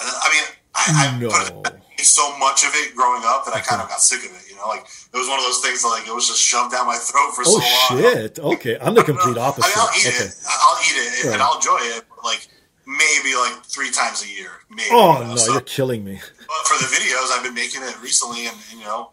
I 0.00 0.28
mean, 0.32 0.44
I, 0.74 0.84
I 1.14 1.18
No. 1.20 1.28
put 1.28 1.74
ate 1.98 2.04
so 2.06 2.36
much 2.38 2.64
of 2.64 2.70
it 2.74 2.94
growing 2.96 3.22
up 3.24 3.44
that 3.44 3.54
I 3.54 3.60
kind 3.60 3.82
of 3.82 3.88
got 3.88 4.00
sick 4.00 4.20
of 4.24 4.32
it. 4.34 4.50
You 4.50 4.56
know, 4.56 4.66
like 4.68 4.84
it 4.84 5.16
was 5.16 5.28
one 5.28 5.38
of 5.38 5.44
those 5.44 5.60
things 5.60 5.82
that 5.82 5.88
like 5.88 6.06
it 6.08 6.14
was 6.14 6.26
just 6.28 6.40
shoved 6.42 6.72
down 6.72 6.86
my 6.86 6.96
throat 6.96 7.32
for 7.34 7.42
Oh 7.46 7.52
so 7.52 7.58
long. 7.58 7.62
Oh 7.62 8.12
shit! 8.12 8.38
Okay, 8.38 8.78
I'm 8.80 8.94
the 8.94 9.04
complete 9.12 9.36
I 9.38 9.42
opposite. 9.48 9.68
mean, 9.68 9.76
I'll 9.78 9.94
eat 9.98 10.06
Okay. 10.08 10.24
it. 10.24 10.34
I'll 10.48 10.78
eat 10.80 10.96
it 10.96 11.24
Right. 11.26 11.32
and 11.34 11.42
I'll 11.42 11.56
enjoy 11.56 11.78
it. 11.82 12.04
But 12.08 12.24
like 12.24 12.48
maybe 12.86 13.34
like 13.36 13.62
three 13.64 13.90
times 13.90 14.24
a 14.24 14.28
year. 14.28 14.50
Maybe. 14.70 14.88
Oh 14.92 15.18
you 15.18 15.24
know? 15.24 15.30
no, 15.30 15.36
So- 15.36 15.52
you're 15.52 15.60
killing 15.62 16.04
me. 16.04 16.18
But 16.48 16.62
for 16.68 16.76
the 16.82 16.88
videos, 16.90 17.30
I've 17.36 17.42
been 17.44 17.54
making 17.54 17.82
it 17.82 18.00
recently, 18.02 18.46
and 18.46 18.56
you 18.72 18.80
know, 18.80 19.10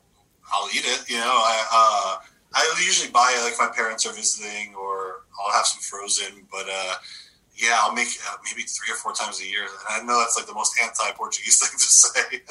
I'll 0.52 0.68
eat 0.74 0.84
it. 0.86 1.10
You 1.10 1.18
know, 1.20 1.36
I 1.36 1.56
uh, 1.72 2.26
I 2.56 2.82
usually 2.86 3.12
buy 3.12 3.34
it 3.38 3.44
like 3.44 3.54
if 3.54 3.60
my 3.60 3.68
parents 3.76 4.06
are 4.08 4.14
visiting, 4.14 4.74
or 4.76 5.24
I'll 5.40 5.54
have 5.54 5.66
some 5.66 5.82
frozen. 5.82 6.46
But 6.52 6.66
uh, 6.72 6.96
yeah, 7.56 7.78
I'll 7.82 7.94
make 7.94 8.08
uh, 8.28 8.36
maybe 8.46 8.64
three 8.64 8.92
or 8.94 8.98
four 8.98 9.14
times 9.14 9.42
a 9.42 9.46
year. 9.46 9.64
And 9.64 10.04
I 10.04 10.06
know 10.06 10.20
that's 10.20 10.38
like 10.38 10.48
the 10.48 10.54
most 10.54 10.74
anti-Portuguese 10.82 11.60
thing 11.68 11.78
to 11.78 11.86
say. 11.86 12.42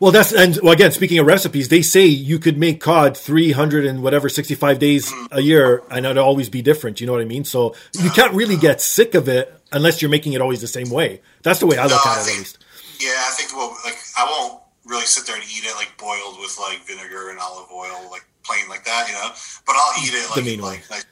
Well, 0.00 0.12
that's 0.12 0.32
and 0.32 0.58
well, 0.62 0.72
again, 0.72 0.92
speaking 0.92 1.18
of 1.18 1.26
recipes, 1.26 1.68
they 1.68 1.82
say 1.82 2.06
you 2.06 2.38
could 2.38 2.58
make 2.58 2.80
cod 2.80 3.16
300 3.16 3.84
and 3.86 4.02
whatever 4.02 4.28
65 4.28 4.78
days 4.78 5.12
a 5.30 5.40
year, 5.40 5.82
and 5.90 6.06
it'll 6.06 6.24
always 6.24 6.48
be 6.48 6.62
different. 6.62 7.00
You 7.00 7.06
know 7.06 7.12
what 7.12 7.22
I 7.22 7.26
mean? 7.26 7.44
So 7.44 7.74
you 8.00 8.10
can't 8.10 8.32
really 8.34 8.56
get 8.56 8.80
sick 8.80 9.14
of 9.14 9.28
it 9.28 9.52
unless 9.72 10.00
you're 10.02 10.10
making 10.10 10.32
it 10.34 10.40
always 10.40 10.60
the 10.60 10.68
same 10.68 10.90
way. 10.90 11.20
That's 11.42 11.60
the 11.60 11.66
way 11.66 11.76
I 11.78 11.84
look 11.84 11.92
No, 12.04 12.10
at 12.12 12.18
I 12.18 12.20
it, 12.20 12.30
at 12.32 12.38
least. 12.38 12.58
yeah, 13.00 13.10
I 13.26 13.30
think 13.36 13.52
well, 13.56 13.76
like 13.84 13.98
I 14.16 14.24
won't 14.24 14.62
really 14.84 15.06
sit 15.06 15.26
there 15.26 15.34
and 15.36 15.44
eat 15.44 15.64
it 15.64 15.74
like 15.76 15.96
boiled 15.98 16.38
with 16.40 16.56
like 16.60 16.80
vinegar 16.86 17.30
and 17.30 17.38
olive 17.38 17.70
oil, 17.72 18.08
like 18.10 18.24
plain 18.44 18.68
like 18.68 18.84
that, 18.84 19.08
you 19.08 19.14
know. 19.14 19.30
But 19.66 19.76
I'll 19.78 20.04
eat 20.04 20.12
it 20.14 20.28
The 20.34 20.62
like 20.62 20.80
like 20.90 20.90
nice 20.90 21.04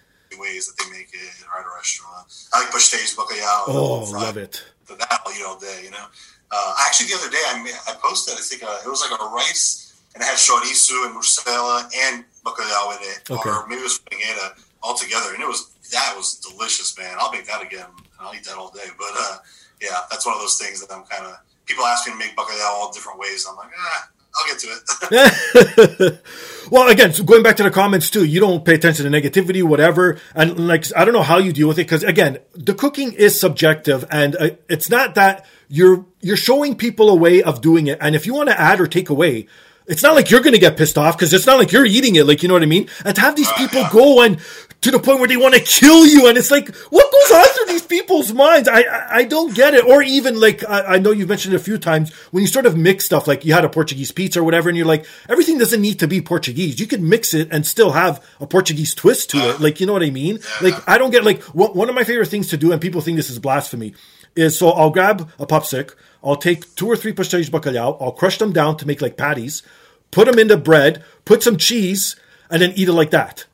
ways 0.43 0.67
that 0.67 0.75
they 0.83 0.91
make 0.91 1.09
it 1.15 1.31
at 1.47 1.65
a 1.65 1.71
restaurant. 1.79 2.27
I 2.53 2.61
like 2.67 2.71
pastéis 2.75 3.15
bacalhau. 3.15 3.71
Oh, 3.71 4.11
love 4.13 4.37
it. 4.37 4.55
But 4.89 4.99
that 4.99 5.09
I'll 5.25 5.33
eat 5.33 5.45
all 5.47 5.59
day, 5.59 5.81
you 5.87 5.91
know. 5.95 6.07
Uh, 6.51 6.75
actually, 6.85 7.07
the 7.09 7.17
other 7.17 7.31
day 7.31 7.43
I 7.49 7.63
made, 7.63 7.79
I 7.89 7.95
posted. 8.03 8.35
I 8.35 8.43
think 8.43 8.63
uh, 8.63 8.85
it 8.85 8.89
was 8.91 9.01
like 9.01 9.15
a 9.19 9.25
rice 9.33 9.95
and 10.15 10.21
it 10.23 10.27
had 10.27 10.37
chorizo 10.37 11.07
and 11.07 11.15
morcella 11.17 11.89
and 12.05 12.25
bacalhau 12.45 12.93
in 12.97 13.01
it, 13.15 13.23
Okay. 13.31 13.49
or 13.49 13.67
maybe 13.69 13.81
it 13.81 13.89
was 13.89 13.99
panceta 14.01 14.61
all 14.83 14.95
together, 14.95 15.33
and 15.33 15.41
it 15.43 15.49
was 15.49 15.71
that 15.93 16.13
was 16.17 16.37
delicious, 16.37 16.97
man. 16.99 17.17
I'll 17.19 17.33
make 17.33 17.47
that 17.47 17.63
again. 17.63 17.87
I'll 18.21 18.35
eat 18.35 18.45
that 18.45 18.57
all 18.57 18.71
day. 18.71 18.89
But 18.99 19.13
uh, 19.17 19.37
yeah, 19.81 20.01
that's 20.11 20.27
one 20.27 20.35
of 20.35 20.41
those 20.43 20.59
things 20.59 20.85
that 20.85 20.93
I'm 20.95 21.05
kind 21.05 21.25
of 21.25 21.39
people 21.65 21.85
ask 21.87 22.07
me 22.07 22.13
to 22.13 22.19
make 22.19 22.37
bacalhau 22.37 22.69
all 22.77 22.93
different 22.93 23.19
ways. 23.19 23.47
I'm 23.49 23.57
like, 23.57 23.71
ah, 23.79 24.09
I'll 24.37 24.49
get 24.51 24.59
to 24.61 24.69
it. 24.77 26.21
well, 26.73 26.89
again, 26.89 27.13
so 27.13 27.23
going 27.23 27.43
back 27.43 27.57
to 27.57 27.63
the 27.63 27.71
comments 27.71 28.09
too, 28.09 28.25
you 28.25 28.41
don't 28.41 28.65
pay 28.65 28.73
attention 28.73 29.05
to 29.05 29.11
negativity, 29.11 29.63
whatever, 29.63 30.19
and 30.35 30.67
like 30.67 30.87
I 30.97 31.05
don't 31.05 31.13
know 31.13 31.23
how 31.23 31.37
you 31.37 31.53
deal 31.53 31.69
with 31.69 31.79
it 31.79 31.85
because 31.85 32.03
again, 32.03 32.39
the 32.55 32.73
cooking 32.73 33.13
is 33.13 33.39
subjective, 33.39 34.07
and 34.11 34.35
uh, 34.37 34.51
it's 34.71 34.89
not 34.89 35.15
that 35.17 35.45
you're 35.69 36.07
you're 36.23 36.35
showing 36.35 36.75
people 36.75 37.11
a 37.11 37.15
way 37.15 37.43
of 37.43 37.61
doing 37.61 37.89
it, 37.89 37.99
and 38.01 38.15
if 38.15 38.25
you 38.25 38.33
want 38.33 38.49
to 38.49 38.59
add 38.59 38.81
or 38.81 38.87
take 38.87 39.11
away. 39.11 39.49
It's 39.87 40.03
not 40.03 40.15
like 40.15 40.31
you're 40.31 40.41
going 40.41 40.55
to 40.55 40.59
get 40.59 40.77
pissed 40.77 40.99
off 40.99 41.17
because 41.17 41.33
it's 41.33 41.47
not 41.47 41.59
like 41.59 41.73
you're 41.73 41.87
eating 41.87 42.17
it. 42.17 42.27
Like, 42.27 42.43
you 42.43 42.49
know 42.49 42.55
what 42.55 42.63
I 42.63 42.67
mean? 42.67 42.89
And 43.05 43.15
to 43.15 43.21
have 43.21 43.37
these 43.37 43.51
people 43.53 43.85
go 43.91 44.23
and 44.23 44.39
to 44.83 44.91
the 44.91 44.99
point 44.99 45.21
where 45.21 45.29
they 45.29 45.37
want 45.37 45.55
to 45.55 45.61
kill 45.61 46.05
you. 46.05 46.27
And 46.29 46.37
it's 46.37 46.51
like, 46.51 46.75
what 46.91 47.13
goes 47.13 47.39
on 47.39 47.45
through 47.45 47.67
these 47.67 47.87
people's 47.87 48.33
minds? 48.33 48.69
I, 48.69 48.83
I, 48.83 49.17
I 49.19 49.25
don't 49.25 49.55
get 49.55 49.75
it. 49.75 49.85
Or 49.85 50.03
even 50.03 50.41
like, 50.41 50.69
I, 50.69 50.95
I 50.95 50.99
know 50.99 51.13
you've 51.13 51.29
mentioned 51.29 51.55
it 51.55 51.59
a 51.59 51.63
few 51.63 51.79
times 51.79 52.13
when 52.33 52.43
you 52.43 52.49
sort 52.49 52.67
of 52.67 52.77
mix 52.77 53.05
stuff, 53.05 53.29
like 53.29 53.45
you 53.45 53.55
had 53.55 53.65
a 53.65 53.69
Portuguese 53.69 54.11
pizza 54.11 54.41
or 54.41 54.45
whatever, 54.45 54.69
and 54.69 54.77
you're 54.77 54.87
like, 54.87 55.07
everything 55.29 55.59
doesn't 55.59 55.81
need 55.81 56.01
to 56.01 56.09
be 56.09 56.21
Portuguese. 56.21 56.81
You 56.81 56.87
can 56.87 57.09
mix 57.09 57.33
it 57.33 57.49
and 57.53 57.65
still 57.65 57.93
have 57.93 58.25
a 58.41 58.47
Portuguese 58.47 58.95
twist 58.95 59.31
to 59.31 59.39
it. 59.51 59.61
Like, 59.61 59.81
you 59.81 59.87
know 59.87 59.93
what 59.93 60.03
I 60.03 60.11
mean? 60.11 60.41
Like, 60.61 60.75
I 60.89 60.99
don't 60.99 61.11
get 61.11 61.25
like, 61.25 61.43
one 61.55 61.89
of 61.89 61.95
my 61.95 62.05
favorite 62.05 62.29
things 62.29 62.49
to 62.49 62.57
do, 62.57 62.73
and 62.73 62.81
people 62.81 63.01
think 63.01 63.17
this 63.17 63.31
is 63.31 63.39
blasphemy, 63.39 63.95
is 64.35 64.59
so 64.59 64.71
I'll 64.71 64.91
grab 64.91 65.31
a 65.39 65.47
popsicle. 65.47 65.95
I'll 66.25 66.37
take 66.37 66.75
two 66.75 66.87
or 66.87 66.97
three 66.97 67.13
pastéis 67.13 67.47
de 67.47 67.51
bacalhau. 67.51 67.97
I'll 68.01 68.13
crush 68.13 68.39
them 68.39 68.53
down 68.53 68.77
to 68.79 68.87
make 68.87 69.03
like 69.03 69.17
patties, 69.17 69.63
put 70.11 70.27
them 70.27 70.39
into 70.39 70.57
bread, 70.57 71.05
put 71.25 71.43
some 71.43 71.57
cheese, 71.57 72.17
and 72.51 72.63
then 72.63 72.73
eat 72.77 72.89
it 72.89 72.93
like 72.93 73.11
that. 73.11 73.47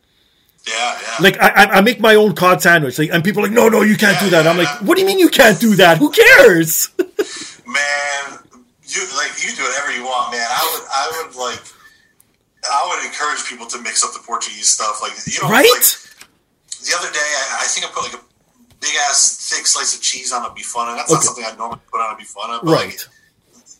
Yeah, 0.66 0.74
yeah. 1.00 1.16
Like 1.20 1.40
I, 1.40 1.78
I 1.78 1.80
make 1.80 2.00
my 2.00 2.14
own 2.14 2.34
cod 2.34 2.60
sandwich, 2.60 2.98
like, 2.98 3.10
and 3.10 3.24
people 3.24 3.40
are 3.40 3.46
like, 3.46 3.52
no, 3.56 3.68
no, 3.68 3.82
you 3.82 3.96
can't 3.96 4.16
Yeah, 4.20 4.24
do 4.24 4.30
that. 4.30 4.46
I'm 4.46 4.58
like, 4.58 4.68
what 4.82 4.96
do 4.96 5.00
you 5.00 5.06
mean 5.06 5.18
you 5.18 5.30
can't 5.30 5.58
do 5.58 5.76
that? 5.76 5.98
Who 5.98 6.10
cares? 6.10 6.90
man, 6.98 8.38
you 8.84 9.00
like 9.16 9.32
you 9.42 9.54
do 9.56 9.62
whatever 9.62 9.92
you 9.96 10.04
want, 10.04 10.32
man. 10.32 10.46
I 10.48 10.62
would, 10.68 10.84
I 10.92 11.04
would 11.24 11.36
like, 11.36 11.60
I 12.70 12.84
would 12.88 13.06
encourage 13.06 13.48
people 13.48 13.66
to 13.66 13.80
mix 13.80 14.04
up 14.04 14.12
the 14.12 14.20
Portuguese 14.26 14.68
stuff. 14.68 15.00
Like, 15.00 15.12
you 15.26 15.40
know, 15.42 15.48
right? 15.48 15.64
Like, 15.64 15.84
the 16.84 16.92
other 16.96 17.10
day, 17.12 17.18
I, 17.18 17.60
I 17.62 17.66
think 17.68 17.86
I 17.86 17.90
put 17.94 18.04
like 18.12 18.20
a 18.20 18.24
big 18.80 18.94
ass 19.08 19.48
thick 19.50 19.66
slice 19.66 19.94
of 19.96 20.02
cheese 20.02 20.32
on 20.32 20.44
a 20.44 20.50
bifana. 20.50 20.96
That's 20.96 21.12
not 21.12 21.22
something 21.22 21.44
I'd 21.44 21.58
normally 21.58 21.80
put 21.90 22.00
on 22.00 22.14
a 22.14 22.16
bifana, 22.16 22.60
but 22.62 22.70
right. 22.72 22.86
like, 22.88 23.00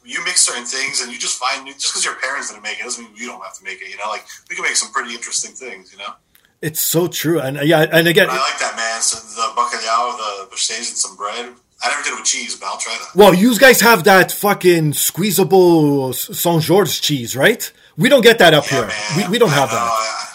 you 0.04 0.24
mix 0.24 0.40
certain 0.40 0.64
things 0.64 1.02
and 1.02 1.12
you 1.12 1.18
just 1.18 1.38
find 1.38 1.66
just 1.66 1.92
because 1.92 2.04
your 2.04 2.14
parents 2.16 2.50
didn't 2.50 2.62
make 2.62 2.80
it 2.80 2.84
doesn't 2.84 3.04
mean 3.04 3.12
you 3.14 3.26
don't 3.26 3.42
have 3.42 3.56
to 3.58 3.64
make 3.64 3.82
it. 3.82 3.88
You 3.90 3.96
know, 3.98 4.08
like 4.08 4.24
we 4.48 4.56
can 4.56 4.64
make 4.64 4.76
some 4.76 4.90
pretty 4.92 5.14
interesting 5.14 5.52
things. 5.52 5.92
You 5.92 5.98
know, 5.98 6.14
It's 6.62 6.80
so 6.80 7.08
true, 7.08 7.40
and 7.40 7.58
uh, 7.58 7.62
yeah, 7.62 7.87
and 7.92 8.08
again, 8.08 8.28
I 8.30 8.38
like 8.38 8.58
that, 8.58 8.74
man. 8.76 9.00
So 9.02 9.18
the 9.18 9.48
bacalhau, 9.54 10.16
the 10.16 10.54
pastéis, 10.56 10.88
and 10.88 10.96
some 10.98 11.16
bread. 11.16 11.52
I 11.84 11.90
never 11.90 12.02
did 12.02 12.12
it 12.14 12.16
with 12.16 12.24
cheese, 12.24 12.56
but 12.56 12.66
I'll 12.66 12.78
try 12.78 12.92
that. 12.98 13.14
well, 13.14 13.32
you 13.34 13.56
guys 13.56 13.80
have 13.82 14.02
that 14.04 14.32
fucking 14.32 14.94
squeezable 14.94 16.12
Saint 16.12 16.62
George 16.62 17.00
cheese, 17.00 17.37
right? 17.37 17.70
We 17.96 18.08
don't 18.08 18.22
get 18.22 18.38
that 18.38 18.52
up 18.54 18.64
Yeah, 18.70 18.78
here. 18.78 18.87
man. 18.88 19.16
We, 19.16 19.28
we 19.32 19.38
don't 19.38 19.50
I 19.50 19.54
have 19.54 19.68
know, 19.70 19.76
that. 19.76 20.34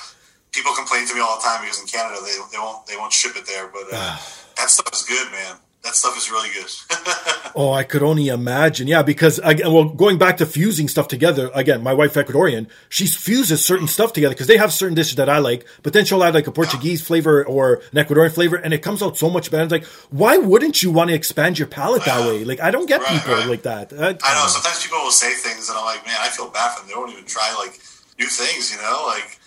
People 0.53 0.71
complain 0.73 1.05
to 1.07 1.13
me 1.15 1.19
all 1.19 1.35
the 1.37 1.43
time 1.43 1.61
because 1.61 1.81
in 1.81 1.87
Canada 1.87 2.21
they, 2.23 2.31
they 2.51 2.59
won't 2.59 2.85
they 2.87 2.95
won't 2.95 3.11
ship 3.11 3.35
it 3.35 3.45
there, 3.47 3.67
but 3.73 3.83
uh, 3.91 4.17
that 4.57 4.69
stuff 4.69 4.89
is 4.93 5.03
good, 5.03 5.31
man. 5.31 5.55
That 5.83 5.95
stuff 5.95 6.17
is 6.17 6.31
really 6.31 6.49
good. 6.53 6.69
Oh, 7.55 7.71
I 7.71 7.83
could 7.83 8.01
only 8.01 8.29
imagine. 8.29 8.87
Yeah, 8.87 9.03
because 9.03 9.37
again, 9.43 9.71
well, 9.71 9.83
going 9.87 10.17
back 10.17 10.37
to 10.37 10.45
fusing 10.47 10.87
stuff 10.87 11.07
together 11.07 11.51
again, 11.53 11.83
my 11.83 11.93
wife 11.93 12.15
Ecuadorian, 12.15 12.67
she 12.89 13.05
fuses 13.05 13.63
certain 13.63 13.87
stuff 13.87 14.11
together 14.11 14.33
because 14.33 14.47
they 14.47 14.57
have 14.57 14.73
certain 14.73 14.95
dishes 14.95 15.17
that 15.17 15.29
I 15.29 15.37
like, 15.37 15.67
but 15.83 15.93
then 15.93 16.03
she'll 16.03 16.23
add 16.23 16.33
like 16.33 16.47
a 16.47 16.51
Portuguese 16.51 17.05
flavor 17.05 17.45
or 17.45 17.83
an 17.91 18.03
Ecuadorian 18.03 18.31
flavor, 18.33 18.55
and 18.55 18.73
it 18.73 18.79
comes 18.79 19.03
out 19.03 19.17
so 19.17 19.29
much 19.29 19.51
better. 19.51 19.65
It's 19.65 19.71
like, 19.71 19.85
why 20.09 20.37
wouldn't 20.37 20.81
you 20.81 20.89
want 20.91 21.11
to 21.11 21.15
expand 21.15 21.59
your 21.59 21.67
palate 21.67 22.05
that 22.05 22.21
way? 22.27 22.43
Like, 22.43 22.59
I 22.59 22.71
don't 22.71 22.87
get 22.87 23.01
Right, 23.01 23.19
people 23.21 23.35
right. 23.35 23.47
like 23.47 23.61
that. 23.61 23.93
I 23.93 24.13
know 24.33 24.47
sometimes 24.47 24.81
people 24.81 24.97
will 25.03 25.11
say 25.11 25.35
things 25.35 25.69
and 25.69 25.77
I'm 25.77 25.85
like, 25.85 26.03
man, 26.07 26.17
I 26.21 26.29
feel 26.29 26.49
bad 26.49 26.73
for 26.73 26.79
them. 26.81 26.89
They 26.89 26.95
won't 26.95 27.11
even 27.11 27.25
try 27.25 27.53
like 27.59 27.79
new 28.17 28.25
things, 28.29 28.71
you 28.73 28.81
know, 28.81 29.03
like 29.05 29.37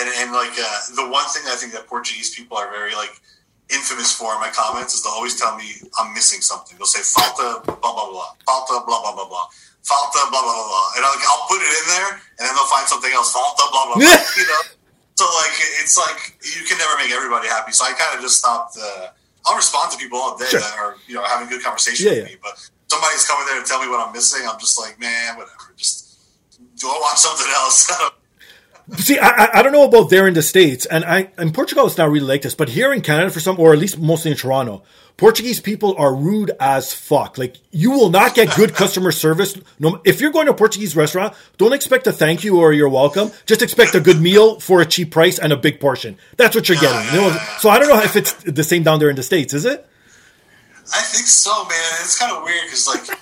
and 0.00 0.08
and 0.20 0.32
like 0.32 0.52
uh, 0.58 0.78
the 0.96 1.06
one 1.10 1.26
thing 1.28 1.42
I 1.48 1.56
think 1.56 1.74
that 1.74 1.86
Portuguese 1.86 2.34
people 2.34 2.56
are 2.56 2.70
very 2.70 2.94
like 2.94 3.20
infamous 3.70 4.12
for 4.14 4.34
in 4.34 4.40
my 4.40 4.50
comments 4.54 4.94
is 4.94 5.02
they'll 5.02 5.12
always 5.16 5.34
tell 5.38 5.56
me 5.56 5.66
I'm 5.98 6.14
missing 6.14 6.40
something. 6.40 6.76
They'll 6.78 6.86
say 6.90 7.02
falta 7.02 7.64
blah 7.66 7.76
blah 7.80 8.08
blah, 8.10 8.30
falta 8.46 8.84
blah 8.86 9.00
blah 9.02 9.14
blah 9.14 9.28
blah, 9.28 9.46
falta 9.82 10.20
blah 10.30 10.42
blah 10.42 10.54
blah 10.54 10.68
blah, 10.70 10.86
and 10.96 11.02
like 11.02 11.24
I'll 11.26 11.46
put 11.50 11.58
it 11.62 11.72
in 11.72 11.86
there, 11.98 12.10
and 12.38 12.42
then 12.46 12.52
they'll 12.54 12.70
find 12.70 12.86
something 12.86 13.10
else, 13.12 13.32
falta 13.34 13.64
blah 13.70 13.84
blah 13.90 13.98
blah, 13.98 14.06
you 14.38 14.46
know. 14.46 14.62
So 15.18 15.24
like 15.42 15.56
it's 15.82 15.96
like 15.98 16.36
you 16.44 16.62
can 16.68 16.78
never 16.78 16.94
make 17.00 17.10
everybody 17.10 17.48
happy. 17.48 17.72
So 17.72 17.84
I 17.84 17.92
kind 17.96 18.14
of 18.14 18.20
just 18.20 18.38
stopped. 18.38 18.76
Uh, 18.78 19.08
I'll 19.46 19.56
respond 19.56 19.90
to 19.92 19.98
people 19.98 20.18
all 20.18 20.36
day 20.36 20.46
Sure. 20.50 20.60
that 20.60 20.74
are 20.78 20.96
you 21.06 21.14
know 21.14 21.24
having 21.24 21.48
good 21.48 21.62
conversation 21.62 22.06
Yeah, 22.06 22.12
with 22.22 22.30
yeah. 22.30 22.34
me, 22.34 22.40
but 22.42 22.54
somebody's 22.88 23.24
coming 23.26 23.46
there 23.46 23.62
to 23.62 23.66
tell 23.66 23.80
me 23.82 23.88
what 23.88 23.98
I'm 24.04 24.12
missing. 24.12 24.46
I'm 24.46 24.58
just 24.58 24.78
like, 24.78 24.98
man, 25.00 25.36
whatever. 25.36 25.72
Just 25.76 26.18
go 26.82 26.88
watch 27.00 27.18
something 27.18 27.46
else. 27.54 27.90
See, 28.98 29.18
I, 29.18 29.48
I- 29.52 29.62
don't 29.62 29.72
know 29.72 29.84
about 29.84 30.10
there 30.10 30.28
in 30.28 30.34
the 30.34 30.42
States, 30.42 30.86
and 30.86 31.04
I 31.04 31.30
in 31.38 31.52
Portugal 31.52 31.86
it's 31.86 31.98
not 31.98 32.08
really 32.08 32.24
like 32.26 32.42
this, 32.42 32.54
but 32.54 32.68
here 32.68 32.92
in 32.92 33.00
Canada, 33.00 33.30
for 33.30 33.40
some, 33.40 33.58
or 33.58 33.72
at 33.72 33.78
least 33.80 33.98
mostly 33.98 34.30
in 34.30 34.36
Toronto, 34.36 34.82
Portuguese 35.16 35.58
people 35.58 35.96
are 35.98 36.14
rude 36.14 36.52
as 36.60 36.92
fuck. 36.94 37.36
Like 37.36 37.56
you 37.72 37.90
will 37.90 38.10
not 38.10 38.34
get 38.36 38.54
good 38.54 38.74
customer 38.74 39.10
service. 39.10 39.58
No, 39.80 40.00
if 40.04 40.20
you're 40.20 40.30
going 40.30 40.46
to 40.46 40.52
a 40.52 40.54
Portuguese 40.56 40.94
restaurant, 40.94 41.34
don't 41.58 41.72
expect 41.72 42.06
a 42.06 42.12
thank 42.12 42.44
you 42.44 42.58
or 42.60 42.72
you're 42.72 42.88
welcome. 42.88 43.32
Just 43.44 43.60
expect 43.60 43.96
a 43.96 44.00
good 44.00 44.20
meal 44.20 44.60
for 44.60 44.80
a 44.80 44.86
cheap 44.86 45.10
price 45.10 45.38
and 45.40 45.52
a 45.52 45.56
big 45.56 45.80
portion. 45.80 46.16
That's 46.36 46.54
what 46.54 46.68
you're 46.68 46.78
getting. 46.78 47.12
You 47.12 47.22
know? 47.22 47.38
So 47.58 47.70
I 47.70 47.80
don't 47.80 47.88
know 47.88 48.00
if 48.02 48.14
it's 48.14 48.34
the 48.44 48.62
same 48.62 48.84
down 48.84 49.00
there 49.00 49.10
in 49.10 49.16
the 49.16 49.22
States, 49.24 49.52
is 49.52 49.64
it? 49.64 49.84
I 50.94 51.00
think 51.00 51.26
so, 51.26 51.50
man. 51.64 51.92
It's 52.02 52.16
kind 52.16 52.30
of 52.30 52.44
weird 52.44 52.62
because, 52.66 52.86
like, 52.86 53.18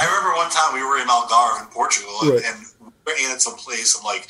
I 0.00 0.04
remember 0.04 0.34
one 0.36 0.50
time 0.50 0.74
we 0.74 0.82
were 0.82 0.98
in 0.98 1.06
Algarve 1.06 1.60
in 1.60 1.66
Portugal, 1.68 2.10
and, 2.22 2.30
Right. 2.32 2.42
and 2.44 2.66
we 2.80 3.12
were 3.12 3.18
in 3.24 3.30
at 3.30 3.40
some 3.40 3.54
place, 3.54 3.94
and 3.94 4.04
like, 4.04 4.26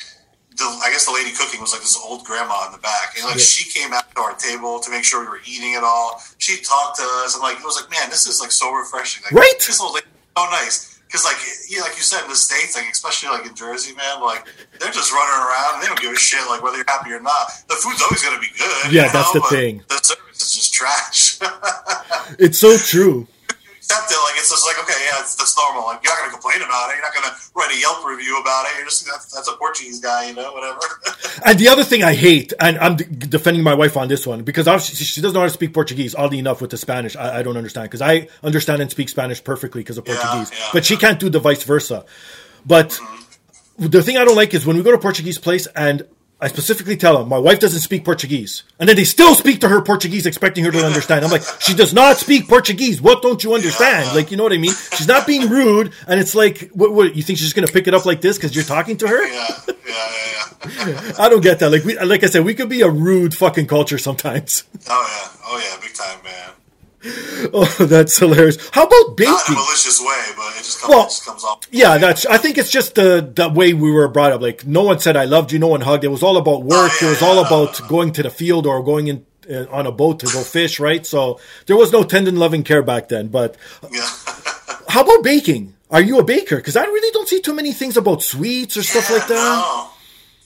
the, 0.57 0.65
I 0.83 0.89
guess 0.91 1.05
the 1.05 1.13
lady 1.13 1.31
cooking 1.31 1.61
was 1.61 1.71
like 1.71 1.81
this 1.81 1.97
old 1.97 2.23
grandma 2.25 2.65
in 2.67 2.71
the 2.71 2.77
back, 2.79 3.15
and 3.17 3.25
like 3.25 3.35
Yeah. 3.35 3.43
she 3.43 3.69
came 3.69 3.93
out 3.93 4.05
to 4.15 4.21
our 4.21 4.33
table 4.35 4.79
to 4.79 4.89
make 4.91 5.03
sure 5.03 5.21
we 5.21 5.27
were 5.27 5.41
eating 5.45 5.73
it 5.73 5.83
all. 5.83 6.21
She 6.37 6.61
talked 6.61 6.97
to 6.97 7.03
us, 7.25 7.35
and 7.35 7.41
like 7.43 7.57
it 7.57 7.63
was 7.65 7.75
like, 7.79 7.89
man, 7.91 8.09
this 8.09 8.27
is 8.27 8.39
like 8.39 8.51
so 8.51 8.71
refreshing. 8.73 9.23
Like, 9.25 9.33
Right. 9.33 9.53
This 9.59 9.79
old 9.81 9.95
lady, 9.95 10.07
so 10.37 10.43
nice. 10.49 10.89
Because 11.07 11.25
like 11.25 11.37
yeah, 11.69 11.81
like 11.81 11.95
you 11.95 12.01
said 12.01 12.23
in 12.23 12.29
the 12.29 12.35
states, 12.35 12.75
like 12.75 12.89
especially 12.89 13.29
like 13.29 13.45
in 13.45 13.53
Jersey, 13.53 13.93
man, 13.93 14.19
like 14.21 14.45
they're 14.79 14.91
just 14.91 15.13
running 15.13 15.45
around 15.45 15.75
and 15.75 15.83
they 15.83 15.87
don't 15.87 16.01
give 16.01 16.11
a 16.11 16.15
shit 16.15 16.41
like 16.49 16.63
whether 16.63 16.77
you're 16.77 16.89
happy 16.89 17.11
or 17.11 17.19
not. 17.21 17.49
The 17.69 17.75
food's 17.75 18.01
always 18.01 18.23
gonna 18.23 18.39
be 18.41 18.49
good. 18.57 18.91
Yeah, 18.91 19.09
that's 19.13 19.29
know, 19.33 19.39
the 19.39 19.39
but 19.41 19.49
thing. 19.49 19.83
The 19.89 19.97
service 20.01 20.41
is 20.41 20.55
just 20.55 20.73
trash. 20.73 21.37
It's 22.39 22.57
so 22.57 22.77
true. 22.77 23.27
Accept 23.83 24.11
it. 24.11 24.15
Like 24.15 24.39
it's 24.39 24.49
just 24.49 24.65
like 24.65 24.79
okay, 24.79 24.95
yeah, 25.03 25.19
it's, 25.19 25.35
that's 25.35 25.55
normal. 25.57 25.85
Like 25.85 26.03
you're 26.03 26.13
not 26.13 26.19
gonna 26.19 26.31
complain 26.31 26.61
about 26.63 26.89
it. 26.89 26.95
You're 26.95 27.05
not 27.05 27.13
gonna 27.13 27.35
write 27.55 27.75
a 27.75 27.79
Yelp 27.79 28.05
review 28.05 28.39
about 28.39 28.65
it. 28.65 28.71
You're 28.77 28.85
just 28.85 29.05
that's, 29.05 29.27
that's 29.27 29.47
a 29.47 29.55
Portuguese 29.57 29.99
guy, 29.99 30.29
you 30.29 30.35
know, 30.35 30.51
whatever. 30.53 30.79
And 31.45 31.57
the 31.57 31.67
other 31.67 31.83
thing 31.83 32.03
I 32.03 32.13
hate, 32.13 32.53
and 32.59 32.77
I'm 32.77 32.95
d- 32.95 33.05
defending 33.05 33.63
my 33.63 33.73
wife 33.73 33.97
on 33.97 34.07
this 34.07 34.25
one 34.25 34.43
because 34.43 34.67
obviously 34.67 35.03
she 35.05 35.19
doesn't 35.19 35.33
know 35.33 35.41
how 35.41 35.47
to 35.47 35.51
speak 35.51 35.73
Portuguese. 35.73 36.15
Oddly 36.15 36.39
enough, 36.39 36.61
with 36.61 36.69
the 36.69 36.77
Spanish, 36.77 37.15
I, 37.15 37.39
I 37.39 37.43
don't 37.43 37.57
understand 37.57 37.85
because 37.85 38.01
I 38.01 38.27
understand 38.43 38.81
and 38.81 38.89
speak 38.91 39.09
Spanish 39.09 39.43
perfectly 39.43 39.81
because 39.81 39.97
of 39.97 40.05
Portuguese, 40.05 40.51
yeah, 40.51 40.69
but 40.71 40.85
she 40.85 40.95
can't 40.95 41.19
do 41.19 41.29
the 41.29 41.39
vice 41.39 41.63
versa. 41.63 42.05
But 42.65 42.89
mm-hmm. 42.89 43.87
the 43.87 44.03
thing 44.03 44.17
I 44.17 44.25
don't 44.25 44.35
like 44.35 44.53
is 44.53 44.65
when 44.65 44.77
we 44.77 44.83
go 44.83 44.91
to 44.91 44.97
a 44.97 45.01
Portuguese 45.01 45.39
place 45.39 45.67
and 45.75 46.07
I 46.43 46.47
specifically 46.47 46.97
tell 46.97 47.17
them 47.17 47.29
my 47.29 47.37
wife 47.37 47.61
doesn't 47.61 47.79
speak 47.79 48.03
Portuguese, 48.03 48.63
and 48.77 48.89
then 48.89 48.97
they 48.97 49.05
still 49.05 49.33
speak 49.33 49.61
to 49.61 49.69
her 49.69 49.81
Portuguese, 49.81 50.25
expecting 50.25 50.65
her 50.65 50.71
to 50.71 50.85
understand. 50.85 51.23
I'm 51.23 51.31
like, 51.31 51.43
she 51.61 51.73
does 51.73 51.93
not 51.93 52.17
speak 52.17 52.49
Portuguese. 52.49 53.01
What 53.01 53.21
don't 53.21 53.41
you 53.45 53.53
understand? 53.53 54.13
Like, 54.13 54.29
you 54.29 54.35
know 54.35 54.43
what 54.43 54.51
I 54.51 54.57
mean? 54.57 54.73
She's 54.91 55.07
not 55.07 55.25
being 55.25 55.47
rude, 55.49 55.93
and 56.05 56.19
it's 56.19 56.35
like, 56.35 56.69
what? 56.73 56.91
what 56.91 57.15
you 57.15 57.23
think 57.23 57.39
she's 57.39 57.45
just 57.45 57.55
gonna 57.55 57.67
pick 57.67 57.87
it 57.87 57.93
up 57.93 58.05
like 58.05 58.19
this 58.19 58.37
because 58.37 58.53
you're 58.53 58.65
talking 58.65 58.97
to 58.97 59.07
her? 59.07 59.25
yeah, 59.25 59.47
yeah, 59.67 59.73
yeah, 59.87 60.85
yeah. 60.85 61.11
I 61.17 61.29
don't 61.29 61.39
get 61.39 61.59
that. 61.59 61.71
Like 61.71 61.85
we, 61.85 61.97
like 61.97 62.25
I 62.25 62.27
said, 62.27 62.43
we 62.43 62.53
could 62.55 62.67
be 62.67 62.81
a 62.81 62.89
rude 62.89 63.33
fucking 63.33 63.67
culture 63.67 63.97
sometimes. 63.97 64.65
Oh 64.89 65.07
yeah, 65.09 65.47
oh 65.47 65.57
yeah, 65.57 65.81
big 65.81 65.93
time, 65.93 66.21
man. 66.25 66.51
oh, 67.53 67.65
that's 67.79 68.17
hilarious. 68.17 68.57
How 68.71 68.83
about 68.85 68.91
Not 68.91 69.19
in 69.19 69.27
a 69.27 69.37
baking? 69.37 69.55
malicious 69.55 69.99
way, 69.99 70.23
but 70.37 70.53
it 70.55 70.57
just 70.63 70.79
comes, 70.81 70.89
Well, 70.89 71.03
it 71.03 71.09
just 71.09 71.25
comes 71.25 71.43
off. 71.43 71.59
Yeah, 71.71 71.97
that's. 71.97 72.25
I 72.25 72.37
think 72.37 72.57
it's 72.57 72.71
just 72.71 72.95
the 72.95 73.31
the 73.35 73.49
way 73.49 73.73
we 73.73 73.91
were 73.91 74.07
brought 74.07 74.31
up. 74.31 74.41
Like 74.41 74.65
no 74.65 74.83
one 74.83 74.99
said 74.99 75.17
I 75.17 75.25
loved 75.25 75.51
you, 75.51 75.59
no 75.59 75.67
one 75.67 75.81
hugged. 75.81 76.03
It 76.03 76.09
was 76.09 76.23
all 76.23 76.37
about 76.37 76.63
work. 76.63 76.91
Oh, 76.93 76.97
yeah, 77.01 77.07
it 77.07 77.09
was 77.11 77.21
all 77.21 77.35
yeah. 77.35 77.47
about 77.47 77.87
going 77.89 78.13
to 78.13 78.23
the 78.23 78.29
field 78.29 78.65
or 78.65 78.83
going 78.83 79.07
in. 79.07 79.25
Uh, 79.43 79.65
on 79.71 79.85
a 79.85 79.91
boat 79.91 80.21
to 80.21 80.25
go 80.27 80.41
fish, 80.41 80.79
right? 80.79 81.05
So 81.05 81.37
there 81.65 81.75
was 81.75 81.91
no 81.91 82.03
tendon 82.03 82.37
loving 82.37 82.63
care 82.63 82.81
back 82.81 83.09
then. 83.09 83.27
But 83.27 83.57
Yeah. 83.91 84.09
how 84.87 85.01
about 85.03 85.21
baking? 85.21 85.73
Are 85.91 85.99
you 85.99 86.17
a 86.17 86.23
baker? 86.23 86.55
Because 86.55 86.77
I 86.77 86.85
really 86.85 87.11
don't 87.11 87.27
see 87.27 87.41
too 87.41 87.53
many 87.53 87.73
things 87.73 87.97
about 87.97 88.23
sweets 88.23 88.77
or 88.77 88.83
stuff 88.83 89.09
like 89.11 89.27
that. 89.27 89.35
No, 89.35 89.89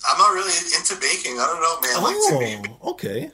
I'm 0.10 0.18
not 0.18 0.34
really 0.34 0.52
into 0.76 0.96
baking. 1.00 1.38
I 1.40 1.46
don't 1.46 1.62
know, 1.62 1.80
man. 1.80 2.04
Like 2.42 2.64
to 2.64 2.68
me, 2.68 2.76
Oh, 2.82 2.90
okay. 2.94 3.30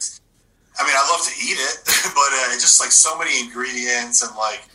I 0.80 0.84
mean, 0.86 0.96
I 0.98 1.06
love 1.12 1.22
to 1.26 1.34
eat 1.38 1.58
it, 1.60 1.78
but 2.18 2.30
uh, 2.34 2.54
it's 2.54 2.62
just 2.64 2.80
like 2.82 2.92
so 2.92 3.18
many 3.18 3.40
ingredients 3.40 4.24
and 4.26 4.36
like 4.36 4.66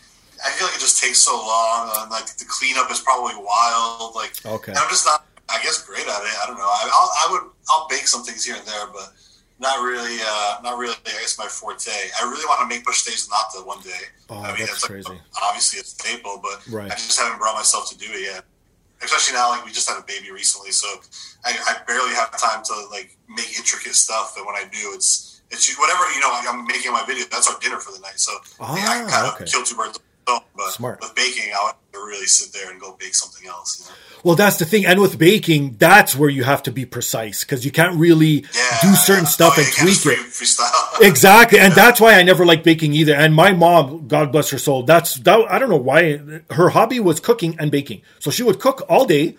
I 0.44 0.50
feel 0.50 0.66
like 0.68 0.76
it 0.76 0.80
just 0.80 1.02
takes 1.02 1.18
so 1.18 1.34
long 1.34 1.90
and 1.98 2.10
like 2.10 2.26
the 2.36 2.44
cleanup 2.46 2.90
is 2.90 3.00
probably 3.00 3.34
wild. 3.34 4.14
Like, 4.14 4.32
Okay. 4.46 4.70
I'm 4.72 4.88
just 4.88 5.04
not, 5.04 5.26
I 5.48 5.60
guess, 5.62 5.82
great 5.82 6.06
at 6.06 6.22
it. 6.22 6.34
I 6.42 6.46
don't 6.46 6.56
know. 6.58 6.62
I, 6.70 6.86
I'll, 6.86 7.10
I 7.10 7.32
would, 7.32 7.50
I'll 7.70 7.88
bake 7.88 8.06
some 8.06 8.22
things 8.22 8.44
here 8.44 8.54
and 8.54 8.64
there, 8.64 8.86
but 8.92 9.12
not 9.58 9.82
really, 9.82 10.16
uh, 10.22 10.58
not 10.62 10.78
really. 10.78 10.94
I 11.06 11.18
guess 11.18 11.36
my 11.38 11.46
forte. 11.46 11.90
I 11.90 12.22
really 12.30 12.46
want 12.46 12.60
to 12.62 12.66
make 12.70 12.86
days 12.86 13.28
nata 13.28 13.66
one 13.66 13.80
day. 13.80 13.90
Oh, 14.30 14.38
I 14.42 14.54
mean, 14.54 14.66
that's 14.66 14.82
like, 14.84 15.02
crazy. 15.02 15.18
obviously 15.42 15.80
a 15.80 15.82
staple, 15.82 16.38
but 16.40 16.62
Right. 16.70 16.86
I 16.86 16.94
just 16.94 17.18
haven't 17.18 17.38
brought 17.40 17.56
myself 17.56 17.88
to 17.90 17.98
do 17.98 18.06
it 18.08 18.22
yet. 18.32 18.44
Especially 19.02 19.34
now, 19.34 19.48
like 19.50 19.64
we 19.64 19.72
just 19.72 19.88
had 19.88 19.98
a 19.98 20.02
baby 20.06 20.30
recently, 20.30 20.70
so 20.72 20.86
I, 21.44 21.50
I 21.66 21.76
barely 21.86 22.14
have 22.14 22.30
time 22.38 22.62
to 22.64 22.74
like 22.90 23.16
make 23.28 23.56
intricate 23.58 23.94
stuff. 23.94 24.34
And 24.36 24.46
when 24.46 24.54
I 24.56 24.64
do, 24.70 24.90
it's 24.94 25.27
it's 25.50 25.76
whatever 25.78 26.10
you 26.14 26.20
know. 26.20 26.28
Like 26.30 26.48
I'm 26.48 26.66
making 26.66 26.92
my 26.92 27.04
video. 27.06 27.24
That's 27.30 27.48
our 27.50 27.58
dinner 27.60 27.78
for 27.78 27.92
the 27.92 28.00
night. 28.00 28.18
So 28.18 28.32
yeah, 28.60 28.66
I 28.66 29.04
Ah, 29.06 29.10
kind 29.36 29.42
of 29.42 29.48
kill 29.52 29.62
two 29.62 29.76
birds 29.76 29.98
with 29.98 30.02
but 30.54 30.70
Smart. 30.72 31.00
With 31.00 31.14
baking, 31.14 31.50
I 31.54 31.72
would 31.94 31.98
really 31.98 32.26
sit 32.26 32.52
there 32.52 32.70
and 32.70 32.78
go 32.78 32.94
bake 33.00 33.14
something 33.14 33.48
else. 33.48 33.80
You 33.80 33.86
know? 33.86 33.96
Well, 34.24 34.36
that's 34.36 34.58
the 34.58 34.66
thing. 34.66 34.84
And 34.84 35.00
with 35.00 35.16
baking, 35.18 35.76
that's 35.78 36.14
where 36.16 36.28
you 36.28 36.44
have 36.44 36.62
to 36.64 36.70
be 36.72 36.84
precise 36.84 37.44
because 37.44 37.64
you 37.64 37.70
can't 37.70 37.96
really 37.96 38.44
Yeah, 38.54 38.78
do 38.82 38.94
certain 38.94 39.24
yeah. 39.24 39.30
stuff 39.30 39.54
Oh, 39.56 39.62
and 39.62 39.72
tweak 39.72 40.04
it. 40.04 40.18
free-. 40.18 40.46
Exactly, 41.06 41.60
and 41.60 41.72
that's 41.74 42.00
why 42.00 42.14
I 42.14 42.22
never 42.24 42.44
liked 42.44 42.64
baking 42.64 42.92
either. 42.92 43.14
And 43.14 43.34
my 43.34 43.52
mom, 43.52 44.08
God 44.08 44.32
bless 44.32 44.50
her 44.50 44.58
soul, 44.58 44.82
that's 44.82 45.14
that, 45.20 45.40
I 45.48 45.58
don't 45.60 45.70
know 45.70 45.76
why 45.76 46.18
her 46.50 46.70
hobby 46.70 46.98
was 47.00 47.20
cooking 47.20 47.54
and 47.60 47.70
baking. 47.70 48.02
So 48.18 48.30
she 48.32 48.42
would 48.42 48.58
cook 48.58 48.84
all 48.88 49.06
day, 49.06 49.36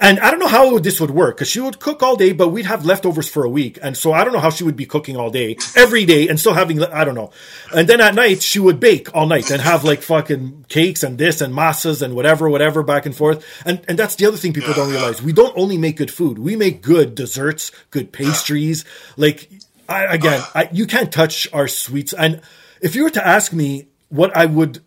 and 0.00 0.20
I 0.20 0.30
don't 0.30 0.38
know 0.38 0.46
how 0.46 0.78
this 0.78 1.00
would 1.00 1.10
work 1.10 1.36
because 1.36 1.48
she 1.48 1.60
would 1.60 1.80
cook 1.80 2.02
all 2.02 2.16
day, 2.16 2.32
but 2.32 2.48
we'd 2.48 2.66
have 2.66 2.84
leftovers 2.84 3.28
for 3.28 3.44
a 3.44 3.50
week, 3.50 3.78
and 3.82 3.96
so 3.96 4.12
I 4.12 4.24
don't 4.24 4.32
know 4.32 4.38
how 4.38 4.50
she 4.50 4.64
would 4.64 4.76
be 4.76 4.86
cooking 4.86 5.16
all 5.16 5.30
day 5.30 5.56
every 5.74 6.04
day 6.04 6.28
and 6.28 6.38
still 6.38 6.54
having 6.54 6.82
I 6.82 7.04
don't 7.04 7.14
know. 7.14 7.30
And 7.74 7.88
then 7.88 8.00
at 8.00 8.14
night 8.14 8.42
she 8.42 8.58
would 8.58 8.78
bake 8.78 9.14
all 9.14 9.26
night 9.26 9.50
and 9.50 9.60
have 9.60 9.84
like 9.84 10.02
fucking 10.02 10.66
cakes 10.68 11.02
and 11.02 11.18
this 11.18 11.40
and 11.40 11.54
massas 11.54 12.00
and 12.00 12.14
whatever, 12.14 12.48
whatever 12.48 12.82
back 12.82 13.06
and 13.06 13.16
forth. 13.16 13.44
And 13.66 13.84
and 13.88 13.98
that's 13.98 14.14
the 14.14 14.26
other 14.26 14.36
thing 14.36 14.52
people 14.52 14.74
don't 14.74 14.90
realize: 14.90 15.20
we 15.20 15.32
don't 15.32 15.56
only 15.56 15.78
make 15.78 15.96
good 15.96 16.12
food, 16.12 16.38
we 16.38 16.54
make 16.54 16.82
good 16.82 17.14
desserts, 17.14 17.72
good 17.90 18.12
pastries, 18.12 18.84
like. 19.16 19.48
I, 19.90 20.04
again, 20.04 20.44
I, 20.54 20.68
you 20.70 20.86
can't 20.86 21.10
touch 21.10 21.48
our 21.50 21.66
sweets. 21.66 22.12
And 22.12 22.42
if 22.82 22.94
you 22.94 23.04
were 23.04 23.10
to 23.10 23.26
ask 23.26 23.54
me 23.54 23.88
what 24.10 24.36
I 24.36 24.44
would 24.44 24.80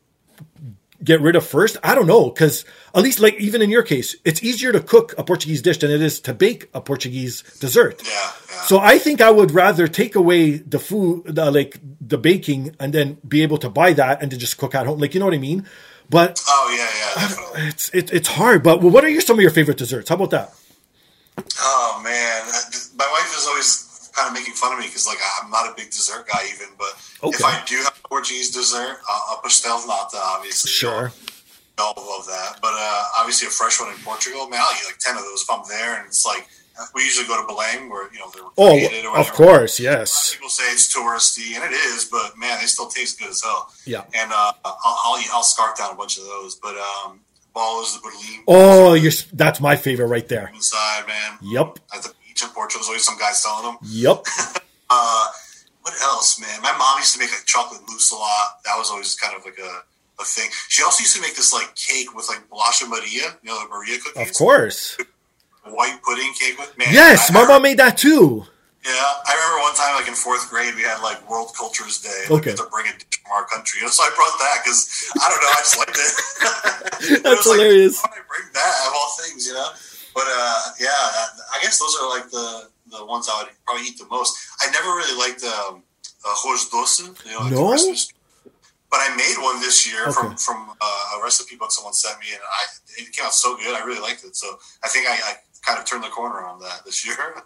get 1.04 1.22
rid 1.22 1.36
of 1.36 1.46
first, 1.46 1.78
I 1.84 1.96
don't 1.96 2.08
know. 2.08 2.30
Because 2.30 2.66
at 2.96 3.02
least, 3.02 3.20
like 3.20 3.36
even 3.40 3.62
in 3.62 3.70
your 3.70 3.84
case, 3.84 4.16
it's 4.26 4.44
easier 4.44 4.72
to 4.72 4.80
cook 4.80 5.14
a 5.18 5.24
Portuguese 5.24 5.62
dish 5.62 5.78
than 5.80 5.92
it 5.92 6.02
is 6.02 6.20
to 6.22 6.34
bake 6.34 6.70
a 6.74 6.82
Portuguese 6.82 7.42
dessert. 7.60 8.02
Yeah, 8.06 8.12
yeah. 8.12 8.62
So 8.64 8.80
I 8.80 8.98
think 9.00 9.22
I 9.22 9.32
would 9.32 9.52
rather 9.52 9.88
take 9.88 10.16
away 10.16 10.58
the 10.58 10.80
food, 10.80 11.24
the, 11.26 11.50
like 11.52 11.80
the 12.00 12.18
baking, 12.18 12.76
and 12.80 12.94
then 12.94 13.18
be 13.28 13.44
able 13.44 13.58
to 13.60 13.70
buy 13.70 13.94
that 13.94 14.22
and 14.22 14.32
to 14.32 14.38
just 14.38 14.58
cook 14.58 14.76
at 14.76 14.86
home. 14.86 15.00
Like 15.00 15.14
you 15.14 15.20
know 15.20 15.26
what 15.26 15.36
I 15.36 15.40
mean? 15.40 15.66
But 16.10 16.42
Oh 16.48 16.76
yeah, 16.78 16.90
yeah, 17.22 17.28
definitely. 17.28 17.68
it's 17.70 17.90
it, 17.94 18.14
it's 18.14 18.28
hard. 18.28 18.64
But 18.64 18.82
what 18.82 19.04
are 19.04 19.10
your 19.10 19.22
some 19.22 19.38
of 19.38 19.42
your 19.42 19.52
favorite 19.52 19.78
desserts? 19.78 20.10
How 20.10 20.16
about 20.16 20.32
that? 20.32 20.54
Oh 21.60 22.02
man, 22.04 22.44
my 22.98 23.08
wife 23.12 23.38
is 23.38 23.48
always 23.48 23.91
kind 24.22 24.30
of 24.30 24.40
making 24.40 24.54
fun 24.54 24.74
of 24.74 24.80
me 24.80 24.86
because 24.86 25.08
like 25.08 25.18
I'm 25.42 25.50
not 25.50 25.66
a 25.66 25.74
big 25.76 25.88
dessert 25.90 26.28
guy 26.32 26.42
even, 26.54 26.68
but 26.78 26.94
if 27.24 27.44
I 27.44 27.64
do 27.66 27.78
have 27.78 27.98
Portuguese 28.04 28.52
dessert, 28.52 29.00
I'll, 29.10 29.24
I'll 29.30 29.42
pastel 29.42 29.80
nata, 29.88 30.18
obviously. 30.22 30.70
Sure. 30.70 31.12
All 31.80 31.94
love 31.98 32.28
that, 32.28 32.60
but 32.62 32.74
uh, 32.76 33.04
obviously 33.18 33.48
a 33.48 33.50
fresh 33.50 33.80
one 33.82 33.90
in 33.90 33.98
Portugal, 34.04 34.48
man, 34.48 34.60
I'll 34.62 34.72
eat 34.74 34.86
like 34.86 35.00
ten 35.00 35.18
of 35.18 35.24
those 35.24 35.42
if 35.42 35.50
I'm 35.50 35.64
there, 35.68 35.98
and 35.98 36.06
it's 36.06 36.24
like 36.26 36.48
we 36.94 37.02
usually 37.04 37.26
go 37.28 37.42
to 37.42 37.52
Belém 37.52 37.90
where 37.90 38.12
you 38.14 38.20
know 38.20 38.30
they're 38.32 38.44
Oh, 38.58 39.16
of 39.20 39.32
course, 39.34 39.80
yes. 39.80 40.34
People 40.36 40.50
say 40.50 40.64
it's 40.72 40.94
touristy, 40.96 41.56
and 41.56 41.64
it 41.64 41.74
is, 41.74 42.06
but 42.06 42.38
man, 42.38 42.60
they 42.60 42.68
still 42.68 42.88
taste 42.88 43.20
good 43.20 43.30
as 43.30 43.42
hell. 43.42 43.72
Yeah. 43.86 44.04
And 44.14 44.32
uh, 44.32 44.52
I'll, 44.64 45.00
I'll 45.06 45.20
eat, 45.20 45.28
I'll 45.34 45.42
scarf 45.44 45.76
down 45.78 45.92
a 45.94 45.96
bunch 45.96 46.20
of 46.20 46.26
those, 46.26 46.56
but 46.56 46.76
um, 46.78 47.22
bolas 47.54 47.94
de 47.94 48.00
Berlim 48.00 48.44
Oh, 48.48 48.94
you're 48.94 49.12
that's 49.34 49.60
my 49.60 49.76
favorite 49.76 50.08
right 50.08 50.28
there. 50.28 50.52
inside, 50.54 51.08
man. 51.08 51.38
Yep. 51.42 51.80
At 51.96 52.04
the 52.04 52.14
beach 52.32 52.42
in 52.44 52.50
Portugal, 52.50 52.80
there's 52.80 52.88
always 52.88 53.04
some 53.04 53.18
guy 53.20 53.32
selling 53.32 53.66
them. 53.66 53.78
Yep. 53.84 54.26
Uh, 54.94 55.28
what 55.84 55.94
else, 56.02 56.38
man? 56.42 56.62
My 56.62 56.76
mom 56.78 56.98
used 57.00 57.14
to 57.14 57.20
make 57.20 57.32
like 57.32 57.46
chocolate 57.46 57.80
mousse 57.88 58.12
a 58.12 58.16
lot. 58.16 58.60
That 58.66 58.76
was 58.78 58.92
always 58.92 59.16
kind 59.16 59.34
of 59.38 59.46
like 59.46 59.58
a, 59.58 59.72
a 60.22 60.26
thing. 60.26 60.50
She 60.68 60.84
also 60.84 61.00
used 61.02 61.16
to 61.16 61.22
make 61.22 61.34
this 61.34 61.54
like 61.54 61.74
cake 61.78 62.14
with 62.14 62.28
like 62.28 62.44
bolacha 62.50 62.90
Maria, 62.90 63.40
you 63.42 63.48
know, 63.48 63.64
the 63.64 63.70
Maria 63.70 64.00
cookies. 64.04 64.30
Of 64.30 64.36
course. 64.36 64.98
White 65.64 65.96
pudding 66.04 66.34
cake 66.38 66.60
with 66.60 66.78
man. 66.78 66.90
Yes, 66.92 67.32
I, 67.32 67.34
my 67.36 67.46
mom 67.48 67.62
made 67.64 67.78
that 67.80 67.98
too. 67.98 68.44
Yeah, 68.84 68.92
I 68.92 69.32
remember 69.32 69.64
one 69.64 69.76
time, 69.76 69.96
like 69.96 70.10
in 70.10 70.14
fourth 70.14 70.50
grade, 70.50 70.76
we 70.76 70.82
had 70.82 71.00
like 71.02 71.24
World 71.30 71.54
Cultures 71.58 72.02
Day. 72.02 72.10
Like, 72.28 72.42
Okay. 72.44 72.52
we 72.52 72.52
had 72.52 72.58
to 72.58 72.70
bring 72.70 72.88
a 72.88 72.92
dish 72.92 73.22
from 73.24 73.32
our 73.32 73.46
country, 73.48 73.80
and 73.82 73.90
so 73.92 74.04
I 74.04 74.10
brought 74.12 74.36
that 74.44 74.60
because 74.66 75.08
I 75.24 75.30
don't 75.32 75.40
know, 75.40 75.52
I 75.56 75.62
just 75.64 75.78
liked 75.80 75.96
it. 75.96 77.16
It 77.16 77.24
That's 77.24 77.48
like, 77.48 77.58
hilarious. 77.64 77.96
Why 78.04 78.12
I 78.12 78.22
bring 78.28 78.50
that 78.54 78.76
of 78.88 78.94
all 78.94 79.16
things, 79.24 79.48
you 79.48 79.54
know? 79.54 79.70
But 80.14 80.26
uh, 80.28 80.62
yeah, 80.80 80.90
I 80.90 81.60
guess 81.62 81.80
those 81.80 81.96
are 82.02 82.10
like 82.10 82.30
the 82.30 82.70
the 82.92 83.06
ones 83.06 83.30
I 83.32 83.44
would 83.44 83.52
probably 83.66 83.88
eat 83.88 83.98
the 83.98 84.08
most. 84.08 84.36
I 84.62 84.70
never 84.72 84.90
really 84.90 85.18
liked 85.18 85.44
um, 85.44 85.84
uh, 86.26 86.36
doce, 86.72 87.00
you 87.26 87.32
know, 87.32 87.40
like 87.40 87.50
the 87.50 87.56
No? 87.56 87.72
But 88.92 89.00
I 89.00 89.16
made 89.16 89.42
one 89.42 89.62
this 89.62 89.88
year 89.90 90.04
Okay. 90.04 90.12
from 90.12 90.36
from 90.36 90.72
uh, 90.82 91.18
a 91.18 91.24
recipe 91.24 91.56
book 91.56 91.72
someone 91.72 91.94
sent 91.94 92.20
me, 92.20 92.28
and 92.34 92.42
I 92.44 93.02
it 93.02 93.12
came 93.14 93.26
out 93.26 93.34
so 93.34 93.56
good. 93.56 93.74
I 93.74 93.84
really 93.86 94.02
liked 94.02 94.26
it. 94.26 94.36
So 94.36 94.48
I 94.84 94.90
think 94.90 95.08
I, 95.08 95.14
I 95.14 95.34
kind 95.66 95.80
of 95.80 95.86
turned 95.86 96.04
the 96.04 96.10
corner 96.10 96.44
on 96.46 96.60
that 96.60 96.84
this 96.86 97.06
year. 97.06 97.16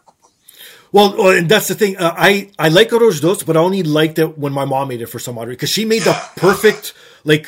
Well, 0.95 1.09
well, 1.17 1.31
and 1.39 1.49
that's 1.49 1.67
the 1.67 1.75
thing. 1.75 1.97
Uh, 1.97 2.13
I 2.29 2.49
I 2.57 2.69
like 2.69 2.89
arroz 2.95 3.19
doce, 3.25 3.43
but 3.45 3.57
I 3.57 3.59
only 3.59 3.83
liked 3.83 4.17
it 4.17 4.37
when 4.37 4.53
my 4.53 4.63
mom 4.73 4.87
made 4.87 5.01
it 5.01 5.07
for 5.13 5.19
some 5.19 5.37
odd 5.37 5.47
reason 5.49 5.57
because 5.57 5.69
she 5.77 5.83
made 5.83 6.03
the 6.03 6.13
perfect 6.37 6.93
like. 7.25 7.45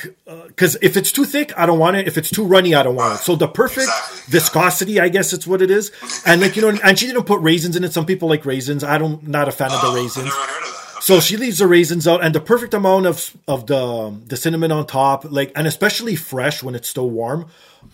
Because 0.48 0.76
if 0.82 0.98
it's 0.98 1.12
too 1.14 1.24
thick, 1.24 1.54
I 1.58 1.66
don't 1.66 1.80
want 1.80 1.96
it. 1.96 2.08
If 2.12 2.18
it's 2.18 2.30
too 2.30 2.46
runny, 2.46 2.76
I 2.76 2.84
don't 2.84 2.96
want 2.96 3.14
it. 3.16 3.24
So 3.24 3.38
the 3.38 3.48
perfect 3.48 3.88
Exactly, 3.88 4.32
viscosity, 4.36 5.00
I 5.00 5.08
guess 5.08 5.32
it's 5.32 5.48
what 5.48 5.62
it 5.62 5.72
is. 5.72 5.92
And 6.26 6.42
like 6.42 6.58
you 6.58 6.62
know, 6.62 6.78
and 6.84 7.00
she 7.00 7.08
didn't 7.08 7.24
put 7.24 7.40
raisins 7.40 7.78
in 7.78 7.86
it. 7.86 7.94
Some 7.94 8.06
people 8.06 8.28
like 8.28 8.44
raisins. 8.46 8.84
I 8.84 8.98
don't. 8.98 9.26
Not 9.26 9.48
a 9.48 9.54
fan 9.54 9.72
of 9.72 9.80
the 9.80 9.88
Oh, 9.88 9.96
raisins. 9.96 10.26
never 10.26 10.36
heard 10.36 10.64
of 10.64 10.70
that. 10.76 10.92
Okay. 10.98 11.02
So 11.08 11.20
she 11.22 11.38
leaves 11.38 11.60
the 11.60 11.68
raisins 11.68 12.06
out 12.06 12.22
and 12.26 12.36
the 12.36 12.42
perfect 12.42 12.74
amount 12.74 13.06
of 13.06 13.32
of 13.48 13.66
the 13.68 14.14
the 14.28 14.36
cinnamon 14.36 14.74
on 14.74 14.86
top, 14.88 15.24
like 15.40 15.54
and 15.56 15.66
especially 15.68 16.18
fresh 16.18 16.62
when 16.62 16.76
it's 16.76 16.90
still 16.90 17.10
warm. 17.10 17.46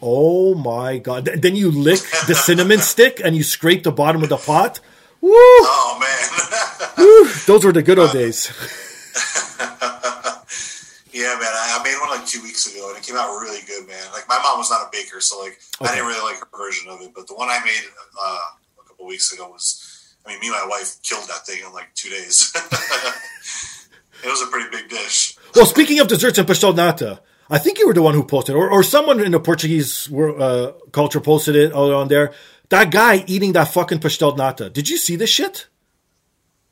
Oh 0.01 0.56
my 0.56 0.97
god! 0.97 1.26
Th- 1.26 1.39
Then 1.39 1.56
you 1.56 1.70
lick 1.70 1.99
the 2.26 2.34
cinnamon 2.34 2.80
stick 2.93 3.22
and 3.24 3.36
you 3.36 3.43
scrape 3.43 3.84
the 3.84 3.91
bottom 3.91 4.24
of 4.24 4.30
the 4.30 4.38
pot. 4.38 4.80
Woo! 5.24 5.32
Oh 5.32 5.95
man. 6.03 6.28
Woo! 6.97 7.32
Those 7.47 7.63
were 7.63 7.71
the 7.71 7.82
good 7.82 7.97
old 7.97 8.11
days. 8.11 8.51
yeah, 11.15 11.39
man. 11.39 11.47
I, 11.47 11.80
made 11.82 11.95
one 12.01 12.09
like 12.09 12.28
two 12.28 12.43
weeks 12.43 12.67
ago, 12.67 12.89
and 12.89 12.97
it 12.97 13.07
came 13.07 13.15
out 13.15 13.30
really 13.39 13.61
good, 13.65 13.88
man. 13.88 14.03
Like 14.11 14.28
my 14.28 14.38
mom 14.43 14.57
was 14.57 14.69
not 14.69 14.82
a 14.82 14.89
baker, 14.91 15.21
so 15.21 15.39
like 15.39 15.61
I 15.80 15.95
didn't 15.95 16.07
really 16.07 16.21
like 16.30 16.41
her 16.41 16.47
version 16.57 16.89
of 16.89 16.99
it. 16.99 17.13
But 17.15 17.28
the 17.28 17.36
one 17.36 17.47
I 17.47 17.61
made 17.63 17.84
uh, 18.21 18.38
a 18.82 18.84
couple 18.86 19.05
weeks 19.07 19.32
ago 19.32 19.47
was, 19.47 20.13
I 20.26 20.32
mean, 20.32 20.41
me 20.41 20.47
and 20.47 20.57
my 20.57 20.67
wife 20.67 21.01
killed 21.03 21.26
that 21.30 21.45
thing 21.47 21.63
in 21.65 21.71
like 21.71 21.93
two 21.95 22.09
days. 22.09 22.51
it 24.26 24.28
was 24.28 24.41
a 24.41 24.47
pretty 24.47 24.69
big 24.76 24.89
dish. 24.89 25.38
Well, 25.55 25.65
speaking 25.65 26.01
of 26.01 26.09
desserts 26.09 26.38
and 26.38 26.45
pastel 26.45 26.74
nata, 26.74 27.21
I 27.49 27.59
think 27.59 27.80
you 27.80 27.88
were 27.88 27.93
the 27.93 28.01
one 28.01 28.13
who 28.13 28.26
posted, 28.26 28.55
or, 28.55 28.69
or 28.69 28.84
someone 28.84 29.21
in 29.21 29.32
the 29.32 29.39
Portuguese 29.39 30.11
uh, 30.11 30.74
culture 30.91 31.21
posted 31.21 31.55
it 31.55 31.71
on 31.71 32.09
there. 32.09 32.34
That 32.74 32.89
guy 32.89 33.24
eating 33.28 33.53
that 33.53 33.67
fucking 33.69 33.99
pastel 33.99 34.36
nata. 34.36 34.65
Did 34.69 34.89
you 34.89 34.97
see 34.97 35.15
this 35.15 35.30
shit 35.30 35.67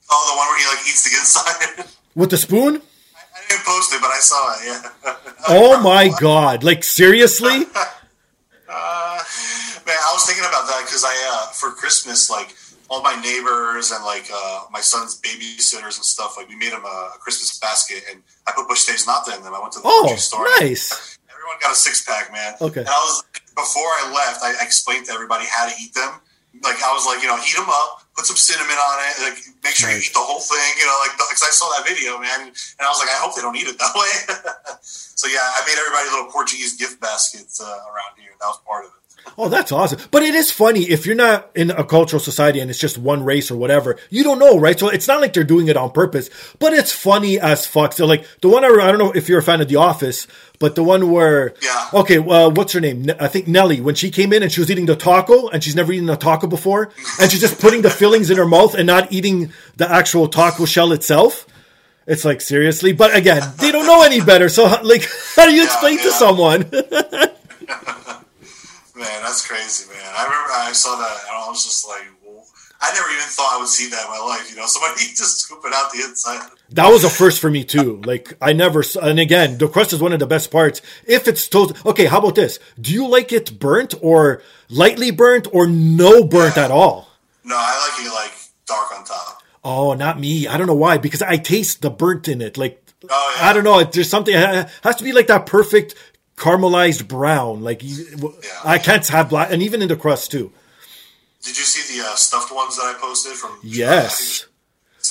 Oh, 0.10 0.24
the 0.30 0.36
one 0.41 0.47
where 0.49 0.60
he 0.62 0.66
like 0.74 0.84
eats 0.89 1.04
the 1.08 1.14
inside. 1.22 1.86
with 2.20 2.32
the 2.34 2.38
spoon? 2.38 2.82
I 2.82 3.39
didn't 3.47 3.66
post 3.72 3.93
it, 3.93 4.02
but 4.02 4.12
I 4.12 4.20
saw 4.20 4.41
it. 4.56 4.60
Yeah. 4.66 5.16
Oh 5.47 5.82
my 5.82 6.10
god! 6.20 6.64
Like 6.64 6.84
seriously? 6.84 7.66
Uh, 8.74 9.20
man, 9.86 9.97
I 10.08 10.10
was 10.14 10.24
thinking 10.26 10.45
about 10.47 10.66
that 10.72 10.84
because 10.86 11.04
I, 11.04 11.12
uh, 11.34 11.52
for 11.52 11.72
Christmas, 11.72 12.30
like 12.30 12.56
all 12.89 13.02
my 13.04 13.16
neighbors 13.20 13.91
and 13.91 14.02
like 14.06 14.28
uh, 14.34 14.62
my 14.72 14.80
son's 14.80 15.20
babysitters 15.20 15.97
and 15.99 16.06
stuff, 16.06 16.38
like 16.38 16.47
we 16.47 16.56
made 16.56 16.72
him 16.72 16.86
a, 16.86 17.10
Christmas 17.20 17.60
basket, 17.60 18.02
and 18.10 18.24
I 18.47 18.54
put 18.56 18.68
pastéis 18.70 19.06
nata 19.06 19.36
in 19.36 19.43
them. 19.43 19.54
I 19.54 19.60
went 19.60 19.74
to 19.74 19.80
the 19.80 19.88
Oh, 19.91 20.16
store. 20.16 20.47
nice. 20.62 21.18
Everyone 21.42 21.58
got 21.58 21.74
a 21.74 21.80
six 21.80 22.06
pack, 22.06 22.30
man. 22.30 22.54
Okay. 22.62 22.86
And 22.86 22.89
I 22.89 23.02
was 23.02 23.26
before 23.58 23.89
I 24.06 24.14
left, 24.14 24.46
I, 24.46 24.54
explained 24.62 25.10
to 25.10 25.12
everybody 25.12 25.50
how 25.50 25.66
to 25.66 25.74
eat 25.82 25.89
them. 25.98 26.22
Like 26.62 26.78
I 26.86 26.94
was 26.94 27.10
like, 27.10 27.26
you 27.26 27.28
know, 27.32 27.39
heat 27.42 27.58
them 27.58 27.66
up, 27.66 28.06
put 28.14 28.30
some 28.30 28.38
cinnamon 28.38 28.78
on 28.78 28.96
it, 29.10 29.14
like 29.26 29.39
make 29.66 29.74
sure 29.74 29.89
Nice. 29.89 30.06
you 30.06 30.12
eat 30.12 30.14
the 30.14 30.22
whole 30.22 30.38
thing. 30.44 30.70
You 30.78 30.86
know, 30.86 30.94
like 31.02 31.18
because 31.18 31.42
I 31.42 31.50
saw 31.50 31.66
that 31.74 31.88
video, 31.89 32.22
man, 32.22 32.54
and 32.54 32.84
I 32.86 32.89
was 32.94 33.02
like, 33.02 33.10
I 33.10 33.18
hope 33.18 33.34
they 33.34 33.42
don't 33.42 33.58
eat 33.58 33.66
it 33.66 33.80
that 33.82 33.96
way. 33.98 34.14
so 34.86 35.26
yeah, 35.26 35.42
I 35.42 35.66
made 35.66 35.82
everybody 35.82 36.14
little 36.14 36.30
Portuguese 36.30 36.78
gift 36.78 37.02
baskets 37.02 37.58
uh, 37.58 37.66
around 37.89 38.22
here. 38.22 38.38
That 38.38 38.54
was 38.54 38.62
part 38.62 38.86
of 38.86 38.94
it. 38.94 39.01
Oh, 39.38 39.50
that's 39.50 39.72
awesome. 39.72 40.00
But 40.12 40.24
it 40.24 40.36
is 40.36 40.52
funny 40.52 40.82
if 40.82 41.06
you're 41.06 41.16
not 41.16 41.50
in 41.56 41.72
a 41.72 41.84
cultural 41.84 42.20
society 42.20 42.60
and 42.60 42.70
it's 42.70 42.80
just 42.80 42.98
one 42.98 43.24
race 43.24 43.50
or 43.50 43.56
whatever, 43.56 43.98
you 44.10 44.24
don't 44.24 44.40
know, 44.40 44.60
right? 44.60 44.78
So 44.78 44.90
it's 44.90 45.08
not 45.08 45.22
like 45.22 45.34
they're 45.34 45.44
doing 45.44 45.68
it 45.68 45.78
on 45.78 45.92
purpose, 45.92 46.30
but 46.60 46.74
it's 46.74 46.92
funny 46.92 47.40
as 47.40 47.66
fuck. 47.66 47.94
So 47.94 48.06
like 48.06 48.26
the 48.42 48.50
one 48.50 48.64
I, 48.66 48.68
I 48.68 48.92
don't 48.92 49.00
know 49.00 49.12
if 49.12 49.30
you're 49.30 49.40
a 49.40 49.44
fan 49.44 49.62
of 49.62 49.68
The 49.70 49.78
Office, 49.78 50.28
but 50.60 50.76
the 50.76 50.84
one 50.84 51.10
where, 51.12 51.54
Yeah. 51.62 51.90
okay, 51.94 52.20
well, 52.20 52.52
what's 52.52 52.74
her 52.74 52.82
name? 52.82 53.10
I 53.20 53.28
think 53.30 53.48
Nellie, 53.48 53.82
when 53.82 53.96
she 53.96 54.12
came 54.12 54.34
in 54.34 54.44
and 54.44 54.52
she 54.52 54.60
was 54.60 54.70
eating 54.70 54.86
the 54.86 54.96
taco 54.96 55.48
and 55.48 55.64
she's 55.64 55.76
never 55.76 55.92
eaten 55.94 56.10
a 56.10 56.18
taco 56.18 56.48
before 56.48 56.92
and 57.20 57.32
she's 57.32 57.42
just 57.42 57.60
putting 57.60 57.82
the 57.82 57.90
fillings 57.90 58.30
in 58.30 58.38
her 58.38 58.46
mouth 58.46 58.76
and 58.76 58.86
not 58.86 59.12
eating 59.12 59.52
the 59.78 59.90
actual 59.90 60.28
taco 60.28 60.66
shell 60.66 60.92
itself. 60.92 61.48
It's 62.06 62.26
like 62.26 62.42
seriously, 62.42 62.94
but 62.94 63.16
again, 63.16 63.42
they 63.58 63.72
don't 63.72 63.86
know 63.86 64.04
any 64.04 64.20
better. 64.22 64.50
So 64.50 64.66
like, 64.84 65.08
how 65.36 65.46
do 65.46 65.54
you 65.54 65.64
explain 65.64 65.98
to 66.00 66.04
yeah. 66.04 66.12
someone? 66.12 66.72
Man, 69.02 69.24
that's 69.24 69.47
crazy, 69.47 69.89
man. 69.89 70.14
I 70.16 70.24
remember 70.26 70.52
I 70.54 70.72
saw 70.74 70.95
that 70.95 71.18
and 71.28 71.36
I 71.36 71.49
was 71.49 71.64
just 71.64 71.88
like, 71.88 72.06
I 72.84 72.93
never 72.93 73.10
even 73.10 73.24
thought 73.26 73.54
I 73.54 73.60
would 73.60 73.68
see 73.68 73.89
that 73.89 74.06
in 74.06 74.10
my 74.12 74.20
life. 74.20 74.49
You 74.49 74.58
know, 74.58 74.66
somebody 74.66 75.02
just 75.08 75.39
scoop 75.39 75.62
it 75.66 75.74
out 75.74 75.91
the 75.91 76.04
inside. 76.08 76.49
That 76.70 76.89
was 76.89 77.04
a 77.04 77.10
first 77.10 77.39
for 77.39 77.49
me 77.49 77.64
too. 77.64 78.02
Like 78.06 78.34
I 78.41 78.54
never, 78.54 78.84
and 79.02 79.20
again, 79.20 79.58
the 79.58 79.68
crust 79.68 79.93
is 79.93 80.02
one 80.02 80.14
of 80.14 80.20
the 80.20 80.28
best 80.28 80.52
parts. 80.52 80.82
If 81.06 81.28
it's 81.28 81.47
toast, 81.47 81.84
okay. 81.86 82.06
How 82.06 82.20
about 82.20 82.36
this? 82.36 82.60
Do 82.80 82.93
you 82.93 83.08
like 83.08 83.32
it 83.32 83.60
burnt 83.60 83.93
or 84.02 84.41
lightly 84.70 85.12
burnt 85.12 85.47
or 85.52 85.68
no 85.68 86.24
burnt 86.24 86.58
at 86.58 86.72
all? 86.72 87.10
No, 87.43 87.56
I 87.58 87.89
like 87.89 88.06
it 88.06 88.14
like 88.14 88.34
dark 88.68 88.97
on 88.97 89.04
top. 89.04 89.41
Oh, 89.64 89.93
not 89.93 90.20
me. 90.20 90.47
I 90.47 90.58
don't 90.58 90.68
know 90.68 90.74
why 90.74 90.97
because 90.97 91.22
I 91.22 91.38
taste 91.38 91.82
the 91.82 91.89
burnt 91.89 92.28
in 92.28 92.41
it. 92.41 92.58
Like 92.58 92.82
Oh, 93.10 93.36
yeah. 93.38 93.49
I 93.49 93.54
don't 93.54 93.64
know. 93.64 93.84
There's 93.84 94.10
something 94.10 94.34
it 94.36 94.70
has 94.84 94.95
to 94.97 95.04
be 95.04 95.12
like 95.12 95.28
that 95.28 95.45
perfect 95.45 95.95
caramelized 96.42 97.08
brown. 97.08 97.62
Like 97.62 97.84
you, 97.84 98.34
I 98.66 98.80
can't 98.80 99.08
have 99.08 99.30
black, 99.30 99.52
and 99.52 99.62
even 99.62 99.82
in 99.82 99.88
the 99.88 99.96
crust 99.96 100.32
too. 100.32 100.52
Did 101.44 101.58
you 101.58 101.64
see 101.64 101.98
the 101.98 102.06
uh, 102.06 102.16
stuffed 102.16 102.54
ones 102.54 102.76
that 102.78 102.84
I 102.84 103.00
posted 103.00 103.34
from? 103.34 103.58
Yes. 103.64 104.48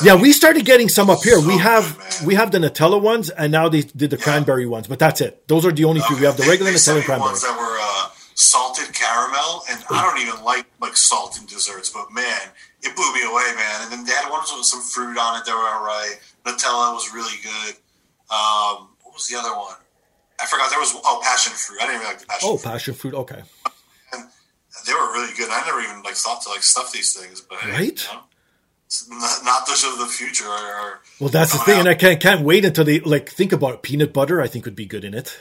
Yeah, 0.03 0.14
we 0.14 0.33
started 0.33 0.64
getting 0.64 0.89
some 0.89 1.11
up 1.11 1.18
here. 1.22 1.41
we 1.41 1.59
have 1.59 1.99
good, 1.99 2.26
we 2.26 2.35
have 2.37 2.53
the 2.53 2.59
Nutella 2.59 3.01
ones, 3.01 3.31
and 3.31 3.51
now 3.51 3.68
they 3.68 3.83
did 3.83 4.11
the 4.11 4.16
cranberry 4.16 4.66
ones. 4.66 4.87
But 4.87 4.99
that's 4.99 5.20
it. 5.20 5.47
Those 5.49 5.66
are 5.66 5.72
the 5.72 5.85
only 5.85 6.01
two. 6.07 6.16
We 6.16 6.26
have 6.26 6.37
the 6.37 6.45
regular 6.45 6.70
they 6.70 6.76
Nutella 6.78 6.97
and 6.97 7.05
cranberry. 7.05 7.31
ones 7.31 7.43
that 7.43 7.59
were 7.59 7.78
uh, 7.81 8.11
salted 8.35 8.95
caramel, 8.95 9.64
and 9.70 9.83
I 9.91 10.03
don't 10.03 10.20
even 10.22 10.45
like 10.45 10.66
like 10.81 10.97
salt 10.97 11.39
in 11.41 11.47
desserts, 11.47 11.91
but 11.91 12.12
man, 12.12 12.41
it 12.83 12.95
blew 12.95 13.12
me 13.12 13.22
away, 13.22 13.51
man. 13.57 13.83
And 13.83 13.93
then 13.93 14.05
they 14.05 14.12
had 14.12 14.31
ones 14.31 14.53
with 14.57 14.64
some 14.66 14.83
fruit 14.83 15.18
on 15.18 15.41
it 15.41 15.45
that 15.47 15.55
were 15.55 15.70
alright. 15.78 16.20
Nutella 16.45 16.95
was 16.95 17.12
really 17.12 17.39
good. 17.43 17.74
Um, 18.31 18.95
what 19.03 19.14
was 19.14 19.26
the 19.26 19.37
other 19.37 19.55
one? 19.57 19.74
I 20.43 20.47
forgot. 20.47 20.70
There 20.70 20.80
was 20.80 20.95
oh 21.05 21.20
passion 21.22 21.53
fruit. 21.53 21.78
I 21.80 21.86
didn't 21.86 21.97
even 22.03 22.07
like 22.07 22.20
the 22.20 22.26
passion 22.26 22.49
Oh, 22.51 22.57
fruit. 22.57 22.70
passion 22.72 22.95
fruit. 22.95 23.14
Okay. 23.14 23.43
And 24.12 24.24
They 24.86 24.93
were 24.95 25.12
really 25.12 25.32
good. 25.36 25.49
I 25.51 25.64
never 25.66 25.80
even 25.80 26.03
like 26.03 26.14
thought 26.14 26.43
to 26.43 26.49
like 26.49 26.62
stuff 26.62 26.93
these 26.93 27.12
things, 27.12 27.41
but 27.41 27.62
Right? 27.64 28.01
you 28.01 28.14
know, 28.14 29.18
not, 29.20 29.45
not 29.45 29.66
those 29.66 29.84
of 29.84 29.99
the 29.99 30.07
future. 30.07 30.47
Are, 30.49 31.01
Well, 31.20 31.28
that's 31.30 31.53
the 31.53 31.59
thing, 31.59 31.74
out. 31.74 31.80
and 31.80 31.88
I 31.88 31.95
can't 31.95 32.20
can't 32.20 32.43
wait 32.43 32.64
until 32.64 32.84
they 32.84 33.01
like 33.01 33.28
think 33.30 33.53
about 33.53 33.74
it. 33.74 33.82
peanut 33.82 34.12
butter. 34.12 34.41
I 34.41 34.47
think 34.49 34.64
would 34.64 34.74
be 34.76 34.86
good 34.86 35.05
in 35.05 35.14
it, 35.14 35.38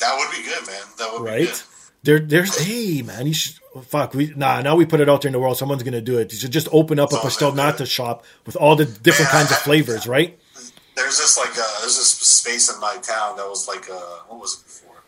that 0.00 0.16
would 0.18 0.30
be 0.36 0.42
good, 0.42 0.66
man. 0.66 0.82
That 0.98 1.12
would 1.12 1.24
be 1.24 1.30
right? 1.30 1.46
good. 1.48 1.62
There, 2.04 2.18
there's 2.18 2.58
hey 2.58 3.02
man, 3.02 3.28
you 3.28 3.34
should 3.34 3.54
oh, 3.76 3.80
fuck. 3.82 4.14
We 4.14 4.32
nah. 4.34 4.60
Now 4.60 4.74
we 4.74 4.84
put 4.86 4.98
it 5.00 5.08
out 5.08 5.22
there 5.22 5.28
in 5.28 5.32
the 5.34 5.38
world. 5.38 5.56
Someone's 5.56 5.84
gonna 5.84 6.00
do 6.00 6.18
it. 6.18 6.32
You 6.32 6.38
should 6.38 6.50
just 6.50 6.66
open 6.72 6.98
up 6.98 7.12
a 7.12 7.16
all 7.16 7.22
pastel 7.22 7.52
nata 7.52 7.86
shop 7.86 8.24
with 8.46 8.56
all 8.56 8.74
the 8.74 8.86
different 8.86 9.28
Yeah, 9.32 9.38
kinds 9.38 9.52
of 9.52 9.58
flavors, 9.58 10.08
right? 10.08 10.36
There's 10.94 11.18
this 11.18 11.38
like 11.38 11.56
uh, 11.56 11.80
there's 11.80 11.96
this 11.96 12.10
space 12.10 12.72
in 12.72 12.78
my 12.80 12.96
town 13.02 13.36
that 13.36 13.48
was 13.48 13.66
like 13.68 13.88
uh, 13.88 14.28
what 14.28 14.40
was 14.40 14.60
it 14.60 14.64
before? 14.64 15.00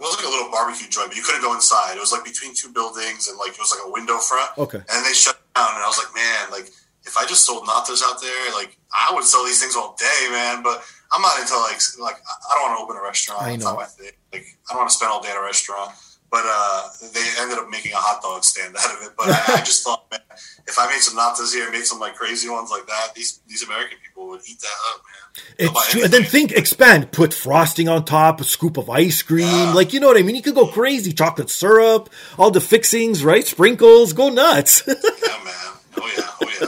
It 0.00 0.02
was 0.02 0.16
like 0.16 0.24
a 0.24 0.30
little 0.30 0.50
barbecue 0.50 0.88
joint, 0.88 1.08
but 1.08 1.16
you 1.16 1.22
couldn't 1.22 1.42
go 1.42 1.52
inside. 1.54 1.96
It 1.96 2.00
was 2.00 2.12
like 2.12 2.24
between 2.24 2.54
two 2.54 2.72
buildings, 2.72 3.28
and 3.28 3.38
like 3.38 3.52
it 3.52 3.60
was 3.60 3.72
like 3.72 3.84
a 3.84 3.90
window 3.90 4.18
front. 4.18 4.50
Okay. 4.56 4.78
And 4.78 5.00
they 5.04 5.12
shut 5.12 5.36
down, 5.56 5.74
and 5.74 5.84
I 5.84 5.88
was 5.88 5.98
like, 5.98 6.12
man, 6.14 6.50
like 6.50 6.72
if 7.04 7.16
I 7.16 7.26
just 7.26 7.44
sold 7.44 7.64
natas 7.66 8.02
out 8.04 8.20
there, 8.20 8.52
like 8.52 8.76
I 8.92 9.12
would 9.14 9.24
sell 9.24 9.44
these 9.44 9.60
things 9.60 9.76
all 9.76 9.96
day, 9.98 10.28
man. 10.30 10.62
But 10.62 10.84
I'm 11.12 11.22
not 11.22 11.38
into 11.40 11.56
like 11.56 11.80
like 11.98 12.20
I 12.20 12.54
don't 12.54 12.70
want 12.70 12.78
to 12.78 12.84
open 12.84 12.96
a 12.96 13.02
restaurant. 13.02 13.42
I 13.42 13.56
know. 13.56 13.72
not 13.72 13.76
my 13.76 13.84
thing. 13.84 14.12
Like 14.32 14.46
I 14.68 14.74
don't 14.74 14.78
want 14.78 14.90
to 14.90 14.96
spend 14.96 15.10
all 15.10 15.22
day 15.22 15.30
in 15.30 15.36
a 15.36 15.42
restaurant. 15.42 15.92
But 16.30 16.42
uh, 16.44 16.88
they 17.12 17.26
ended 17.40 17.58
up 17.58 17.68
making 17.68 17.92
a 17.92 17.96
hot 17.96 18.22
dog 18.22 18.44
stand 18.44 18.76
out 18.76 18.94
of 18.94 19.02
it. 19.02 19.14
But 19.16 19.30
I, 19.30 19.54
I 19.54 19.60
just 19.64 19.82
thought, 19.82 20.06
man, 20.10 20.20
if 20.66 20.78
I 20.78 20.86
made 20.86 21.00
some 21.00 21.18
natas 21.18 21.52
here, 21.52 21.70
made 21.72 21.84
some 21.84 21.98
like 21.98 22.14
crazy 22.14 22.48
ones 22.48 22.70
like 22.70 22.86
that, 22.86 23.14
these 23.16 23.40
these 23.48 23.64
American 23.64 23.98
people 24.02 24.28
would 24.28 24.40
eat 24.48 24.60
that 24.60 24.78
up, 24.94 25.02
man. 25.02 25.20
It's 25.58 25.88
true. 25.90 26.04
And 26.04 26.12
then 26.12 26.24
think, 26.24 26.52
expand, 26.52 27.12
put 27.12 27.34
frosting 27.34 27.88
on 27.88 28.04
top, 28.04 28.40
a 28.40 28.44
scoop 28.44 28.76
of 28.76 28.88
ice 28.88 29.22
cream. 29.22 29.46
Yeah. 29.46 29.72
Like, 29.72 29.92
you 29.92 30.00
know 30.00 30.06
what 30.08 30.18
I 30.18 30.22
mean? 30.22 30.36
You 30.36 30.42
could 30.42 30.54
go 30.54 30.66
crazy. 30.66 31.12
Chocolate 31.12 31.50
syrup, 31.50 32.08
all 32.38 32.50
the 32.50 32.60
fixings, 32.60 33.24
right? 33.24 33.46
Sprinkles, 33.46 34.12
go 34.12 34.28
nuts. 34.28 34.82
Yeah, 34.90 35.44
man. 35.44 35.54
Oh 35.96 36.12
yeah, 36.16 36.30
oh 36.40 36.50
yeah. 36.60 36.66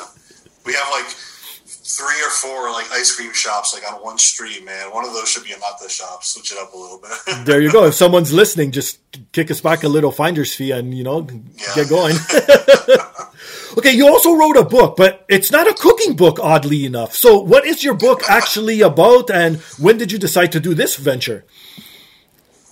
We 0.67 0.73
have 0.75 0.89
like 0.91 1.07
three 1.97 2.23
or 2.23 2.31
four 2.31 2.71
like 2.73 2.91
ice 2.93 3.15
cream 3.15 3.33
shops 3.33 3.75
like 3.75 3.85
on 3.91 4.01
one 4.03 4.19
street, 4.19 4.65
man. 4.65 4.91
One 4.93 5.05
of 5.05 5.13
those 5.13 5.29
should 5.29 5.45
be 5.45 5.53
a 5.53 5.59
nata 5.59 5.89
shop. 5.89 6.25
Switch 6.25 6.53
it 6.53 6.59
up 6.59 6.73
a 6.73 6.77
little 6.77 6.99
bit. 6.99 7.13
there 7.47 7.61
you 7.61 7.71
go. 7.71 7.85
If 7.87 7.95
someone's 7.95 8.33
listening, 8.33 8.71
just 8.73 8.99
kick 9.33 9.51
us 9.51 9.61
back 9.61 9.83
a 9.85 9.89
little 9.89 10.11
finder's 10.13 10.55
fee 10.55 10.71
and, 10.73 10.95
you 10.97 11.05
know, 11.05 11.27
Yeah. 11.57 11.75
get 11.75 11.89
going. 11.89 12.17
okay, 13.79 13.93
you 13.93 14.07
also 14.09 14.35
wrote 14.35 14.57
a 14.57 14.65
book, 14.65 14.97
but 14.97 15.25
it's 15.29 15.51
not 15.51 15.67
a 15.69 15.75
cooking 15.75 16.17
book, 16.17 16.39
oddly 16.41 16.85
enough. 16.85 17.15
So, 17.15 17.39
what 17.41 17.67
is 17.67 17.83
your 17.85 17.95
book 17.95 18.23
actually 18.29 18.81
about, 18.81 19.31
and 19.31 19.57
when 19.79 19.99
did 19.99 20.13
you 20.13 20.19
decide 20.19 20.53
to 20.53 20.61
do 20.61 20.75
this 20.75 20.97
venture? 20.97 21.45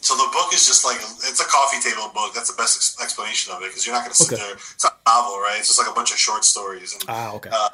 so 0.03 0.16
the 0.16 0.29
book 0.33 0.53
is 0.55 0.66
just 0.66 0.83
like 0.83 0.97
it's 0.97 1.41
a 1.41 1.45
coffee 1.45 1.79
table 1.79 2.11
book. 2.14 2.33
That's 2.35 2.51
the 2.51 2.57
best 2.57 2.77
ex- 2.79 2.97
explanation 3.03 3.53
of 3.53 3.61
it 3.62 3.66
because 3.68 3.87
you're 3.87 3.95
not 3.95 4.01
going 4.03 4.12
to 4.12 4.16
sit 4.16 4.33
Okay. 4.33 4.43
there. 4.43 4.55
It's 4.55 4.83
not 4.83 4.97
a 5.07 5.09
novel, 5.11 5.39
right? 5.41 5.57
It's 5.59 5.68
just 5.68 5.79
like 5.79 5.91
a 5.91 5.95
bunch 5.95 6.11
of 6.11 6.16
short 6.18 6.43
stories. 6.45 6.95
And 6.95 7.05
Ah, 7.07 7.33
okay. 7.35 7.51
uh, 7.53 7.68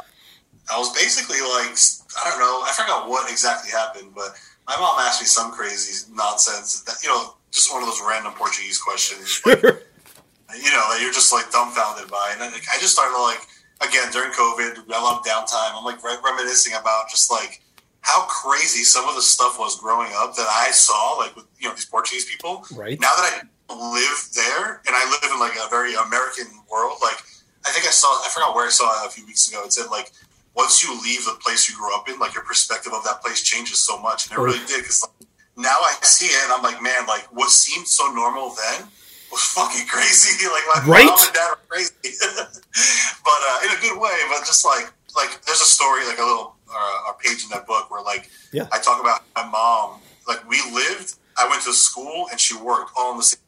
I 0.73 0.79
was 0.79 0.93
basically 0.95 1.39
like, 1.41 1.75
I 2.19 2.31
don't 2.31 2.41
know, 2.41 2.63
I 2.67 2.73
forgot 2.75 3.09
what 3.09 3.31
exactly 3.31 3.71
happened, 3.71 4.13
but 4.15 4.35
my 4.67 4.77
mom 4.77 4.99
asked 5.01 5.23
me 5.23 5.27
some 5.27 5.53
crazy 5.53 6.11
nonsense 6.13 6.83
that 6.83 6.97
you 7.03 7.09
know, 7.09 7.35
just 7.51 7.73
one 7.73 7.83
of 7.83 7.89
those 7.89 8.03
random 8.07 8.33
Portuguese 8.33 8.79
questions. 8.79 9.43
Like, 10.49 10.63
you 10.63 10.71
know, 10.71 10.87
that 10.95 11.01
you're 11.03 11.13
just 11.13 11.33
like 11.33 11.51
dumbfounded 11.51 12.11
by. 12.11 12.31
And 12.31 12.41
then, 12.41 12.53
like, 12.53 12.63
I 12.73 12.79
just 12.79 12.95
started 12.95 13.19
like, 13.19 13.43
again, 13.83 14.13
during 14.13 14.31
COVID, 14.31 14.87
we 14.87 14.95
had 14.95 15.03
a 15.03 15.05
lot 15.05 15.19
of 15.19 15.27
downtime. 15.27 15.75
I'm 15.75 15.85
like 15.85 15.99
reminiscing 16.03 16.75
about 16.75 17.11
just 17.11 17.31
like 17.31 17.63
how 18.01 18.23
crazy 18.27 18.85
some 18.85 19.09
of 19.09 19.17
the 19.17 19.23
stuff 19.23 19.59
was 19.59 19.79
growing 19.81 20.13
up 20.15 20.37
that 20.37 20.47
I 20.47 20.71
saw, 20.71 21.19
like 21.19 21.35
with, 21.35 21.47
you 21.59 21.69
know, 21.69 21.75
these 21.75 21.87
Portuguese 21.87 22.31
people. 22.31 22.65
Right. 22.73 23.01
Now 23.01 23.11
that 23.17 23.43
I 23.43 23.75
live 23.75 24.29
there 24.35 24.81
and 24.87 24.95
I 24.95 25.03
live 25.11 25.33
in 25.33 25.41
like 25.41 25.59
a 25.59 25.69
very 25.69 25.95
American 25.95 26.47
world, 26.71 26.99
like, 27.03 27.19
I 27.67 27.71
think 27.71 27.85
I 27.85 27.91
saw, 27.91 28.07
I 28.23 28.29
forgot 28.33 28.55
where 28.55 28.67
I 28.67 28.71
saw 28.71 29.03
it 29.03 29.09
a 29.09 29.11
few 29.11 29.27
weeks 29.27 29.51
ago. 29.51 29.65
It 29.65 29.73
said 29.73 29.91
like, 29.91 30.13
once 30.57 30.83
you 30.83 30.91
leave 31.03 31.25
the 31.25 31.37
place 31.45 31.69
you 31.69 31.77
grew 31.77 31.95
up 31.95 32.09
in, 32.09 32.19
like 32.19 32.35
your 32.35 32.45
perspective 32.45 32.93
of 32.95 33.05
that 33.05 33.23
place 33.23 33.43
changes 33.43 33.79
so 33.79 34.01
much. 34.01 34.27
And 34.31 34.39
it 34.39 34.43
really 34.43 34.65
did. 34.67 34.85
Cause 34.85 35.05
like, 35.21 35.29
now 35.57 35.77
I 35.83 35.95
see 36.03 36.27
it 36.27 36.45
and 36.45 36.53
I'm 36.53 36.63
like, 36.63 36.83
man, 36.83 37.07
like 37.07 37.25
what 37.31 37.51
seemed 37.51 37.87
so 37.87 38.11
normal 38.13 38.55
then 38.57 38.89
was 39.31 39.43
fucking 39.43 39.87
crazy. 39.93 40.47
Like 40.57 40.65
my 40.75 40.91
Right? 40.93 41.07
mom 41.07 41.19
and 41.21 41.35
dad 41.35 41.51
are 41.53 41.59
crazy, 41.69 41.93
but 43.25 43.41
uh, 43.51 43.59
in 43.69 43.77
a 43.77 43.81
good 43.81 44.01
way. 44.01 44.17
But 44.31 44.41
just 44.47 44.65
like 44.65 44.93
like 45.15 45.45
there's 45.45 45.61
a 45.61 45.67
story, 45.67 46.07
like 46.07 46.19
a 46.19 46.23
little 46.25 46.57
uh, 46.73 47.11
a 47.13 47.15
page 47.23 47.45
in 47.45 47.51
that 47.51 47.67
book 47.67 47.91
where 47.91 48.03
like 48.03 48.31
Yeah. 48.53 48.67
I 48.73 48.79
talk 48.79 49.01
about 49.01 49.23
my 49.37 49.45
mom. 49.47 50.01
Like 50.27 50.49
we 50.49 50.59
lived, 50.73 51.15
I 51.39 51.49
went 51.49 51.63
to 51.63 51.73
school 51.73 52.27
and 52.31 52.41
she 52.41 52.57
worked 52.57 52.91
all 52.97 53.13
in 53.13 53.19
the 53.19 53.23
same. 53.25 53.41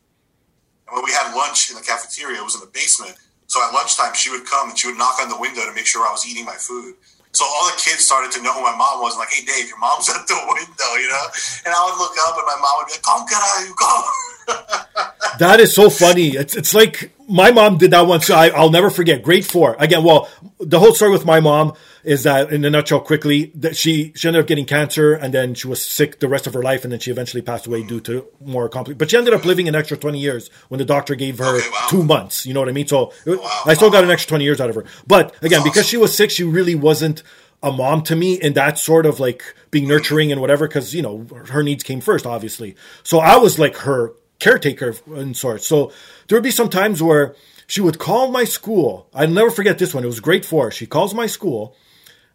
And 0.86 0.94
when 0.96 1.04
we 1.04 1.12
had 1.12 1.34
lunch 1.34 1.70
in 1.70 1.76
the 1.76 1.82
cafeteria, 1.82 2.38
it 2.40 2.44
was 2.44 2.54
in 2.54 2.60
the 2.60 2.66
basement. 2.72 3.16
So 3.48 3.64
at 3.66 3.72
lunchtime, 3.72 4.14
she 4.14 4.30
would 4.30 4.46
come 4.46 4.70
and 4.70 4.78
she 4.78 4.88
would 4.88 4.98
knock 4.98 5.18
on 5.20 5.28
the 5.28 5.38
window 5.38 5.64
to 5.64 5.72
make 5.74 5.86
sure 5.86 6.06
I 6.06 6.12
was 6.12 6.28
eating 6.28 6.44
my 6.44 6.54
food. 6.54 6.94
So 7.32 7.44
all 7.44 7.66
the 7.66 7.76
kids 7.80 8.04
started 8.04 8.30
to 8.32 8.42
know 8.42 8.52
who 8.52 8.62
my 8.62 8.76
mom 8.76 9.00
was. 9.00 9.16
Like, 9.16 9.30
hey, 9.30 9.44
Dave, 9.44 9.68
your 9.68 9.78
mom's 9.78 10.08
at 10.14 10.26
the 10.26 10.34
window, 10.34 10.90
you 11.00 11.08
know? 11.08 11.26
And 11.64 11.74
I 11.74 11.80
would 11.88 11.98
look 11.98 12.16
up 12.28 12.36
and 12.36 12.46
my 12.46 12.56
mom 12.60 12.74
would 12.78 12.86
be 12.86 12.92
like, 12.92 13.02
come, 13.02 13.26
caralho, 13.26 13.74
come. 13.76 15.14
That 15.38 15.60
is 15.60 15.72
so 15.72 15.88
funny. 15.88 16.30
It's 16.30 16.56
it's 16.56 16.74
like 16.74 17.12
my 17.28 17.52
mom 17.52 17.78
did 17.78 17.92
that 17.92 18.06
once. 18.08 18.28
I, 18.28 18.48
I'll 18.48 18.70
never 18.70 18.90
forget. 18.90 19.22
Grade 19.22 19.46
four. 19.46 19.76
Again, 19.78 20.02
well, 20.02 20.28
the 20.58 20.80
whole 20.80 20.94
story 20.94 21.12
with 21.12 21.24
my 21.24 21.38
mom 21.38 21.74
is 22.08 22.22
that, 22.22 22.50
in 22.50 22.64
a 22.64 22.70
nutshell, 22.70 23.00
quickly, 23.00 23.52
that 23.54 23.76
she 23.76 24.12
she 24.16 24.26
ended 24.26 24.40
up 24.40 24.46
getting 24.46 24.64
cancer, 24.64 25.12
and 25.12 25.34
then 25.34 25.52
she 25.52 25.68
was 25.68 25.84
sick 25.84 26.20
the 26.20 26.28
rest 26.28 26.46
of 26.46 26.54
her 26.54 26.62
life, 26.62 26.82
and 26.82 26.90
then 26.90 27.00
she 27.00 27.10
eventually 27.10 27.42
passed 27.42 27.66
away 27.66 27.82
due 27.82 28.00
to 28.00 28.26
more 28.40 28.70
compli 28.70 28.96
But 28.96 29.10
she 29.10 29.18
ended 29.18 29.34
up 29.34 29.44
living 29.44 29.68
an 29.68 29.74
extra 29.74 29.96
twenty 29.96 30.18
years 30.18 30.48
when 30.68 30.78
the 30.78 30.86
doctor 30.86 31.14
gave 31.14 31.36
her 31.36 31.58
Okay, 31.58 31.68
wow. 31.68 31.86
two 31.90 32.02
months. 32.02 32.46
You 32.46 32.54
know 32.54 32.60
what 32.60 32.70
I 32.70 32.72
mean? 32.72 32.86
So 32.86 33.12
wow. 33.26 33.60
I 33.66 33.74
still 33.74 33.90
got 33.90 34.04
an 34.04 34.10
extra 34.10 34.30
twenty 34.30 34.44
years 34.44 34.58
out 34.58 34.70
of 34.70 34.76
her. 34.76 34.86
But 35.06 35.36
again, 35.42 35.62
because 35.62 35.86
she 35.86 35.98
was 35.98 36.16
sick, 36.16 36.30
she 36.30 36.44
really 36.44 36.74
wasn't 36.74 37.22
a 37.62 37.70
mom 37.70 38.02
to 38.04 38.16
me 38.16 38.40
in 38.40 38.54
that 38.54 38.78
sort 38.78 39.04
of 39.04 39.20
like 39.20 39.42
being 39.70 39.86
nurturing 39.86 40.32
and 40.32 40.40
whatever 40.40 40.66
because 40.66 40.94
you 40.94 41.02
know 41.02 41.26
her 41.48 41.62
needs 41.62 41.82
came 41.82 42.00
first 42.00 42.24
obviously 42.24 42.76
so 43.02 43.18
i 43.18 43.36
was 43.36 43.58
like 43.58 43.78
her 43.78 44.12
caretaker 44.38 44.94
in 45.16 45.34
sorts 45.34 45.66
so 45.66 45.90
there 46.28 46.36
would 46.36 46.44
be 46.44 46.52
some 46.52 46.68
times 46.70 47.02
where 47.02 47.34
she 47.66 47.80
would 47.80 47.98
call 47.98 48.30
my 48.30 48.44
school 48.44 49.08
i'll 49.12 49.26
never 49.26 49.50
forget 49.50 49.76
this 49.76 49.92
one 49.92 50.04
it 50.04 50.06
was 50.06 50.20
grade 50.20 50.46
four 50.46 50.70
she 50.70 50.86
calls 50.86 51.12
my 51.12 51.26
school 51.26 51.74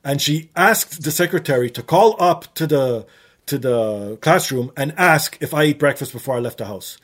and 0.04 0.22
she 0.22 0.50
asked 0.56 1.04
the 1.04 1.12
secretary 1.12 1.70
to 1.70 1.82
call 1.82 2.16
up 2.22 2.54
to 2.56 2.68
the 2.68 3.06
to 3.46 3.58
the 3.58 4.18
classroom 4.22 4.72
and 4.78 4.94
ask 4.98 5.38
if 5.42 5.54
i 5.54 5.64
ate 5.64 5.80
breakfast 5.80 6.12
before 6.14 6.36
i 6.36 6.40
left 6.40 6.58
the 6.58 6.66
house 6.66 6.98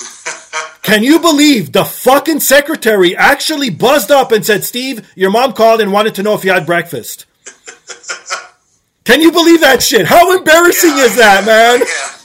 can 0.82 1.02
you 1.02 1.18
believe 1.18 1.72
the 1.72 1.84
fucking 1.84 2.40
secretary 2.40 3.16
actually 3.16 3.70
buzzed 3.70 4.10
up 4.12 4.30
and 4.30 4.44
said, 4.46 4.62
Steve, 4.62 5.10
your 5.16 5.30
mom 5.30 5.52
called 5.52 5.80
and 5.80 5.92
wanted 5.92 6.14
to 6.16 6.22
know 6.22 6.34
if 6.34 6.44
you 6.44 6.52
had 6.52 6.64
breakfast? 6.66 7.26
Can 9.04 9.20
you 9.20 9.32
believe 9.32 9.60
that 9.62 9.82
shit? 9.82 10.06
How 10.06 10.36
embarrassing 10.36 10.96
Yeah. 10.96 11.04
is 11.04 11.16
that, 11.16 11.44
man? 11.44 11.80
Yeah. 11.80 12.15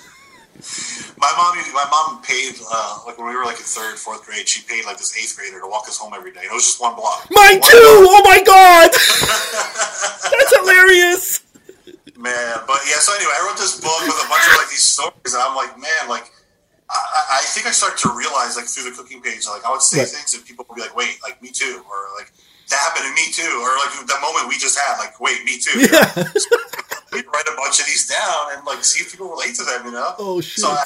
My 1.21 1.29
mom, 1.37 1.53
my 1.77 1.85
mom 1.93 2.21
paid 2.23 2.57
uh, 2.65 2.99
like 3.05 3.17
when 3.17 3.27
we 3.29 3.35
were 3.37 3.45
like 3.45 3.57
in 3.61 3.63
third, 3.69 3.95
fourth 4.01 4.25
grade. 4.25 4.47
She 4.47 4.65
paid 4.65 4.85
like 4.85 4.97
this 4.97 5.13
eighth 5.15 5.37
grader 5.37 5.61
to 5.61 5.67
walk 5.69 5.85
us 5.87 5.97
home 5.97 6.13
every 6.17 6.31
day. 6.33 6.41
And 6.41 6.49
it 6.49 6.53
was 6.57 6.65
just 6.65 6.81
one 6.81 6.95
block. 6.97 7.27
Mine 7.29 7.61
One 7.61 7.69
too! 7.69 8.09
Oh 8.09 8.21
my 8.25 8.41
god! 8.41 8.89
That's 10.33 10.53
hilarious! 10.57 11.43
man. 12.17 12.57
But 12.69 12.81
yeah, 12.89 12.97
so 13.01 13.13
anyway, 13.17 13.33
I 13.37 13.45
wrote 13.45 13.57
this 13.57 13.77
book 13.81 13.97
with 14.05 14.17
a 14.17 14.27
bunch 14.29 14.45
of 14.49 14.57
like 14.61 14.69
these 14.69 14.81
stories, 14.85 15.33
and 15.33 15.41
I'm 15.41 15.55
like, 15.55 15.77
man, 15.77 16.09
like 16.09 16.29
I, 16.89 16.97
I- 17.41 17.45
think 17.53 17.65
I 17.67 17.71
started 17.71 17.97
to 18.05 18.13
realize 18.17 18.55
like 18.57 18.65
through 18.65 18.89
the 18.89 18.95
cooking 18.97 19.21
page, 19.21 19.45
like 19.45 19.65
I 19.65 19.69
would 19.71 19.81
say 19.81 19.99
Right. 20.01 20.09
things 20.09 20.33
and 20.33 20.45
people 20.45 20.65
would 20.69 20.75
be 20.75 20.81
like, 20.81 20.95
wait, 20.95 21.17
like 21.21 21.41
me 21.41 21.49
too, 21.53 21.81
or 21.85 21.97
like 22.17 22.31
that 22.69 22.79
happened 22.81 23.05
to 23.09 23.13
me 23.13 23.29
too, 23.33 23.49
or 23.61 23.69
like 23.81 23.93
the 24.05 24.17
moment 24.21 24.47
we 24.49 24.57
just 24.57 24.77
had, 24.77 24.97
like 24.97 25.19
wait, 25.21 25.43
me 25.45 25.57
too. 25.61 25.85
Yeah. 25.85 26.09
We'd 27.13 27.27
write 27.27 27.43
a 27.51 27.55
bunch 27.57 27.77
of 27.81 27.85
these 27.85 28.07
down 28.07 28.55
and 28.57 28.65
like 28.65 28.83
see 28.85 29.03
if 29.03 29.11
people 29.11 29.29
relate 29.29 29.53
to 29.55 29.63
them, 29.65 29.85
you 29.85 29.91
know? 29.91 30.15
Oh, 30.17 30.39
shit. 30.39 30.59
So 30.63 30.69
I, 30.69 30.85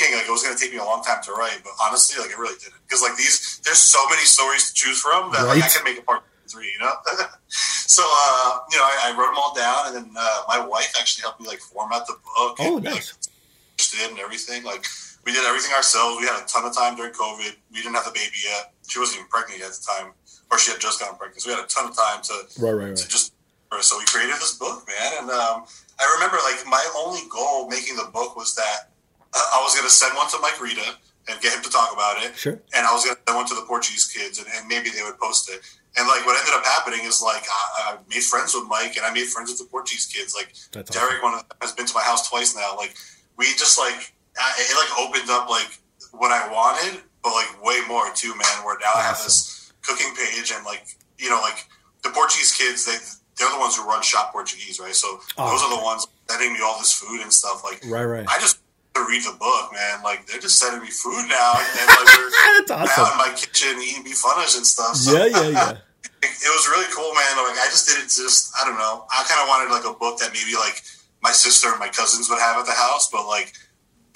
thinking 0.00 0.16
like 0.16 0.26
it 0.26 0.32
was 0.32 0.42
going 0.42 0.56
to 0.56 0.60
take 0.60 0.72
me 0.72 0.80
a 0.80 0.84
long 0.84 1.04
time 1.04 1.20
to 1.28 1.32
write, 1.36 1.60
but 1.62 1.76
honestly, 1.76 2.16
like 2.16 2.32
it 2.32 2.38
really 2.40 2.56
didn't 2.56 2.80
because 2.88 3.04
like 3.04 3.16
these, 3.20 3.60
there's 3.64 3.78
so 3.78 4.00
many 4.08 4.24
stories 4.24 4.72
to 4.72 4.74
choose 4.74 5.00
from 5.00 5.30
that 5.32 5.44
like 5.44 5.62
I 5.62 5.68
can 5.68 5.84
make 5.84 6.00
a 6.00 6.02
part 6.02 6.24
three, 6.48 6.72
you 6.72 6.80
know. 6.80 6.92
so 7.48 8.02
uh, 8.02 8.58
you 8.72 8.78
know, 8.78 8.84
I, 8.84 9.12
I, 9.12 9.18
wrote 9.18 9.30
them 9.30 9.38
all 9.38 9.54
down, 9.54 9.92
and 9.92 9.94
then 9.94 10.08
uh, 10.16 10.42
my 10.48 10.64
wife 10.64 10.92
actually 10.98 11.22
helped 11.22 11.40
me 11.40 11.46
like 11.46 11.60
format 11.60 12.06
the 12.06 12.14
book. 12.24 12.56
Oh, 12.58 12.76
and, 12.76 12.84
nice. 12.84 13.12
Like, 13.12 14.10
and 14.10 14.18
everything. 14.18 14.64
Like 14.64 14.84
we 15.24 15.32
did 15.32 15.44
everything 15.44 15.72
ourselves. 15.72 16.18
We 16.20 16.26
had 16.26 16.42
a 16.42 16.46
ton 16.46 16.64
of 16.64 16.74
time 16.74 16.96
during 16.96 17.12
COVID. 17.12 17.52
We 17.72 17.78
didn't 17.82 17.94
have 17.94 18.04
the 18.04 18.12
baby 18.12 18.40
yet. 18.44 18.72
She 18.88 18.98
wasn't 18.98 19.20
even 19.20 19.28
pregnant 19.28 19.60
yet 19.60 19.68
at 19.68 19.76
the 19.76 19.86
time, 19.86 20.12
or 20.50 20.58
she 20.58 20.72
had 20.72 20.80
just 20.80 21.00
gotten 21.00 21.16
pregnant. 21.16 21.42
So 21.42 21.50
we 21.50 21.56
had 21.56 21.64
a 21.64 21.68
ton 21.68 21.88
of 21.88 21.96
time 21.96 22.22
to 22.24 22.34
right, 22.64 22.72
right, 22.72 22.88
right. 22.88 22.96
to 22.96 23.08
just. 23.08 23.34
So 23.80 23.96
we 23.98 24.04
created 24.06 24.34
this 24.34 24.58
book, 24.58 24.82
man, 24.88 25.12
and 25.22 25.30
um, 25.30 25.62
I 26.00 26.14
remember 26.18 26.38
like 26.42 26.66
my 26.66 26.82
only 26.98 27.20
goal 27.30 27.68
making 27.68 27.94
the 27.94 28.10
book 28.12 28.34
was 28.34 28.56
that 28.56 28.89
I 29.34 29.60
was 29.62 29.74
going 29.74 29.86
to 29.86 29.92
send 29.92 30.16
one 30.16 30.28
to 30.30 30.38
Mike 30.40 30.60
Rita 30.60 30.96
and 31.28 31.40
get 31.40 31.54
him 31.54 31.62
to 31.62 31.70
talk 31.70 31.92
about 31.92 32.22
it. 32.22 32.34
Sure. 32.36 32.58
And 32.74 32.86
I 32.86 32.92
was 32.92 33.04
going 33.04 33.14
to 33.14 33.22
send 33.26 33.36
one 33.36 33.46
to 33.46 33.54
the 33.54 33.66
Portuguese 33.66 34.06
kids, 34.10 34.38
and, 34.38 34.48
and, 34.56 34.66
maybe 34.66 34.90
they 34.90 35.02
would 35.02 35.18
post 35.18 35.50
it. 35.50 35.60
And 35.96 36.06
like 36.06 36.24
what 36.26 36.38
ended 36.38 36.54
up 36.54 36.64
happening 36.64 37.06
is 37.06 37.22
like 37.22 37.42
I, 37.46 37.94
I, 37.94 37.98
made 38.08 38.22
friends 38.22 38.54
with 38.54 38.66
Mike, 38.68 38.96
and 38.96 39.04
I 39.04 39.12
made 39.12 39.26
friends 39.26 39.50
with 39.50 39.58
the 39.58 39.66
Portuguese 39.66 40.06
kids. 40.06 40.34
Like 40.34 40.54
That's 40.72 40.90
Derek, 40.90 41.18
awesome. 41.18 41.22
one 41.22 41.34
of 41.34 41.48
them, 41.48 41.58
has 41.60 41.72
been 41.72 41.86
to 41.86 41.94
my 41.94 42.02
house 42.02 42.28
twice 42.28 42.54
now. 42.54 42.76
Like 42.76 42.94
we 43.36 43.46
just 43.58 43.78
like 43.78 44.14
it 44.38 44.76
like 44.78 44.92
opened 44.98 45.30
up 45.30 45.50
like 45.50 45.78
what 46.12 46.30
I 46.30 46.46
wanted, 46.50 47.02
but 47.22 47.30
like 47.34 47.50
way 47.62 47.80
more 47.88 48.06
too, 48.14 48.30
man. 48.30 48.64
Where 48.64 48.78
now 48.78 48.94
awesome. 48.94 49.00
I 49.00 49.02
have 49.02 49.18
this 49.18 49.72
cooking 49.82 50.14
page, 50.14 50.52
and 50.54 50.64
like 50.64 50.86
you 51.18 51.28
know, 51.28 51.40
like 51.42 51.66
the 52.02 52.10
Portuguese 52.10 52.54
kids, 52.54 52.86
they 52.86 52.94
they're 53.36 53.50
the 53.50 53.58
ones 53.58 53.76
who 53.76 53.82
run 53.82 54.02
Shop 54.02 54.32
Portuguese, 54.32 54.78
right? 54.78 54.94
So 54.94 55.20
oh. 55.38 55.50
those 55.50 55.62
are 55.62 55.76
the 55.76 55.82
ones 55.82 56.06
sending 56.28 56.52
me 56.52 56.60
all 56.62 56.78
this 56.78 56.92
food 56.92 57.20
and 57.20 57.32
stuff. 57.32 57.64
Like 57.64 57.82
right, 57.86 58.04
right. 58.04 58.26
I 58.28 58.38
just 58.38 58.59
to 58.94 59.00
read 59.06 59.22
the 59.22 59.36
book, 59.38 59.72
man. 59.72 60.02
Like 60.02 60.26
they're 60.26 60.40
just 60.40 60.58
sending 60.58 60.82
me 60.82 60.90
food 60.90 61.26
now, 61.28 61.52
and 61.56 61.86
like 61.86 62.08
we're 62.18 62.30
That's 62.66 62.70
awesome. 62.70 63.04
now 63.04 63.12
in 63.12 63.18
my 63.18 63.32
kitchen 63.36 63.78
eating 63.78 64.04
bifanas 64.04 64.56
and 64.56 64.66
stuff. 64.66 64.96
So 64.96 65.14
yeah, 65.14 65.26
yeah, 65.26 65.48
yeah. 65.48 65.70
it, 66.26 66.32
it, 66.32 66.50
was 66.50 66.66
really 66.68 66.90
cool, 66.90 67.14
man. 67.14 67.32
Like 67.46 67.58
I 67.58 67.68
just 67.70 67.86
did 67.86 68.02
it. 68.02 68.10
Just 68.10 68.52
I 68.58 68.66
don't 68.66 68.78
know. 68.78 69.06
I 69.10 69.22
kind 69.28 69.40
of 69.42 69.48
wanted 69.48 69.70
like 69.70 69.86
a 69.86 69.96
book 69.96 70.18
that 70.18 70.32
maybe 70.34 70.58
like 70.58 70.82
my 71.22 71.32
sister 71.32 71.70
and 71.70 71.78
my 71.78 71.88
cousins 71.88 72.28
would 72.28 72.40
have 72.40 72.58
at 72.58 72.66
the 72.66 72.74
house, 72.74 73.08
but 73.10 73.26
like 73.26 73.52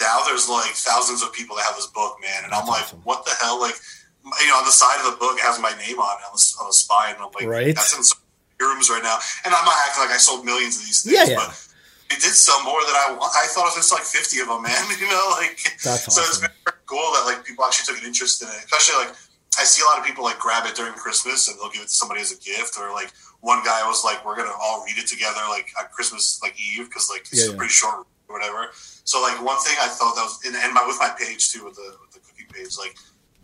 now 0.00 0.20
there's 0.26 0.48
like 0.48 0.74
thousands 0.74 1.22
of 1.22 1.32
people 1.32 1.56
that 1.56 1.64
have 1.64 1.76
this 1.76 1.86
book, 1.86 2.18
man, 2.20 2.44
and 2.44 2.52
That's 2.52 2.62
I'm 2.62 2.68
like, 2.68 2.82
awesome. 2.82 3.00
what 3.04 3.24
the 3.24 3.32
hell? 3.40 3.60
Like, 3.60 3.76
you 4.24 4.48
know, 4.48 4.58
on 4.58 4.64
the 4.64 4.74
side 4.74 4.98
of 5.04 5.12
the 5.12 5.18
book 5.18 5.36
it 5.38 5.44
has 5.44 5.60
my 5.60 5.70
name 5.78 5.98
on 5.98 6.18
it 6.18 6.24
on 6.26 6.34
the, 6.34 6.42
on 6.60 6.66
the 6.66 6.72
spine. 6.72 7.14
And 7.14 7.22
I'm 7.22 7.32
like, 7.34 7.46
right. 7.46 7.74
that's 7.74 7.96
in 7.96 8.02
some 8.02 8.18
rooms 8.60 8.90
right 8.90 9.02
now, 9.02 9.18
and 9.44 9.54
I'm 9.54 9.64
not 9.64 9.76
acting 9.86 10.02
like 10.02 10.14
I 10.14 10.18
sold 10.18 10.44
millions 10.44 10.76
of 10.76 10.82
these 10.82 11.02
things, 11.02 11.14
yeah, 11.14 11.24
yeah. 11.24 11.46
but 11.46 11.68
it 12.10 12.20
did 12.20 12.34
sell 12.34 12.62
more 12.64 12.80
than 12.84 12.94
I. 12.94 13.16
I 13.16 13.46
thought 13.52 13.72
it 13.72 13.76
was 13.76 13.92
like 13.92 14.04
50 14.04 14.40
of 14.40 14.48
them, 14.48 14.62
man. 14.62 14.76
You 15.00 15.08
know, 15.08 15.26
like 15.40 15.58
That's 15.82 16.08
so 16.14 16.20
it's 16.22 16.38
very 16.38 16.52
cool 16.86 17.04
that 17.16 17.24
like 17.26 17.44
people 17.44 17.64
actually 17.64 17.92
took 17.92 18.02
an 18.02 18.06
interest 18.08 18.42
in 18.42 18.48
it. 18.48 18.64
Especially 18.68 19.04
like 19.06 19.14
I 19.58 19.64
see 19.64 19.82
a 19.82 19.86
lot 19.86 19.98
of 19.98 20.04
people 20.04 20.24
like 20.24 20.38
grab 20.38 20.66
it 20.66 20.74
during 20.74 20.92
Christmas 20.94 21.48
and 21.48 21.58
they'll 21.58 21.70
give 21.70 21.82
it 21.82 21.90
to 21.90 21.96
somebody 21.96 22.20
as 22.20 22.32
a 22.32 22.38
gift, 22.38 22.76
or 22.78 22.90
like 22.92 23.10
one 23.40 23.62
guy 23.64 23.82
was 23.86 24.04
like, 24.04 24.24
"We're 24.24 24.36
gonna 24.36 24.54
all 24.60 24.84
read 24.84 24.98
it 24.98 25.06
together 25.06 25.40
like 25.48 25.70
on 25.78 25.86
Christmas 25.92 26.40
like 26.42 26.54
Eve 26.60 26.88
because 26.88 27.08
like 27.10 27.22
it's 27.30 27.44
Yeah, 27.44 27.52
yeah. 27.52 27.58
pretty 27.58 27.72
short 27.72 28.06
or 28.28 28.32
whatever." 28.38 28.70
So 29.04 29.20
like 29.22 29.36
one 29.42 29.58
thing 29.60 29.76
I 29.80 29.88
thought 29.88 30.14
that 30.16 30.24
was 30.24 30.40
and, 30.44 30.54
and 30.56 30.72
my 30.74 30.84
with 30.86 30.96
my 30.98 31.12
page 31.18 31.52
too 31.52 31.64
with 31.64 31.76
the 31.76 31.88
with 32.00 32.12
the 32.12 32.20
cooking 32.20 32.46
page 32.52 32.76
like. 32.78 32.96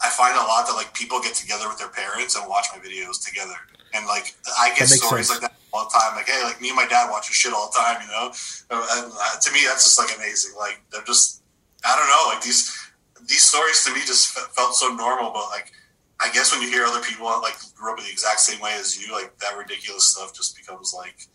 I 0.03 0.09
find 0.09 0.33
a 0.35 0.41
lot 0.41 0.65
that 0.65 0.73
like 0.73 0.95
people 0.95 1.21
get 1.21 1.35
together 1.35 1.69
with 1.69 1.77
their 1.77 1.93
parents 1.93 2.35
and 2.35 2.49
watch 2.49 2.65
my 2.73 2.81
videos 2.81 3.21
together, 3.23 3.53
and 3.95 4.07
like 4.07 4.35
I 4.59 4.75
get 4.77 4.89
stories 4.89 5.29
sense. 5.29 5.43
like 5.43 5.51
that 5.51 5.59
all 5.73 5.85
the 5.85 5.91
time. 5.91 6.17
Like, 6.17 6.29
hey, 6.29 6.43
like 6.45 6.61
me 6.61 6.69
and 6.69 6.77
my 6.77 6.87
dad 6.87 7.11
watch 7.11 7.29
your 7.29 7.35
shit 7.35 7.53
all 7.53 7.71
the 7.71 7.79
time, 7.79 8.03
you 8.03 8.09
know. 8.09 8.33
And 8.71 9.13
uh, 9.13 9.41
to 9.41 9.53
me, 9.53 9.61
that's 9.67 9.85
just 9.85 9.99
like 9.99 10.15
amazing. 10.17 10.57
Like 10.59 10.81
they're 10.91 11.05
just, 11.05 11.43
I 11.85 11.97
don't 11.97 12.09
know, 12.09 12.35
like 12.35 12.43
these 12.43 12.77
these 13.29 13.43
stories 13.43 13.85
to 13.85 13.95
me 13.95 14.01
just 14.01 14.33
felt 14.33 14.75
so 14.75 14.89
normal. 14.89 15.31
But 15.33 15.47
like, 15.51 15.73
I 16.21 16.31
guess 16.33 16.53
when 16.53 16.63
you 16.63 16.71
hear 16.71 16.85
other 16.85 17.01
people 17.01 17.27
like 17.43 17.57
grew 17.75 17.93
up 17.93 17.99
in 17.99 18.05
the 18.05 18.11
exact 18.11 18.41
same 18.41 18.61
way 18.61 18.75
as 18.79 19.01
you, 19.01 19.13
like 19.13 19.39
that 19.39 19.57
ridiculous 19.57 20.09
stuff 20.09 20.35
just 20.35 20.57
becomes 20.57 20.95
like, 20.97 21.27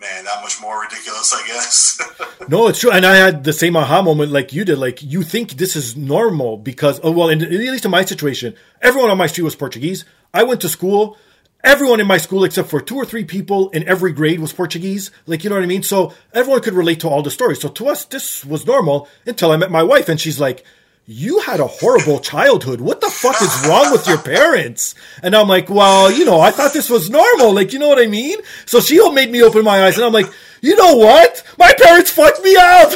man, 0.00 0.24
that 0.24 0.42
much 0.42 0.60
more 0.60 0.80
ridiculous, 0.82 1.32
I 1.34 1.46
guess. 1.46 2.00
No, 2.48 2.66
it's 2.66 2.80
true, 2.80 2.90
and 2.90 3.06
I 3.06 3.14
had 3.14 3.44
the 3.44 3.52
same 3.52 3.76
aha 3.76 4.02
moment 4.02 4.32
like 4.32 4.52
you 4.52 4.64
did. 4.64 4.76
Like 4.76 5.00
you 5.00 5.22
think 5.22 5.52
this 5.52 5.76
is 5.76 5.96
normal 5.96 6.56
because, 6.56 6.98
oh 7.04 7.12
well, 7.12 7.28
in, 7.28 7.40
at 7.40 7.50
least 7.52 7.84
in 7.84 7.90
my 7.92 8.04
situation, 8.04 8.56
everyone 8.80 9.10
on 9.10 9.16
my 9.16 9.28
street 9.28 9.44
was 9.44 9.54
Portuguese. 9.54 10.04
I 10.34 10.42
went 10.42 10.60
to 10.62 10.68
school. 10.68 11.16
Everyone 11.64 12.00
in 12.00 12.08
my 12.08 12.18
school, 12.18 12.42
except 12.42 12.68
for 12.68 12.80
two 12.80 12.96
or 12.96 13.04
three 13.04 13.24
people 13.24 13.70
in 13.70 13.86
every 13.86 14.12
grade, 14.12 14.40
was 14.40 14.52
Portuguese. 14.52 15.12
Like 15.26 15.44
you 15.44 15.50
know 15.50 15.56
what 15.56 15.62
I 15.62 15.68
mean. 15.68 15.84
So 15.84 16.12
everyone 16.34 16.60
could 16.60 16.74
relate 16.74 17.00
to 17.00 17.08
all 17.08 17.22
the 17.22 17.30
stories. 17.30 17.60
So 17.60 17.68
to 17.68 17.88
us, 17.88 18.04
this 18.04 18.44
was 18.44 18.66
normal 18.66 19.08
until 19.26 19.52
I 19.52 19.56
met 19.56 19.70
my 19.70 19.84
wife, 19.84 20.08
and 20.08 20.20
she's 20.20 20.40
like, 20.40 20.64
"You 21.06 21.38
had 21.38 21.60
a 21.60 21.68
horrible 21.68 22.18
childhood. 22.18 22.80
What 22.80 23.00
the 23.00 23.10
fuck 23.10 23.40
is 23.40 23.66
wrong 23.68 23.92
with 23.92 24.08
your 24.08 24.18
parents?" 24.18 24.96
And 25.22 25.36
I'm 25.36 25.46
like, 25.46 25.70
"Well, 25.70 26.10
you 26.10 26.24
know, 26.24 26.40
I 26.40 26.50
thought 26.50 26.72
this 26.72 26.90
was 26.90 27.08
normal. 27.08 27.54
Like 27.54 27.72
you 27.72 27.78
know 27.78 27.88
what 27.88 28.02
I 28.02 28.06
mean." 28.08 28.38
So 28.66 28.80
she 28.80 28.98
made 29.10 29.30
me 29.30 29.42
open 29.42 29.64
my 29.64 29.84
eyes, 29.84 29.96
and 29.96 30.04
I'm 30.04 30.12
like, 30.12 30.30
"You 30.62 30.74
know 30.74 30.96
what? 30.96 31.44
My 31.58 31.72
parents 31.78 32.10
fucked 32.10 32.42
me 32.42 32.56
up." 32.56 32.90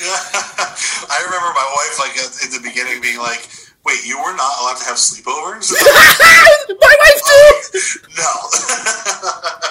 I 0.00 1.20
remember 1.24 1.52
my 1.52 1.68
wife 1.76 1.98
like 1.98 2.16
in 2.44 2.50
the 2.50 2.60
beginning 2.66 3.02
being 3.02 3.18
like, 3.18 3.46
"Wait, 3.84 4.04
you 4.06 4.16
were 4.18 4.34
not 4.36 4.52
allowed 4.60 4.76
to 4.78 4.84
have 4.84 4.96
sleepovers?" 4.96 5.70
my 6.68 6.94
wife 7.02 7.22
too. 7.30 7.52
no. 8.16 8.30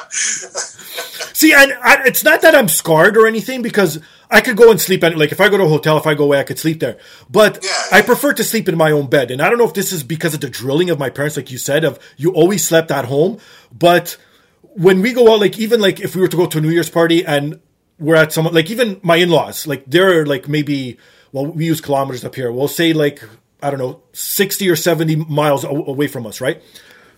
See, 1.34 1.53
and 1.53 1.74
I, 1.82 2.03
it's 2.05 2.24
not 2.24 2.41
that 2.41 2.53
I'm 2.55 2.68
scarred 2.68 3.16
or 3.16 3.26
anything 3.26 3.62
because 3.62 3.99
I 4.30 4.41
could 4.41 4.57
go 4.57 4.72
and 4.72 4.80
sleep 4.82 5.03
at 5.05 5.18
like 5.18 5.32
if 5.32 5.39
I 5.39 5.47
go 5.47 5.57
to 5.57 5.64
a 5.64 5.70
hotel, 5.70 5.97
if 5.97 6.05
I 6.05 6.14
go 6.14 6.26
away, 6.26 6.39
I 6.39 6.43
could 6.43 6.60
sleep 6.60 6.80
there. 6.82 6.97
But 7.30 7.64
Yeah. 7.64 7.70
I 7.91 8.01
prefer 8.01 8.34
to 8.34 8.43
sleep 8.43 8.68
in 8.68 8.76
my 8.78 8.91
own 8.91 9.07
bed, 9.07 9.32
and 9.32 9.41
I 9.41 9.49
don't 9.49 9.57
know 9.57 9.66
if 9.68 9.74
this 9.74 9.91
is 9.93 10.03
because 10.03 10.34
of 10.34 10.41
the 10.41 10.49
drilling 10.49 10.89
of 10.89 10.99
my 10.99 11.10
parents, 11.10 11.38
like 11.38 11.49
you 11.51 11.57
said, 11.57 11.86
of 11.86 11.97
you 12.18 12.32
always 12.32 12.68
slept 12.68 12.91
at 12.91 13.05
home. 13.05 13.38
But 13.72 14.18
when 14.74 15.01
we 15.01 15.14
go 15.14 15.34
out, 15.34 15.39
like 15.39 15.57
even 15.57 15.80
like 15.80 15.99
if 15.99 16.16
we 16.16 16.22
were 16.22 16.28
to 16.28 16.38
go 16.38 16.45
to 16.45 16.57
a 16.57 16.62
New 16.62 16.70
Year's 16.72 16.89
party 16.89 17.26
and 17.26 17.60
we're 17.99 18.16
at 18.16 18.34
someone 18.34 18.53
like 18.53 18.70
even 18.70 18.99
my 19.01 19.16
in-laws, 19.16 19.66
like 19.66 19.86
they're 19.88 20.26
like 20.26 20.47
maybe 20.49 20.97
well 21.32 21.45
we 21.47 21.66
use 21.66 21.80
kilometers 21.80 22.26
up 22.26 22.36
here. 22.36 22.51
We'll 22.51 22.68
say 22.68 22.91
like 22.93 23.24
I 23.62 23.70
don't 23.70 23.80
know 23.80 24.01
sixty 24.14 24.70
or 24.70 24.76
seventy 24.76 25.16
miles 25.16 25.64
away 25.64 26.07
from 26.07 26.26
us, 26.26 26.41
right? 26.41 26.62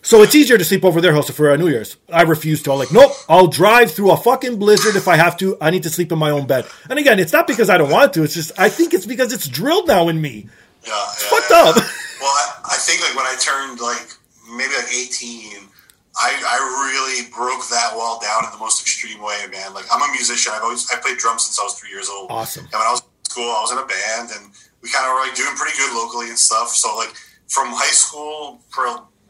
So 0.03 0.23
it's 0.23 0.33
easier 0.33 0.57
to 0.57 0.63
sleep 0.65 0.83
over 0.83 0.99
their 0.99 1.13
house 1.13 1.29
at 1.29 1.59
New 1.59 1.67
Year's. 1.67 1.95
I 2.11 2.23
refuse 2.23 2.63
to. 2.63 2.71
I'm 2.71 2.79
like, 2.79 2.91
nope, 2.91 3.11
I'll 3.29 3.47
drive 3.47 3.91
through 3.91 4.11
a 4.11 4.17
fucking 4.17 4.57
blizzard 4.57 4.95
if 4.95 5.07
I 5.07 5.15
have 5.15 5.37
to. 5.37 5.57
I 5.61 5.69
need 5.69 5.83
to 5.83 5.91
sleep 5.91 6.11
in 6.11 6.17
my 6.17 6.31
own 6.31 6.47
bed. 6.47 6.65
And 6.89 6.97
again, 6.97 7.19
it's 7.19 7.31
not 7.31 7.45
because 7.45 7.69
I 7.69 7.77
don't 7.77 7.91
want 7.91 8.13
to. 8.15 8.23
It's 8.23 8.33
just, 8.33 8.51
I 8.57 8.69
think 8.69 8.95
it's 8.95 9.05
because 9.05 9.31
it's 9.31 9.47
drilled 9.47 9.87
now 9.87 10.09
in 10.09 10.19
me. 10.19 10.49
Yeah, 10.83 10.93
yeah, 10.93 11.05
Fucked 11.29 11.51
yeah. 11.51 11.63
up. 11.63 11.75
Well, 12.21 12.29
I, 12.29 12.73
I 12.73 12.77
think 12.77 13.01
like 13.01 13.15
when 13.15 13.25
I 13.25 13.35
turned 13.41 13.79
like 13.79 14.13
maybe 14.55 14.69
like 14.77 14.93
eighteen, 14.93 15.57
I, 16.15 16.29
I 16.37 16.57
really 16.85 17.27
broke 17.33 17.67
that 17.69 17.93
wall 17.95 18.19
down 18.21 18.45
in 18.45 18.51
the 18.51 18.59
most 18.59 18.79
extreme 18.79 19.19
way, 19.23 19.41
man. 19.51 19.73
Like 19.73 19.85
I'm 19.91 20.07
a 20.07 20.13
musician. 20.13 20.53
I've 20.55 20.61
always 20.61 20.87
I 20.91 20.97
played 20.97 21.17
drums 21.17 21.45
since 21.45 21.59
I 21.59 21.63
was 21.63 21.79
three 21.79 21.89
years 21.89 22.09
old. 22.09 22.29
Awesome. 22.29 22.65
And 22.65 22.73
when 22.73 22.81
I 22.83 22.91
was 22.91 23.01
in 23.01 23.25
school, 23.25 23.49
I 23.49 23.61
was 23.61 23.71
in 23.71 23.79
a 23.79 23.87
band, 23.87 24.29
and 24.37 24.53
we 24.81 24.89
kind 24.89 25.05
of 25.07 25.13
were 25.13 25.19
like 25.21 25.35
doing 25.35 25.55
pretty 25.55 25.77
good 25.77 25.93
locally 25.95 26.29
and 26.29 26.37
stuff. 26.39 26.69
So 26.69 26.95
like 26.97 27.13
from 27.47 27.67
high 27.69 27.91
school 27.93 28.61
for 28.69 28.85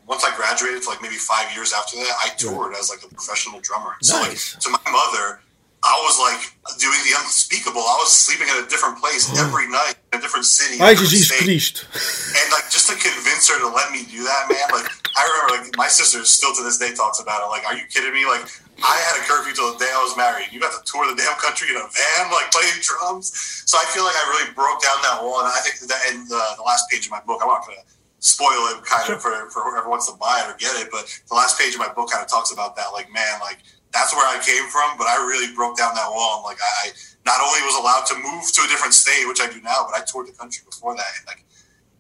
once 0.08 0.24
I 0.24 0.36
graduated 0.36 0.84
for 0.84 0.92
like 0.92 1.02
maybe 1.02 1.16
five 1.16 1.54
years 1.56 1.74
after 1.74 1.98
that, 1.98 2.14
I 2.24 2.30
toured 2.38 2.74
as 2.76 2.90
like 2.90 3.04
a 3.04 3.14
professional 3.14 3.60
drummer. 3.62 3.96
So 4.02 4.16
like 4.20 4.30
Nice. 4.30 4.56
to 4.60 4.70
my 4.70 4.92
mother, 4.92 5.42
I 5.82 5.98
was 6.06 6.16
like 6.22 6.42
doing 6.78 7.02
the 7.10 7.18
unspeakable. 7.18 7.82
I 7.82 7.98
was 7.98 8.14
sleeping 8.14 8.46
at 8.54 8.62
a 8.62 8.70
different 8.70 9.02
place 9.02 9.26
oh. 9.34 9.42
every 9.42 9.66
night 9.66 9.98
in 10.14 10.20
a 10.20 10.22
different 10.22 10.46
city. 10.46 10.78
Different 10.78 11.10
Jesus. 11.10 11.34
Christ. 11.34 11.90
And 12.38 12.48
like 12.54 12.70
just 12.70 12.86
to 12.94 12.96
convince 12.96 13.50
her 13.50 13.58
to 13.58 13.70
let 13.74 13.90
me 13.90 14.06
do 14.06 14.22
that, 14.22 14.46
man. 14.46 14.70
Like 14.70 14.86
I 15.18 15.26
remember, 15.26 15.50
like 15.58 15.78
my 15.82 15.90
sister 15.90 16.22
still 16.22 16.54
to 16.54 16.62
this 16.62 16.78
day 16.78 16.94
talks 16.94 17.18
about 17.18 17.42
it. 17.42 17.50
Like, 17.50 17.66
are 17.66 17.74
you 17.74 17.90
kidding 17.90 18.14
me? 18.14 18.30
Like 18.30 18.46
I 18.86 18.94
had 19.10 19.18
a 19.18 19.24
curfew 19.26 19.58
till 19.58 19.74
the 19.74 19.82
day 19.82 19.90
I 19.90 20.02
was 20.06 20.14
married. 20.14 20.54
You 20.54 20.62
got 20.62 20.74
to 20.78 20.82
tour 20.86 21.10
the 21.10 21.18
damn 21.18 21.34
country 21.42 21.74
in 21.74 21.78
a 21.82 21.90
van, 21.90 22.30
like 22.30 22.54
playing 22.54 22.78
drums. 22.86 23.34
So 23.66 23.82
I 23.82 23.86
feel 23.90 24.06
like 24.06 24.16
I 24.16 24.26
really 24.38 24.54
broke 24.54 24.86
down 24.86 25.02
that 25.02 25.26
wall. 25.26 25.42
And 25.42 25.50
I 25.50 25.66
think 25.66 25.82
that 25.90 26.02
in 26.14 26.30
the, 26.30 26.42
the 26.58 26.66
last 26.66 26.90
page 26.94 27.10
of 27.10 27.12
my 27.12 27.26
book, 27.26 27.42
I'm 27.42 27.50
not 27.50 27.66
gonna 27.66 27.82
spoil 28.22 28.70
it 28.70 28.86
kind 28.86 29.10
of 29.10 29.18
for, 29.18 29.34
for 29.50 29.66
whoever 29.66 29.90
wants 29.90 30.06
to 30.06 30.16
buy 30.22 30.46
it 30.46 30.50
or 30.50 30.54
get 30.62 30.78
it. 30.78 30.94
But 30.94 31.10
the 31.26 31.34
last 31.34 31.58
page 31.58 31.74
of 31.74 31.82
my 31.82 31.90
book 31.90 32.14
kind 32.14 32.22
of 32.22 32.30
talks 32.30 32.54
about 32.54 32.78
that. 32.78 32.94
Like, 32.94 33.10
man, 33.10 33.42
like 33.42 33.66
that's 33.92 34.16
where 34.16 34.26
I 34.26 34.40
came 34.40 34.68
from, 34.68 34.98
but 34.98 35.08
I 35.08 35.20
really 35.24 35.54
broke 35.54 35.78
down 35.78 35.94
that 35.96 36.10
wall. 36.10 36.42
And 36.42 36.46
like 36.46 36.60
I, 36.60 36.88
I 36.88 36.92
not 37.26 37.40
only 37.40 37.62
was 37.62 37.76
allowed 37.78 38.06
to 38.12 38.16
move 38.16 38.44
to 38.54 38.62
a 38.64 38.68
different 38.68 38.94
state, 38.94 39.28
which 39.28 39.42
I 39.42 39.52
do 39.52 39.62
now, 39.62 39.86
but 39.88 40.00
I 40.00 40.04
toured 40.06 40.28
the 40.28 40.34
country 40.34 40.64
before 40.66 40.96
that. 40.96 41.12
And 41.20 41.28
like 41.28 41.44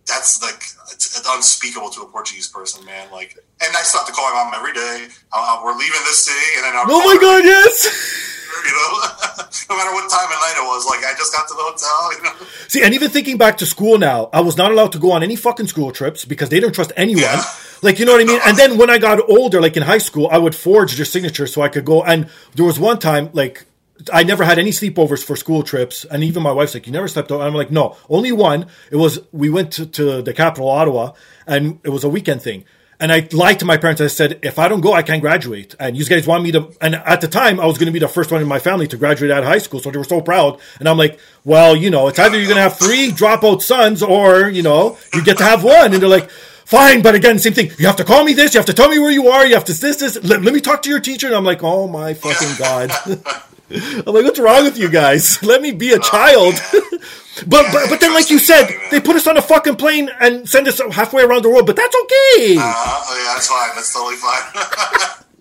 that's 0.08 0.42
like 0.42 0.64
it's, 0.92 1.22
unspeakable 1.28 1.90
to 1.92 2.02
a 2.02 2.08
Portuguese 2.08 2.48
person, 2.48 2.84
man. 2.86 3.12
Like, 3.12 3.38
and 3.62 3.76
I 3.76 3.82
still 3.84 4.02
have 4.02 4.08
to 4.08 4.14
call 4.14 4.28
my 4.34 4.44
mom 4.44 4.54
every 4.56 4.74
day. 4.74 5.08
Uh, 5.32 5.60
uh, 5.60 5.62
we're 5.64 5.78
leaving 5.78 6.02
this 6.04 6.26
city, 6.26 6.58
and 6.58 6.66
then 6.66 6.76
I'm 6.76 6.90
Oh 6.90 7.00
my 7.06 7.18
god, 7.22 7.44
yes! 7.44 8.28
you 8.66 8.72
know, 8.72 8.90
no 9.70 9.78
matter 9.78 9.94
what 9.94 10.10
time 10.10 10.26
of 10.26 10.40
night 10.40 10.56
it 10.58 10.66
was. 10.66 10.86
Like, 10.86 11.06
I 11.06 11.14
just 11.18 11.34
got 11.34 11.48
to 11.48 11.54
the 11.54 11.64
hotel, 11.64 12.18
you 12.18 12.24
know. 12.24 12.48
See, 12.68 12.84
and 12.84 12.94
even 12.94 13.10
thinking 13.10 13.38
back 13.38 13.58
to 13.58 13.66
school 13.66 13.98
now, 13.98 14.30
I 14.34 14.42
was 14.42 14.58
not 14.58 14.72
allowed 14.72 14.92
to 14.94 15.00
go 15.00 15.12
on 15.12 15.24
any 15.24 15.36
fucking 15.36 15.68
school 15.68 15.92
trips 15.92 16.26
because 16.26 16.50
they 16.50 16.60
don't 16.60 16.74
trust 16.74 16.92
anyone. 16.96 17.24
Yeah. 17.24 17.44
Like, 17.84 17.98
you 17.98 18.06
know 18.06 18.12
what 18.12 18.22
I 18.22 18.26
mean? 18.26 18.40
And 18.46 18.56
then 18.56 18.78
when 18.78 18.92
I 18.92 19.00
got 19.00 19.28
older, 19.28 19.60
like 19.60 19.76
in 19.76 19.82
high 19.82 19.98
school, 19.98 20.30
I 20.32 20.38
would 20.38 20.54
forge 20.54 20.96
their 20.98 21.04
signature 21.04 21.48
so 21.48 21.64
I 21.64 21.68
could 21.68 21.84
go. 21.84 22.04
And 22.04 22.30
there 22.54 22.64
was 22.64 22.80
one 22.80 23.00
time, 23.00 23.32
like, 23.34 23.66
I 24.14 24.24
never 24.24 24.44
had 24.44 24.60
any 24.60 24.70
sleepovers 24.70 25.24
for 25.24 25.36
school 25.36 25.64
trips. 25.64 26.06
And 26.06 26.24
even 26.24 26.44
my 26.44 26.52
wife's 26.52 26.76
like, 26.76 26.86
you 26.86 26.94
never 26.94 27.08
slept 27.08 27.32
over. 27.32 27.44
I'm 27.44 27.56
like, 27.56 27.72
no, 27.72 27.98
only 28.08 28.32
one. 28.32 28.68
It 28.92 28.98
was, 28.98 29.20
we 29.32 29.50
went 29.50 29.72
to, 29.74 29.88
to 29.88 30.22
the 30.22 30.32
capital, 30.32 30.70
Ottawa, 30.70 31.14
and 31.48 31.80
it 31.84 31.90
was 31.90 32.04
a 32.04 32.10
weekend 32.10 32.44
thing. 32.44 32.66
And 33.02 33.12
I 33.12 33.28
lied 33.32 33.60
to 33.60 33.66
my 33.66 33.78
parents. 33.78 34.00
I 34.00 34.08
said, 34.08 34.40
if 34.44 34.60
I 34.60 34.68
don't 34.68 34.80
go, 34.80 34.94
I 34.94 35.02
can't 35.02 35.22
graduate. 35.22 35.76
And 35.80 35.98
you 35.98 36.06
guys 36.06 36.28
want 36.28 36.44
me 36.44 36.52
to, 36.52 36.72
and 36.80 36.96
at 36.96 37.20
the 37.20 37.28
time, 37.28 37.60
I 37.60 37.66
was 37.66 37.80
going 37.80 37.88
to 37.88 37.92
be 37.92 38.00
the 38.00 38.08
first 38.08 38.32
one 38.32 38.42
in 38.42 38.48
my 38.48 38.60
family 38.60 38.88
to 38.90 38.96
graduate 38.96 39.32
out 39.32 39.40
of 39.40 39.46
high 39.46 39.58
school. 39.58 39.80
So 39.80 39.90
they 39.90 39.98
were 39.98 40.04
so 40.04 40.22
proud. 40.22 40.62
And 40.80 40.88
I'm 40.88 41.00
like, 41.00 41.20
well, 41.44 41.76
you 41.76 41.90
know, 41.90 42.08
it's 42.08 42.20
either 42.20 42.38
you're 42.38 42.46
going 42.46 42.58
to 42.58 42.62
have 42.62 42.78
three 42.78 43.10
dropout 43.10 43.64
sons 43.64 44.04
or, 44.04 44.50
you 44.50 44.62
know, 44.62 45.00
you 45.16 45.24
get 45.24 45.40
to 45.40 45.44
have 45.44 45.64
one. 45.64 45.94
And 45.94 46.02
they're 46.02 46.08
like, 46.08 46.30
fine. 46.30 47.02
But 47.02 47.16
again, 47.16 47.40
same 47.40 47.54
thing. 47.54 47.72
You 47.80 47.88
have 47.88 47.96
to 47.96 48.06
call 48.06 48.24
me 48.24 48.34
this. 48.34 48.54
You 48.54 48.60
have 48.60 48.68
to 48.68 48.74
tell 48.74 48.90
me 48.90 49.00
where 49.00 49.12
you 49.12 49.30
are. 49.30 49.48
You 49.48 49.56
have 49.56 49.66
to 49.66 49.74
this, 49.74 49.98
this. 49.98 50.24
Let, 50.24 50.44
let 50.44 50.54
me 50.54 50.62
talk 50.62 50.84
to 50.84 50.90
your 50.90 51.00
teacher. 51.00 51.26
And 51.26 51.36
I'm 51.36 51.44
like, 51.44 51.64
oh 51.64 51.88
my 51.88 52.14
fucking 52.14 52.56
God. 52.60 52.92
I'm 53.72 54.14
like, 54.14 54.26
what's 54.26 54.40
wrong 54.40 54.64
with 54.64 54.78
you 54.78 54.90
guys? 54.90 55.42
Let 55.44 55.62
me 55.62 55.72
be 55.72 55.92
a 55.92 56.00
child. 56.00 56.56
But, 57.48 57.72
but 57.72 57.90
but 57.90 58.00
then, 58.02 58.14
like 58.14 58.30
you 58.30 58.38
said, 58.38 58.70
they 58.92 59.00
put 59.00 59.16
us 59.16 59.26
on 59.26 59.38
a 59.38 59.42
fucking 59.42 59.78
plane 59.78 60.12
and 60.20 60.48
send 60.48 60.68
us 60.68 60.80
halfway 60.92 61.24
around 61.24 61.44
the 61.44 61.50
world. 61.50 61.66
But 61.66 61.76
that's 61.76 61.96
okay. 61.96 62.60
Uh, 62.60 62.62
oh 62.62 63.16
yeah, 63.18 63.34
that's 63.34 63.48
fine. 63.48 63.72
That's 63.74 63.94
totally 63.94 64.20
fine. 64.20 64.46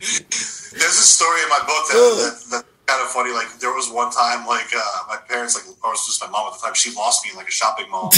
There's 0.80 0.96
a 0.96 1.04
story 1.04 1.42
in 1.42 1.48
my 1.50 1.60
book 1.66 1.84
that, 1.90 1.98
that, 1.98 2.62
that's 2.62 2.68
kind 2.86 3.02
of 3.02 3.10
funny. 3.10 3.34
Like 3.34 3.58
there 3.58 3.74
was 3.74 3.90
one 3.90 4.08
time, 4.10 4.46
like 4.46 4.70
uh, 4.72 5.12
my 5.12 5.18
parents, 5.28 5.58
like 5.58 5.66
or 5.84 5.92
it 5.92 5.98
was 5.98 6.06
just 6.06 6.22
my 6.22 6.30
mom 6.30 6.46
at 6.46 6.56
the 6.56 6.64
time, 6.64 6.74
she 6.74 6.94
lost 6.94 7.26
me 7.26 7.32
in 7.32 7.36
like 7.36 7.48
a 7.48 7.52
shopping 7.52 7.90
mall. 7.90 8.14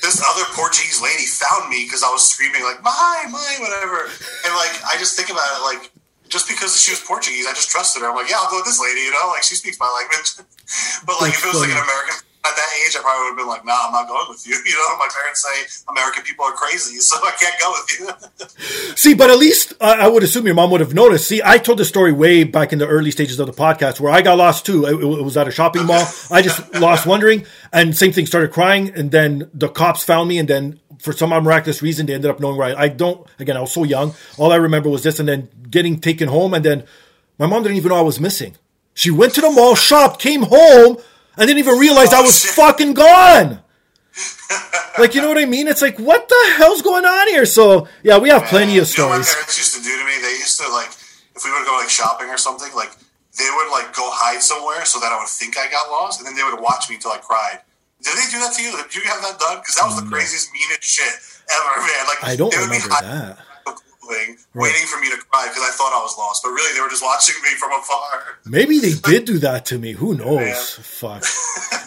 this 0.00 0.22
other 0.22 0.46
Portuguese 0.54 1.02
lady 1.02 1.26
found 1.26 1.68
me 1.68 1.84
because 1.84 2.06
I 2.06 2.10
was 2.14 2.24
screaming 2.24 2.62
like 2.62 2.80
"my, 2.82 3.26
my," 3.28 3.52
whatever, 3.58 4.06
and 4.06 4.52
like 4.54 4.72
I 4.86 4.96
just 4.96 5.18
think 5.18 5.28
about 5.28 5.44
it 5.44 5.62
like 5.66 5.90
just 6.28 6.48
because 6.48 6.76
she 6.80 6.92
was 6.92 7.00
Portuguese, 7.00 7.46
I 7.46 7.52
just 7.52 7.70
trusted 7.70 8.02
her. 8.02 8.08
I'm 8.08 8.16
like, 8.16 8.28
yeah, 8.28 8.36
I'll 8.38 8.50
go 8.50 8.58
with 8.58 8.66
this 8.66 8.80
lady, 8.80 9.00
you 9.00 9.10
know, 9.10 9.32
like 9.32 9.42
she 9.42 9.56
speaks 9.56 9.80
my 9.80 9.88
language. 9.88 10.36
but 11.06 11.20
like 11.20 11.32
if 11.32 11.44
it 11.44 11.48
was 11.48 11.60
like 11.60 11.72
an 11.72 11.80
American 11.80 12.27
at 12.44 12.54
that 12.54 12.70
age, 12.86 12.96
I 12.96 13.02
probably 13.02 13.24
would 13.24 13.28
have 13.30 13.38
been 13.38 13.48
like, 13.48 13.64
nah, 13.64 13.86
I'm 13.86 13.92
not 13.92 14.08
going 14.08 14.26
with 14.28 14.46
you. 14.46 14.54
You 14.68 14.74
know, 14.74 14.98
my 14.98 15.08
parents 15.08 15.42
say 15.42 15.82
American 15.90 16.22
people 16.24 16.44
are 16.44 16.52
crazy, 16.52 16.96
so 17.00 17.16
I 17.16 17.32
can't 17.32 17.60
go 17.60 17.72
with 17.72 17.88
you. 17.98 18.94
See, 18.96 19.14
but 19.14 19.30
at 19.30 19.38
least 19.38 19.72
uh, 19.80 19.96
I 19.98 20.08
would 20.08 20.22
assume 20.22 20.46
your 20.46 20.54
mom 20.54 20.70
would 20.70 20.80
have 20.80 20.94
noticed. 20.94 21.26
See, 21.26 21.40
I 21.44 21.58
told 21.58 21.78
the 21.78 21.84
story 21.84 22.12
way 22.12 22.44
back 22.44 22.72
in 22.72 22.78
the 22.78 22.86
early 22.86 23.10
stages 23.10 23.40
of 23.40 23.46
the 23.46 23.52
podcast 23.52 23.98
where 23.98 24.12
I 24.12 24.22
got 24.22 24.38
lost 24.38 24.66
too. 24.66 24.84
It, 24.84 24.92
it 24.92 25.22
was 25.22 25.36
at 25.36 25.48
a 25.48 25.50
shopping 25.50 25.86
mall. 25.86 26.06
I 26.30 26.42
just 26.42 26.74
lost 26.74 27.06
wondering, 27.06 27.44
and 27.72 27.96
same 27.96 28.12
thing, 28.12 28.26
started 28.26 28.52
crying, 28.52 28.90
and 28.94 29.10
then 29.10 29.50
the 29.54 29.68
cops 29.68 30.04
found 30.04 30.28
me, 30.28 30.38
and 30.38 30.48
then 30.48 30.80
for 30.98 31.12
some 31.12 31.30
miraculous 31.30 31.82
reason, 31.82 32.06
they 32.06 32.14
ended 32.14 32.30
up 32.30 32.40
knowing 32.40 32.56
where 32.56 32.76
I, 32.76 32.84
I 32.84 32.88
don't. 32.88 33.26
Again, 33.38 33.56
I 33.56 33.60
was 33.60 33.72
so 33.72 33.84
young. 33.84 34.14
All 34.36 34.52
I 34.52 34.56
remember 34.56 34.88
was 34.88 35.02
this, 35.02 35.18
and 35.18 35.28
then 35.28 35.48
getting 35.70 36.00
taken 36.00 36.28
home, 36.28 36.54
and 36.54 36.64
then 36.64 36.84
my 37.38 37.46
mom 37.46 37.62
didn't 37.62 37.78
even 37.78 37.90
know 37.90 37.96
I 37.96 38.02
was 38.02 38.20
missing. 38.20 38.56
She 38.94 39.10
went 39.10 39.34
to 39.34 39.40
the 39.40 39.50
mall, 39.50 39.74
shopped, 39.74 40.20
came 40.20 40.42
home, 40.42 40.98
and 41.38 41.46
didn't 41.46 41.58
even 41.58 41.78
realize 41.78 42.12
oh, 42.12 42.18
I 42.18 42.22
was 42.22 42.42
shit. 42.42 42.50
fucking 42.50 42.94
gone. 42.94 43.62
like 44.98 45.14
you 45.14 45.22
know 45.22 45.28
what 45.28 45.38
I 45.38 45.46
mean? 45.46 45.68
It's 45.68 45.82
like 45.82 45.98
what 45.98 46.28
the 46.28 46.52
hell's 46.56 46.82
going 46.82 47.04
on 47.04 47.28
here? 47.28 47.46
So 47.46 47.86
yeah, 48.02 48.18
we 48.18 48.28
have 48.30 48.42
Man, 48.42 48.50
plenty 48.50 48.78
of 48.78 48.86
stories. 48.86 48.98
You 48.98 49.02
know 49.04 49.10
what 49.10 49.26
my 49.26 49.32
parents 49.32 49.58
used 49.58 49.74
to 49.78 49.82
do 49.82 49.94
to 49.94 50.04
me? 50.04 50.18
They 50.20 50.34
used 50.42 50.58
to 50.60 50.68
like 50.72 50.90
if 51.38 51.44
we 51.44 51.52
would 51.54 51.64
go 51.64 51.78
like 51.78 51.88
shopping 51.88 52.28
or 52.28 52.36
something, 52.36 52.74
like 52.74 52.90
they 53.38 53.46
would 53.46 53.70
like 53.70 53.94
go 53.94 54.10
hide 54.10 54.42
somewhere 54.42 54.84
so 54.84 54.98
that 54.98 55.14
I 55.14 55.18
would 55.18 55.30
think 55.30 55.56
I 55.56 55.70
got 55.70 55.86
lost, 55.88 56.18
and 56.18 56.26
then 56.26 56.34
they 56.34 56.42
would 56.42 56.58
watch 56.60 56.90
me 56.90 56.96
until 56.96 57.12
I 57.12 57.18
cried. 57.18 57.62
Did 58.02 58.14
they 58.18 58.26
do 58.30 58.38
that 58.42 58.54
to 58.58 58.62
you? 58.62 58.74
Did 58.74 58.94
you 58.94 59.02
have 59.06 59.22
that 59.22 59.38
done? 59.38 59.58
Because 59.58 59.74
that 59.78 59.86
was 59.86 59.98
the 59.98 60.06
mm, 60.06 60.10
craziest, 60.10 60.50
meanest 60.54 60.82
shit 60.82 61.14
ever, 61.50 61.82
man. 61.82 62.02
Like 62.06 62.20
I 62.22 62.34
don't 62.34 62.54
remember 62.54 62.90
that. 62.90 63.38
Right. 64.08 64.36
Waiting 64.54 64.86
for 64.86 65.00
me 65.00 65.10
to 65.10 65.16
cry 65.16 65.46
because 65.48 65.62
I 65.62 65.72
thought 65.72 65.92
I 65.92 66.02
was 66.02 66.16
lost, 66.16 66.42
but 66.42 66.50
really 66.50 66.74
they 66.74 66.80
were 66.80 66.88
just 66.88 67.02
watching 67.02 67.34
me 67.42 67.50
from 67.58 67.72
afar. 67.72 68.38
Maybe 68.46 68.78
they 68.78 68.92
did 69.02 69.24
do 69.24 69.38
that 69.38 69.66
to 69.66 69.78
me. 69.78 69.92
Who 69.92 70.14
knows? 70.14 70.38
Man. 70.38 70.54
Fuck. 70.54 71.24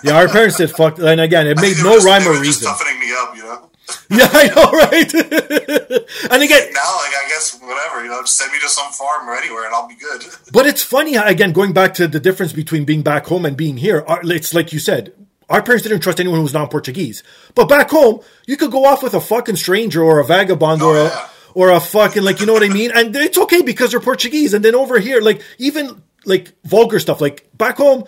Yeah, 0.03 0.17
our 0.17 0.27
parents 0.27 0.57
did 0.57 0.71
fuck. 0.71 0.99
And 0.99 1.19
again, 1.19 1.47
it 1.47 1.57
made 1.57 1.77
no 1.77 1.95
just, 1.95 2.05
rhyme 2.05 2.27
or 2.27 2.39
reason. 2.39 2.43
Just 2.43 2.63
toughening 2.63 2.99
me 2.99 3.11
up, 3.13 3.35
you 3.35 3.43
know. 3.43 3.67
yeah, 4.09 4.29
I 4.31 4.47
know, 4.47 4.71
right? 4.71 5.13
and 6.31 6.43
again, 6.43 6.73
now, 6.73 6.95
like 6.97 7.13
I 7.13 7.25
guess 7.27 7.59
whatever, 7.59 8.03
you 8.03 8.09
know, 8.09 8.21
just 8.21 8.37
send 8.37 8.51
me 8.51 8.59
to 8.59 8.69
some 8.69 8.91
farm 8.91 9.27
or 9.27 9.35
anywhere, 9.35 9.65
and 9.65 9.73
I'll 9.73 9.87
be 9.87 9.95
good. 9.95 10.23
but 10.53 10.65
it's 10.65 10.83
funny, 10.83 11.15
again, 11.15 11.51
going 11.51 11.73
back 11.73 11.93
to 11.95 12.07
the 12.07 12.19
difference 12.19 12.53
between 12.53 12.85
being 12.85 13.01
back 13.01 13.25
home 13.25 13.45
and 13.45 13.57
being 13.57 13.77
here. 13.77 14.05
It's 14.07 14.53
like 14.53 14.71
you 14.71 14.79
said, 14.79 15.13
our 15.49 15.61
parents 15.61 15.83
didn't 15.83 15.99
trust 15.99 16.19
anyone 16.19 16.37
who 16.37 16.43
was 16.43 16.53
non-Portuguese. 16.53 17.23
But 17.55 17.67
back 17.67 17.89
home, 17.89 18.21
you 18.47 18.55
could 18.55 18.71
go 18.71 18.85
off 18.85 19.03
with 19.03 19.13
a 19.13 19.21
fucking 19.21 19.57
stranger 19.57 20.01
or 20.01 20.19
a 20.19 20.25
vagabond 20.25 20.81
oh, 20.81 20.89
or 20.89 20.97
a 20.97 21.03
yeah. 21.05 21.27
Or 21.53 21.69
a 21.71 21.79
fucking 21.79 22.23
like 22.23 22.39
you 22.39 22.45
know 22.45 22.53
what 22.53 22.63
I 22.63 22.69
mean. 22.69 22.91
And 22.93 23.15
it's 23.15 23.37
okay 23.37 23.61
because 23.61 23.91
they're 23.91 23.99
Portuguese. 23.99 24.53
And 24.53 24.63
then 24.63 24.75
over 24.75 24.99
here, 24.99 25.21
like 25.21 25.41
even 25.57 26.01
like 26.25 26.53
vulgar 26.63 26.99
stuff, 26.99 27.21
like 27.21 27.47
back 27.57 27.77
home, 27.77 28.05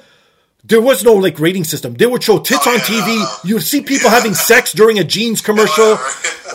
there 0.66 0.82
was 0.82 1.04
no 1.04 1.14
like 1.14 1.40
rating 1.40 1.64
system. 1.66 1.94
They 1.96 2.06
would 2.06 2.24
show 2.24 2.40
tits 2.40 2.66
on 2.66 2.78
TV. 2.78 3.46
You 3.46 3.56
would 3.56 3.64
see 3.64 3.82
people 3.82 4.10
having 4.10 4.34
sex 4.34 4.72
during 4.72 4.98
a 4.98 5.04
jeans 5.04 5.42
commercial. 5.42 5.98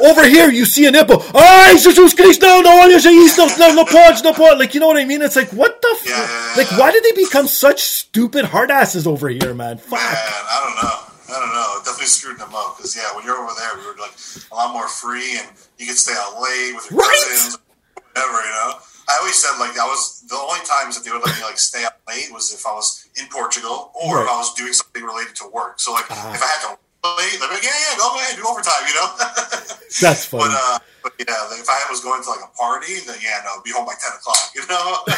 Over 0.01 0.27
here, 0.27 0.49
you 0.49 0.65
see 0.65 0.87
a 0.87 0.91
nipple. 0.91 1.23
Ay, 1.35 1.77
Jesus 1.83 2.15
Christ, 2.15 2.41
no, 2.41 2.61
no, 2.61 2.87
no, 2.87 2.97
no, 2.97 3.75
no 3.75 3.85
pode, 3.85 4.25
no 4.25 4.33
pode. 4.33 4.59
Like, 4.59 4.73
you 4.73 4.81
know 4.81 4.87
what 4.87 4.97
I 4.97 5.05
mean? 5.05 5.23
It's 5.23 5.35
like, 5.35 5.53
what 5.53 5.83
the 5.83 5.99
yeah, 6.07 6.13
f- 6.23 6.57
Like, 6.57 6.79
why 6.79 6.93
did 6.93 7.03
they 7.03 7.13
become 7.21 7.49
such 7.49 7.83
stupid 7.83 8.45
hard 8.45 8.71
asses 8.71 9.09
over 9.09 9.29
here, 9.29 9.55
man? 9.55 9.79
Fuck. 9.79 9.99
Man, 9.99 10.01
I 10.01 10.65
don't 10.65 10.85
know. 10.85 11.08
I 11.29 11.37
don't 11.41 11.53
know. 11.53 11.77
It 11.77 11.85
definitely 11.85 12.09
screwed 12.09 12.39
them 12.39 12.55
up. 12.55 12.77
Because, 12.77 12.97
yeah, 12.97 13.15
when 13.15 13.25
you're 13.25 13.37
over 13.37 13.53
there, 13.57 13.77
we 13.77 13.85
were 13.85 13.97
like 14.01 14.17
a 14.51 14.55
lot 14.55 14.73
more 14.73 14.89
free 14.89 15.39
and 15.39 15.49
you 15.77 15.87
could 15.87 16.01
stay 16.01 16.17
out 16.17 16.41
late 16.41 16.75
with 16.75 16.91
your 16.91 17.01
right? 17.01 17.21
cousins, 17.29 17.59
whatever, 17.95 18.41
you 18.41 18.55
know? 18.57 18.81
I 19.09 19.17
always 19.21 19.41
said 19.41 19.57
like 19.57 19.73
that 19.73 19.89
was 19.89 20.21
the 20.29 20.37
only 20.37 20.61
times 20.69 20.93
that 20.97 21.05
they 21.05 21.11
would 21.11 21.25
let 21.25 21.33
me 21.33 21.43
like 21.43 21.57
stay 21.57 21.81
out 21.81 21.97
late 22.05 22.29
was 22.29 22.53
if 22.53 22.67
I 22.69 22.77
was 22.77 23.09
in 23.17 23.25
Portugal 23.33 23.91
or 23.97 24.21
right. 24.21 24.25
if 24.25 24.29
I 24.29 24.37
was 24.37 24.53
doing 24.53 24.77
something 24.77 25.03
related 25.03 25.35
to 25.41 25.49
work. 25.49 25.81
So 25.81 25.97
like 25.97 26.05
uh, 26.13 26.37
if 26.37 26.43
I 26.45 26.49
had 26.49 26.61
to 26.69 26.79
late, 27.17 27.41
they'd 27.41 27.49
be 27.49 27.57
like, 27.57 27.65
yeah, 27.65 27.73
yeah, 27.73 27.97
go 27.97 28.13
ahead, 28.21 28.37
do 28.37 28.45
overtime, 28.45 28.85
you 28.85 28.95
know. 29.01 29.09
That's 30.05 30.29
funny. 30.29 30.45
But, 30.45 30.53
uh, 30.53 30.79
but 31.03 31.13
yeah, 31.25 31.57
if 31.57 31.69
I 31.73 31.87
was 31.89 32.05
going 32.05 32.23
to 32.23 32.29
like 32.29 32.45
a 32.45 32.53
party, 32.53 33.01
then 33.07 33.17
yeah, 33.25 33.41
no, 33.49 33.63
be 33.65 33.73
home 33.73 33.89
by 33.89 33.97
ten 33.97 34.13
o'clock, 34.13 34.53
you 34.53 34.65
know. 34.69 35.09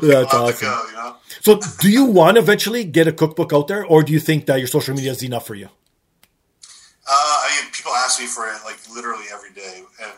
That's 0.08 0.32
awesome. 0.32 0.64
Go, 0.64 0.80
you 0.88 0.96
know? 0.96 1.16
So, 1.40 1.60
do 1.80 1.90
you 1.90 2.04
want 2.04 2.36
to 2.36 2.42
eventually 2.42 2.84
get 2.84 3.06
a 3.06 3.12
cookbook 3.12 3.52
out 3.52 3.68
there, 3.68 3.84
or 3.84 4.02
do 4.02 4.12
you 4.12 4.20
think 4.20 4.46
that 4.46 4.58
your 4.58 4.68
social 4.68 4.94
media 4.94 5.12
is 5.12 5.22
enough 5.22 5.46
for 5.46 5.54
you? 5.54 5.66
Uh, 5.66 7.36
I 7.46 7.60
mean, 7.62 7.72
people 7.72 7.92
ask 7.92 8.18
me 8.20 8.26
for 8.26 8.46
it 8.48 8.58
like 8.64 8.78
literally 8.92 9.26
every 9.32 9.52
day, 9.52 9.82
and 10.02 10.12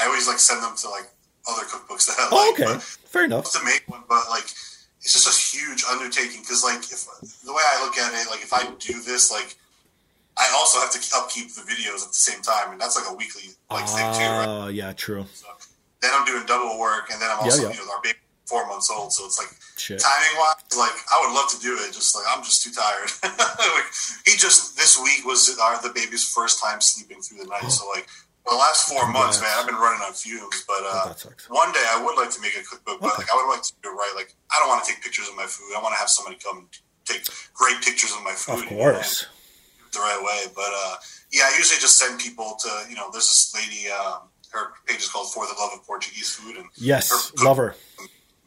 I 0.00 0.06
always 0.06 0.28
like 0.28 0.38
send 0.38 0.62
them 0.62 0.76
to 0.76 0.88
like 0.90 1.10
other 1.48 1.62
cookbooks 1.62 2.06
that 2.06 2.16
I 2.18 2.28
oh, 2.30 2.54
like. 2.56 2.68
okay, 2.68 2.78
fair 2.78 3.24
enough. 3.24 3.50
To 3.52 3.64
make 3.64 3.82
one, 3.86 4.02
but 4.08 4.28
like 4.30 4.44
it's 5.02 5.12
just 5.12 5.26
a 5.26 5.34
huge 5.34 5.84
undertaking 5.90 6.42
because 6.42 6.62
like 6.62 6.78
if 6.78 7.06
the 7.42 7.52
way 7.52 7.62
I 7.62 7.84
look 7.84 7.96
at 7.98 8.12
it, 8.14 8.30
like 8.30 8.42
if 8.42 8.52
I 8.52 8.70
do 8.78 9.00
this, 9.02 9.32
like 9.32 9.56
I 10.36 10.46
also 10.54 10.78
have 10.78 10.90
to 10.90 11.00
upkeep 11.16 11.52
the 11.54 11.62
videos 11.62 12.06
at 12.06 12.14
the 12.14 12.22
same 12.22 12.42
time, 12.42 12.72
and 12.72 12.80
that's 12.80 12.96
like 12.96 13.10
a 13.10 13.14
weekly 13.14 13.50
like 13.70 13.84
uh, 13.84 13.86
thing 13.86 14.12
too, 14.14 14.30
right? 14.30 14.46
Oh 14.46 14.68
yeah, 14.68 14.92
true. 14.92 15.26
So 15.32 15.46
then 16.00 16.10
I'm 16.14 16.24
doing 16.24 16.46
double 16.46 16.78
work, 16.78 17.10
and 17.10 17.20
then 17.20 17.30
I'm 17.30 17.40
also 17.40 17.62
yeah, 17.62 17.68
yeah. 17.68 17.80
you 17.80 17.86
know 17.86 17.92
our 17.92 18.02
baby 18.02 18.18
four 18.48 18.66
months 18.66 18.90
old, 18.90 19.12
so 19.12 19.26
it's 19.26 19.38
like 19.38 19.52
Shit. 19.76 20.00
timing 20.00 20.34
wise, 20.40 20.64
like 20.72 20.96
I 21.12 21.20
would 21.20 21.36
love 21.36 21.52
to 21.52 21.60
do 21.60 21.76
it, 21.84 21.92
just 21.92 22.16
like 22.16 22.24
I'm 22.26 22.42
just 22.42 22.64
too 22.64 22.72
tired. 22.72 23.12
like, 23.22 23.92
he 24.24 24.40
just 24.40 24.76
this 24.76 24.96
week 24.96 25.28
was 25.28 25.52
our, 25.60 25.80
the 25.82 25.92
baby's 25.92 26.24
first 26.24 26.62
time 26.62 26.80
sleeping 26.80 27.20
through 27.20 27.44
the 27.44 27.48
night, 27.48 27.68
so 27.68 27.86
like 27.88 28.08
the 28.48 28.56
last 28.56 28.88
four 28.88 29.04
months, 29.12 29.40
man, 29.40 29.50
I've 29.56 29.66
been 29.66 29.76
running 29.76 30.00
on 30.00 30.12
fumes. 30.12 30.64
But 30.66 30.80
uh, 30.80 31.12
one 31.48 31.72
day 31.72 31.84
I 31.92 32.02
would 32.02 32.16
like 32.16 32.30
to 32.32 32.40
make 32.40 32.56
a 32.56 32.64
cookbook, 32.64 33.00
but 33.00 33.18
like 33.18 33.28
I 33.28 33.36
would 33.36 33.52
like 33.52 33.62
to 33.62 33.72
do 33.82 33.90
it 33.90 33.92
right. 33.92 34.12
Like 34.16 34.34
I 34.50 34.58
don't 34.58 34.68
want 34.68 34.84
to 34.84 34.90
take 34.90 35.02
pictures 35.04 35.28
of 35.28 35.36
my 35.36 35.44
food. 35.44 35.76
I 35.76 35.82
want 35.82 35.94
to 35.94 36.00
have 36.00 36.08
somebody 36.08 36.40
come 36.40 36.68
take 37.04 37.28
great 37.52 37.76
pictures 37.84 38.12
of 38.16 38.24
my 38.24 38.32
food. 38.32 38.64
Of 38.64 38.68
course, 38.68 39.26
the 39.92 40.00
right 40.00 40.20
way. 40.24 40.52
But 40.54 40.72
uh, 40.72 40.96
yeah, 41.30 41.44
I 41.52 41.56
usually 41.56 41.80
just 41.80 41.98
send 41.98 42.18
people 42.20 42.56
to 42.64 42.70
you 42.88 42.96
know. 42.96 43.12
There's 43.12 43.28
this 43.28 43.52
lady. 43.54 43.90
Um, 43.92 44.32
her 44.50 44.72
page 44.86 45.00
is 45.00 45.10
called 45.10 45.30
For 45.30 45.44
the 45.44 45.52
Love 45.60 45.72
of 45.74 45.86
Portuguese 45.86 46.34
Food, 46.34 46.56
and 46.56 46.66
yes, 46.76 47.10
her 47.10 47.44
love 47.44 47.58
her. 47.58 47.74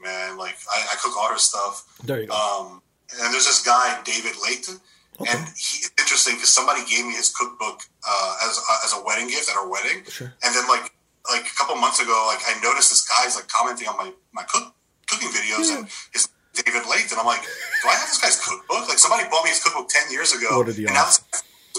Man, 0.02 0.38
like 0.38 0.58
I, 0.72 0.82
I, 0.92 0.96
cook 1.02 1.16
all 1.18 1.30
her 1.30 1.38
stuff. 1.38 1.86
There 2.04 2.22
you 2.22 2.28
go. 2.28 2.34
Um, 2.34 2.82
and 3.22 3.34
there's 3.34 3.46
this 3.46 3.62
guy 3.62 4.02
David 4.04 4.34
Leite 4.42 4.80
Okay. 5.22 5.38
And 5.38 5.46
he, 5.54 5.86
interesting 6.00 6.36
because 6.36 6.50
somebody 6.50 6.82
gave 6.90 7.06
me 7.06 7.14
his 7.14 7.30
cookbook 7.30 7.86
uh, 8.08 8.48
as 8.48 8.58
uh, 8.58 8.86
as 8.86 8.94
a 8.98 9.04
wedding 9.06 9.28
gift 9.28 9.50
at 9.50 9.58
our 9.58 9.68
wedding, 9.68 10.04
sure. 10.08 10.34
and 10.42 10.56
then 10.56 10.66
like 10.68 10.90
like 11.30 11.46
a 11.46 11.56
couple 11.58 11.76
months 11.76 12.02
ago, 12.02 12.16
like 12.32 12.42
I 12.48 12.58
noticed 12.64 12.90
this 12.90 13.06
guy's 13.06 13.36
like 13.36 13.48
commenting 13.48 13.88
on 13.88 13.98
my 13.98 14.10
my 14.34 14.44
cook, 14.50 14.74
cooking 15.06 15.30
videos 15.30 15.70
yeah. 15.70 15.78
and 15.80 15.88
his 16.14 16.30
David 16.52 16.84
and 16.84 17.20
I'm 17.20 17.26
like, 17.26 17.42
do 17.42 17.88
I 17.88 17.96
have 17.96 18.10
this 18.12 18.20
guy's 18.20 18.36
cookbook? 18.36 18.90
Like 18.90 19.00
somebody 19.00 19.24
bought 19.30 19.44
me 19.44 19.52
his 19.52 19.64
cookbook 19.64 19.88
ten 19.90 20.12
years 20.12 20.34
ago, 20.34 20.62
and 20.62 20.94
now 20.94 21.06
this 21.06 21.24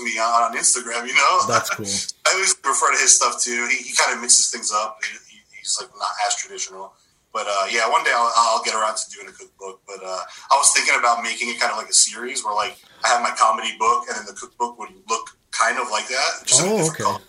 me 0.02 0.18
on, 0.18 0.50
on 0.50 0.56
Instagram, 0.56 1.06
you 1.06 1.14
know. 1.14 1.46
That's 1.46 1.68
cool. 1.70 1.84
I 2.26 2.34
always 2.34 2.56
refer 2.64 2.90
to 2.92 2.98
his 2.98 3.14
stuff 3.14 3.42
too. 3.42 3.68
He, 3.68 3.90
he 3.90 3.92
kind 3.94 4.14
of 4.16 4.22
mixes 4.22 4.50
things 4.50 4.72
up. 4.72 4.98
He, 5.04 5.38
he's 5.58 5.76
like 5.80 5.90
not 5.98 6.10
as 6.26 6.36
traditional. 6.36 6.94
But 7.32 7.46
uh, 7.48 7.66
yeah, 7.70 7.88
one 7.88 8.04
day 8.04 8.12
I'll, 8.14 8.30
I'll, 8.36 8.62
get 8.62 8.74
around 8.74 8.96
to 8.96 9.10
doing 9.10 9.28
a 9.28 9.32
cookbook. 9.32 9.80
But 9.86 10.04
uh, 10.04 10.20
I 10.50 10.54
was 10.56 10.72
thinking 10.72 10.94
about 10.98 11.22
making 11.22 11.48
it 11.48 11.58
kind 11.58 11.72
of 11.72 11.78
like 11.78 11.88
a 11.88 11.94
series 11.94 12.44
where 12.44 12.54
like 12.54 12.76
I 13.04 13.08
have 13.08 13.22
my 13.22 13.32
comedy 13.38 13.74
book 13.78 14.04
and 14.08 14.16
then 14.16 14.26
the 14.26 14.34
cookbook 14.34 14.78
would 14.78 14.90
look 15.08 15.36
kind 15.50 15.78
of 15.78 15.90
like 15.90 16.08
that. 16.08 16.44
Just 16.44 16.62
oh, 16.62 16.88
okay. 16.90 17.04
Color. 17.04 17.20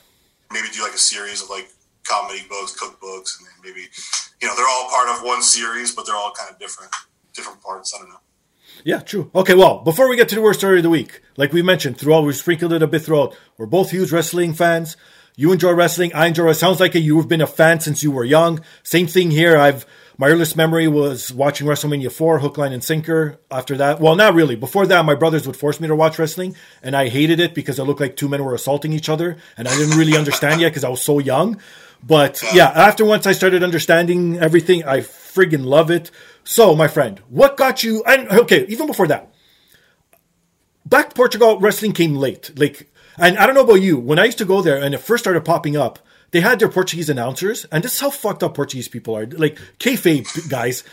Maybe 0.51 0.67
do 0.73 0.83
like 0.83 0.93
a 0.93 0.97
series 0.97 1.41
of 1.41 1.49
like 1.49 1.69
comedy 2.03 2.43
books, 2.49 2.75
cookbooks, 2.75 3.39
and 3.39 3.47
then 3.47 3.55
maybe 3.63 3.87
you 4.41 4.47
know 4.47 4.55
they're 4.55 4.67
all 4.67 4.89
part 4.89 5.09
of 5.09 5.23
one 5.23 5.41
series, 5.41 5.95
but 5.95 6.05
they're 6.05 6.15
all 6.15 6.33
kind 6.37 6.51
of 6.51 6.59
different 6.59 6.91
different 7.33 7.61
parts. 7.61 7.93
I 7.95 7.99
don't 7.99 8.09
know. 8.09 8.19
Yeah, 8.83 8.99
true. 8.99 9.31
Okay, 9.33 9.53
well, 9.53 9.79
before 9.79 10.09
we 10.09 10.17
get 10.17 10.29
to 10.29 10.35
the 10.35 10.41
worst 10.41 10.59
story 10.59 10.77
of 10.77 10.83
the 10.83 10.89
week, 10.89 11.21
like 11.37 11.53
we 11.53 11.61
mentioned 11.61 11.97
throughout, 11.97 12.25
we 12.25 12.33
sprinkled 12.33 12.73
it 12.73 12.83
a 12.83 12.87
bit 12.87 13.03
throughout. 13.03 13.35
We're 13.57 13.65
both 13.65 13.91
huge 13.91 14.11
wrestling 14.11 14.53
fans. 14.53 14.97
You 15.35 15.51
enjoy 15.51 15.71
wrestling. 15.71 16.13
I 16.13 16.27
enjoy 16.27 16.49
it. 16.49 16.55
Sounds 16.55 16.79
like 16.79 16.93
you've 16.93 17.27
been 17.27 17.41
a 17.41 17.47
fan 17.47 17.79
since 17.79 18.03
you 18.03 18.11
were 18.11 18.23
young. 18.23 18.61
Same 18.83 19.07
thing 19.07 19.31
here. 19.31 19.57
I've 19.57 19.85
my 20.17 20.29
earliest 20.29 20.55
memory 20.55 20.87
was 20.87 21.33
watching 21.33 21.65
WrestleMania 21.65 22.11
4, 22.11 22.39
Hook, 22.39 22.57
Line, 22.57 22.71
and 22.71 22.83
Sinker. 22.83 23.39
After 23.49 23.77
that, 23.77 23.99
well, 23.99 24.15
not 24.15 24.35
really. 24.35 24.55
Before 24.55 24.85
that, 24.85 25.05
my 25.05 25.15
brothers 25.15 25.47
would 25.47 25.57
force 25.57 25.79
me 25.79 25.87
to 25.87 25.95
watch 25.95 26.19
wrestling, 26.19 26.55
and 26.83 26.95
I 26.95 27.09
hated 27.09 27.39
it 27.39 27.55
because 27.55 27.79
it 27.79 27.83
looked 27.83 27.99
like 27.99 28.15
two 28.15 28.29
men 28.29 28.43
were 28.43 28.53
assaulting 28.53 28.93
each 28.93 29.09
other, 29.09 29.37
and 29.57 29.67
I 29.67 29.75
didn't 29.75 29.97
really 29.97 30.15
understand 30.15 30.61
yet 30.61 30.69
because 30.69 30.83
I 30.83 30.89
was 30.89 31.01
so 31.01 31.17
young. 31.17 31.59
But 32.03 32.43
yeah, 32.53 32.69
after 32.69 33.05
once 33.05 33.25
I 33.25 33.31
started 33.31 33.63
understanding 33.63 34.37
everything, 34.37 34.83
I 34.83 34.99
friggin' 34.99 35.65
love 35.65 35.89
it. 35.89 36.11
So, 36.43 36.75
my 36.75 36.87
friend, 36.87 37.19
what 37.29 37.57
got 37.57 37.83
you? 37.83 38.03
And 38.05 38.27
okay, 38.29 38.65
even 38.67 38.85
before 38.85 39.07
that, 39.07 39.33
back 40.85 41.15
Portugal 41.15 41.59
wrestling 41.59 41.93
came 41.93 42.15
late. 42.15 42.51
Like, 42.59 42.92
and 43.17 43.37
I 43.37 43.45
don't 43.45 43.55
know 43.55 43.63
about 43.63 43.81
you, 43.81 43.97
when 43.97 44.19
I 44.19 44.25
used 44.25 44.37
to 44.39 44.45
go 44.45 44.61
there 44.61 44.77
and 44.77 44.93
it 44.93 44.99
first 44.99 45.23
started 45.23 45.45
popping 45.45 45.77
up, 45.77 45.99
they 46.31 46.41
had 46.41 46.59
their 46.59 46.69
Portuguese 46.69 47.09
announcers, 47.09 47.65
and 47.71 47.83
this 47.83 47.93
is 47.93 47.99
how 47.99 48.09
fucked 48.09 48.41
up 48.41 48.55
Portuguese 48.55 48.87
people 48.87 49.15
are. 49.15 49.25
Like 49.27 49.59
kayfabe 49.79 50.49
guys. 50.49 50.83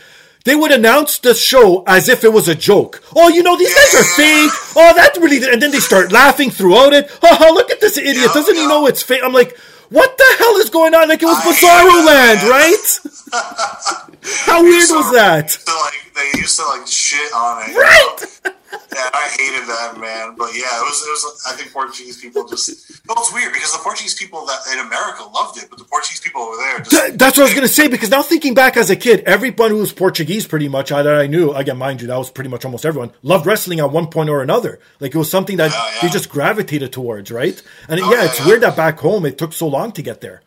They 0.43 0.55
would 0.55 0.71
announce 0.71 1.19
the 1.19 1.35
show 1.35 1.83
as 1.85 2.09
if 2.09 2.23
it 2.23 2.33
was 2.33 2.47
a 2.47 2.55
joke. 2.55 3.03
Oh, 3.15 3.29
you 3.29 3.43
know, 3.43 3.55
these 3.57 3.73
guys 3.73 3.93
are 3.93 4.03
fake. 4.03 4.51
Oh, 4.75 4.93
that's 4.95 5.19
really, 5.19 5.37
and 5.51 5.61
then 5.61 5.71
they 5.71 5.79
start 5.79 6.11
laughing 6.11 6.49
throughout 6.49 6.93
it. 6.93 7.11
Oh, 7.21 7.51
look 7.53 7.69
at 7.69 7.79
this 7.79 7.97
idiot. 7.97 8.31
Doesn't 8.33 8.55
he 8.55 8.65
know 8.67 8.87
it's 8.87 9.03
fake? 9.03 9.21
I'm 9.23 9.33
like, 9.33 9.55
what 9.89 10.17
the 10.17 10.35
hell 10.39 10.55
is 10.57 10.69
going 10.69 10.95
on? 10.95 11.09
Like 11.09 11.21
it 11.21 11.25
was 11.25 11.37
Bizarro 11.39 12.05
Land, 12.05 12.41
right? 12.49 12.99
How 14.45 14.63
weird 14.63 14.89
was 14.89 15.11
that? 15.13 15.51
So, 15.51 15.71
like, 15.71 16.13
they 16.15 16.39
used 16.39 16.57
to 16.57 16.65
like 16.65 16.87
shit 16.87 17.33
on 17.33 17.69
it. 17.69 17.75
Right. 17.75 18.55
Yeah, 18.71 19.09
I 19.13 19.27
hated 19.37 19.67
that 19.67 19.97
man. 19.99 20.35
But 20.37 20.49
yeah, 20.53 20.67
it 20.79 20.83
was. 20.83 21.01
It 21.05 21.09
was. 21.11 21.43
I 21.47 21.53
think 21.53 21.71
Portuguese 21.73 22.19
people 22.21 22.47
just. 22.47 23.01
Well, 23.07 23.17
it's 23.19 23.33
weird 23.33 23.53
because 23.53 23.71
the 23.71 23.79
Portuguese 23.79 24.13
people 24.15 24.45
that 24.45 24.59
in 24.73 24.79
America 24.79 25.23
loved 25.33 25.57
it, 25.57 25.67
but 25.69 25.79
the 25.79 25.85
Portuguese 25.85 26.19
people 26.19 26.41
over 26.41 26.57
there. 26.57 26.77
Just, 26.79 26.91
Th- 26.91 27.13
that's 27.17 27.37
what 27.37 27.43
I 27.43 27.45
was 27.45 27.53
going 27.53 27.67
to 27.67 27.73
say 27.73 27.87
because 27.87 28.09
now 28.09 28.21
thinking 28.21 28.53
back 28.53 28.77
as 28.77 28.89
a 28.89 28.95
kid, 28.95 29.21
everyone 29.21 29.71
who 29.71 29.77
was 29.77 29.93
Portuguese 29.93 30.45
pretty 30.47 30.67
much 30.67 30.89
that 30.89 31.07
I 31.07 31.27
knew, 31.27 31.51
again, 31.53 31.77
mind 31.77 32.01
you, 32.01 32.07
that 32.07 32.17
was 32.17 32.29
pretty 32.31 32.49
much 32.49 32.65
almost 32.65 32.85
everyone, 32.85 33.11
loved 33.23 33.45
wrestling 33.45 33.79
at 33.79 33.91
one 33.91 34.07
point 34.07 34.29
or 34.29 34.41
another. 34.41 34.79
Like 34.99 35.13
it 35.15 35.17
was 35.17 35.29
something 35.29 35.57
that 35.57 35.71
Yeah, 35.71 35.91
yeah. 35.95 36.01
they 36.01 36.09
just 36.09 36.29
gravitated 36.29 36.91
towards, 36.93 37.31
right? 37.31 37.61
And 37.87 37.99
Oh, 38.01 38.11
yeah, 38.13 38.25
it's 38.25 38.45
weird 38.45 38.61
that 38.61 38.75
back 38.75 38.99
home 38.99 39.25
it 39.25 39.37
took 39.37 39.53
so 39.53 39.67
long 39.67 39.91
to 39.93 40.01
get 40.01 40.21
there. 40.21 40.41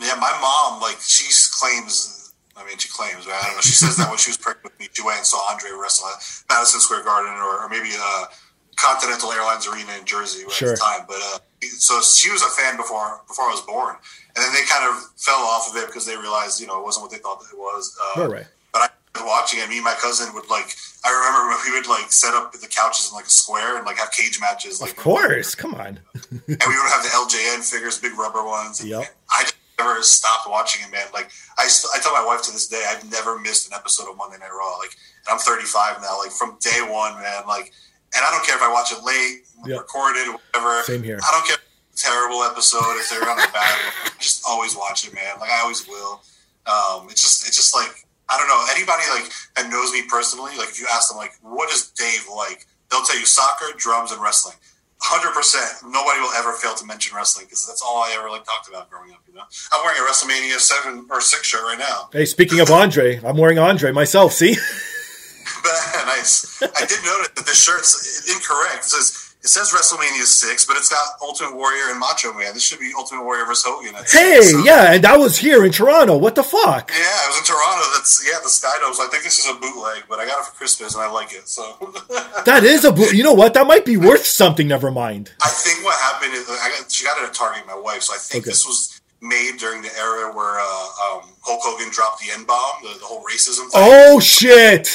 Yeah, 0.00 0.14
my 0.20 0.36
mom, 0.40 0.80
like, 0.80 0.96
she 1.00 1.24
claims. 1.58 2.11
She 2.78 2.88
claims, 2.88 3.26
right? 3.26 3.38
I 3.40 3.46
don't 3.46 3.56
know. 3.56 3.60
She 3.60 3.72
says 3.76 3.96
that 3.96 4.08
when 4.08 4.18
she 4.18 4.30
was 4.30 4.36
pregnant 4.38 4.64
with 4.64 4.78
me, 4.80 4.88
she 4.92 5.02
went 5.02 5.18
and 5.18 5.26
saw 5.26 5.38
Andre 5.50 5.70
wrestle 5.80 6.08
at 6.08 6.18
Madison 6.48 6.80
Square 6.80 7.04
Garden 7.04 7.32
or, 7.34 7.64
or 7.64 7.68
maybe 7.68 7.90
uh, 7.98 8.24
Continental 8.76 9.30
Airlines 9.32 9.66
Arena 9.68 9.92
in 9.98 10.04
Jersey 10.04 10.44
right, 10.44 10.52
Sure. 10.52 10.72
at 10.72 10.78
the 10.78 10.80
time. 10.82 11.04
But 11.06 11.18
uh, 11.20 11.38
so 11.78 12.00
she 12.00 12.30
was 12.30 12.42
a 12.42 12.48
fan 12.50 12.76
before 12.76 13.20
before 13.28 13.44
I 13.46 13.50
was 13.52 13.60
born, 13.62 13.96
and 14.34 14.40
then 14.44 14.52
they 14.52 14.64
kind 14.68 14.84
of 14.88 15.02
fell 15.16 15.42
off 15.44 15.70
of 15.70 15.76
it 15.76 15.86
because 15.86 16.06
they 16.06 16.16
realized, 16.16 16.60
you 16.60 16.66
know, 16.66 16.78
it 16.80 16.84
wasn't 16.84 17.02
what 17.04 17.12
they 17.12 17.18
thought 17.18 17.40
that 17.40 17.50
it 17.52 17.58
was. 17.58 17.96
Uh, 18.16 18.28
Right. 18.28 18.46
But 18.72 18.88
I 19.14 19.20
was 19.20 19.28
watching 19.28 19.60
it. 19.60 19.68
Me 19.68 19.76
and 19.76 19.84
my 19.84 19.94
cousin 20.00 20.32
would 20.34 20.48
like. 20.48 20.72
I 21.04 21.10
remember 21.12 21.50
when 21.52 21.60
we 21.68 21.78
would 21.78 21.86
like 21.88 22.10
set 22.10 22.32
up 22.32 22.52
the 22.52 22.66
couches 22.66 23.10
in 23.10 23.14
like 23.16 23.26
a 23.26 23.30
square 23.30 23.76
and 23.76 23.84
like 23.84 23.98
have 23.98 24.10
cage 24.12 24.40
matches. 24.40 24.80
Like 24.80 24.92
Of 24.92 24.96
course, 24.96 25.54
come 25.54 25.74
on. 25.74 26.00
and 26.14 26.40
we 26.48 26.48
would 26.48 26.90
have 26.90 27.02
the 27.04 27.10
LJN 27.12 27.60
figures, 27.70 27.98
big 27.98 28.16
rubber 28.18 28.42
ones. 28.44 28.82
Yep. 28.82 29.04
I 29.30 29.42
just 29.42 29.56
never 29.82 30.02
stopped 30.02 30.48
watching 30.48 30.86
it, 30.86 30.90
man. 30.92 31.06
Like 31.12 31.30
I, 31.58 31.66
st- 31.66 31.90
I 31.94 32.02
tell 32.02 32.12
my 32.12 32.24
wife 32.24 32.42
to 32.42 32.52
this 32.52 32.66
day, 32.68 32.82
I've 32.88 33.08
never 33.10 33.38
missed 33.38 33.66
an 33.68 33.74
episode 33.74 34.10
of 34.10 34.16
Monday 34.16 34.38
Night 34.38 34.50
Raw. 34.56 34.76
Like, 34.78 34.94
and 35.26 35.32
I'm 35.34 35.38
35 35.38 36.00
now. 36.02 36.18
Like 36.18 36.30
from 36.30 36.56
day 36.60 36.80
one, 36.88 37.14
man. 37.20 37.42
Like, 37.46 37.72
and 38.14 38.24
I 38.24 38.30
don't 38.30 38.44
care 38.46 38.56
if 38.56 38.62
I 38.62 38.70
watch 38.72 38.92
it 38.92 39.02
late, 39.04 39.42
Yep. 39.66 39.78
recorded, 39.78 40.26
whatever. 40.28 40.82
Same 40.82 41.02
here. 41.02 41.18
I 41.22 41.30
don't 41.32 41.46
care. 41.46 41.56
if 41.56 41.62
it's 41.92 42.04
a 42.04 42.08
Terrible 42.08 42.42
episode 42.42 42.96
if 42.98 43.08
they're 43.10 43.22
on 43.28 43.38
a 43.38 43.46
bad. 43.52 43.76
one. 44.04 44.12
Just 44.18 44.42
always 44.48 44.74
watch 44.76 45.06
it, 45.06 45.14
man. 45.14 45.38
Like 45.40 45.50
I 45.50 45.60
always 45.62 45.86
will. 45.88 46.22
Um, 46.66 47.08
it's 47.10 47.20
just, 47.20 47.46
it's 47.46 47.56
just 47.56 47.74
like 47.74 47.90
I 48.30 48.38
don't 48.38 48.48
know 48.48 48.64
anybody 48.74 49.02
like 49.12 49.30
that 49.56 49.68
knows 49.70 49.92
me 49.92 50.02
personally. 50.08 50.56
Like 50.56 50.68
if 50.70 50.80
you 50.80 50.86
ask 50.90 51.10
them, 51.10 51.18
like, 51.18 51.32
what 51.42 51.70
is 51.70 51.90
Dave 51.90 52.24
like? 52.34 52.66
They'll 52.90 53.02
tell 53.02 53.18
you 53.18 53.26
soccer, 53.26 53.66
drums, 53.76 54.12
and 54.12 54.20
wrestling 54.22 54.56
hundred 55.02 55.34
percent. 55.34 55.82
Nobody 55.84 56.20
will 56.20 56.32
ever 56.38 56.52
fail 56.52 56.74
to 56.74 56.86
mention 56.86 57.16
wrestling 57.16 57.46
because 57.46 57.66
that's 57.66 57.82
all 57.82 57.98
I 58.02 58.14
ever 58.18 58.30
like 58.30 58.44
talked 58.44 58.68
about 58.68 58.88
growing 58.88 59.10
up. 59.10 59.18
You 59.28 59.34
know, 59.34 59.42
I'm 59.72 59.84
wearing 59.84 60.00
a 60.00 60.04
WrestleMania 60.06 60.58
seven 60.58 61.06
or 61.10 61.20
six 61.20 61.46
shirt 61.46 61.62
right 61.62 61.78
now. 61.78 62.08
Hey, 62.12 62.24
speaking 62.24 62.60
of 62.60 62.70
Andre, 62.70 63.20
I'm 63.24 63.36
wearing 63.36 63.58
Andre 63.58 63.90
myself. 63.92 64.32
See, 64.32 64.52
nice. 66.06 66.62
I 66.62 66.86
did 66.86 67.02
notice 67.04 67.28
that 67.34 67.44
this 67.46 67.62
shirt's 67.62 68.30
incorrect. 68.32 68.84
It 68.84 68.88
says 68.88 69.21
it 69.44 69.48
says 69.48 69.72
WrestleMania 69.72 70.22
six, 70.22 70.64
but 70.64 70.76
it's 70.76 70.88
got 70.88 71.02
Ultimate 71.20 71.56
Warrior 71.56 71.90
and 71.90 71.98
Macho 71.98 72.32
Man. 72.32 72.54
This 72.54 72.62
should 72.64 72.78
be 72.78 72.92
Ultimate 72.96 73.24
Warrior 73.24 73.44
versus 73.44 73.64
Hogan. 73.66 73.94
hey, 73.94 74.40
six, 74.40 74.50
so- 74.52 74.64
yeah, 74.64 74.92
and 74.94 75.02
that 75.04 75.18
was 75.18 75.36
here 75.36 75.64
in 75.64 75.72
Toronto. 75.72 76.16
What 76.16 76.34
the 76.36 76.44
fuck? 76.44 76.90
Yeah, 76.90 76.96
I 77.02 77.26
was 77.28 77.38
in 77.38 77.44
Toronto. 77.44 77.84
That's 77.94 78.22
yeah, 78.24 78.38
the 78.42 78.48
Skydomes. 78.48 79.00
I 79.04 79.08
think 79.10 79.24
this 79.24 79.38
is 79.40 79.50
a 79.50 79.54
bootleg, 79.58 80.04
but 80.08 80.20
I 80.20 80.26
got 80.26 80.38
it 80.40 80.46
for 80.46 80.52
Christmas 80.56 80.94
and 80.94 81.02
I 81.02 81.10
like 81.10 81.32
it. 81.32 81.48
So 81.48 81.62
That 82.44 82.62
is 82.64 82.84
a. 82.84 82.92
bo- 82.92 83.10
You 83.10 83.24
know 83.24 83.32
what? 83.34 83.54
That 83.54 83.66
might 83.66 83.84
be 83.84 83.96
worth 83.96 84.24
something. 84.26 84.68
Never 84.68 84.90
mind. 84.90 85.32
I 85.42 85.48
think 85.48 85.84
what 85.84 85.98
happened 85.98 86.34
is 86.34 86.48
I 86.48 86.68
got 86.78 86.90
she 86.92 87.04
got 87.04 87.18
it 87.18 87.24
at 87.24 87.34
Target, 87.34 87.66
my 87.66 87.74
wife. 87.76 88.02
So 88.02 88.14
I 88.14 88.18
think 88.18 88.44
Okay. 88.44 88.50
this 88.50 88.64
was 88.64 89.00
made 89.20 89.56
during 89.58 89.82
the 89.82 89.90
era 89.98 90.32
where 90.34 90.58
uh, 90.60 90.64
um, 91.18 91.28
Hulk 91.42 91.60
Hogan 91.62 91.90
dropped 91.92 92.20
the 92.20 92.30
N 92.32 92.44
bomb, 92.44 92.74
the, 92.82 92.98
the 92.98 93.04
whole 93.04 93.22
racism. 93.24 93.70
Thing. 93.70 93.70
Oh 93.74 94.20
shit! 94.20 94.86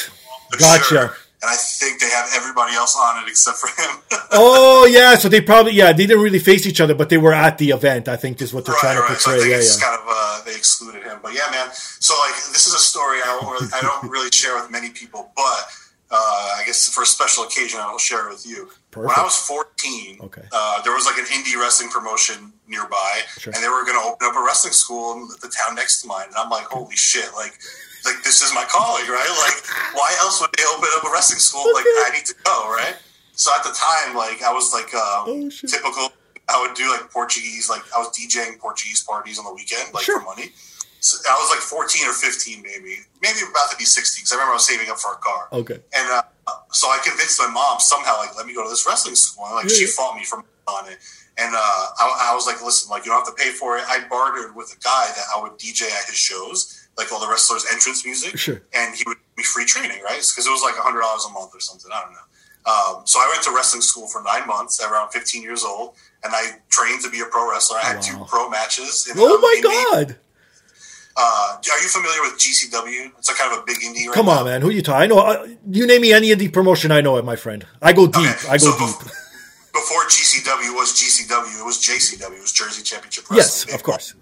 For 0.52 0.58
Gotcha. 0.58 0.84
sure. 0.84 1.16
And 1.40 1.48
I 1.48 1.54
think 1.54 2.00
they 2.00 2.10
have 2.10 2.28
everybody 2.34 2.74
else 2.74 2.96
on 2.98 3.22
it 3.22 3.28
except 3.28 3.58
for 3.58 3.68
him. 3.80 4.00
Oh 4.30 4.84
yeah, 4.84 5.14
so 5.16 5.28
they 5.28 5.40
probably 5.40 5.72
yeah 5.72 5.92
they 5.92 6.06
didn't 6.06 6.22
really 6.22 6.38
face 6.38 6.66
each 6.66 6.80
other, 6.82 6.94
but 6.94 7.08
they 7.08 7.16
were 7.16 7.32
at 7.32 7.56
the 7.58 7.70
event. 7.70 8.08
I 8.08 8.16
think 8.16 8.42
is 8.42 8.52
what 8.52 8.64
they're 8.66 8.74
right, 8.74 8.80
trying 8.80 8.96
to 8.96 9.02
right. 9.02 9.18
So 9.18 9.30
I 9.30 9.34
portray. 9.34 9.40
think 9.40 9.50
yeah, 9.52 9.56
it's 9.64 9.80
yeah. 9.80 9.86
kind 9.88 9.96
of 10.00 10.04
uh, 10.08 10.44
they 10.44 10.54
excluded 10.54 11.02
him. 11.02 11.18
But 11.22 11.32
yeah, 11.32 11.48
man. 11.50 11.68
So 11.72 12.12
like 12.26 12.34
this 12.52 12.66
is 12.66 12.74
a 12.74 12.78
story 12.78 13.18
I 13.22 13.26
don't 13.40 13.50
really, 13.50 13.68
I 13.72 13.80
don't 13.80 14.10
really 14.14 14.30
share 14.30 14.54
with 14.60 14.70
many 14.70 14.90
people, 14.90 15.32
but 15.34 15.62
uh, 16.10 16.58
I 16.60 16.62
guess 16.66 16.88
for 16.90 17.02
a 17.04 17.06
special 17.06 17.44
occasion 17.44 17.80
I'll 17.80 17.98
share 17.98 18.26
it 18.26 18.30
with 18.30 18.46
you. 18.46 18.68
When 18.94 19.08
I 19.08 19.22
was 19.22 19.36
14, 19.36 20.18
Okay. 20.22 20.42
uh, 20.52 20.82
there 20.82 20.92
was 20.92 21.06
like 21.06 21.18
an 21.18 21.26
indie 21.26 21.56
wrestling 21.58 21.88
promotion 21.90 22.52
nearby, 22.66 23.20
Sure. 23.38 23.52
and 23.54 23.62
they 23.62 23.68
were 23.68 23.84
going 23.84 23.96
to 24.00 24.04
open 24.10 24.26
up 24.28 24.34
a 24.36 24.42
wrestling 24.44 24.72
school 24.74 25.12
in 25.14 25.28
the 25.40 25.48
town 25.56 25.74
next 25.76 26.02
to 26.02 26.08
mine. 26.08 26.26
And 26.26 26.36
I'm 26.36 26.50
like, 26.50 26.66
holy 26.66 26.96
shit, 26.96 27.32
like. 27.34 27.58
Like 28.04 28.22
this 28.22 28.42
is 28.42 28.52
my 28.54 28.64
calling, 28.68 29.06
right? 29.08 29.28
Like, 29.44 29.58
why 29.94 30.14
else 30.20 30.40
would 30.40 30.50
they 30.56 30.64
open 30.74 30.88
up 30.96 31.04
a 31.04 31.10
wrestling 31.12 31.40
school? 31.40 31.64
Like, 31.74 31.84
I 31.86 32.10
need 32.14 32.26
to 32.26 32.34
go, 32.44 32.70
right? 32.70 32.96
So 33.32 33.50
at 33.56 33.62
the 33.62 33.70
time, 33.74 34.16
like, 34.16 34.42
I 34.42 34.52
was 34.52 34.72
like, 34.72 34.92
um, 34.94 35.24
Oh, 35.26 35.50
typical. 35.50 36.10
I 36.48 36.60
would 36.62 36.74
do 36.74 36.88
like 36.90 37.10
Portuguese, 37.10 37.68
like 37.68 37.82
I 37.94 37.98
was 37.98 38.08
DJing 38.16 38.58
Portuguese 38.58 39.02
parties 39.04 39.38
on 39.38 39.44
the 39.44 39.52
weekend, 39.54 39.92
like 39.92 40.04
Sure. 40.04 40.20
for 40.20 40.24
money. 40.26 40.50
So 41.00 41.16
I 41.30 41.34
was 41.38 41.50
like 41.50 41.60
14 41.60 42.08
or 42.08 42.12
15, 42.12 42.62
maybe, 42.62 42.98
maybe 43.22 43.38
about 43.48 43.70
to 43.70 43.76
be 43.76 43.84
16. 43.84 44.22
Because 44.22 44.32
I 44.32 44.36
remember 44.36 44.52
I 44.52 44.54
was 44.54 44.66
saving 44.66 44.90
up 44.90 44.98
for 44.98 45.12
a 45.12 45.16
car. 45.22 45.46
Okay. 45.52 45.78
And 45.94 46.06
uh, 46.10 46.22
so 46.72 46.88
I 46.88 46.98
convinced 47.04 47.38
my 47.38 47.46
mom 47.46 47.78
somehow, 47.78 48.16
like, 48.18 48.34
let 48.36 48.46
me 48.46 48.54
go 48.54 48.64
to 48.64 48.68
this 48.70 48.84
wrestling 48.86 49.14
school. 49.14 49.46
And, 49.46 49.54
like, 49.54 49.64
Yeah, 49.70 49.76
she 49.78 49.86
fought 49.86 50.16
me 50.16 50.24
for 50.24 50.42
on 50.66 50.88
it. 50.90 50.98
And 51.38 51.54
uh, 51.54 51.58
I, 52.02 52.32
I 52.32 52.34
was 52.34 52.46
like, 52.46 52.60
listen, 52.64 52.90
like, 52.90 53.06
you 53.06 53.12
don't 53.12 53.24
have 53.24 53.30
to 53.32 53.40
pay 53.40 53.50
for 53.50 53.76
it. 53.78 53.84
I 53.86 54.08
bartered 54.10 54.56
with 54.56 54.74
a 54.76 54.80
guy 54.82 55.06
that 55.14 55.24
I 55.36 55.40
would 55.40 55.52
DJ 55.52 55.82
at 55.86 56.06
his 56.10 56.16
shows, 56.18 56.77
like 56.98 57.10
all 57.12 57.20
the 57.20 57.28
wrestlers' 57.28 57.64
entrance 57.72 58.04
music. 58.04 58.36
Sure. 58.38 58.60
And 58.74 58.94
he 58.94 59.04
would 59.06 59.16
be 59.36 59.42
free 59.44 59.64
training, 59.64 60.02
right? 60.02 60.18
Because 60.18 60.46
it 60.46 60.50
was 60.50 60.62
like 60.62 60.74
$100 60.74 60.92
a 60.98 61.32
month 61.32 61.54
or 61.54 61.60
something. 61.60 61.90
I 61.94 62.02
don't 62.02 62.12
know. 62.12 62.18
Um, 62.66 63.06
so 63.06 63.18
I 63.20 63.28
went 63.32 63.42
to 63.44 63.52
wrestling 63.54 63.80
school 63.82 64.06
for 64.08 64.22
nine 64.22 64.46
months, 64.46 64.82
at 64.84 64.90
around 64.92 65.10
15 65.10 65.42
years 65.42 65.64
old. 65.64 65.94
And 66.24 66.34
I 66.34 66.58
trained 66.68 67.00
to 67.02 67.10
be 67.10 67.20
a 67.20 67.26
pro 67.26 67.48
wrestler. 67.50 67.78
I 67.78 67.86
had 67.86 68.02
two 68.02 68.18
pro 68.26 68.50
matches. 68.50 69.08
In, 69.08 69.14
Oh 69.18 69.38
my 69.40 69.54
indie- 69.56 70.06
god! 70.06 70.16
Uh, 71.20 71.56
are 71.56 71.80
you 71.82 71.88
familiar 71.88 72.20
with 72.22 72.34
GCW? 72.38 73.12
It's 73.18 73.28
a 73.28 73.34
kind 73.34 73.52
of 73.52 73.60
a 73.60 73.62
big 73.66 73.78
indie 73.78 74.06
right 74.06 74.14
Come 74.14 74.26
now. 74.26 74.40
on, 74.40 74.44
man. 74.44 74.60
Who 74.62 74.70
you 74.70 74.82
talking? 74.82 75.02
I 75.02 75.06
know. 75.06 75.18
Uh, 75.18 75.46
you 75.70 75.86
name 75.86 76.02
me 76.02 76.12
any 76.12 76.30
of 76.32 76.38
the 76.38 76.48
promotion, 76.48 76.92
I 76.92 77.00
know 77.00 77.16
it, 77.16 77.24
my 77.24 77.34
friend. 77.36 77.66
I 77.82 77.92
go 77.92 78.06
deep. 78.06 78.22
Okay, 78.28 78.48
I 78.48 78.52
go 78.58 78.70
so 78.70 78.78
deep. 78.78 78.96
bef- 78.96 79.72
Before 79.72 80.02
GCW 80.04 80.74
was 80.74 80.92
GCW, 80.94 81.60
it 81.60 81.64
was 81.64 81.78
JCW, 81.78 82.36
it 82.38 82.40
was 82.40 82.52
Jersey 82.52 82.82
Championship 82.84 83.24
Wrestling. 83.30 83.36
Yes, 83.38 83.66
Wrestling. 83.66 83.74
of 83.74 83.82
course. 83.82 84.14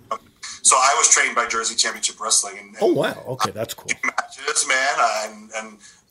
So 0.66 0.74
I 0.74 0.94
was 0.98 1.06
trained 1.14 1.38
by 1.38 1.46
Jersey 1.46 1.76
Championship 1.78 2.18
Wrestling, 2.18 2.58
and, 2.58 2.68
and 2.74 2.82
Oh 2.82 2.90
wow. 2.92 3.14
Okay, 3.38 3.52
that's 3.54 3.70
cool. 3.74 3.86
matches, 4.02 4.66
man, 4.66 4.94
and 5.30 5.34
and 5.62 5.66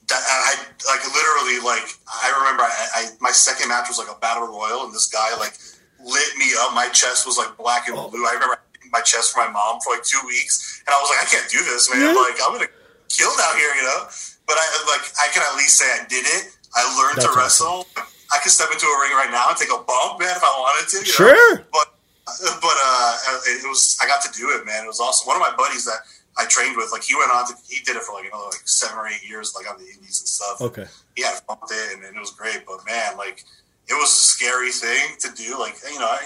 that, 0.08 0.22
I 0.24 0.56
like 0.88 1.04
literally 1.12 1.60
like 1.60 1.84
I 2.08 2.32
remember 2.40 2.64
I, 2.64 2.72
I 2.96 3.02
my 3.20 3.32
second 3.36 3.68
match 3.68 3.90
was 3.92 4.00
like 4.00 4.08
a 4.08 4.16
battle 4.24 4.48
royal, 4.48 4.86
and 4.88 4.94
this 4.96 5.08
guy 5.12 5.36
like 5.36 5.60
lit 6.00 6.32
me 6.40 6.56
up. 6.64 6.72
My 6.74 6.88
chest 6.88 7.28
was 7.28 7.36
like 7.38 7.52
black 7.60 7.88
and 7.92 7.98
Oh. 8.00 8.08
blue. 8.08 8.24
I 8.24 8.32
remember 8.40 8.62
my 8.96 9.02
chest 9.02 9.34
for 9.36 9.44
my 9.44 9.52
mom 9.52 9.82
for 9.84 9.92
like 9.92 10.08
two 10.08 10.24
weeks, 10.24 10.80
and 10.88 10.94
I 10.96 10.98
was 11.04 11.10
like, 11.12 11.26
I 11.26 11.28
can't 11.28 11.50
do 11.52 11.60
this, 11.60 11.92
man. 11.92 12.00
Yeah. 12.00 12.16
Like 12.16 12.40
I'm 12.40 12.54
gonna 12.56 12.72
kill 13.12 13.34
out 13.44 13.56
here, 13.60 13.76
you 13.76 13.84
know. 13.84 14.08
But 14.48 14.56
I 14.56 14.66
like 14.88 15.04
I 15.20 15.28
can 15.36 15.44
at 15.44 15.58
least 15.60 15.76
say 15.82 15.90
I 15.90 16.06
did 16.08 16.24
it. 16.24 16.56
I 16.78 16.86
learned 16.96 17.18
That's 17.20 17.28
to 17.28 17.36
wrestle. 17.36 17.88
I 18.32 18.40
could 18.40 18.52
step 18.56 18.70
into 18.72 18.86
a 18.88 18.98
ring 19.04 19.12
right 19.20 19.32
now 19.32 19.52
and 19.52 19.58
take 19.58 19.74
a 19.74 19.84
bump, 19.84 20.20
man, 20.24 20.32
if 20.32 20.44
I 20.44 20.54
wanted 20.64 20.88
to. 20.96 20.98
you 21.04 21.12
know? 21.12 21.34
Sure. 21.34 21.66
But 21.76 21.95
but 22.62 22.78
uh, 22.84 23.18
it 23.48 23.68
was 23.68 23.98
I 24.02 24.08
got 24.08 24.22
to 24.24 24.32
do 24.38 24.50
it, 24.58 24.66
man. 24.66 24.84
It 24.84 24.88
was 24.88 25.00
awesome. 25.00 25.28
One 25.28 25.38
of 25.38 25.42
my 25.42 25.54
buddies 25.56 25.86
that 25.86 26.00
I 26.38 26.46
trained 26.46 26.76
with, 26.76 26.92
like 26.92 27.04
he 27.04 27.16
went 27.16 27.32
on 27.32 27.46
to 27.48 27.54
he 27.70 27.84
did 27.84 27.96
it 27.96 28.04
for 28.04 28.14
like 28.14 28.26
another 28.26 28.46
like 28.52 28.68
seven 28.68 28.98
or 28.98 29.08
eight 29.08 29.28
years, 29.28 29.54
like 29.56 29.70
on 29.70 29.78
the 29.78 29.86
indies 29.86 30.20
and 30.22 30.28
stuff. 30.28 30.62
Okay. 30.62 30.86
He 31.16 31.22
had 31.24 31.36
fun 31.46 31.58
with 31.62 31.72
it, 31.72 31.96
and, 31.96 32.04
and 32.04 32.16
it 32.16 32.20
was 32.20 32.32
great. 32.32 32.64
But 32.68 32.80
man, 32.86 33.16
like 33.18 33.44
it 33.88 33.94
was 33.94 34.10
a 34.10 34.16
scary 34.34 34.72
thing 34.72 35.16
to 35.20 35.30
do. 35.36 35.58
Like 35.60 35.76
you 35.92 36.00
know, 36.00 36.08
I, 36.10 36.26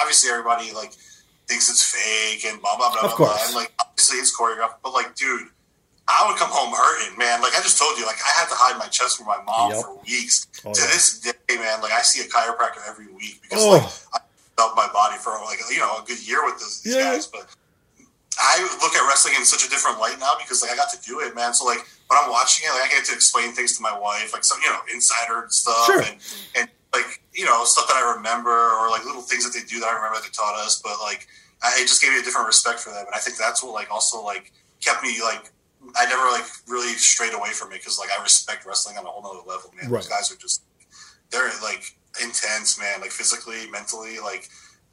obviously 0.00 0.30
everybody 0.30 0.72
like 0.72 0.92
thinks 1.48 1.70
it's 1.70 1.82
fake 1.82 2.44
and 2.50 2.60
blah 2.60 2.76
blah 2.76 2.90
blah 2.92 3.10
Of 3.10 3.16
blah. 3.16 3.26
course. 3.26 3.36
blah. 3.36 3.46
And 3.46 3.54
like 3.54 3.72
obviously 3.80 4.18
it's 4.18 4.36
choreographed, 4.36 4.78
but 4.84 4.92
like, 4.92 5.16
dude, 5.16 5.48
I 6.06 6.28
would 6.28 6.36
come 6.38 6.50
home 6.52 6.70
hurting, 6.76 7.16
man. 7.18 7.40
Like 7.42 7.56
I 7.58 7.62
just 7.62 7.78
told 7.78 7.98
you, 7.98 8.04
like 8.06 8.20
I 8.22 8.30
had 8.38 8.48
to 8.52 8.54
hide 8.54 8.78
my 8.78 8.86
chest 8.86 9.16
from 9.16 9.26
my 9.26 9.40
mom 9.46 9.72
Yep. 9.72 9.82
for 9.82 9.94
weeks. 10.04 10.46
Oh, 10.66 10.74
to 10.74 10.80
yeah. 10.80 10.86
this 10.92 11.18
day, 11.20 11.32
man, 11.56 11.80
like 11.80 11.92
I 11.92 12.02
see 12.02 12.20
a 12.20 12.28
chiropractor 12.28 12.86
every 12.88 13.08
week 13.12 13.40
because 13.42 13.64
Oh. 13.64 13.70
like 13.72 13.82
I 14.14 14.18
felt 14.60 14.76
my 14.76 14.88
body 14.92 15.16
for 15.16 15.32
like 15.48 15.58
you 15.72 15.78
know 15.80 15.98
a 16.00 16.04
good 16.04 16.20
year 16.28 16.44
with 16.44 16.58
this, 16.60 16.80
these 16.82 16.94
Yeah. 16.96 17.14
guys, 17.16 17.26
but. 17.26 17.46
I 18.42 18.62
look 18.80 18.94
at 18.94 19.04
wrestling 19.06 19.34
in 19.36 19.44
such 19.44 19.66
a 19.66 19.68
different 19.68 19.98
light 19.98 20.16
now 20.18 20.32
because 20.38 20.62
like 20.62 20.70
I 20.72 20.76
got 20.76 20.88
to 20.96 21.00
do 21.02 21.20
it, 21.20 21.34
man. 21.34 21.52
So 21.52 21.66
like 21.66 21.82
when 22.08 22.16
I'm 22.16 22.30
watching 22.30 22.64
it, 22.64 22.72
like 22.72 22.88
I 22.88 22.94
get 22.94 23.04
to 23.06 23.12
explain 23.12 23.52
things 23.52 23.76
to 23.76 23.82
my 23.82 23.92
wife, 23.92 24.32
like 24.32 24.44
some 24.44 24.58
you 24.64 24.70
know 24.70 24.80
insider 24.94 25.44
stuff, 25.50 25.84
Sure. 25.84 26.00
and 26.00 26.16
and 26.56 26.66
like 26.94 27.20
you 27.34 27.44
know 27.44 27.64
stuff 27.64 27.86
that 27.88 27.96
I 28.00 28.14
remember 28.16 28.48
or 28.78 28.88
like 28.88 29.04
little 29.04 29.20
things 29.20 29.44
that 29.44 29.52
they 29.52 29.66
do 29.66 29.80
that 29.80 29.88
I 29.90 29.94
remember 29.98 30.16
that 30.16 30.24
they 30.24 30.32
taught 30.32 30.54
us. 30.64 30.80
But 30.80 30.96
like 31.02 31.26
I, 31.60 31.74
it 31.82 31.86
just 31.90 32.00
gave 32.00 32.12
me 32.12 32.20
a 32.20 32.22
different 32.22 32.46
respect 32.46 32.78
for 32.80 32.88
them, 32.90 33.04
and 33.04 33.14
I 33.14 33.18
think 33.18 33.36
that's 33.36 33.62
what 33.62 33.74
like 33.74 33.90
also 33.90 34.22
like 34.24 34.52
kept 34.80 35.02
me 35.02 35.20
like 35.20 35.52
I 36.00 36.06
never 36.06 36.24
like 36.30 36.46
really 36.66 36.94
strayed 36.96 37.34
away 37.34 37.50
from 37.50 37.72
it 37.72 37.82
because 37.82 37.98
like 37.98 38.08
I 38.16 38.22
respect 38.22 38.64
wrestling 38.64 38.96
on 38.96 39.04
a 39.04 39.08
whole 39.10 39.20
nother 39.26 39.44
level, 39.46 39.74
man. 39.76 39.90
Right. 39.90 40.00
Those 40.00 40.08
guys 40.08 40.32
are 40.32 40.36
just 40.40 40.62
they're 41.30 41.50
like 41.62 41.92
intense, 42.22 42.78
man. 42.78 43.00
Like 43.00 43.10
physically, 43.10 43.70
mentally, 43.70 44.18
like 44.20 44.48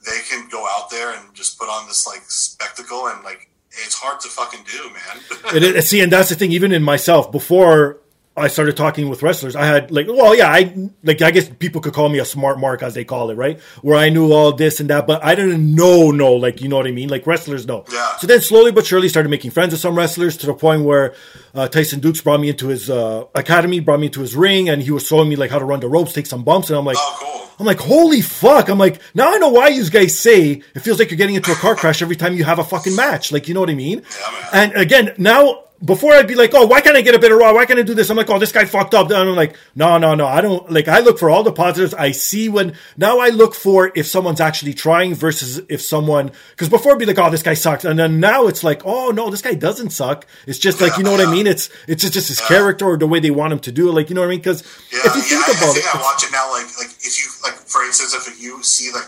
they 0.05 0.19
can 0.29 0.47
go 0.49 0.65
out 0.67 0.89
there 0.89 1.13
and 1.13 1.33
just 1.33 1.57
put 1.59 1.69
on 1.69 1.87
this 1.87 2.05
like 2.05 2.21
spectacle 2.29 3.07
and 3.07 3.23
like 3.23 3.49
it's 3.69 3.95
hard 3.95 4.19
to 4.21 4.29
fucking 4.29 4.61
do, 4.71 4.89
man. 4.89 5.63
It, 5.63 5.83
see, 5.83 6.01
and 6.01 6.11
that's 6.11 6.29
the 6.29 6.35
thing. 6.35 6.51
Even 6.51 6.71
in 6.71 6.83
myself, 6.83 7.31
before 7.31 7.99
I 8.37 8.49
started 8.49 8.77
talking 8.77 9.09
with 9.09 9.23
wrestlers, 9.23 9.55
I 9.55 9.65
had 9.65 9.89
like, 9.89 10.07
well, 10.07 10.35
yeah, 10.35 10.51
I 10.51 10.91
like, 11.03 11.21
I 11.21 11.31
guess 11.31 11.49
people 11.49 11.81
could 11.81 11.93
call 11.93 12.07
me 12.07 12.19
a 12.19 12.25
smart 12.25 12.59
mark, 12.59 12.83
as 12.83 12.93
they 12.93 13.03
call 13.03 13.31
it, 13.31 13.35
right? 13.35 13.59
Where 13.81 13.97
I 13.97 14.09
knew 14.09 14.31
all 14.31 14.53
this 14.53 14.79
and 14.79 14.89
that, 14.89 15.07
but 15.07 15.23
I 15.25 15.33
didn't 15.33 15.75
know, 15.75 16.11
no, 16.11 16.33
like, 16.33 16.61
you 16.61 16.69
know 16.69 16.77
what 16.77 16.87
I 16.87 16.91
mean? 16.91 17.09
Like 17.09 17.25
wrestlers 17.25 17.65
know. 17.65 17.85
Yeah. 17.91 18.17
So 18.17 18.27
then, 18.27 18.41
slowly 18.41 18.71
but 18.71 18.85
surely, 18.85 19.09
started 19.09 19.29
making 19.29 19.51
friends 19.51 19.71
with 19.71 19.81
some 19.81 19.97
wrestlers 19.97 20.37
to 20.37 20.45
the 20.45 20.53
point 20.53 20.83
where 20.83 21.15
uh, 21.55 21.67
Tyson 21.67 21.99
Dukes 21.99 22.21
brought 22.21 22.39
me 22.39 22.49
into 22.49 22.67
his 22.67 22.89
uh, 22.89 23.25
academy, 23.33 23.79
brought 23.79 23.99
me 23.99 24.05
into 24.05 24.21
his 24.21 24.35
ring, 24.35 24.69
and 24.69 24.81
he 24.81 24.91
was 24.91 25.07
showing 25.07 25.29
me 25.29 25.35
like 25.35 25.49
how 25.49 25.59
to 25.59 25.65
run 25.65 25.79
the 25.79 25.89
ropes, 25.89 26.13
take 26.13 26.27
some 26.27 26.43
bumps, 26.43 26.69
and 26.69 26.77
I'm 26.77 26.85
like, 26.85 26.97
oh, 26.99 27.17
cool. 27.19 27.47
I'm 27.59 27.65
like, 27.65 27.79
holy 27.79 28.21
fuck. 28.21 28.69
I'm 28.69 28.77
like, 28.77 29.01
now 29.15 29.33
I 29.33 29.37
know 29.39 29.49
why 29.49 29.69
you 29.69 29.89
guys 29.89 30.17
say 30.17 30.61
it 30.75 30.79
feels 30.81 30.99
like 30.99 31.09
you're 31.09 31.17
getting 31.17 31.35
into 31.35 31.51
a 31.51 31.55
car 31.55 31.75
crash 31.75 32.03
every 32.03 32.15
time 32.15 32.35
you 32.35 32.43
have 32.43 32.59
a 32.59 32.63
fucking 32.63 32.95
match. 32.95 33.31
Like, 33.31 33.47
you 33.47 33.55
know 33.55 33.61
what 33.61 33.71
I 33.71 33.73
mean? 33.73 34.03
Yeah. 34.19 34.49
And 34.53 34.73
again, 34.73 35.15
now, 35.17 35.63
before 35.83 36.13
I'd 36.13 36.27
be 36.27 36.35
like, 36.35 36.51
oh, 36.55 36.65
why 36.65 36.81
can't 36.81 36.97
I 36.97 37.01
get 37.01 37.13
a 37.13 37.19
better 37.19 37.37
raw? 37.37 37.53
Why 37.53 37.65
can't 37.65 37.77
I 37.79 37.83
do 37.83 37.93
this? 37.93 38.09
I'm 38.09 38.17
like, 38.17 38.29
oh, 38.29 38.39
this 38.39 38.51
guy 38.51 38.65
fucked 38.65 38.95
up. 38.95 39.07
And 39.11 39.15
I'm 39.15 39.35
like, 39.35 39.55
no, 39.75 39.97
no, 39.99 40.15
no. 40.15 40.25
I 40.25 40.41
don't, 40.41 40.71
like, 40.71 40.87
I 40.87 40.99
look 40.99 41.19
for 41.19 41.29
all 41.29 41.43
the 41.43 41.51
positives. 41.51 41.93
I 41.93 42.11
see 42.11 42.49
when, 42.49 42.73
now 42.97 43.19
I 43.19 43.29
look 43.29 43.53
for 43.53 43.91
if 43.95 44.07
someone's 44.07 44.41
actually 44.41 44.73
trying 44.73 45.13
versus 45.13 45.61
if 45.69 45.81
someone, 45.81 46.31
because 46.51 46.67
before 46.69 46.93
it'd 46.93 46.99
be 46.99 47.05
like, 47.05 47.19
oh, 47.19 47.29
this 47.29 47.43
guy 47.43 47.53
sucks. 47.53 47.85
And 47.85 47.99
then 47.99 48.19
now 48.19 48.47
it's 48.47 48.63
like, 48.63 48.81
oh, 48.85 49.11
no, 49.11 49.29
this 49.29 49.41
guy 49.43 49.53
doesn't 49.53 49.91
suck. 49.91 50.25
It's 50.47 50.57
just 50.59 50.81
like, 50.81 50.97
you 50.97 51.03
know 51.03 51.11
what 51.11 51.21
I 51.21 51.31
mean? 51.31 51.45
It's, 51.45 51.69
it's 51.87 52.01
just, 52.01 52.13
just 52.13 52.29
his 52.29 52.41
character 52.41 52.85
or 52.85 52.97
the 52.97 53.07
way 53.07 53.19
they 53.19 53.31
want 53.31 53.53
him 53.53 53.59
to 53.59 53.71
do 53.71 53.89
it. 53.89 53.91
Like, 53.93 54.09
you 54.09 54.15
know 54.15 54.21
what 54.21 54.27
I 54.27 54.31
mean? 54.31 54.39
Because 54.39 54.63
Yeah, 54.91 54.99
if 55.05 55.15
you 55.15 55.37
yeah. 55.37 55.43
think 55.43 55.47
I, 55.47 55.51
I 55.51 55.57
about 55.61 55.73
think 55.73 55.85
it, 55.85 55.95
I 55.95 56.01
watch 56.01 56.23
it 56.23 56.31
now. 56.31 56.51
Like, 56.51 56.65
like 56.79 56.89
if 57.05 57.13
you 57.21 57.29
like, 57.43 57.53
for 57.53 57.83
instance, 57.83 58.15
if 58.15 58.41
you 58.41 58.63
see 58.63 58.91
like 58.91 59.05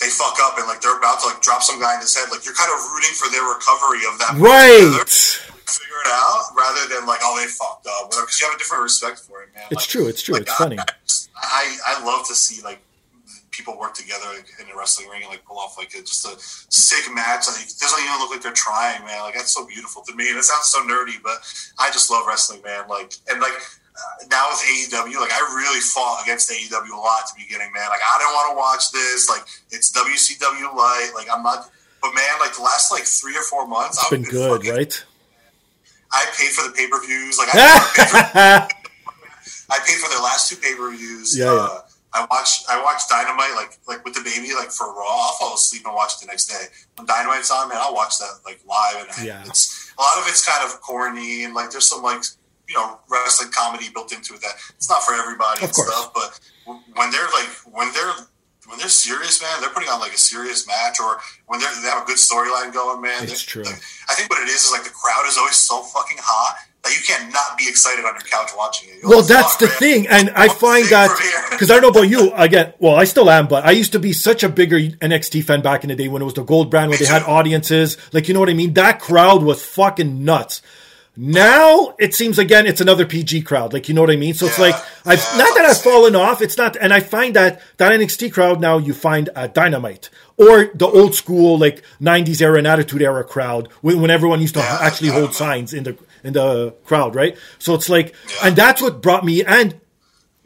they 0.00 0.06
fuck 0.06 0.34
up 0.42 0.58
and 0.58 0.66
like 0.66 0.80
they're 0.80 0.96
about 0.96 1.20
to 1.20 1.26
like 1.28 1.40
drop 1.42 1.62
some 1.62 1.80
guy 1.80 1.94
in 1.94 2.00
his 2.00 2.16
head, 2.16 2.26
like 2.30 2.44
you're 2.44 2.54
kind 2.54 2.70
of 2.74 2.78
rooting 2.90 3.14
for 3.14 3.30
their 3.30 3.42
recovery 3.46 4.02
of 4.10 4.18
that. 4.18 4.34
right. 4.38 5.47
Figure 5.68 6.00
it 6.04 6.10
out 6.10 6.44
rather 6.56 6.88
than 6.88 7.06
like, 7.06 7.20
oh, 7.22 7.36
they 7.38 7.46
fucked 7.46 7.86
up, 7.86 8.10
because 8.10 8.40
you 8.40 8.46
have 8.46 8.56
a 8.56 8.58
different 8.58 8.82
respect 8.82 9.18
for 9.20 9.42
it, 9.42 9.50
man. 9.54 9.64
It's 9.70 9.82
Like- 9.82 9.88
true. 9.88 10.08
It's 10.08 10.22
true. 10.22 10.34
like, 10.34 10.42
It's 10.42 10.54
funny. 10.56 10.78
I, 10.78 10.86
I 11.36 11.94
I 12.00 12.04
love 12.04 12.26
to 12.28 12.34
see 12.34 12.62
like 12.62 12.80
people 13.50 13.76
work 13.78 13.92
together 13.94 14.26
in 14.60 14.70
a 14.70 14.76
wrestling 14.78 15.08
ring 15.08 15.22
and 15.22 15.30
like 15.30 15.44
pull 15.44 15.58
off 15.58 15.76
like 15.76 15.92
a, 15.94 16.00
just 16.00 16.24
a 16.24 16.34
sick 16.72 17.12
match. 17.12 17.46
Like 17.48 17.60
it 17.66 17.74
doesn't 17.80 18.02
even 18.02 18.18
look 18.18 18.30
like 18.30 18.42
they're 18.42 18.52
trying, 18.52 19.04
man. 19.04 19.20
Like 19.22 19.34
that's 19.34 19.52
so 19.52 19.66
beautiful 19.66 20.02
to 20.02 20.14
me. 20.14 20.30
And 20.30 20.38
it 20.38 20.44
sounds 20.44 20.66
so 20.68 20.80
nerdy, 20.82 21.20
but 21.22 21.38
I 21.78 21.90
just 21.90 22.10
love 22.10 22.26
wrestling, 22.26 22.62
man. 22.64 22.88
Like 22.88 23.14
and 23.30 23.40
like 23.40 23.52
uh, 23.52 24.24
now 24.30 24.48
with 24.50 24.62
AEW, 24.62 25.20
like 25.20 25.32
I 25.32 25.40
really 25.58 25.80
fought 25.80 26.22
against 26.22 26.50
AEW 26.50 26.90
a 26.92 26.96
lot 26.96 27.22
at 27.26 27.34
the 27.34 27.42
beginning, 27.44 27.72
man. 27.74 27.88
Like 27.90 28.00
I 28.02 28.18
didn't 28.18 28.34
want 28.34 28.52
to 28.52 28.56
watch 28.56 28.90
this. 28.92 29.28
Like 29.28 29.42
it's 29.70 29.90
WCW 29.92 30.74
light. 30.74 31.10
Like 31.14 31.26
I'm 31.32 31.42
not. 31.42 31.68
But 32.00 32.14
man, 32.14 32.38
like 32.40 32.54
the 32.54 32.62
last 32.62 32.92
like 32.92 33.02
three 33.04 33.36
or 33.36 33.42
four 33.42 33.66
months, 33.66 33.96
It's 33.98 34.04
I've 34.06 34.10
been 34.10 34.22
good, 34.22 34.58
fucking- 34.62 34.70
right? 34.72 35.04
I 36.12 36.24
paid 36.36 36.50
for 36.52 36.66
the 36.68 36.74
pay 36.74 36.88
per 36.88 37.00
views. 37.04 37.38
Like 37.38 37.48
I 37.52 37.58
paid, 37.96 38.08
for, 38.08 38.18
I 39.70 39.78
paid 39.86 39.96
for 39.98 40.08
their 40.10 40.22
last 40.22 40.48
two 40.48 40.56
pay 40.56 40.74
per 40.74 40.90
views. 40.90 41.36
Yeah, 41.36 41.46
uh, 41.52 41.68
yeah. 41.72 41.78
I 42.14 42.26
watched 42.30 42.64
I 42.70 42.82
watched 42.82 43.08
Dynamite 43.10 43.54
like 43.54 43.78
like 43.86 44.04
with 44.04 44.14
the 44.14 44.22
baby 44.24 44.54
like 44.54 44.70
for 44.70 44.88
Raw. 44.94 45.04
I'll 45.06 45.34
fall 45.34 45.54
asleep 45.54 45.82
and 45.84 45.94
watch 45.94 46.18
the 46.20 46.26
next 46.26 46.46
day. 46.46 46.64
When 46.96 47.06
Dynamite's 47.06 47.50
on, 47.50 47.68
man, 47.68 47.78
I'll 47.80 47.94
watch 47.94 48.18
that 48.18 48.40
like 48.46 48.60
live. 48.66 49.06
And 49.18 49.26
Yeah. 49.26 49.42
it's 49.46 49.92
a 49.98 50.00
lot 50.02 50.16
of 50.18 50.24
it's 50.28 50.44
kind 50.44 50.64
of 50.64 50.80
corny 50.80 51.44
and 51.44 51.54
like 51.54 51.70
there's 51.70 51.88
some 51.88 52.02
like 52.02 52.22
you 52.68 52.74
know 52.76 52.98
wrestling 53.10 53.50
comedy 53.52 53.88
built 53.92 54.12
into 54.12 54.34
it 54.34 54.40
that 54.40 54.54
it's 54.76 54.88
not 54.88 55.02
for 55.02 55.14
everybody 55.14 55.58
Of 55.60 55.64
and 55.68 55.72
course. 55.74 55.88
stuff. 55.92 56.12
But 56.14 56.40
when 56.96 57.10
they're 57.10 57.28
like 57.36 57.48
when 57.70 57.92
they're 57.92 58.14
when 58.68 58.78
they're 58.78 58.88
serious, 58.88 59.40
man, 59.42 59.60
they're 59.60 59.70
putting 59.70 59.88
on 59.88 59.98
like 60.00 60.12
a 60.12 60.18
serious 60.18 60.66
match, 60.66 61.00
or 61.00 61.18
when 61.46 61.58
they're, 61.60 61.70
they 61.82 61.88
have 61.88 62.02
a 62.02 62.06
good 62.06 62.16
storyline 62.18 62.72
going, 62.72 63.00
man. 63.00 63.24
It's 63.24 63.42
true. 63.42 63.64
like, 63.64 63.80
I 64.08 64.14
think 64.14 64.30
what 64.30 64.42
it 64.42 64.48
is 64.48 64.64
is 64.66 64.72
like 64.72 64.84
the 64.84 64.90
crowd 64.90 65.26
is 65.26 65.38
always 65.38 65.56
so 65.56 65.82
fucking 65.82 66.18
hot 66.20 66.56
that 66.84 66.92
you 66.94 67.02
can't 67.04 67.32
not 67.32 67.58
be 67.58 67.64
excited 67.68 68.04
on 68.04 68.12
your 68.14 68.20
couch 68.22 68.50
watching 68.56 68.88
it. 68.90 68.98
You're 69.02 69.08
Well, 69.10 69.18
like, 69.20 69.28
that's 69.28 69.56
the 69.56 69.66
man, 69.66 69.74
thing, 69.76 70.06
and 70.08 70.30
I 70.30 70.48
find 70.48 70.86
that 70.86 71.08
thing 71.08 71.16
from 71.16 71.26
here?" 71.26 71.50
because 71.50 71.70
I 71.70 71.74
don't 71.74 71.82
know 71.82 71.88
about 72.00 72.08
you 72.08 72.32
again. 72.36 72.72
Well, 72.78 72.94
I 72.94 73.04
still 73.04 73.28
am, 73.30 73.48
but 73.48 73.64
I 73.64 73.72
used 73.72 73.92
to 73.92 73.98
be 73.98 74.12
such 74.12 74.42
a 74.44 74.48
bigger 74.48 74.78
NXT 74.78 75.42
fan 75.44 75.60
back 75.62 75.82
in 75.82 75.88
the 75.88 75.96
day 75.96 76.08
when 76.08 76.22
it 76.22 76.24
was 76.24 76.34
the 76.34 76.44
gold 76.44 76.70
brand, 76.70 76.90
where 76.90 76.98
they 76.98 77.06
had 77.06 77.22
audiences. 77.24 77.96
Like, 78.12 78.28
you 78.28 78.34
know 78.34 78.40
what 78.40 78.48
I 78.50 78.54
mean? 78.54 78.74
That 78.74 79.00
crowd 79.00 79.42
was 79.42 79.64
fucking 79.64 80.24
nuts. 80.24 80.62
Now 81.20 81.96
it 81.98 82.14
seems 82.14 82.38
again 82.38 82.64
it's 82.68 82.80
another 82.80 83.04
PG 83.04 83.42
crowd. 83.42 83.72
Like, 83.72 83.88
you 83.88 83.94
know 83.94 84.02
what 84.02 84.10
I 84.10 84.14
mean? 84.16 84.34
So 84.34 84.46
it's 84.46 84.56
Yeah, 84.56 84.66
like 84.66 84.74
I've 85.04 85.18
yeah, 85.18 85.38
not 85.38 85.56
that 85.56 85.64
I've 85.68 85.80
fallen 85.82 86.14
off. 86.14 86.40
It's 86.40 86.56
not, 86.56 86.76
and 86.76 86.94
I 86.94 87.00
find 87.00 87.34
that 87.34 87.60
that 87.78 87.90
NXT 87.90 88.32
crowd 88.32 88.60
now 88.60 88.78
you 88.78 88.94
find 88.94 89.28
at 89.34 89.52
Dynamite 89.52 90.10
or 90.36 90.66
the 90.74 90.86
old 90.86 91.16
school 91.16 91.58
like 91.58 91.82
'90s 92.00 92.40
era 92.40 92.58
and 92.58 92.68
Attitude 92.68 93.02
era 93.02 93.24
crowd 93.24 93.66
when, 93.80 94.00
when 94.00 94.12
everyone 94.12 94.40
used 94.40 94.54
to 94.54 94.60
Yeah, 94.60 94.78
actually 94.80 95.08
hold 95.08 95.34
signs 95.34 95.74
in 95.74 95.82
the 95.82 95.98
in 96.22 96.34
the 96.34 96.72
crowd, 96.84 97.16
right? 97.16 97.36
So 97.58 97.74
it's 97.74 97.88
like, 97.88 98.14
and 98.44 98.54
that's 98.54 98.80
what 98.80 99.02
brought 99.02 99.24
me 99.24 99.44
and. 99.44 99.80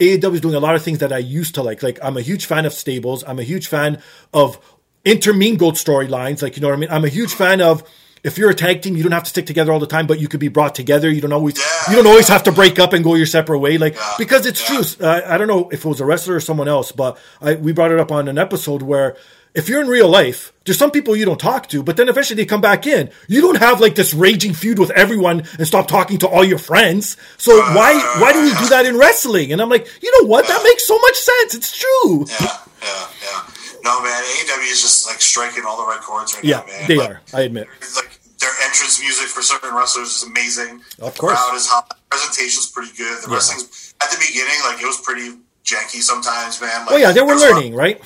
AEW 0.00 0.34
is 0.34 0.40
doing 0.40 0.54
a 0.56 0.58
lot 0.58 0.74
of 0.74 0.82
things 0.82 0.98
that 0.98 1.12
I 1.12 1.18
used 1.18 1.54
to 1.54 1.62
like. 1.62 1.80
Like 1.80 1.98
I'm 2.02 2.16
a 2.16 2.22
huge 2.22 2.46
fan 2.46 2.66
of 2.66 2.72
stables. 2.72 3.22
I'm 3.24 3.38
a 3.38 3.44
huge 3.44 3.68
fan 3.68 4.02
of 4.32 4.58
intermingled 5.04 5.74
storylines. 5.74 6.42
Like 6.42 6.56
you 6.56 6.62
know 6.62 6.68
what 6.68 6.74
I 6.74 6.80
mean. 6.80 6.90
I'm 6.90 7.04
a 7.04 7.08
huge 7.08 7.32
fan 7.32 7.60
of 7.60 7.84
if 8.24 8.38
you're 8.38 8.50
a 8.50 8.54
tag 8.54 8.82
team, 8.82 8.96
you 8.96 9.02
don't 9.02 9.12
have 9.12 9.24
to 9.24 9.30
stick 9.30 9.46
together 9.46 9.72
all 9.72 9.80
the 9.80 9.86
time, 9.86 10.06
but 10.06 10.20
you 10.20 10.28
could 10.28 10.40
be 10.40 10.48
brought 10.48 10.74
together. 10.74 11.10
You 11.10 11.20
don't 11.20 11.32
always 11.32 11.58
Yeah. 11.58 11.90
you 11.90 11.96
don't 11.96 12.06
always 12.06 12.28
have 12.28 12.44
to 12.44 12.52
break 12.52 12.78
up 12.78 12.92
and 12.92 13.02
go 13.02 13.14
your 13.14 13.26
separate 13.26 13.58
way. 13.58 13.78
Like 13.78 13.94
Yeah. 13.96 14.14
because 14.18 14.46
it's 14.46 14.60
Yeah. 14.68 14.76
true. 14.82 15.06
Uh, 15.06 15.20
I 15.26 15.38
don't 15.38 15.48
know 15.48 15.68
if 15.72 15.84
it 15.84 15.88
was 15.88 16.00
a 16.00 16.04
wrestler 16.04 16.36
or 16.36 16.40
someone 16.40 16.68
else, 16.68 16.92
but 16.92 17.18
I, 17.40 17.54
we 17.54 17.72
brought 17.72 17.90
it 17.92 17.98
up 17.98 18.12
on 18.12 18.28
an 18.28 18.38
episode 18.38 18.82
where. 18.82 19.16
If 19.54 19.68
you're 19.68 19.82
in 19.82 19.88
real 19.88 20.08
life, 20.08 20.50
there's 20.64 20.78
some 20.78 20.90
people 20.90 21.14
you 21.14 21.26
don't 21.26 21.38
talk 21.38 21.68
to, 21.68 21.82
but 21.82 21.98
then 21.98 22.08
eventually 22.08 22.36
they 22.38 22.46
come 22.46 22.62
back 22.62 22.86
in. 22.86 23.10
You 23.28 23.42
don't 23.42 23.58
have 23.58 23.82
like 23.82 23.96
this 23.96 24.14
raging 24.14 24.54
feud 24.54 24.78
with 24.78 24.90
everyone 24.92 25.42
and 25.58 25.66
stop 25.66 25.88
talking 25.88 26.16
to 26.20 26.26
all 26.26 26.42
your 26.42 26.56
friends. 26.56 27.18
So 27.36 27.58
why 27.58 27.92
why 28.18 28.32
do 28.32 28.40
we 28.40 28.48
do 28.48 28.66
that 28.70 28.86
in 28.86 28.96
wrestling? 28.96 29.52
And 29.52 29.60
I'm 29.60 29.68
like, 29.68 29.86
you 30.02 30.10
know 30.22 30.26
what? 30.26 30.48
That 30.48 30.62
makes 30.64 30.86
so 30.86 30.98
much 30.98 31.16
sense. 31.18 31.54
It's 31.54 31.76
true. 31.76 32.24
Yeah, 32.30 32.36
yeah, 32.80 33.06
yeah. 33.22 33.42
No, 33.84 34.00
man, 34.02 34.22
AEW 34.24 34.72
is 34.72 34.80
just 34.80 35.06
like 35.06 35.20
striking 35.20 35.64
all 35.66 35.76
the 35.76 35.84
right 35.84 36.00
chords 36.00 36.32
right 36.34 36.44
Yeah, 36.44 36.60
now, 36.60 36.72
man. 36.72 36.88
they 36.88 36.96
Like, 36.96 37.10
are. 37.10 37.20
I 37.34 37.40
admit. 37.42 37.68
Like 37.94 38.11
their 38.42 38.50
entrance 38.66 38.98
music 39.00 39.28
for 39.30 39.40
certain 39.40 39.72
wrestlers 39.74 40.10
is 40.18 40.22
amazing. 40.24 40.82
Of 41.00 41.14
The 41.14 41.20
course. 41.20 41.38
crowd 41.38 41.54
is 41.54 41.66
hot. 41.66 41.96
Presentation's 42.10 42.66
pretty 42.68 42.92
good. 42.98 43.22
The 43.22 43.28
Yeah. 43.30 43.34
wrestling's 43.38 43.94
at 44.02 44.10
the 44.10 44.18
beginning, 44.18 44.58
like 44.66 44.82
it 44.82 44.86
was 44.86 44.98
pretty 45.00 45.38
janky 45.64 46.02
sometimes, 46.02 46.60
man. 46.60 46.80
Like, 46.82 46.90
Well, 46.90 46.98
yeah, 46.98 47.12
they 47.12 47.22
were 47.22 47.36
learning, 47.36 47.74
right? 47.74 48.02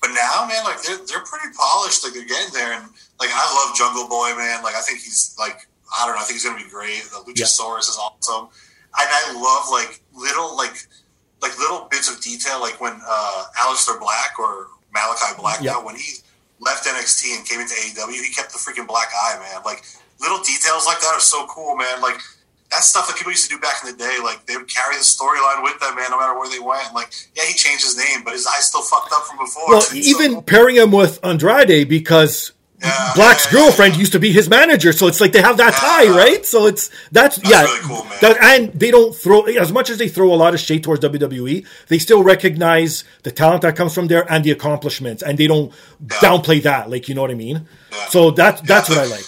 But 0.00 0.10
now, 0.12 0.46
man, 0.48 0.64
like 0.64 0.82
they're 0.82 0.98
they're 1.06 1.24
pretty 1.24 1.52
polished. 1.56 2.02
Like 2.04 2.14
they're 2.14 2.24
getting 2.24 2.52
there, 2.52 2.72
and 2.72 2.88
like 3.20 3.30
I 3.32 3.44
love 3.54 3.76
Jungle 3.76 4.08
Boy, 4.08 4.34
man. 4.36 4.62
Like 4.62 4.74
I 4.74 4.80
think 4.80 5.00
he's 5.00 5.34
like 5.38 5.66
I 5.96 6.06
don't 6.06 6.14
know. 6.16 6.22
I 6.22 6.24
think 6.24 6.40
he's 6.40 6.44
gonna 6.44 6.62
be 6.62 6.68
great. 6.70 7.02
The 7.10 7.22
Luchasaurus 7.26 7.88
is 7.92 7.98
awesome, 8.00 8.48
and 8.98 9.08
I 9.10 9.32
love 9.32 9.68
like 9.70 10.00
little 10.14 10.56
like 10.56 10.86
like 11.42 11.58
little 11.58 11.88
bits 11.90 12.08
of 12.10 12.20
detail, 12.20 12.60
like 12.60 12.80
when 12.80 13.00
uh 13.06 13.44
Aleister 13.60 13.98
Black 14.00 14.38
or 14.38 14.68
Malachi 14.92 15.34
Black, 15.38 15.60
Yeah. 15.60 15.76
when 15.78 15.96
he 15.96 16.14
left 16.60 16.86
NXT 16.86 17.36
and 17.36 17.46
came 17.46 17.60
into 17.60 17.74
AEW, 17.74 18.12
he 18.22 18.32
kept 18.32 18.52
the 18.52 18.58
freaking 18.58 18.86
black 18.86 19.08
eye, 19.14 19.38
man. 19.38 19.62
Like 19.64 19.84
little 20.20 20.38
details 20.38 20.86
like 20.86 21.00
that 21.00 21.12
are 21.14 21.20
so 21.20 21.46
cool, 21.46 21.76
man. 21.76 22.00
Like 22.00 22.18
that's 22.70 22.88
stuff 22.88 23.06
that 23.08 23.16
people 23.16 23.30
used 23.32 23.48
to 23.48 23.54
do 23.54 23.60
back 23.60 23.76
in 23.84 23.90
the 23.92 23.96
day. 23.96 24.16
Like 24.22 24.46
they 24.46 24.56
would 24.56 24.68
carry 24.68 24.96
the 24.96 25.02
storyline 25.02 25.62
with 25.62 25.78
them, 25.80 25.94
man, 25.96 26.10
no 26.10 26.18
matter 26.18 26.38
where 26.38 26.50
they 26.50 26.58
went. 26.58 26.94
Like, 26.94 27.12
yeah, 27.36 27.44
he 27.44 27.54
changed 27.54 27.84
his 27.84 27.96
name, 27.96 28.24
but 28.24 28.32
his 28.32 28.46
eyes 28.46 28.66
still 28.68 28.82
fucked 28.82 29.12
up 29.12 29.24
from 29.26 29.38
before. 29.38 29.68
Well, 29.68 29.80
So- 29.80 29.94
even 29.96 30.42
pairing 30.42 30.76
him 30.76 30.90
with 30.90 31.20
Andrade 31.24 31.88
because 31.88 32.52
Yeah, 32.82 33.12
Black's 33.14 33.46
yeah, 33.46 33.52
girlfriend 33.52 33.94
yeah. 33.94 34.00
used 34.00 34.12
to 34.12 34.18
be 34.18 34.32
his 34.32 34.48
manager, 34.50 34.92
so 34.92 35.06
it's 35.06 35.18
like 35.20 35.32
they 35.32 35.40
have 35.40 35.56
that 35.56 35.72
tie, 35.74 36.08
right? 36.08 36.44
So 36.44 36.66
it's 36.66 36.90
that's, 37.10 37.38
yeah, 37.48 37.62
really 37.62 37.80
cool, 37.80 38.06
that- 38.20 38.36
and 38.42 38.70
they 38.78 38.90
don't 38.90 39.14
throw 39.14 39.42
as 39.44 39.72
much 39.72 39.88
as 39.88 39.96
they 39.96 40.08
throw 40.08 40.32
a 40.32 40.36
lot 40.36 40.52
of 40.52 40.60
shade 40.60 40.84
towards 40.84 41.00
WWE. 41.02 41.66
They 41.88 41.98
still 41.98 42.22
recognize 42.22 43.04
the 43.22 43.30
talent 43.30 43.62
that 43.62 43.76
comes 43.76 43.94
from 43.94 44.08
there 44.08 44.30
and 44.30 44.44
the 44.44 44.50
accomplishments, 44.50 45.22
and 45.22 45.38
they 45.38 45.46
don't 45.46 45.72
downplay 46.04 46.62
that. 46.64 46.90
Like 46.90 47.08
you 47.08 47.14
know 47.14 47.22
what 47.22 47.30
I 47.30 47.34
mean? 47.34 47.66
So 48.10 48.30
that 48.32 48.62
that's 48.66 48.90
what 48.90 48.98
I 48.98 49.06
like. 49.06 49.24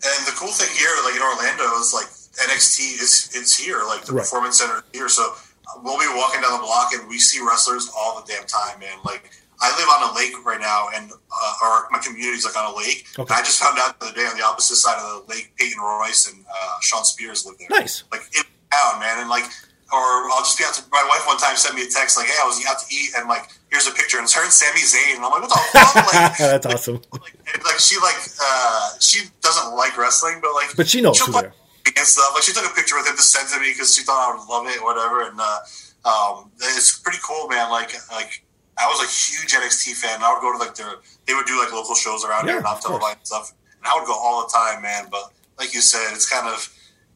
And 0.00 0.26
the 0.26 0.32
cool 0.36 0.48
thing 0.48 0.74
here, 0.78 0.88
like 1.04 1.16
in 1.16 1.22
Orlando, 1.22 1.64
is 1.80 1.92
like 1.92 2.06
NXT 2.48 3.02
is 3.02 3.30
it's 3.34 3.58
here, 3.58 3.82
like 3.84 4.04
the 4.06 4.12
Right. 4.14 4.20
performance 4.22 4.58
center 4.58 4.76
is 4.76 4.82
here. 4.92 5.08
So 5.10 5.34
we'll 5.82 5.98
be 5.98 6.06
walking 6.16 6.40
down 6.40 6.52
the 6.52 6.64
block 6.64 6.92
and 6.94 7.06
we 7.08 7.18
see 7.18 7.40
wrestlers 7.44 7.90
all 7.94 8.20
the 8.22 8.32
damn 8.32 8.46
time, 8.46 8.78
man. 8.80 8.96
Like 9.04 9.30
I 9.60 9.74
live 9.74 9.88
on 9.90 10.10
a 10.10 10.14
lake 10.14 10.34
right 10.46 10.60
now, 10.60 10.88
and 10.94 11.10
uh, 11.10 11.54
or 11.62 11.88
my 11.90 11.98
community's 11.98 12.44
like 12.44 12.56
on 12.56 12.72
a 12.72 12.76
lake. 12.76 13.06
Okay. 13.18 13.34
I 13.34 13.42
just 13.42 13.60
found 13.62 13.78
out 13.78 13.98
the 13.98 14.06
other 14.06 14.14
day 14.14 14.26
on 14.26 14.36
the 14.36 14.44
opposite 14.44 14.76
side 14.76 14.98
of 14.98 15.26
the 15.26 15.34
lake, 15.34 15.52
Peyton 15.56 15.80
Royce 15.82 16.30
and 16.32 16.44
uh, 16.46 16.80
Shawn 16.80 17.04
Spears 17.04 17.44
live 17.44 17.58
there. 17.58 17.68
Nice. 17.70 18.04
like 18.12 18.22
in 18.36 18.42
town, 18.70 19.00
man, 19.00 19.20
and 19.20 19.30
like. 19.30 19.44
Or 19.90 19.96
I'll 19.96 20.44
just 20.44 20.58
be 20.58 20.64
out 20.68 20.74
to 20.74 20.84
my 20.92 21.02
wife 21.08 21.26
one 21.26 21.38
time 21.38 21.56
sent 21.56 21.74
me 21.74 21.80
a 21.80 21.88
text 21.88 22.18
like, 22.18 22.26
"Hey, 22.26 22.36
I 22.42 22.44
was 22.44 22.60
out 22.68 22.78
to 22.78 22.94
eat, 22.94 23.08
and 23.16 23.26
like, 23.26 23.48
here's 23.70 23.88
a 23.88 23.90
picture, 23.90 24.18
and 24.18 24.24
it's 24.24 24.34
her 24.34 24.44
and 24.44 24.52
Sami 24.52 24.84
Zayn." 24.84 25.16
And 25.16 25.24
I'm 25.24 25.32
like, 25.32 25.40
"What 25.40 25.48
the 25.48 25.56
fuck?" 25.56 26.12
Like, 26.12 26.36
that's 26.36 26.66
awesome. 26.66 27.00
like, 27.12 27.64
like 27.64 27.78
she 27.78 27.96
like 27.96 28.20
uh 28.36 28.90
she 29.00 29.30
doesn't 29.40 29.74
like 29.74 29.96
wrestling, 29.96 30.40
but 30.42 30.52
like 30.52 30.76
But 30.76 30.88
she 30.88 31.00
knows 31.00 31.18
who 31.18 31.32
put 31.32 31.52
and 31.96 32.06
stuff. 32.06 32.32
Like 32.34 32.42
she 32.42 32.52
took 32.52 32.66
a 32.70 32.74
picture 32.74 32.96
with 32.96 33.06
him 33.08 33.16
to 33.16 33.22
send 33.22 33.48
to 33.48 33.60
me 33.60 33.70
because 33.72 33.94
she 33.94 34.02
thought 34.02 34.28
I 34.28 34.36
would 34.36 34.44
love 34.48 34.66
it 34.66 34.78
or 34.80 34.84
whatever. 34.84 35.22
And 35.24 35.40
uh, 35.40 35.58
um, 36.04 36.50
it's 36.60 36.98
pretty 36.98 37.18
cool, 37.24 37.48
man. 37.48 37.70
Like 37.70 37.94
like 38.12 38.44
I 38.78 38.86
was 38.86 39.02
a 39.02 39.08
huge 39.10 39.52
NXT 39.52 39.94
fan. 39.94 40.22
I 40.22 40.32
would 40.32 40.40
go 40.40 40.52
to 40.52 40.58
like 40.58 40.74
their 40.74 40.94
they 41.26 41.34
would 41.34 41.46
do 41.46 41.58
like 41.58 41.72
local 41.72 41.94
shows 41.94 42.24
around 42.24 42.46
Yeah, 42.46 42.54
here, 42.54 42.62
not 42.62 42.80
televised 42.80 43.18
and 43.18 43.26
stuff. 43.26 43.52
And 43.78 43.86
I 43.86 43.94
would 43.98 44.06
go 44.06 44.14
all 44.14 44.46
the 44.46 44.52
time, 44.52 44.82
man. 44.82 45.06
But 45.10 45.32
like 45.58 45.74
you 45.74 45.80
said, 45.80 46.14
it's 46.14 46.28
kind 46.28 46.46
of 46.46 46.62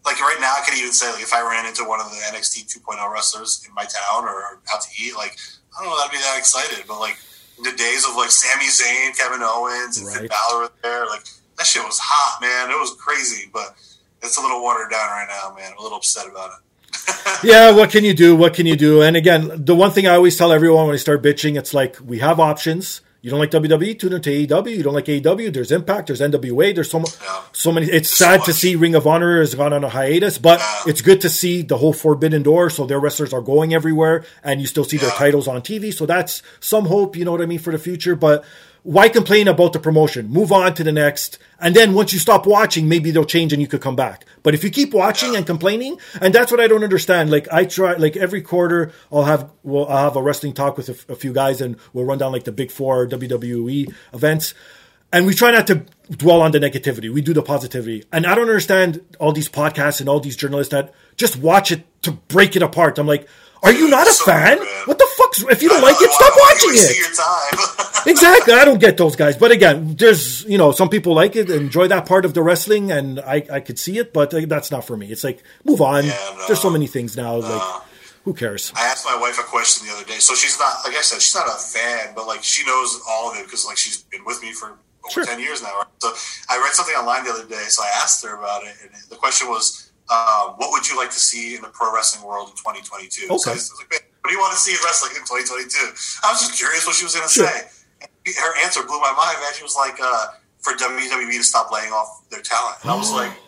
like 0.05 0.21
right 0.21 0.39
now. 0.41 0.53
I 0.59 0.63
can 0.67 0.77
even 0.79 0.93
say 0.93 1.11
like 1.13 1.23
if 1.23 1.33
I 1.33 1.41
ran 1.43 1.67
into 1.67 1.85
one 1.85 2.01
of 2.01 2.11
the 2.11 2.19
NXT 2.35 2.67
2.0 2.67 2.99
wrestlers 3.13 3.65
in 3.67 3.75
my 3.75 3.85
town 3.85 4.25
or 4.25 4.61
out 4.75 4.81
to 4.83 4.91
eat, 5.03 5.15
like 5.17 5.37
I 5.79 5.83
don't 5.83 5.91
know, 5.91 5.97
that'd 5.99 6.13
be 6.13 6.19
that 6.19 6.37
excited. 6.39 6.85
But 6.87 6.99
like 6.99 7.17
in 7.59 7.65
the 7.65 7.73
days 7.79 8.05
of 8.09 8.17
like 8.17 8.31
Sami 8.31 8.67
Zayn, 8.67 9.17
Kevin 9.17 9.41
Owens, 9.43 9.99
and 9.99 10.09
Finn 10.11 10.23
Right. 10.23 10.31
Balor 10.31 10.61
were 10.63 10.73
there, 10.83 11.07
like 11.07 11.23
that 11.59 11.67
shit 11.67 11.85
was 11.85 11.99
hot, 12.03 12.41
man. 12.43 12.71
It 12.71 12.79
was 12.81 12.97
crazy, 12.99 13.51
but 13.53 13.75
it's 14.23 14.37
a 14.37 14.41
little 14.41 14.63
watered 14.63 14.91
down 14.91 15.11
right 15.11 15.29
now, 15.29 15.55
man. 15.55 15.73
I'm 15.73 15.79
a 15.79 15.83
little 15.83 15.99
upset 15.99 16.27
about 16.27 16.51
it. 16.51 16.59
Yeah, 17.43 17.71
what 17.73 17.91
can 17.91 18.05
you 18.05 18.15
do? 18.15 18.37
What 18.37 18.55
can 18.55 18.67
you 18.67 18.77
do? 18.77 19.03
And 19.03 19.17
again, 19.17 19.51
the 19.65 19.75
one 19.75 19.91
thing 19.91 20.07
I 20.07 20.15
always 20.15 20.37
tell 20.37 20.53
everyone 20.53 20.87
when 20.87 20.95
I 20.95 20.99
start 20.99 21.23
bitching, 21.23 21.59
it's 21.59 21.75
like 21.75 21.97
we 22.05 22.19
have 22.21 22.39
options. 22.39 23.01
You 23.21 23.31
don't 23.31 23.39
like 23.39 23.53
WWE, 23.53 23.97
tune 24.01 24.13
into 24.15 24.31
AEW. 24.31 24.77
You 24.77 24.83
don't 24.83 24.95
like 24.95 25.05
AEW, 25.05 25.53
there's 25.55 25.71
Impact, 25.71 26.09
there's 26.09 26.21
NWA, 26.21 26.75
there's 26.75 26.91
so 26.91 26.99
mu- 26.99 27.05
Yeah. 27.23 27.41
so 27.53 27.71
many. 27.71 27.87
It's 27.87 28.11
so 28.11 28.25
sad 28.25 28.43
to 28.47 28.53
see 28.53 28.75
Ring 28.75 28.97
of 28.97 29.07
Honor 29.07 29.39
has 29.39 29.55
gone 29.55 29.73
on 29.73 29.85
a 29.85 29.89
hiatus, 29.89 30.39
but 30.39 30.59
Yeah. 30.59 30.91
it's 30.91 31.03
good 31.03 31.21
to 31.21 31.29
see 31.29 31.63
the 31.63 31.77
whole 31.77 31.93
Forbidden 31.93 32.43
Door. 32.43 32.71
So 32.71 32.85
their 32.85 32.99
wrestlers 32.99 33.33
are 33.33 33.41
going 33.41 33.73
everywhere, 33.75 34.25
and 34.43 34.61
you 34.61 34.67
still 34.67 34.83
see 34.83 34.97
their 34.97 35.11
titles 35.11 35.47
on 35.47 35.63
TV. 35.63 35.93
So 35.93 36.05
that's 36.05 36.43
some 36.59 36.87
hope. 36.87 37.15
You 37.17 37.25
know 37.25 37.31
what 37.31 37.41
I 37.43 37.47
mean 37.47 37.59
for 37.61 37.71
the 37.73 37.79
future, 37.79 38.17
but. 38.17 38.45
Why 38.85 39.09
complain 39.09 39.47
about 39.47 39.73
the 39.73 39.79
promotion? 39.79 40.29
Move 40.29 40.51
on 40.51 40.75
to 40.75 40.83
the 40.83 40.91
next. 40.91 41.39
And 41.61 41.77
then 41.77 41.95
once 41.95 42.13
you 42.13 42.19
stop 42.19 42.47
watching, 42.47 42.89
maybe 42.89 43.13
they'll 43.13 43.25
change 43.25 43.53
and 43.53 43.63
you 43.63 43.69
could 43.69 43.81
come 43.81 43.95
back. 43.95 44.25
But 44.43 44.55
if 44.55 44.65
you 44.65 44.71
keep 44.71 44.93
watching 44.93 45.37
and 45.37 45.47
complaining, 45.47 45.99
and 46.21 46.35
that's 46.35 46.51
what 46.51 46.61
I 46.61 46.67
don't 46.67 46.83
understand. 46.83 47.31
Like 47.31 47.47
I 47.53 47.65
try, 47.65 47.95
like 47.95 48.17
every 48.17 48.43
quarter, 48.43 48.91
I'll 49.13 49.23
have 49.23 49.49
well, 49.63 49.87
I'll 49.87 50.05
have 50.05 50.17
a 50.17 50.23
wrestling 50.23 50.53
talk 50.53 50.77
with 50.77 50.89
a, 50.89 51.13
a 51.13 51.15
few 51.15 51.33
guys, 51.33 51.61
and 51.61 51.77
we'll 51.93 52.05
run 52.05 52.19
down 52.19 52.33
like 52.33 52.43
the 52.43 52.51
big 52.51 52.73
four 52.73 53.07
WWE 53.07 53.95
events, 54.13 54.53
and 55.13 55.27
we 55.27 55.35
try 55.35 55.53
not 55.53 55.69
to 55.69 55.85
dwell 56.11 56.43
on 56.43 56.51
the 56.51 56.59
negativity. 56.59 57.09
We 57.13 57.21
do 57.23 57.33
the 57.33 57.43
positivity, 57.43 58.05
and 58.13 58.27
I 58.27 58.35
don't 58.35 58.49
understand 58.49 59.01
all 59.21 59.31
these 59.31 59.49
podcasts 59.49 60.01
and 60.01 60.09
all 60.09 60.19
these 60.19 60.37
journalists 60.37 60.73
that 60.73 60.93
just 61.17 61.37
watch 61.37 61.71
it 61.71 61.85
to 62.03 62.11
break 62.11 62.57
it 62.57 62.63
apart. 62.63 62.99
I'm 62.99 63.07
like, 63.07 63.29
are 63.63 63.73
you 63.73 63.89
not 63.89 64.07
a 64.09 64.13
So 64.13 64.25
fan? 64.25 64.59
bad. 64.59 64.87
What 64.89 64.99
the 64.99 65.09
fuck's 65.17 65.43
if 65.43 65.63
you 65.63 65.69
don't 65.69 65.83
like 65.83 65.97
it? 66.01 66.11
Stop 66.11 66.33
why 66.37 66.55
are 66.55 66.59
you 66.61 66.75
watching 66.75 66.97
it. 66.97 67.89
Exactly. 68.07 68.53
I 68.55 68.65
don't 68.65 68.81
get 68.81 68.97
those 68.97 69.15
guys. 69.15 69.37
But 69.37 69.53
again, 69.53 69.95
there's, 69.97 70.43
you 70.45 70.59
know, 70.59 70.73
some 70.73 70.89
people 70.89 71.15
like 71.15 71.37
it, 71.37 71.49
enjoy 71.51 71.87
that 71.87 72.05
part 72.05 72.25
of 72.25 72.35
the 72.35 72.43
wrestling, 72.43 72.91
and 72.91 73.21
I, 73.21 73.47
I 73.51 73.61
could 73.61 73.79
see 73.79 73.99
it, 73.99 74.13
but 74.13 74.33
that's 74.49 74.73
not 74.73 74.85
for 74.85 74.97
me. 74.97 75.07
It's 75.13 75.23
like, 75.23 75.41
move 75.65 75.81
on. 75.81 76.07
Yeah, 76.07 76.11
no. 76.37 76.45
There's 76.49 76.61
so 76.61 76.69
many 76.71 76.89
things 76.89 77.17
now. 77.17 77.37
Like, 77.37 77.83
who 78.25 78.35
cares? 78.35 78.73
I 78.75 78.87
asked 78.87 79.05
my 79.05 79.17
wife 79.21 79.39
a 79.39 79.45
question 79.45 79.87
the 79.87 79.95
other 79.95 80.05
day. 80.05 80.19
So 80.19 80.35
she's 80.35 80.59
not, 80.59 80.79
like 80.85 80.97
I 80.97 81.01
said, 81.03 81.23
she's 81.23 81.35
not 81.35 81.47
a 81.47 81.53
fan, 81.59 82.13
but 82.17 82.27
like 82.27 82.43
she 82.43 82.67
knows 82.67 83.01
all 83.09 83.31
of 83.31 83.39
it 83.39 83.45
because 83.45 83.65
like 83.67 83.77
she's 83.77 84.03
been 84.03 84.25
with 84.25 84.43
me 84.43 84.53
for 84.53 84.71
over 85.05 85.11
Sure. 85.11 85.25
ten 85.25 85.39
years 85.39 85.63
now. 85.63 85.77
Right? 85.79 85.87
So 86.01 86.13
I 86.51 86.59
read 86.59 86.73
something 86.73 86.97
online 86.97 87.23
the 87.25 87.31
other 87.31 87.47
day, 87.47 87.65
so 87.69 87.85
I 87.85 87.91
asked 88.03 88.25
her 88.25 88.35
about 88.37 88.65
it, 88.65 88.75
and 88.83 88.91
the 89.11 89.17
question 89.17 89.49
was, 89.49 89.92
um, 90.13 90.61
"What 90.61 90.69
would 90.77 90.85
you 90.89 90.97
like 91.01 91.11
to 91.11 91.19
see 91.21 91.57
in 91.57 91.63
the 91.63 91.73
pro 91.73 91.89
wrestling 91.93 92.23
world 92.29 92.51
in 92.53 92.57
2022?" 92.61 93.33
So 93.33 93.35
Okay. 93.41 93.51
I 93.51 93.55
was 93.57 93.73
like, 93.81 93.89
"Man, 93.91 94.01
"What 94.21 94.29
do 94.29 94.35
you 94.37 94.41
want 94.45 94.53
to 94.53 94.61
see 94.61 94.73
in 94.77 94.81
wrestling 94.85 95.17
in 95.17 95.25
2022?" 95.25 95.73
I 96.23 96.29
was 96.33 96.41
just 96.45 96.55
curious 96.61 96.85
what 96.87 96.95
she 96.97 97.05
was 97.09 97.15
going 97.17 97.27
to 97.27 97.33
Sure. 97.33 97.49
say. 97.49 97.69
And 98.05 98.37
her 98.37 98.53
answer 98.63 98.83
blew 98.85 99.01
my 99.01 99.13
mind. 99.17 99.41
Man, 99.41 99.53
she 99.57 99.63
was 99.65 99.75
like, 99.75 99.97
uh, 100.01 100.37
"For 100.61 100.75
WWE 100.77 101.39
to 101.39 101.45
stop 101.45 101.73
laying 101.73 101.93
off 101.93 102.29
their 102.31 102.43
talent," 102.43 102.77
and 102.83 102.91
I 102.93 102.95
was 102.95 103.11
like. 103.11 103.33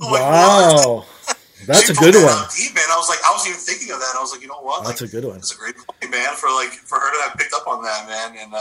Like. 0.00 0.22
Wow. 0.22 1.04
That's 1.66 1.88
a 1.90 1.94
good 1.94 2.14
one. 2.14 2.38
Deep, 2.56 2.72
man. 2.72 2.84
I 2.88 2.94
was 2.96 3.08
like, 3.08 3.18
I 3.26 3.32
wasn't 3.34 3.50
even 3.58 3.60
thinking 3.66 3.90
of 3.92 3.98
that. 3.98 4.14
I 4.16 4.20
was 4.22 4.30
like, 4.30 4.42
you 4.42 4.46
know 4.46 4.62
what? 4.62 4.84
That's 4.86 5.00
Like, 5.00 5.10
a 5.10 5.12
good 5.12 5.24
one. 5.24 5.34
That's 5.42 5.52
a 5.52 5.58
great 5.58 5.74
point, 5.74 6.06
man. 6.12 6.30
For 6.36 6.46
like 6.50 6.70
for 6.70 7.00
her 7.00 7.10
to 7.10 7.20
have 7.28 7.36
picked 7.36 7.52
up 7.52 7.66
on 7.66 7.82
that, 7.82 8.06
man, 8.06 8.38
and 8.38 8.54
uh, 8.54 8.60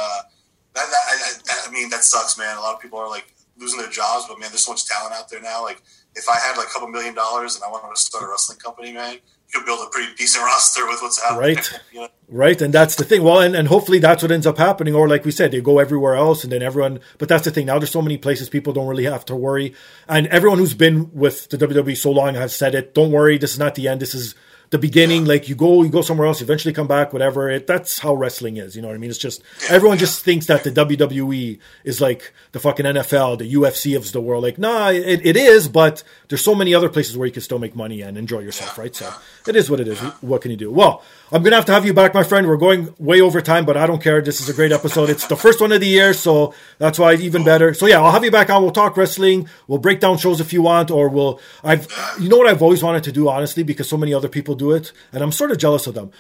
that, 0.74 0.88
that, 0.90 1.04
I, 1.14 1.14
I, 1.46 1.70
I 1.70 1.72
mean, 1.72 1.92
that 1.92 2.04
sucks, 2.04 2.40
man. 2.40 2.58
A 2.58 2.60
lot 2.60 2.74
of 2.74 2.82
people 2.82 2.98
are 2.98 3.08
like 3.08 3.32
losing 3.60 3.80
their 3.80 3.90
jobs, 3.90 4.26
but 4.28 4.40
man, 4.40 4.50
there's 4.50 4.66
so 4.66 4.72
much 4.72 4.86
talent 4.86 5.14
out 5.14 5.30
there 5.30 5.42
now. 5.42 5.64
Like, 5.64 5.82
if 6.16 6.28
I 6.30 6.38
had 6.40 6.58
like 6.58 6.68
a 6.68 6.72
couple 6.72 6.88
million 6.88 7.14
dollars 7.14 7.56
and 7.56 7.64
I 7.64 7.68
wanted 7.70 7.94
to 7.96 8.00
start 8.02 8.24
a 8.24 8.28
wrestling 8.28 8.60
company, 8.60 8.92
man, 8.94 9.14
you 9.14 9.60
could 9.60 9.66
build 9.66 9.80
a 9.86 9.90
pretty 9.90 10.14
decent 10.16 10.44
roster 10.46 10.86
with 10.88 11.00
what's 11.02 11.22
out 11.24 11.40
Right. 11.40 11.56
there. 11.72 11.82
You 11.92 12.00
know? 12.02 12.08
Right, 12.30 12.62
and 12.62 12.74
that's 12.74 12.96
the 12.96 13.04
thing. 13.06 13.24
Well, 13.24 13.40
and, 13.40 13.56
and 13.56 13.68
hopefully 13.70 14.00
that's 14.00 14.22
what 14.22 14.32
ends 14.32 14.46
up 14.46 14.58
happening. 14.58 14.94
Or 14.94 15.08
like 15.08 15.24
we 15.26 15.32
said, 15.32 15.52
they 15.52 15.62
go 15.62 15.80
everywhere 15.80 16.16
else, 16.16 16.44
and 16.44 16.52
then 16.52 16.62
everyone. 16.62 17.00
But 17.18 17.30
that's 17.30 17.46
the 17.46 17.52
thing. 17.52 17.68
Now 17.68 17.80
there's 17.80 17.92
so 17.92 18.02
many 18.02 18.18
places 18.18 18.50
people 18.50 18.74
don't 18.74 18.88
really 18.88 19.06
have 19.06 19.24
to 19.26 19.36
worry, 19.36 19.74
and 20.10 20.28
everyone 20.28 20.58
who's 20.60 20.74
been 20.74 21.14
with 21.14 21.48
the 21.50 21.58
WWE 21.58 21.96
so 21.96 22.12
long 22.12 22.36
has 22.36 22.54
said 22.56 22.76
it. 22.76 22.94
Don't 22.94 23.12
worry, 23.12 23.38
this 23.38 23.54
is 23.54 23.60
not 23.60 23.76
the 23.76 23.88
end. 23.88 24.02
This 24.02 24.14
is 24.14 24.36
the 24.70 24.78
beginning. 24.78 25.26
Like 25.26 25.50
you 25.50 25.56
go, 25.56 25.84
you 25.84 25.90
go 25.90 26.02
somewhere 26.02 26.28
else, 26.28 26.42
eventually 26.42 26.74
come 26.74 26.88
back. 26.88 27.14
Whatever. 27.14 27.50
It, 27.50 27.68
that's 27.68 28.00
how 28.00 28.14
wrestling 28.14 28.58
is. 28.58 28.76
You 28.76 28.82
know 28.82 28.90
what 28.90 28.96
I 28.96 28.98
mean? 28.98 29.10
It's 29.10 29.20
just 29.20 29.42
everyone 29.70 29.98
just 29.98 30.24
thinks 30.24 30.48
that 30.48 30.64
the 30.64 30.72
WWE 30.72 31.60
is 31.84 32.02
like 32.02 32.34
the 32.52 32.60
fucking 32.60 32.86
NFL, 32.86 33.40
the 33.40 33.54
UFC 33.54 33.96
of 33.96 34.12
the 34.12 34.22
world. 34.22 34.44
Like, 34.44 34.58
nah, 34.58 34.90
it, 34.90 35.26
it 35.26 35.38
is, 35.38 35.68
but 35.68 36.04
there's 36.28 36.44
so 36.44 36.56
many 36.56 36.74
other 36.74 36.90
places 36.90 37.18
where 37.18 37.26
you 37.26 37.34
can 37.34 37.42
still 37.42 37.60
make 37.60 37.76
money 37.76 38.02
and 38.02 38.18
enjoy 38.18 38.40
yourself, 38.40 38.78
right? 38.78 38.96
So 38.96 39.12
it 39.48 39.56
is 39.56 39.70
what 39.70 39.80
it 39.80 39.88
is. 39.88 40.00
What 40.22 40.42
can 40.42 40.52
you 40.52 40.58
do? 40.58 40.72
Well, 40.72 41.04
I'm 41.30 41.44
gonna 41.44 41.58
have 41.58 41.66
to 41.66 41.74
have 41.74 41.86
you 41.86 41.94
back, 41.94 42.14
my 42.14 42.24
friend. 42.24 42.48
We're 42.48 42.56
going 42.56 42.94
way 43.00 43.20
over 43.20 43.42
time, 43.42 43.66
but 43.66 43.76
I 43.76 43.86
don't 43.86 44.02
care. 44.02 44.22
This 44.22 44.40
is 44.40 44.48
a 44.48 44.54
great 44.54 44.72
episode. 44.72 45.10
It's 45.10 45.28
the 45.28 45.36
first 45.36 45.60
one 45.60 45.74
of 45.74 45.82
the 45.82 45.88
year, 45.88 46.14
so 46.14 46.54
that's 46.78 46.98
why 46.98 47.16
even 47.16 47.44
better. 47.44 47.74
So 47.74 47.86
yeah, 47.86 48.00
I'll 48.02 48.12
have 48.12 48.24
you 48.24 48.32
back 48.32 48.50
on. 48.50 48.62
We'll 48.62 48.72
talk 48.72 48.96
wrestling. 48.96 49.50
We'll 49.68 49.80
break 49.80 50.00
down 50.00 50.18
shows 50.20 50.40
if 50.40 50.54
you 50.54 50.62
want, 50.62 50.90
or 50.90 51.10
we'll. 51.10 51.42
I've. 51.66 51.88
You 52.20 52.30
know 52.30 52.38
what 52.38 52.48
I've 52.48 52.62
always 52.62 52.82
wanted 52.82 53.04
to 53.04 53.12
do, 53.12 53.28
honestly, 53.28 53.64
because 53.64 53.90
so 53.90 53.98
many 53.98 54.14
other 54.14 54.30
people 54.30 54.56
do 54.56 54.72
it, 54.72 54.94
and 55.12 55.22
I'm 55.22 55.34
sort 55.34 55.52
of 55.52 55.58
jealous 55.58 55.86
of 55.86 55.96
them. 55.96 56.12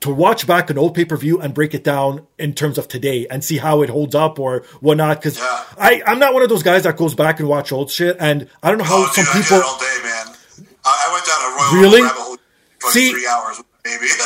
To 0.00 0.12
watch 0.12 0.46
back 0.46 0.68
an 0.68 0.76
old 0.76 0.94
pay 0.94 1.06
per 1.06 1.16
view 1.16 1.40
and 1.40 1.54
break 1.54 1.72
it 1.74 1.82
down 1.82 2.26
in 2.38 2.52
terms 2.52 2.76
of 2.76 2.86
today 2.86 3.26
and 3.30 3.42
see 3.42 3.56
how 3.56 3.80
it 3.80 3.88
holds 3.88 4.14
up 4.14 4.38
or 4.38 4.60
whatnot. 4.80 5.16
Because 5.22 5.38
Yeah. 5.38 5.64
I 5.78 6.02
I'm 6.06 6.18
not 6.18 6.34
one 6.34 6.42
of 6.42 6.50
those 6.50 6.62
guys 6.62 6.82
that 6.82 6.98
goes 6.98 7.14
back 7.14 7.40
and 7.40 7.48
watch 7.48 7.72
old 7.72 7.90
shit, 7.90 8.18
and 8.20 8.46
I 8.62 8.68
don't 8.68 8.76
know 8.76 8.84
how 8.84 9.04
Oh, 9.04 9.06
some 9.14 9.24
dude, 9.24 9.36
I 9.36 9.40
people. 9.42 9.62
all 9.62 9.78
day, 9.78 9.96
man. 10.04 10.36
I, 10.84 11.06
I 11.08 11.12
went 11.14 11.24
down 11.24 11.40
a 11.40 11.56
royal 11.56 11.82
Really? 11.82 12.02
rabbit 12.02 12.18
hole 12.20 12.36
for 12.78 12.90
See- 12.90 13.10
three 13.12 13.26
hours, 13.26 13.62
maybe. 13.84 14.06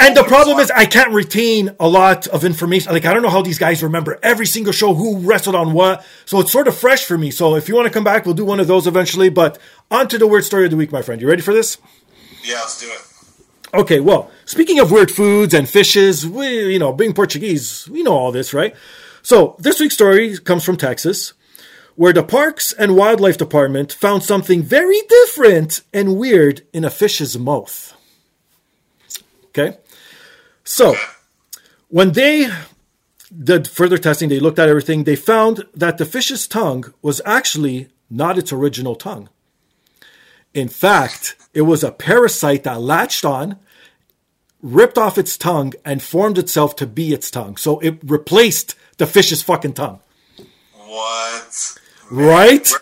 And 0.00 0.16
the 0.16 0.24
problem 0.24 0.58
is, 0.58 0.70
I 0.70 0.86
can't 0.86 1.12
retain 1.12 1.70
a 1.78 1.88
lot 1.88 2.26
of 2.26 2.44
information. 2.44 2.92
Like, 2.92 3.04
I 3.04 3.14
don't 3.14 3.22
know 3.22 3.30
how 3.30 3.42
these 3.42 3.58
guys 3.58 3.82
remember 3.82 4.18
every 4.22 4.46
single 4.46 4.72
show, 4.72 4.92
who 4.92 5.18
wrestled 5.18 5.54
on 5.54 5.72
what. 5.72 6.04
So 6.24 6.40
it's 6.40 6.50
sort 6.50 6.68
of 6.68 6.76
fresh 6.76 7.04
for 7.04 7.16
me. 7.16 7.30
So 7.30 7.54
if 7.54 7.68
you 7.68 7.74
want 7.74 7.86
to 7.86 7.92
come 7.92 8.04
back, 8.04 8.26
we'll 8.26 8.34
do 8.34 8.44
one 8.44 8.60
of 8.60 8.66
those 8.66 8.86
eventually. 8.86 9.28
But 9.28 9.58
on 9.90 10.08
to 10.08 10.18
the 10.18 10.26
weird 10.26 10.44
story 10.44 10.64
of 10.64 10.72
the 10.72 10.76
week, 10.76 10.90
my 10.90 11.02
friend. 11.02 11.20
You 11.20 11.28
ready 11.28 11.42
for 11.42 11.54
this? 11.54 11.78
yeah, 12.44 12.56
let's 12.56 12.80
do 12.80 12.86
it. 12.88 13.80
Okay, 13.80 13.98
well, 13.98 14.30
speaking 14.44 14.78
of 14.78 14.92
weird 14.92 15.10
foods 15.10 15.52
and 15.52 15.68
fishes, 15.68 16.26
we, 16.26 16.72
you 16.72 16.78
know, 16.78 16.92
being 16.92 17.12
Portuguese, 17.12 17.88
we 17.90 18.02
know 18.02 18.12
all 18.12 18.30
this, 18.30 18.54
right? 18.54 18.74
So 19.22 19.56
this 19.58 19.80
week's 19.80 19.94
story 19.94 20.38
comes 20.38 20.64
from 20.64 20.76
Texas, 20.76 21.32
where 21.96 22.12
the 22.12 22.22
Parks 22.22 22.72
and 22.72 22.94
Wildlife 22.94 23.38
Department 23.38 23.92
found 23.92 24.22
something 24.22 24.62
very 24.62 25.00
different 25.08 25.80
and 25.92 26.16
weird 26.16 26.62
in 26.72 26.84
a 26.84 26.90
fish's 26.90 27.36
mouth. 27.36 27.96
Okay? 29.56 29.78
So, 30.64 30.96
when 31.88 32.12
they 32.12 32.48
did 33.42 33.68
further 33.68 33.98
testing, 33.98 34.28
they 34.28 34.40
looked 34.40 34.58
at 34.58 34.68
everything, 34.68 35.04
they 35.04 35.16
found 35.16 35.64
that 35.74 35.98
the 35.98 36.04
fish's 36.04 36.48
tongue 36.48 36.92
was 37.02 37.20
actually 37.24 37.88
not 38.10 38.38
its 38.38 38.52
original 38.52 38.96
tongue. 38.96 39.28
In 40.52 40.68
fact, 40.68 41.36
it 41.52 41.62
was 41.62 41.82
a 41.82 41.92
parasite 41.92 42.64
that 42.64 42.80
latched 42.80 43.24
on, 43.24 43.58
ripped 44.62 44.98
off 44.98 45.18
its 45.18 45.36
tongue, 45.36 45.72
and 45.84 46.02
formed 46.02 46.38
itself 46.38 46.76
to 46.76 46.86
be 46.86 47.12
its 47.12 47.30
tongue. 47.30 47.56
So 47.56 47.78
it 47.80 47.98
replaced 48.04 48.76
the 48.98 49.06
fish's 49.06 49.42
fucking 49.42 49.74
tongue. 49.74 50.00
What? 50.86 51.78
Right? 52.10 52.68
Where- 52.70 52.80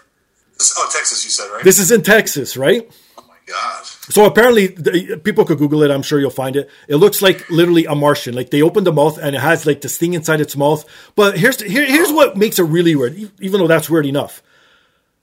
oh, 0.78 0.90
Texas, 0.92 1.24
you 1.24 1.30
said, 1.30 1.48
right? 1.52 1.64
This 1.64 1.78
is 1.78 1.90
in 1.90 2.02
Texas, 2.02 2.56
right? 2.56 2.90
oh 3.18 3.24
my 3.26 3.36
god. 3.46 3.84
So 4.12 4.26
apparently, 4.26 4.66
the, 4.66 5.18
people 5.24 5.46
could 5.46 5.56
Google 5.56 5.82
it. 5.84 5.90
I'm 5.90 6.02
sure 6.02 6.20
you'll 6.20 6.28
find 6.28 6.54
it. 6.54 6.68
It 6.86 6.96
looks 6.96 7.22
like 7.22 7.48
literally 7.48 7.86
a 7.86 7.94
Martian. 7.94 8.34
Like 8.34 8.50
they 8.50 8.60
open 8.60 8.84
the 8.84 8.92
mouth 8.92 9.16
and 9.16 9.34
it 9.34 9.40
has 9.40 9.64
like 9.64 9.80
this 9.80 9.96
thing 9.96 10.12
inside 10.12 10.38
its 10.38 10.54
mouth. 10.54 10.84
But 11.14 11.38
here's 11.38 11.62
here, 11.62 11.86
here's 11.86 12.12
what 12.12 12.36
makes 12.36 12.58
it 12.58 12.64
really 12.64 12.94
weird. 12.94 13.16
Even 13.40 13.58
though 13.58 13.66
that's 13.66 13.88
weird 13.88 14.04
enough, 14.04 14.42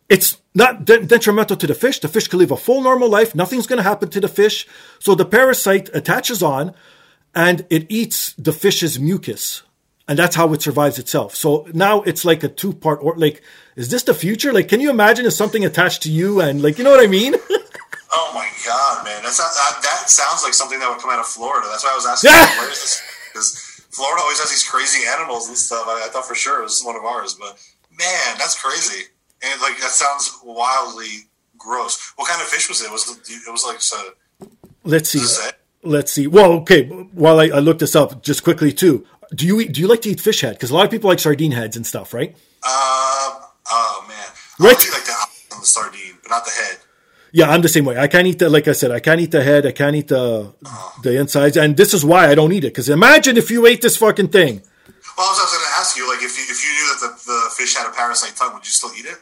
it's 0.09 0.39
not 0.55 0.85
de- 0.85 1.05
detrimental 1.05 1.55
to 1.57 1.67
the 1.67 1.75
fish. 1.75 1.99
The 1.99 2.07
fish 2.07 2.27
can 2.27 2.39
live 2.39 2.49
a 2.49 2.57
full 2.57 2.81
normal 2.81 3.09
life. 3.09 3.35
Nothing's 3.35 3.67
going 3.67 3.77
to 3.77 3.83
happen 3.83 4.09
to 4.09 4.19
the 4.19 4.27
fish. 4.27 4.67
So 4.97 5.13
the 5.13 5.23
parasite 5.23 5.91
attaches 5.93 6.41
on, 6.41 6.73
and 7.35 7.67
it 7.69 7.85
eats 7.89 8.33
the 8.39 8.53
fish's 8.53 8.99
mucus. 8.99 9.61
And 10.07 10.17
that's 10.17 10.35
how 10.35 10.51
it 10.53 10.63
survives 10.63 10.97
itself. 10.97 11.35
So 11.35 11.67
now 11.75 12.01
it's 12.01 12.25
like 12.25 12.43
a 12.43 12.47
two 12.47 12.73
part 12.73 13.03
or 13.03 13.15
like, 13.17 13.43
is 13.75 13.89
this 13.89 14.01
the 14.01 14.15
future? 14.15 14.51
Like, 14.51 14.67
can 14.67 14.81
you 14.81 14.89
imagine 14.89 15.27
if 15.27 15.33
something 15.33 15.63
attached 15.63 16.01
to 16.03 16.11
you 16.11 16.41
and 16.41 16.63
like, 16.63 16.79
you 16.79 16.83
know 16.83 16.89
what 16.89 17.03
I 17.03 17.07
mean? 17.07 17.35
Oh 18.11 18.31
my 18.33 18.49
god, 18.65 19.05
man! 19.05 19.21
That's 19.21 19.37
not, 19.39 19.51
that, 19.53 19.81
that 19.83 20.09
sounds 20.09 20.43
like 20.43 20.53
something 20.53 20.79
that 20.79 20.89
would 20.89 20.99
come 20.99 21.11
out 21.11 21.19
of 21.19 21.27
Florida. 21.27 21.67
That's 21.69 21.83
why 21.83 21.91
I 21.91 21.95
was 21.95 22.05
asking. 22.05 22.31
Yeah. 22.33 22.59
Where 22.59 22.71
is 22.71 22.81
this? 22.81 23.01
Because 23.31 23.85
Florida 23.91 24.21
always 24.21 24.39
has 24.39 24.49
these 24.49 24.67
crazy 24.67 25.05
animals 25.07 25.47
and 25.47 25.57
stuff. 25.57 25.85
I, 25.87 26.05
I 26.05 26.09
thought 26.09 26.25
for 26.25 26.35
sure 26.35 26.59
it 26.59 26.63
was 26.63 26.81
one 26.83 26.95
of 26.95 27.03
ours, 27.05 27.35
but 27.39 27.59
man, 27.91 28.37
that's 28.37 28.59
crazy. 28.59 29.05
And 29.43 29.61
like 29.61 29.77
that 29.79 29.91
sounds 29.91 30.39
wildly 30.43 31.29
gross. 31.57 32.13
What 32.15 32.27
kind 32.29 32.41
of 32.41 32.47
fish 32.47 32.67
was 32.67 32.81
it? 32.81 32.91
Was 32.91 33.09
it, 33.09 33.29
it 33.47 33.51
was 33.51 33.63
like 33.65 33.81
so? 33.81 33.97
Let's 34.83 35.09
see. 35.09 35.19
Does 35.19 35.31
it 35.37 35.41
say? 35.41 35.51
Let's 35.83 36.11
see. 36.11 36.27
Well, 36.27 36.53
okay. 36.63 36.85
While 36.87 37.39
I, 37.39 37.45
I 37.45 37.59
look 37.59 37.79
this 37.79 37.95
up, 37.95 38.23
just 38.23 38.43
quickly 38.43 38.71
too. 38.71 39.05
Do 39.35 39.45
you 39.45 39.61
eat, 39.61 39.73
do 39.73 39.81
you 39.81 39.87
like 39.87 40.01
to 40.01 40.09
eat 40.09 40.19
fish 40.19 40.41
head? 40.41 40.55
Because 40.55 40.71
a 40.71 40.75
lot 40.75 40.85
of 40.85 40.91
people 40.91 41.09
like 41.09 41.19
sardine 41.19 41.51
heads 41.51 41.77
and 41.77 41.85
stuff, 41.85 42.13
right? 42.13 42.35
Uh, 42.63 43.39
oh 43.69 44.05
man, 44.07 44.17
Right. 44.59 44.75
I 44.75 44.91
like 44.91 45.05
the 45.05 45.55
the 45.59 45.65
sardine, 45.65 46.17
but 46.23 46.31
not 46.31 46.45
the 46.45 46.51
head. 46.51 46.77
Yeah, 47.31 47.49
I'm 47.49 47.61
the 47.61 47.69
same 47.69 47.85
way. 47.85 47.97
I 47.97 48.07
can't 48.07 48.27
eat 48.27 48.39
the 48.39 48.49
like 48.49 48.67
I 48.67 48.71
said. 48.73 48.91
I 48.91 48.99
can't 48.99 49.21
eat 49.21 49.31
the 49.31 49.43
head. 49.43 49.65
I 49.65 49.71
can't 49.71 49.95
eat 49.95 50.07
the 50.07 50.53
the 51.03 51.19
insides, 51.19 51.57
and 51.57 51.77
this 51.77 51.93
is 51.93 52.03
why 52.03 52.27
I 52.27 52.35
don't 52.35 52.51
eat 52.51 52.63
it. 52.63 52.73
Because 52.73 52.89
imagine 52.89 53.37
if 53.37 53.51
you 53.51 53.65
ate 53.67 53.81
this 53.81 53.97
fucking 53.97 54.29
thing. 54.29 54.61
Well, 55.17 55.27
I 55.27 55.31
was, 55.31 55.39
was 55.39 55.51
going 55.51 55.65
to 55.65 55.79
ask 55.79 55.97
you, 55.97 56.07
like, 56.07 56.23
if 56.23 56.37
you, 56.37 56.45
if 56.47 56.63
you 56.63 56.71
knew 56.71 56.87
that 56.93 56.99
the, 57.01 57.31
the 57.31 57.49
fish 57.55 57.75
had 57.75 57.87
a 57.87 57.91
parasite 57.91 58.37
tongue, 58.37 58.53
would 58.53 58.65
you 58.65 58.71
still 58.71 58.91
eat 58.97 59.05
it? 59.05 59.17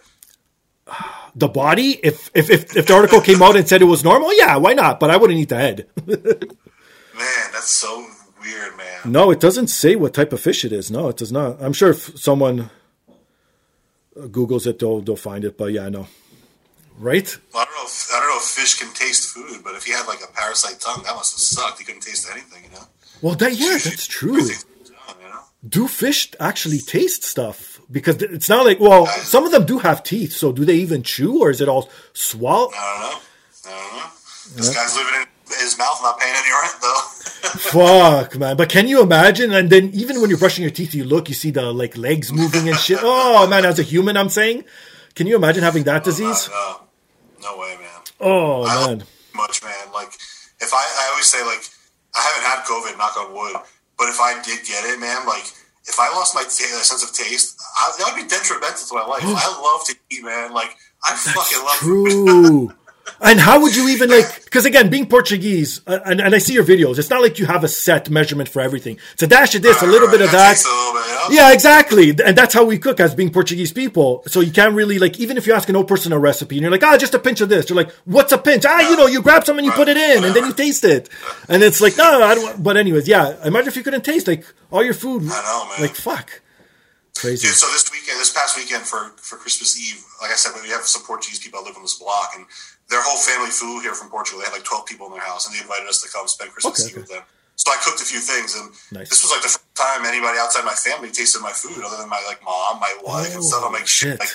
The 1.36 1.48
body, 1.48 2.00
if, 2.02 2.32
if 2.34 2.50
if 2.50 2.76
if 2.76 2.88
the 2.88 2.96
article 2.96 3.22
came 3.22 3.44
out 3.44 3.56
and 3.56 3.68
said 3.68 3.84
it 3.84 3.86
was 3.86 4.04
normal, 4.04 4.36
yeah, 4.36 4.56
why 4.56 4.74
not? 4.74 5.00
But 5.00 5.12
I 5.12 5.18
wouldn't 5.18 5.38
eat 5.38 5.50
the 5.50 5.58
head. 5.58 5.88
Man, 6.08 7.48
that's 7.54 7.70
so 7.70 8.08
weird, 8.42 8.76
man. 8.76 9.12
No, 9.12 9.32
it 9.32 9.40
doesn't 9.40 9.68
say 9.68 9.96
what 9.96 10.14
type 10.14 10.34
of 10.34 10.40
fish 10.40 10.66
it 10.66 10.72
is. 10.72 10.90
No, 10.90 11.10
it 11.10 11.18
does 11.18 11.32
not. 11.32 11.62
I'm 11.62 11.74
sure 11.74 11.92
if 11.92 12.18
someone 12.20 12.72
uh, 14.20 14.28
Google's 14.28 14.68
it, 14.68 14.80
they'll 14.80 15.02
they'll 15.02 15.16
find 15.16 15.44
it. 15.44 15.58
But 15.58 15.74
yeah, 15.74 15.90
no. 15.90 16.08
Right? 16.98 17.38
Well, 17.54 17.62
I 17.62 17.66
don't 17.66 17.76
know. 17.76 17.84
If, 17.86 18.10
I 18.12 18.20
don't 18.20 18.30
know 18.30 18.38
if 18.38 18.44
fish 18.44 18.80
can 18.80 18.92
taste 18.94 19.34
food, 19.34 19.64
but 19.64 19.76
if 19.76 19.86
he 19.86 19.92
had 19.92 20.08
like 20.08 20.22
a 20.24 20.32
parasite 20.34 20.80
tongue, 20.80 21.04
that 21.04 21.16
must 21.16 21.34
have 21.34 21.40
sucked. 21.40 21.80
He 21.80 21.86
couldn't 21.86 22.02
taste 22.02 22.28
anything, 22.32 22.64
you 22.64 22.72
know. 22.72 22.86
Well, 23.22 23.36
that 23.36 23.54
yeah, 23.54 23.78
that's 23.78 24.08
true. 24.08 24.40
Tongue, 24.40 25.18
you 25.22 25.30
know? 25.30 25.40
Do 25.68 25.88
fish 25.88 26.32
actually 26.40 26.80
taste 26.80 27.24
stuff? 27.24 27.80
Because 27.90 28.22
it's 28.22 28.50
not 28.50 28.66
like 28.66 28.80
well, 28.80 29.06
some 29.08 29.46
of 29.46 29.52
them 29.52 29.66
do 29.66 29.80
have 29.80 30.04
teeth. 30.04 30.34
So 30.34 30.52
do 30.52 30.66
they 30.66 30.76
even 30.76 31.04
chew, 31.04 31.40
or 31.42 31.52
is 31.52 31.62
it 31.62 31.70
all 31.70 31.90
swallow? 32.14 32.72
I 32.76 33.00
don't 33.02 33.12
know. 33.12 33.20
I 33.72 33.90
don't 33.90 33.98
know. 33.98 34.10
This 34.56 34.76
guy's 34.76 34.96
living 34.96 35.22
in 35.22 35.28
his 35.60 35.78
mouth, 35.78 36.00
not 36.02 36.20
paying 36.20 36.36
any 36.36 36.52
rent 36.52 36.76
though. 36.82 37.02
Fuck, 37.48 38.38
man. 38.38 38.58
But 38.58 38.70
can 38.70 38.88
you 38.88 39.02
imagine? 39.02 39.54
And 39.54 39.70
then 39.70 39.92
even 39.94 40.20
when 40.20 40.30
you're 40.30 40.40
brushing 40.40 40.64
your 40.64 40.72
teeth, 40.72 40.94
you 40.94 41.04
look, 41.04 41.30
you 41.30 41.36
see 41.36 41.52
the 41.52 41.72
like 41.72 41.96
legs 41.96 42.34
moving 42.34 42.68
and 42.68 42.78
shit. 42.78 43.00
Oh 43.04 43.48
man, 43.48 43.66
as 43.66 43.80
a 43.80 43.84
human, 43.84 44.18
I'm 44.18 44.30
saying, 44.30 44.66
can 45.16 45.28
you 45.28 45.36
imagine 45.36 45.64
having 45.64 45.84
that 45.84 46.02
oh, 46.02 46.06
disease? 46.06 46.50
no, 46.50 46.87
no 47.42 47.58
way, 47.58 47.76
man. 47.80 48.02
Oh 48.20 48.66
I 48.66 48.88
man. 48.88 49.04
much, 49.36 49.64
man. 49.64 49.92
Like, 49.94 50.14
if 50.60 50.74
I, 50.74 50.82
I 50.82 51.10
always 51.12 51.26
say, 51.26 51.44
like, 51.46 51.64
I 52.16 52.22
haven't 52.22 52.46
had 52.50 52.66
COVID, 52.66 52.98
knock 52.98 53.18
on 53.18 53.34
wood, 53.34 53.56
but 53.98 54.10
if 54.10 54.20
I 54.20 54.42
did 54.44 54.66
get 54.66 54.86
it, 54.86 55.00
man, 55.00 55.26
like, 55.26 55.46
if 55.86 56.00
I 56.00 56.10
lost 56.10 56.36
my 56.36 56.44
ta 56.44 56.48
uh, 56.48 56.84
sense 56.84 57.04
of 57.04 57.14
taste, 57.14 57.60
I, 57.80 57.92
that 57.98 58.14
would 58.14 58.22
be 58.22 58.28
detrimental 58.28 58.88
to 58.88 58.94
my 58.96 59.06
life. 59.06 59.22
I 59.26 59.48
love 59.62 59.86
to 59.88 59.96
eat, 60.12 60.24
man. 60.24 60.54
Like, 60.54 60.76
I 61.08 61.16
fucking 61.16 61.64
love 61.64 61.78
food. 61.78 62.10
True. 62.10 62.74
And 63.20 63.40
how 63.40 63.62
would 63.62 63.76
you 63.76 63.90
even 63.90 64.10
like? 64.10 64.46
Because 64.46 64.66
again, 64.66 64.90
being 64.90 65.08
Portuguese, 65.08 65.82
uh, 65.88 66.00
and, 66.06 66.22
and 66.22 66.36
I 66.36 66.38
see 66.38 66.54
your 66.54 66.64
videos, 66.64 67.00
it's 67.00 67.10
not 67.10 67.22
like 67.22 67.40
you 67.40 67.46
have 67.46 67.64
a 67.64 67.68
set 67.68 68.10
measurement 68.10 68.48
for 68.48 68.62
everything. 68.62 69.00
It's 69.14 69.24
a 69.24 69.28
dash 69.28 69.56
of 69.56 69.64
this, 69.64 69.82
a 69.82 69.88
little 69.88 70.10
bit 70.10 70.22
of 70.22 70.32
that. 70.32 70.54
taste 70.54 70.68
a 70.68 70.70
little 70.70 70.94
bit, 70.94 71.32
you? 71.32 71.38
Yeah, 71.38 71.54
exactly. 71.54 72.10
And 72.10 72.38
that's 72.38 72.54
how 72.54 72.64
we 72.64 72.78
cook 72.78 73.00
as 73.00 73.16
being 73.16 73.32
Portuguese 73.32 73.72
people. 73.72 74.24
So 74.28 74.40
you 74.42 74.52
can't 74.52 74.76
really 74.76 75.00
like, 75.00 75.20
even 75.20 75.38
if 75.38 75.48
you 75.48 75.54
ask 75.54 75.68
an 75.70 75.76
old 75.76 75.88
person 75.88 76.14
a 76.14 76.20
recipe 76.20 76.58
and 76.58 76.62
you're 76.62 76.72
like, 76.72 76.84
ah, 76.84 76.98
just 76.98 77.14
a 77.14 77.20
pinch 77.20 77.42
of 77.42 77.50
this. 77.50 77.70
You're 77.70 77.78
like, 77.78 77.92
what's 78.06 78.32
a 78.32 78.38
pinch? 78.38 78.66
Ah, 78.68 78.90
you 78.90 78.96
know, 78.96 79.08
you 79.08 79.22
grab 79.22 79.46
some 79.46 79.58
and 79.58 79.66
you 79.66 79.72
put 79.72 79.88
it 79.88 79.98
in 79.98 80.24
and 80.24 80.36
then 80.36 80.46
you 80.46 80.54
taste 80.54 80.84
it. 80.84 81.10
And 81.50 81.64
it's 81.64 81.82
like, 81.82 81.98
no, 81.98 82.24
I 82.24 82.36
don't. 82.36 82.62
But 82.62 82.78
anyways, 82.78 83.08
yeah. 83.08 83.36
Imagine 83.46 83.68
if 83.68 83.76
you 83.76 83.84
couldn't 83.84 84.06
taste 84.06 84.28
like 84.28 84.46
all 84.72 84.84
your 84.84 84.94
food. 84.94 85.24
I 85.24 85.42
know, 85.42 85.70
man. 85.70 85.82
Like 85.82 85.96
fuck. 85.96 86.42
Crazy. 87.18 87.48
Dude, 87.48 87.56
so 87.56 87.68
this 87.74 87.92
weekend, 87.92 88.20
this 88.20 88.32
past 88.32 88.56
weekend 88.58 88.84
for, 88.84 89.12
for 89.18 89.38
Christmas 89.38 89.80
Eve, 89.80 90.04
like 90.22 90.30
I 90.30 90.36
said, 90.36 90.52
we 90.62 90.70
have 90.70 90.84
some 90.84 91.02
Portuguese 91.02 91.40
people 91.40 91.60
that 91.60 91.66
live 91.66 91.76
on 91.76 91.82
this 91.82 91.98
block, 91.98 92.32
and 92.36 92.46
their 92.90 93.02
whole 93.04 93.18
family 93.20 93.50
flew 93.52 93.80
here 93.82 93.94
from 93.94 94.10
Portugal. 94.10 94.40
They 94.40 94.46
had 94.46 94.54
like 94.54 94.64
12 94.64 94.86
people 94.86 95.08
in 95.08 95.14
their 95.14 95.22
house, 95.26 95.46
and 95.48 95.56
they 95.56 95.62
invited 95.62 95.88
us 95.88 96.02
to 96.04 96.10
come 96.10 96.28
spend 96.28 96.52
Christmas 96.52 96.80
Okay, 96.84 96.92
okay. 96.94 97.02
with 97.02 97.10
them. 97.12 97.24
So 97.58 97.72
I 97.72 97.78
cooked 97.84 98.00
a 98.02 98.06
few 98.06 98.20
things, 98.20 98.56
and 98.56 98.70
Nice. 98.94 99.10
this 99.10 99.24
was 99.26 99.32
like 99.34 99.42
the 99.42 99.50
first 99.50 99.66
time 99.76 100.06
anybody 100.06 100.38
outside 100.38 100.64
my 100.64 100.78
family 100.78 101.10
tasted 101.12 101.42
my 101.42 101.52
food, 101.52 101.84
other 101.84 101.98
than 101.98 102.08
my 102.08 102.22
like 102.28 102.40
mom, 102.46 102.80
my 102.80 102.94
wife, 103.04 103.34
and 103.34 103.44
stuff. 103.44 103.64
I'm 103.66 103.74
like, 103.74 103.88
shit. 103.88 104.14
shit. 104.16 104.20
Like, 104.22 104.30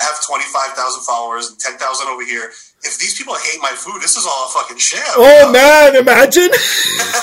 I 0.00 0.04
have 0.10 0.18
25,000 0.26 0.74
followers 1.04 1.50
and 1.50 1.58
10,000 1.60 1.78
over 2.08 2.24
here. 2.24 2.50
If 2.82 2.98
these 2.98 3.14
people 3.16 3.34
hate 3.38 3.60
my 3.62 3.70
food, 3.70 4.02
this 4.02 4.16
is 4.16 4.26
all 4.26 4.46
a 4.46 4.50
fucking 4.50 4.78
sham. 4.78 5.00
Oh 5.14 5.52
man, 5.54 5.94
imagine. 5.94 6.50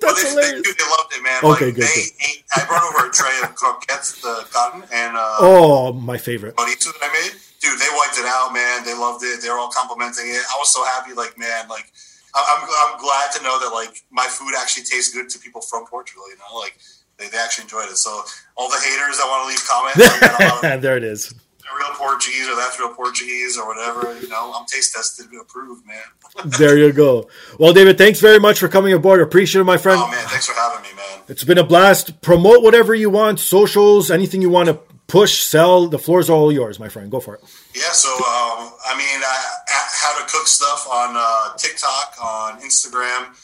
That's 0.00 0.22
they, 0.22 0.30
hilarious. 0.30 0.62
They, 0.62 0.72
they 0.72 0.88
loved 0.94 1.12
it, 1.16 1.22
man. 1.22 1.40
Okay, 1.42 1.66
like, 1.66 1.74
good, 1.74 1.74
They 1.74 2.06
good. 2.06 2.28
ate, 2.28 2.44
I 2.54 2.64
brought 2.66 2.84
over 2.84 3.08
a 3.08 3.12
tray 3.12 3.34
of 3.42 3.54
croquettes, 3.56 4.20
the 4.22 4.46
cotton, 4.52 4.82
and 4.92 5.16
uh, 5.16 5.36
Oh, 5.40 5.92
my 5.92 6.18
favorite. 6.18 6.54
chorizo 6.56 6.92
that 6.92 7.02
I 7.02 7.12
made. 7.12 7.32
Dude, 7.66 7.80
they 7.82 7.90
wiped 7.98 8.18
it 8.18 8.26
out, 8.30 8.54
man. 8.54 8.84
They 8.86 8.94
loved 8.94 9.24
it. 9.24 9.42
They 9.42 9.50
were 9.50 9.58
all 9.58 9.74
complimenting 9.74 10.30
it. 10.30 10.38
I 10.46 10.54
was 10.58 10.72
so 10.72 10.84
happy. 10.84 11.14
Like, 11.14 11.36
man, 11.36 11.66
like, 11.68 11.90
I'm, 12.36 12.62
I'm 12.62 12.98
glad 13.00 13.32
to 13.32 13.42
know 13.42 13.58
that 13.58 13.74
like 13.74 14.02
my 14.10 14.26
food 14.26 14.54
actually 14.56 14.84
tastes 14.84 15.12
good 15.12 15.28
to 15.30 15.38
people 15.38 15.60
from 15.60 15.86
Portugal. 15.86 16.22
You 16.28 16.36
know, 16.36 16.58
like 16.58 16.78
they, 17.18 17.28
they 17.28 17.38
actually 17.38 17.64
enjoyed 17.64 17.88
it. 17.90 17.96
So 17.96 18.22
all 18.56 18.68
the 18.68 18.78
haters 18.78 19.18
that 19.18 19.26
want 19.26 19.42
to 19.42 19.48
leave 19.50 19.64
comments, 19.66 20.62
like, 20.62 20.80
there 20.82 20.96
it 20.96 21.04
is. 21.04 21.34
real 21.76 21.94
Portuguese 21.94 22.48
or 22.48 22.54
that's 22.56 22.78
real 22.78 22.94
Portuguese 22.94 23.58
or 23.58 23.66
whatever. 23.66 24.16
You 24.20 24.28
know, 24.28 24.52
I'm 24.54 24.66
taste 24.66 24.94
tested, 24.94 25.26
approved, 25.40 25.86
man. 25.86 25.96
There 26.58 26.76
you 26.76 26.92
go. 26.92 27.28
Well, 27.58 27.72
David, 27.72 27.96
thanks 27.98 28.20
very 28.20 28.38
much 28.38 28.58
for 28.58 28.68
coming 28.68 28.92
aboard. 28.92 29.20
Appreciate 29.20 29.62
it, 29.62 29.64
my 29.64 29.78
friend. 29.78 29.98
Oh 30.02 30.10
man, 30.10 30.26
thanks 30.28 30.46
for 30.46 30.54
having 30.54 30.82
me, 30.82 30.94
man. 30.94 31.22
It's 31.28 31.44
been 31.44 31.58
a 31.58 31.64
blast. 31.64 32.20
Promote 32.20 32.62
whatever 32.62 32.94
you 32.94 33.08
want, 33.08 33.40
socials, 33.40 34.10
anything 34.10 34.42
you 34.42 34.50
want 34.50 34.68
to 34.68 34.78
push, 35.06 35.40
sell. 35.44 35.88
The 35.88 35.98
floor's 35.98 36.28
all 36.30 36.50
yours, 36.52 36.78
my 36.78 36.88
friend. 36.88 37.10
Go 37.10 37.20
for 37.20 37.34
it. 37.36 37.42
Yeah, 37.74 37.92
so 37.92 38.08
um, 38.10 38.72
I 38.86 38.94
mean, 38.96 39.20
I, 39.22 39.44
I- 39.68 39.82
how 39.98 40.18
to 40.24 40.30
cook 40.32 40.46
stuff 40.46 40.86
on 40.88 41.14
uh, 41.16 41.56
TikTok, 41.56 42.14
on 42.22 42.60
Instagram. 42.60 43.34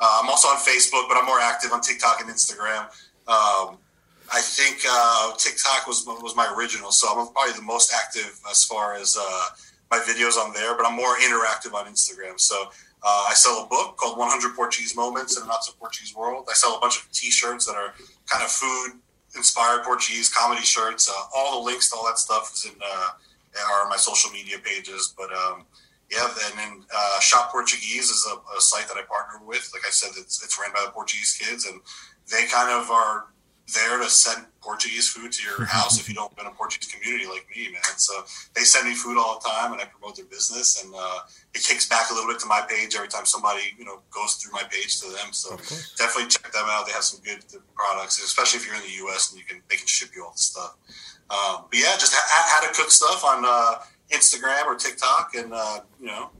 Uh, 0.00 0.20
I'm 0.22 0.28
also 0.28 0.48
on 0.48 0.56
Facebook, 0.58 1.08
but 1.08 1.16
I'm 1.16 1.26
more 1.26 1.40
active 1.40 1.72
on 1.72 1.80
TikTok 1.80 2.20
and 2.20 2.28
Instagram. 2.30 2.82
Um, 3.28 3.78
I 4.32 4.40
think 4.40 4.78
uh, 4.88 5.32
TikTok 5.36 5.86
was 5.86 6.04
was 6.06 6.34
my 6.36 6.52
original, 6.56 6.90
so 6.92 7.08
I'm 7.08 7.32
probably 7.32 7.52
the 7.54 7.62
most 7.62 7.92
active 7.94 8.38
as 8.50 8.64
far 8.64 8.94
as 8.94 9.16
uh, 9.20 9.44
my 9.90 9.98
videos 9.98 10.36
on 10.36 10.52
there. 10.54 10.76
But 10.76 10.86
I'm 10.86 10.96
more 10.96 11.16
interactive 11.18 11.74
on 11.74 11.86
Instagram. 11.86 12.38
So 12.40 12.56
uh, 13.02 13.26
I 13.28 13.34
sell 13.34 13.64
a 13.64 13.66
book 13.68 13.96
called 13.96 14.16
100 14.18 14.54
Portuguese 14.56 14.96
Moments 14.96 15.36
in 15.36 15.42
a 15.42 15.46
Not 15.46 15.64
So 15.64 15.72
Portuguese 15.78 16.14
World. 16.16 16.46
I 16.50 16.54
sell 16.54 16.76
a 16.76 16.80
bunch 16.80 16.98
of 16.98 17.10
T-shirts 17.12 17.66
that 17.66 17.74
are 17.74 17.92
kind 18.26 18.42
of 18.44 18.50
food 18.50 18.92
inspired 19.36 19.84
Portuguese 19.84 20.28
comedy 20.28 20.62
shirts. 20.62 21.08
Uh, 21.08 21.22
all 21.34 21.60
the 21.60 21.64
links 21.64 21.90
to 21.90 21.96
all 21.96 22.06
that 22.06 22.18
stuff 22.18 22.52
is 22.54 22.64
in 22.66 22.78
uh, 22.82 23.08
are 23.72 23.88
my 23.88 23.96
social 23.96 24.30
media 24.30 24.58
pages. 24.62 25.14
But 25.16 25.32
um, 25.32 25.64
yeah, 26.10 26.28
and 26.46 26.58
then 26.58 26.84
uh, 26.94 27.20
Shop 27.20 27.50
Portuguese 27.50 28.10
is 28.10 28.28
a, 28.30 28.56
a 28.56 28.60
site 28.60 28.88
that 28.88 28.96
I 28.96 29.02
partner 29.02 29.46
with. 29.46 29.70
Like 29.72 29.82
I 29.86 29.90
said, 29.90 30.10
it's, 30.18 30.42
it's 30.42 30.58
ran 30.60 30.72
by 30.72 30.82
the 30.84 30.92
Portuguese 30.92 31.36
kids, 31.40 31.66
and 31.66 31.80
they 32.30 32.46
kind 32.46 32.70
of 32.70 32.90
are 32.90 33.26
there 33.74 33.98
to 33.98 34.08
send 34.08 34.46
Portuguese 34.60 35.08
food 35.08 35.32
to 35.32 35.42
your 35.42 35.64
house 35.76 36.00
if 36.00 36.08
you 36.08 36.14
don't 36.14 36.30
live 36.36 36.46
in 36.46 36.52
a 36.52 36.54
Portuguese 36.54 36.90
community 36.90 37.26
like 37.26 37.46
me, 37.54 37.70
man. 37.72 37.96
So 37.96 38.24
they 38.54 38.62
send 38.62 38.88
me 38.88 38.94
food 38.94 39.18
all 39.18 39.38
the 39.38 39.48
time, 39.48 39.72
and 39.72 39.80
I 39.80 39.84
promote 39.86 40.16
their 40.16 40.26
business, 40.26 40.82
and 40.82 40.92
uh, 40.96 41.20
it 41.54 41.62
kicks 41.62 41.88
back 41.88 42.10
a 42.10 42.14
little 42.14 42.30
bit 42.30 42.40
to 42.40 42.46
my 42.46 42.62
page 42.68 42.94
every 42.94 43.08
time 43.08 43.24
somebody 43.24 43.74
you 43.78 43.84
know 43.84 44.00
goes 44.10 44.34
through 44.34 44.52
my 44.52 44.62
page 44.70 45.00
to 45.00 45.08
them. 45.08 45.32
So 45.32 45.56
definitely 45.96 46.28
check 46.28 46.52
them 46.52 46.66
out. 46.68 46.86
They 46.86 46.92
have 46.92 47.04
some 47.04 47.20
good 47.24 47.44
products, 47.74 48.22
especially 48.22 48.60
if 48.60 48.66
you're 48.66 48.76
in 48.76 48.82
the 48.82 48.96
U.S. 49.08 49.30
and 49.30 49.38
you 49.38 49.46
can 49.46 49.62
they 49.68 49.76
can 49.76 49.86
ship 49.86 50.10
you 50.14 50.24
all 50.24 50.32
the 50.32 50.38
stuff. 50.38 50.76
Um, 51.30 51.64
but 51.70 51.78
yeah, 51.78 51.96
just 51.98 52.14
ha- 52.14 52.60
how 52.60 52.66
to 52.66 52.74
cook 52.74 52.90
stuff 52.90 53.24
on 53.24 53.44
uh, 53.46 53.84
Instagram 54.10 54.66
or 54.66 54.76
TikTok, 54.76 55.32
and 55.34 55.52
uh, 55.52 55.80
you 56.00 56.06
know, 56.06 56.30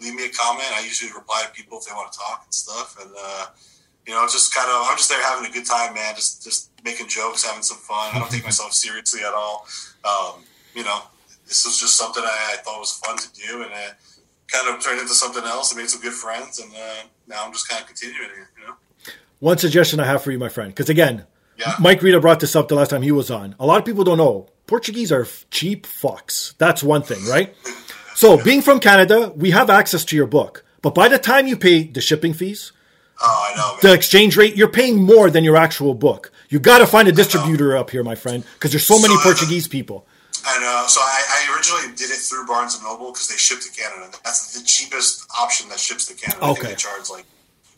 leave 0.00 0.14
me 0.14 0.24
a 0.24 0.30
comment. 0.30 0.68
I 0.74 0.82
usually 0.82 1.12
reply 1.12 1.42
to 1.44 1.52
people 1.52 1.78
if 1.78 1.86
they 1.86 1.92
want 1.92 2.10
to 2.12 2.18
talk 2.18 2.42
and 2.44 2.54
stuff. 2.54 2.96
And 3.00 3.10
uh, 3.18 3.46
you 4.06 4.14
know, 4.14 4.22
just 4.26 4.54
kind 4.54 4.68
of 4.68 4.86
I'm 4.88 4.96
just 4.96 5.08
there 5.08 5.22
having 5.22 5.50
a 5.50 5.52
good 5.52 5.66
time, 5.66 5.94
man. 5.94 6.14
Just 6.14 6.42
just 6.42 6.70
making 6.84 7.08
jokes, 7.08 7.44
having 7.44 7.62
some 7.62 7.78
fun. 7.78 8.10
I 8.14 8.18
don't 8.18 8.30
take 8.30 8.44
myself 8.50 8.72
seriously 8.72 9.20
at 9.20 9.34
all. 9.34 9.66
Um, 10.04 10.42
you 10.74 10.84
know, 10.84 11.02
this 11.46 11.64
was 11.64 11.78
just 11.78 11.96
something 11.96 12.22
I, 12.24 12.54
I, 12.54 12.56
thought 12.62 12.78
was 12.78 12.92
fun 13.04 13.16
to 13.18 13.28
do, 13.32 13.62
and 13.62 13.70
it 13.72 13.94
kind 14.48 14.74
of 14.74 14.82
turned 14.82 15.00
into 15.00 15.14
something 15.14 15.44
else. 15.44 15.74
I 15.74 15.78
made 15.78 15.90
some 15.90 16.00
good 16.00 16.12
friends, 16.12 16.58
and 16.58 16.72
uh, 16.72 17.02
now 17.26 17.44
I'm 17.44 17.52
just 17.52 17.68
kind 17.68 17.82
of 17.82 17.88
continuing 17.88 18.30
it. 18.30 18.46
You 18.60 18.66
know. 18.68 18.74
One 19.40 19.58
suggestion 19.58 20.00
I 20.00 20.06
have 20.06 20.22
for 20.22 20.32
you, 20.32 20.38
my 20.38 20.48
friend, 20.48 20.70
because 20.70 20.88
again, 20.88 21.26
Yeah. 21.56 21.74
Mike 21.80 22.02
Rita 22.02 22.20
brought 22.20 22.40
this 22.40 22.54
up 22.56 22.68
the 22.68 22.74
last 22.74 22.90
time 22.90 23.02
he 23.02 23.12
was 23.12 23.30
on. 23.30 23.54
A 23.58 23.66
lot 23.66 23.78
of 23.78 23.84
people 23.84 24.04
don't 24.04 24.18
know 24.18 24.48
Portuguese 24.66 25.10
are 25.10 25.26
cheap 25.50 25.86
fucks. 25.86 26.54
That's 26.58 26.82
one 26.82 27.02
thing, 27.02 27.24
right? 27.26 27.54
So, 28.12 28.36
being 28.42 28.60
from 28.60 28.80
Canada, 28.80 29.32
we 29.34 29.50
have 29.52 29.70
access 29.70 30.04
to 30.06 30.16
your 30.16 30.26
book, 30.26 30.62
but 30.82 30.94
by 30.94 31.08
the 31.08 31.16
time 31.16 31.46
you 31.46 31.56
pay 31.56 31.84
the 31.84 32.02
shipping 32.02 32.34
fees, 32.34 32.70
Oh, 33.22 33.50
I 33.52 33.56
know, 33.56 33.72
man. 33.72 33.78
the 33.82 33.92
exchange 33.92 34.36
rate, 34.36 34.56
you're 34.56 34.68
paying 34.68 35.02
more 35.02 35.30
than 35.30 35.44
your 35.44 35.56
actual 35.56 35.94
book. 35.94 36.32
You 36.48 36.58
got 36.58 36.78
to 36.78 36.86
find 36.86 37.06
a 37.08 37.12
distributor 37.12 37.76
up 37.76 37.90
here, 37.90 38.02
my 38.02 38.14
friend, 38.14 38.44
because 38.54 38.72
there's 38.72 38.84
so 38.84 38.98
many 39.00 39.14
So, 39.14 39.20
uh, 39.20 39.24
Portuguese 39.24 39.68
people. 39.68 40.06
I 40.44 40.58
know. 40.58 40.84
So 40.88 41.00
I, 41.00 41.20
I 41.46 41.54
originally 41.54 41.94
did 41.96 42.10
it 42.10 42.16
through 42.16 42.46
Barnes 42.46 42.74
and 42.74 42.82
Noble 42.84 43.12
because 43.12 43.28
they 43.28 43.36
ship 43.36 43.60
to 43.60 43.70
Canada. 43.70 44.10
That's 44.24 44.58
the 44.58 44.64
cheapest 44.66 45.26
option 45.38 45.68
that 45.68 45.78
ships 45.78 46.06
to 46.06 46.14
Canada. 46.14 46.44
I 46.44 46.50
Okay. 46.50 46.60
think 46.62 46.68
they 46.70 46.82
charge 46.82 47.10
like 47.10 47.26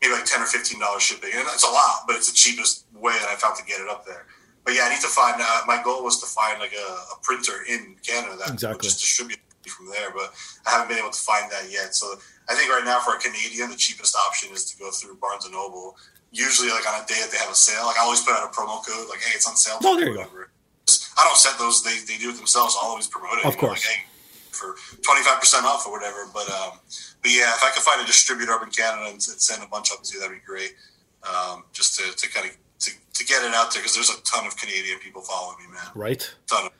maybe 0.00 0.14
like 0.14 0.24
ten 0.24 0.40
or 0.40 0.46
fifteen 0.46 0.78
dollars 0.78 1.02
shipping, 1.02 1.30
and 1.34 1.44
that's 1.46 1.64
a 1.64 1.70
lot, 1.70 2.04
but 2.06 2.14
it's 2.16 2.30
the 2.30 2.36
cheapest 2.36 2.84
way 2.94 3.12
that 3.12 3.28
I 3.28 3.34
found 3.34 3.56
to 3.56 3.64
get 3.64 3.80
it 3.80 3.88
up 3.88 4.06
there. 4.06 4.26
But 4.64 4.74
yeah, 4.74 4.82
I 4.84 4.90
need 4.90 5.00
to 5.02 5.08
find. 5.08 5.36
Uh, 5.42 5.62
my 5.66 5.82
goal 5.82 6.04
was 6.04 6.20
to 6.20 6.26
find 6.26 6.60
like 6.60 6.72
a, 6.72 6.86
a 7.12 7.16
printer 7.22 7.64
in 7.68 7.96
Canada 8.06 8.36
that 8.38 8.50
would 8.70 8.80
just 8.82 9.00
distribute 9.00 9.40
from 9.70 9.86
there, 9.90 10.10
but 10.10 10.32
I 10.66 10.70
haven't 10.70 10.88
been 10.88 10.98
able 10.98 11.10
to 11.12 11.20
find 11.20 11.50
that 11.52 11.70
yet. 11.70 11.94
So 11.94 12.18
I 12.48 12.54
think 12.54 12.70
right 12.70 12.84
now 12.84 12.98
for 13.00 13.14
a 13.14 13.18
Canadian, 13.18 13.70
the 13.70 13.76
cheapest 13.76 14.16
option 14.16 14.50
is 14.52 14.64
to 14.72 14.78
go 14.78 14.90
through 14.90 15.16
Barnes 15.16 15.44
and 15.44 15.54
Noble. 15.54 15.96
Usually, 16.32 16.70
like 16.70 16.88
on 16.88 16.96
a 17.02 17.06
day 17.06 17.20
that 17.20 17.30
they 17.30 17.38
have 17.38 17.50
a 17.50 17.54
sale, 17.54 17.86
like 17.86 17.98
I 17.98 18.02
always 18.02 18.22
put 18.22 18.32
out 18.32 18.42
a 18.42 18.52
promo 18.54 18.80
code, 18.84 19.08
like 19.10 19.20
"Hey, 19.20 19.36
it's 19.36 19.46
on 19.46 19.54
sale." 19.54 19.76
Oh, 19.84 19.96
there 20.00 20.08
you 20.08 20.14
go. 20.16 20.24
I 20.24 21.24
don't 21.24 21.36
set 21.36 21.58
those; 21.58 21.82
they, 21.84 21.98
they 22.08 22.16
do 22.18 22.30
it 22.30 22.36
themselves. 22.36 22.74
I'll 22.80 22.88
always 22.88 23.06
promote 23.06 23.38
it. 23.38 23.44
Of 23.44 23.58
course. 23.58 23.84
like, 23.84 23.96
hey, 23.96 24.02
for 24.50 24.76
twenty 25.02 25.22
five 25.22 25.40
percent 25.40 25.66
off 25.66 25.86
or 25.86 25.92
whatever. 25.92 26.24
But 26.32 26.48
um, 26.48 26.80
but 27.20 27.30
yeah, 27.30 27.52
if 27.52 27.62
I 27.62 27.70
could 27.74 27.82
find 27.82 28.00
a 28.02 28.06
distributor 28.06 28.52
up 28.52 28.62
in 28.62 28.70
Canada 28.70 29.04
and, 29.04 29.14
and 29.14 29.40
send 29.40 29.62
a 29.62 29.66
bunch 29.66 29.92
up 29.92 30.02
to 30.02 30.14
you, 30.14 30.20
that'd 30.20 30.34
be 30.34 30.42
great. 30.44 30.74
Um, 31.22 31.64
just 31.72 31.98
to, 32.00 32.16
to 32.16 32.28
kind 32.32 32.46
of 32.48 32.56
to, 32.80 32.90
to 32.90 33.24
get 33.24 33.44
it 33.44 33.54
out 33.54 33.72
there 33.72 33.80
because 33.82 33.94
there's 33.94 34.10
a 34.10 34.20
ton 34.22 34.46
of 34.46 34.56
Canadian 34.56 34.98
people 34.98 35.22
following 35.22 35.58
me, 35.58 35.72
man. 35.72 35.86
Right? 35.94 36.34
Ton 36.46 36.66
of. 36.66 36.72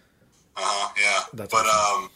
Uh 0.57 0.61
huh. 0.65 0.93
Yeah. 1.01 1.25
That's 1.35 1.53
but 1.53 1.67
awesome. 1.67 2.05
um, 2.05 2.11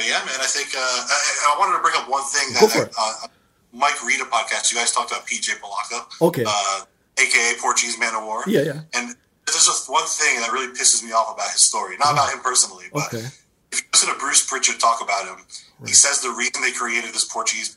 but 0.00 0.08
yeah, 0.08 0.24
man. 0.24 0.40
I 0.40 0.48
think 0.48 0.72
uh, 0.72 0.80
I, 0.80 1.52
I 1.52 1.58
wanted 1.60 1.76
to 1.76 1.82
bring 1.84 1.92
up 2.00 2.08
one 2.08 2.24
thing 2.24 2.48
that 2.56 2.88
uh, 2.96 3.28
Mike 3.72 4.00
Rita 4.00 4.24
podcast. 4.24 4.72
You 4.72 4.78
guys 4.80 4.92
talked 4.92 5.12
about 5.12 5.26
PJ 5.28 5.60
Polaco, 5.60 6.08
Okay. 6.24 6.44
uh, 6.48 6.80
aka 7.20 7.52
Portuguese 7.60 7.98
Man 8.00 8.14
of 8.16 8.24
War. 8.24 8.42
Yeah, 8.46 8.62
yeah. 8.62 8.80
And 8.96 9.12
there's 9.44 9.66
just 9.68 9.90
one 9.92 10.06
thing 10.08 10.40
that 10.40 10.52
really 10.52 10.72
pisses 10.72 11.04
me 11.04 11.12
off 11.12 11.34
about 11.34 11.50
his 11.52 11.60
story. 11.60 11.98
Not 11.98 12.12
about 12.16 12.32
him 12.32 12.40
personally, 12.40 12.86
but 12.92 13.12
Okay. 13.12 13.26
if 13.72 13.76
you 13.76 13.84
listen 13.92 14.08
to 14.08 14.16
Bruce 14.18 14.40
Pritchard 14.48 14.80
talk 14.80 15.02
about 15.04 15.26
him, 15.28 15.44
he 15.86 15.92
says 15.92 16.20
the 16.22 16.30
reason 16.32 16.62
they 16.62 16.72
created 16.72 17.12
this 17.12 17.24
Portuguese 17.28 17.76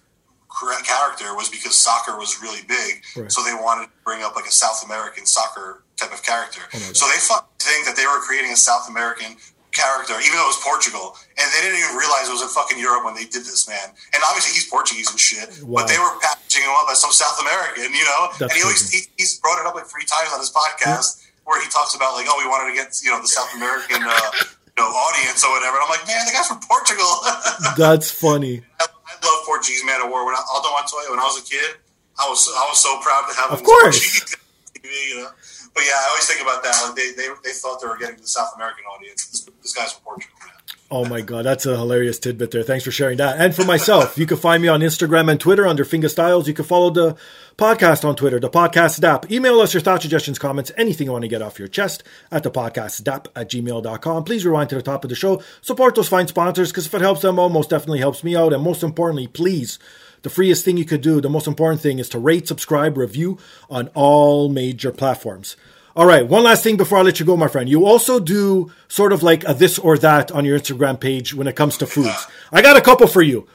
character 0.85 1.35
was 1.35 1.49
because 1.49 1.75
soccer 1.75 2.17
was 2.17 2.41
really 2.41 2.61
big, 2.67 3.03
Right. 3.17 3.31
so 3.31 3.43
they 3.43 3.53
wanted 3.53 3.85
to 3.87 3.91
bring 4.05 4.23
up 4.23 4.35
like 4.35 4.45
a 4.45 4.51
South 4.51 4.85
American 4.85 5.25
soccer 5.25 5.83
type 5.97 6.13
of 6.13 6.23
character. 6.23 6.61
Oh 6.73 6.77
so 6.93 7.05
they 7.07 7.19
think 7.59 7.85
that 7.85 7.95
they 7.97 8.05
were 8.05 8.19
creating 8.21 8.51
a 8.51 8.55
South 8.55 8.87
American 8.87 9.35
character, 9.73 10.13
even 10.21 10.37
though 10.37 10.47
it 10.47 10.53
was 10.55 10.61
Portugal, 10.63 11.17
and 11.35 11.45
they 11.51 11.61
didn't 11.65 11.81
even 11.81 11.97
realize 11.97 12.29
it 12.29 12.33
was 12.37 12.45
in 12.45 12.53
fucking 12.53 12.77
Europe 12.79 13.03
when 13.03 13.17
they 13.17 13.25
did 13.25 13.43
this, 13.43 13.67
man. 13.67 13.89
And 14.13 14.21
obviously 14.29 14.53
he's 14.55 14.69
Portuguese 14.69 15.09
and 15.09 15.19
shit, 15.19 15.49
Wow. 15.65 15.81
but 15.81 15.89
they 15.91 15.97
were 15.97 16.13
packaging 16.21 16.63
him 16.63 16.71
up 16.77 16.87
as 16.93 17.01
some 17.01 17.11
South 17.11 17.41
American, 17.41 17.91
you 17.91 18.05
know. 18.05 18.29
That's 18.37 18.53
and 18.53 18.57
he 18.57 18.61
always 18.63 18.85
he, 18.93 19.09
he's 19.17 19.41
brought 19.41 19.57
it 19.59 19.65
up 19.65 19.73
like 19.75 19.89
three 19.89 20.05
times 20.05 20.29
on 20.31 20.39
his 20.39 20.53
podcast 20.53 21.25
where 21.43 21.59
he 21.59 21.67
talks 21.73 21.91
about 21.97 22.13
like, 22.15 22.29
oh, 22.29 22.37
we 22.39 22.47
wanted 22.47 22.71
to 22.71 22.75
get 22.77 22.93
you 23.03 23.11
know 23.11 23.19
the 23.19 23.27
South 23.27 23.49
American 23.57 23.99
uh, 23.99 24.29
you 24.39 24.77
know 24.79 24.87
audience 24.87 25.43
or 25.43 25.51
whatever. 25.51 25.75
And 25.81 25.83
I'm 25.83 25.91
like, 25.91 26.05
man, 26.07 26.23
the 26.23 26.31
guy's 26.31 26.47
from 26.47 26.61
Portugal. 26.63 27.09
That's 27.77 28.07
funny. 28.13 28.61
I, 28.79 28.85
I 28.87 29.13
love 29.25 29.45
Portuguese 29.45 29.83
Man 29.83 29.99
of 30.01 30.09
War. 30.13 30.25
When 30.25 30.35
I, 30.37 30.41
tell 30.87 31.03
you, 31.03 31.11
when 31.11 31.19
I 31.19 31.27
was 31.27 31.41
a 31.41 31.45
kid, 31.45 31.81
I 32.21 32.29
was 32.29 32.45
I 32.45 32.65
was 32.69 32.77
so 32.81 33.01
proud 33.01 33.25
to 33.27 33.33
have 33.41 33.51
Of 33.51 33.59
him 33.59 33.65
as 33.65 33.67
course. 33.67 34.35
You 34.83 35.23
know. 35.23 35.29
But 35.73 35.83
yeah, 35.83 35.93
I 35.95 36.07
always 36.09 36.27
think 36.27 36.41
about 36.41 36.63
that. 36.63 36.83
Like 36.85 36.95
they, 36.95 37.11
they, 37.15 37.27
they 37.43 37.51
thought 37.51 37.81
they 37.81 37.87
were 37.87 37.97
getting 37.97 38.17
to 38.17 38.21
the 38.21 38.27
South 38.27 38.51
American 38.55 38.83
audience. 38.85 39.27
This, 39.27 39.49
this 39.61 39.73
guy's 39.73 39.93
from 39.93 40.03
Portugal, 40.03 40.35
man. 40.41 40.53
Oh 40.91 41.05
my 41.05 41.21
god, 41.21 41.45
that's 41.45 41.65
a 41.65 41.75
hilarious 41.75 42.19
tidbit 42.19 42.51
there. 42.51 42.61
Thanks 42.61 42.83
for 42.83 42.91
sharing 42.91 43.17
that. 43.17 43.41
And 43.41 43.55
for 43.55 43.65
myself, 43.65 44.15
you 44.15 44.27
can 44.27 44.37
find 44.37 44.61
me 44.61 44.67
on 44.67 44.81
Instagram 44.81 45.31
and 45.31 45.39
Twitter 45.39 45.65
under 45.65 45.83
Finger 45.83 46.07
Styles. 46.07 46.47
You 46.47 46.53
can 46.53 46.65
follow 46.65 46.91
the 46.91 47.15
podcast 47.57 48.05
on 48.05 48.15
Twitter, 48.15 48.39
the 48.39 48.49
podcast 48.49 49.03
app. 49.03 49.31
Email 49.31 49.59
us 49.59 49.73
your 49.73 49.81
thought 49.81 50.03
suggestions, 50.03 50.37
comments, 50.37 50.71
anything 50.77 51.05
you 51.05 51.11
want 51.11 51.23
to 51.23 51.27
get 51.27 51.41
off 51.41 51.57
your 51.57 51.67
chest 51.67 52.03
at 52.29 52.43
the 52.43 52.51
podcast 52.51 53.07
app 53.07 53.27
at 53.35 53.49
gmail.com. 53.49 54.23
Please 54.23 54.45
rewind 54.45 54.69
to 54.69 54.75
the 54.75 54.83
top 54.83 55.03
of 55.03 55.09
the 55.09 55.15
show. 55.15 55.41
Support 55.61 55.95
those 55.95 56.09
fine 56.09 56.27
sponsors 56.27 56.71
because 56.71 56.85
if 56.85 56.93
it 56.93 57.01
helps 57.01 57.21
them 57.21 57.39
out, 57.39 57.51
most 57.51 57.71
definitely 57.71 57.99
helps 57.99 58.23
me 58.23 58.35
out. 58.35 58.53
And 58.53 58.61
most 58.61 58.83
importantly, 58.83 59.25
please, 59.25 59.79
the 60.23 60.29
freest 60.29 60.65
thing 60.65 60.77
you 60.77 60.85
could 60.85 61.01
do, 61.01 61.21
the 61.21 61.29
most 61.29 61.47
important 61.47 61.81
thing 61.81 61.99
is 61.99 62.09
to 62.09 62.19
rate, 62.19 62.47
subscribe, 62.47 62.97
review 62.97 63.37
on 63.69 63.89
all 63.93 64.49
major 64.49 64.91
platforms. 64.91 65.55
All 65.95 66.07
right, 66.07 66.27
one 66.27 66.43
last 66.43 66.63
thing 66.63 66.75
before 66.75 66.97
I 66.97 67.01
let 67.03 67.19
you 67.19 67.25
go, 67.25 67.37
my 67.37 67.47
friend. 67.47 67.69
You 67.69 67.85
also 67.85 68.19
do 68.19 68.71
sort 68.87 69.13
of 69.13 69.21
like 69.21 69.47
a 69.47 69.53
this 69.53 69.77
or 69.77 69.97
that 69.99 70.31
on 70.31 70.43
your 70.43 70.57
Instagram 70.57 70.99
page 70.99 71.35
when 71.35 71.45
it 71.47 71.55
comes 71.55 71.77
to 71.77 71.85
foods. 71.85 72.25
I 72.51 72.63
got 72.63 72.77
a 72.77 72.81
couple 72.81 73.05
for 73.05 73.21
you. 73.21 73.47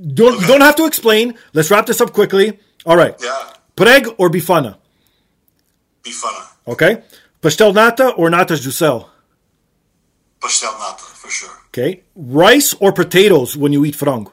Don't 0.00 0.40
you 0.40 0.46
don't 0.46 0.62
have 0.62 0.76
to 0.76 0.86
explain. 0.86 1.34
Let's 1.52 1.70
wrap 1.70 1.84
this 1.84 2.00
up 2.00 2.12
quickly. 2.14 2.58
All 2.86 2.96
right. 2.96 3.14
Yeah, 3.22 3.52
Prego 3.76 4.14
or 4.16 4.30
bifana? 4.30 4.78
Bifana. 6.02 6.46
Okay. 6.66 7.02
Pastel 7.42 7.72
nata 7.74 8.10
or 8.14 8.30
natas 8.30 8.64
céu? 8.66 9.06
Pastel 10.40 10.72
nata 10.72 11.02
for 11.02 11.30
sure. 11.30 11.50
Okay. 11.68 12.04
Rice 12.16 12.74
or 12.80 12.92
potatoes 12.92 13.54
when 13.56 13.72
you 13.72 13.84
eat 13.84 13.96
frango? 13.96 14.31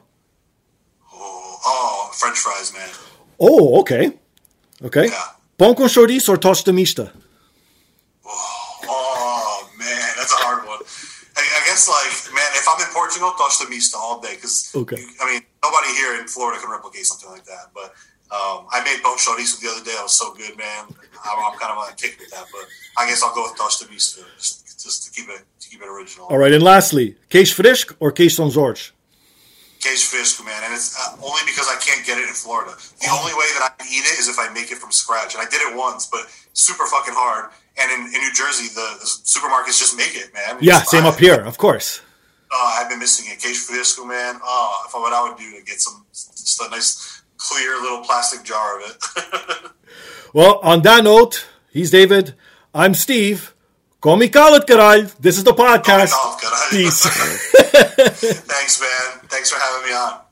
Oh, 2.22 2.26
oh, 2.26 2.28
French 2.28 2.38
fries, 2.38 2.72
man. 2.72 2.88
Oh, 3.38 3.80
okay. 3.80 4.12
Okay. 4.82 5.06
Yeah. 5.06 5.34
Pão 5.56 5.74
com 5.74 5.88
chouriço 5.88 6.32
or 6.32 6.38
tosta 6.38 6.72
mista? 6.72 7.12
Oh 8.24 9.68
man, 9.78 10.16
that's 10.16 10.32
a 10.32 10.36
hard 10.36 10.66
one. 10.66 10.80
I, 11.36 11.42
I 11.42 11.60
guess 11.66 11.86
like 11.86 12.34
man, 12.34 12.50
if 12.54 12.66
I'm 12.66 12.80
in 12.80 12.92
Portugal, 12.94 13.32
tosta 13.32 13.68
mista 13.68 13.98
all 13.98 14.20
day 14.20 14.36
because 14.36 14.72
Okay. 14.74 14.96
I 15.20 15.26
mean 15.26 15.42
nobody 15.62 15.92
here 15.94 16.18
in 16.20 16.26
Florida 16.26 16.60
can 16.60 16.70
replicate 16.70 17.04
something 17.04 17.30
like 17.30 17.44
that. 17.44 17.72
But 17.74 17.92
um, 18.32 18.66
I 18.72 18.82
made 18.84 19.02
bone 19.02 19.18
chorizo 19.18 19.60
the 19.60 19.68
other 19.68 19.84
day. 19.84 19.92
That 19.92 20.04
was 20.04 20.14
so 20.14 20.32
good, 20.32 20.56
man. 20.56 20.86
I'm, 21.24 21.38
I'm 21.52 21.58
kind 21.58 21.72
of 21.72 21.78
on 21.78 21.92
a 21.92 21.96
kick 21.96 22.16
with 22.18 22.30
that, 22.30 22.46
but 22.52 22.64
I 22.96 23.06
guess 23.06 23.22
I'll 23.22 23.34
go 23.34 23.42
with 23.42 23.90
mista 23.90 24.24
just, 24.38 24.82
just 24.82 25.04
to 25.04 25.10
keep 25.12 25.28
it 25.28 25.44
to 25.60 25.68
keep 25.68 25.82
it 25.82 25.88
original. 25.88 26.26
All 26.28 26.38
right. 26.38 26.52
And 26.52 26.62
lastly, 26.62 27.16
queijo 27.28 27.52
fresco 27.52 27.96
or 28.00 28.12
queijo 28.12 28.52
Jorge? 28.54 28.92
Cage 29.80 30.04
fish, 30.04 30.38
man, 30.44 30.62
and 30.64 30.72
it's 30.74 30.92
uh, 30.98 31.16
only 31.24 31.40
because 31.46 31.66
I 31.68 31.76
can't 31.80 32.04
get 32.06 32.18
it 32.18 32.28
in 32.28 32.34
Florida. 32.34 32.72
The 33.00 33.08
only 33.10 33.32
way 33.32 33.48
that 33.56 33.64
I 33.64 33.70
can 33.82 33.88
eat 33.90 34.04
it 34.04 34.18
is 34.20 34.28
if 34.28 34.38
I 34.38 34.52
make 34.52 34.70
it 34.70 34.78
from 34.78 34.92
scratch, 34.92 35.34
and 35.34 35.42
I 35.42 35.48
did 35.48 35.60
it 35.62 35.74
once, 35.76 36.06
but 36.06 36.26
super 36.52 36.84
fucking 36.86 37.14
hard. 37.16 37.50
And 37.80 37.90
in, 37.90 38.00
in 38.14 38.20
New 38.20 38.32
Jersey, 38.34 38.68
the, 38.68 38.86
the 39.00 39.06
supermarkets 39.06 39.78
just 39.78 39.96
make 39.96 40.14
it, 40.14 40.34
man. 40.34 40.58
You 40.60 40.68
Yeah, 40.72 40.82
same 40.82 41.06
up 41.06 41.14
it. 41.14 41.20
here, 41.20 41.40
of 41.40 41.56
course. 41.56 42.02
Oh, 42.52 42.76
I've 42.78 42.90
been 42.90 42.98
missing 42.98 43.32
it. 43.32 43.38
Queijo 43.40 43.56
fresco, 43.66 44.04
man. 44.04 44.38
Oh, 44.42 44.84
if 44.86 44.94
I, 44.94 44.98
what 44.98 45.12
I 45.12 45.22
would 45.28 45.38
do 45.38 45.58
to 45.58 45.64
get 45.64 45.80
some, 45.80 46.04
just 46.12 46.60
a 46.60 46.68
nice 46.68 47.22
clear 47.38 47.80
little 47.80 48.00
plastic 48.04 48.44
jar 48.44 48.78
of 48.80 48.84
it. 48.90 49.70
Well, 50.32 50.60
on 50.62 50.82
that 50.82 51.02
note, 51.02 51.44
he's 51.72 51.90
David. 51.90 52.34
I'm 52.72 52.94
Steve. 52.94 53.49
Call 54.00 54.16
me 54.16 54.28
Khaled 54.28 54.66
Karal. 54.66 55.14
This 55.18 55.36
is 55.36 55.44
the 55.44 55.52
podcast. 55.52 56.12
God. 56.12 56.70
Peace. 56.70 57.04
Thanks, 58.48 58.80
man. 58.80 59.28
Thanks 59.28 59.50
for 59.50 59.60
having 59.60 59.88
me 59.88 59.94
on. 59.94 60.29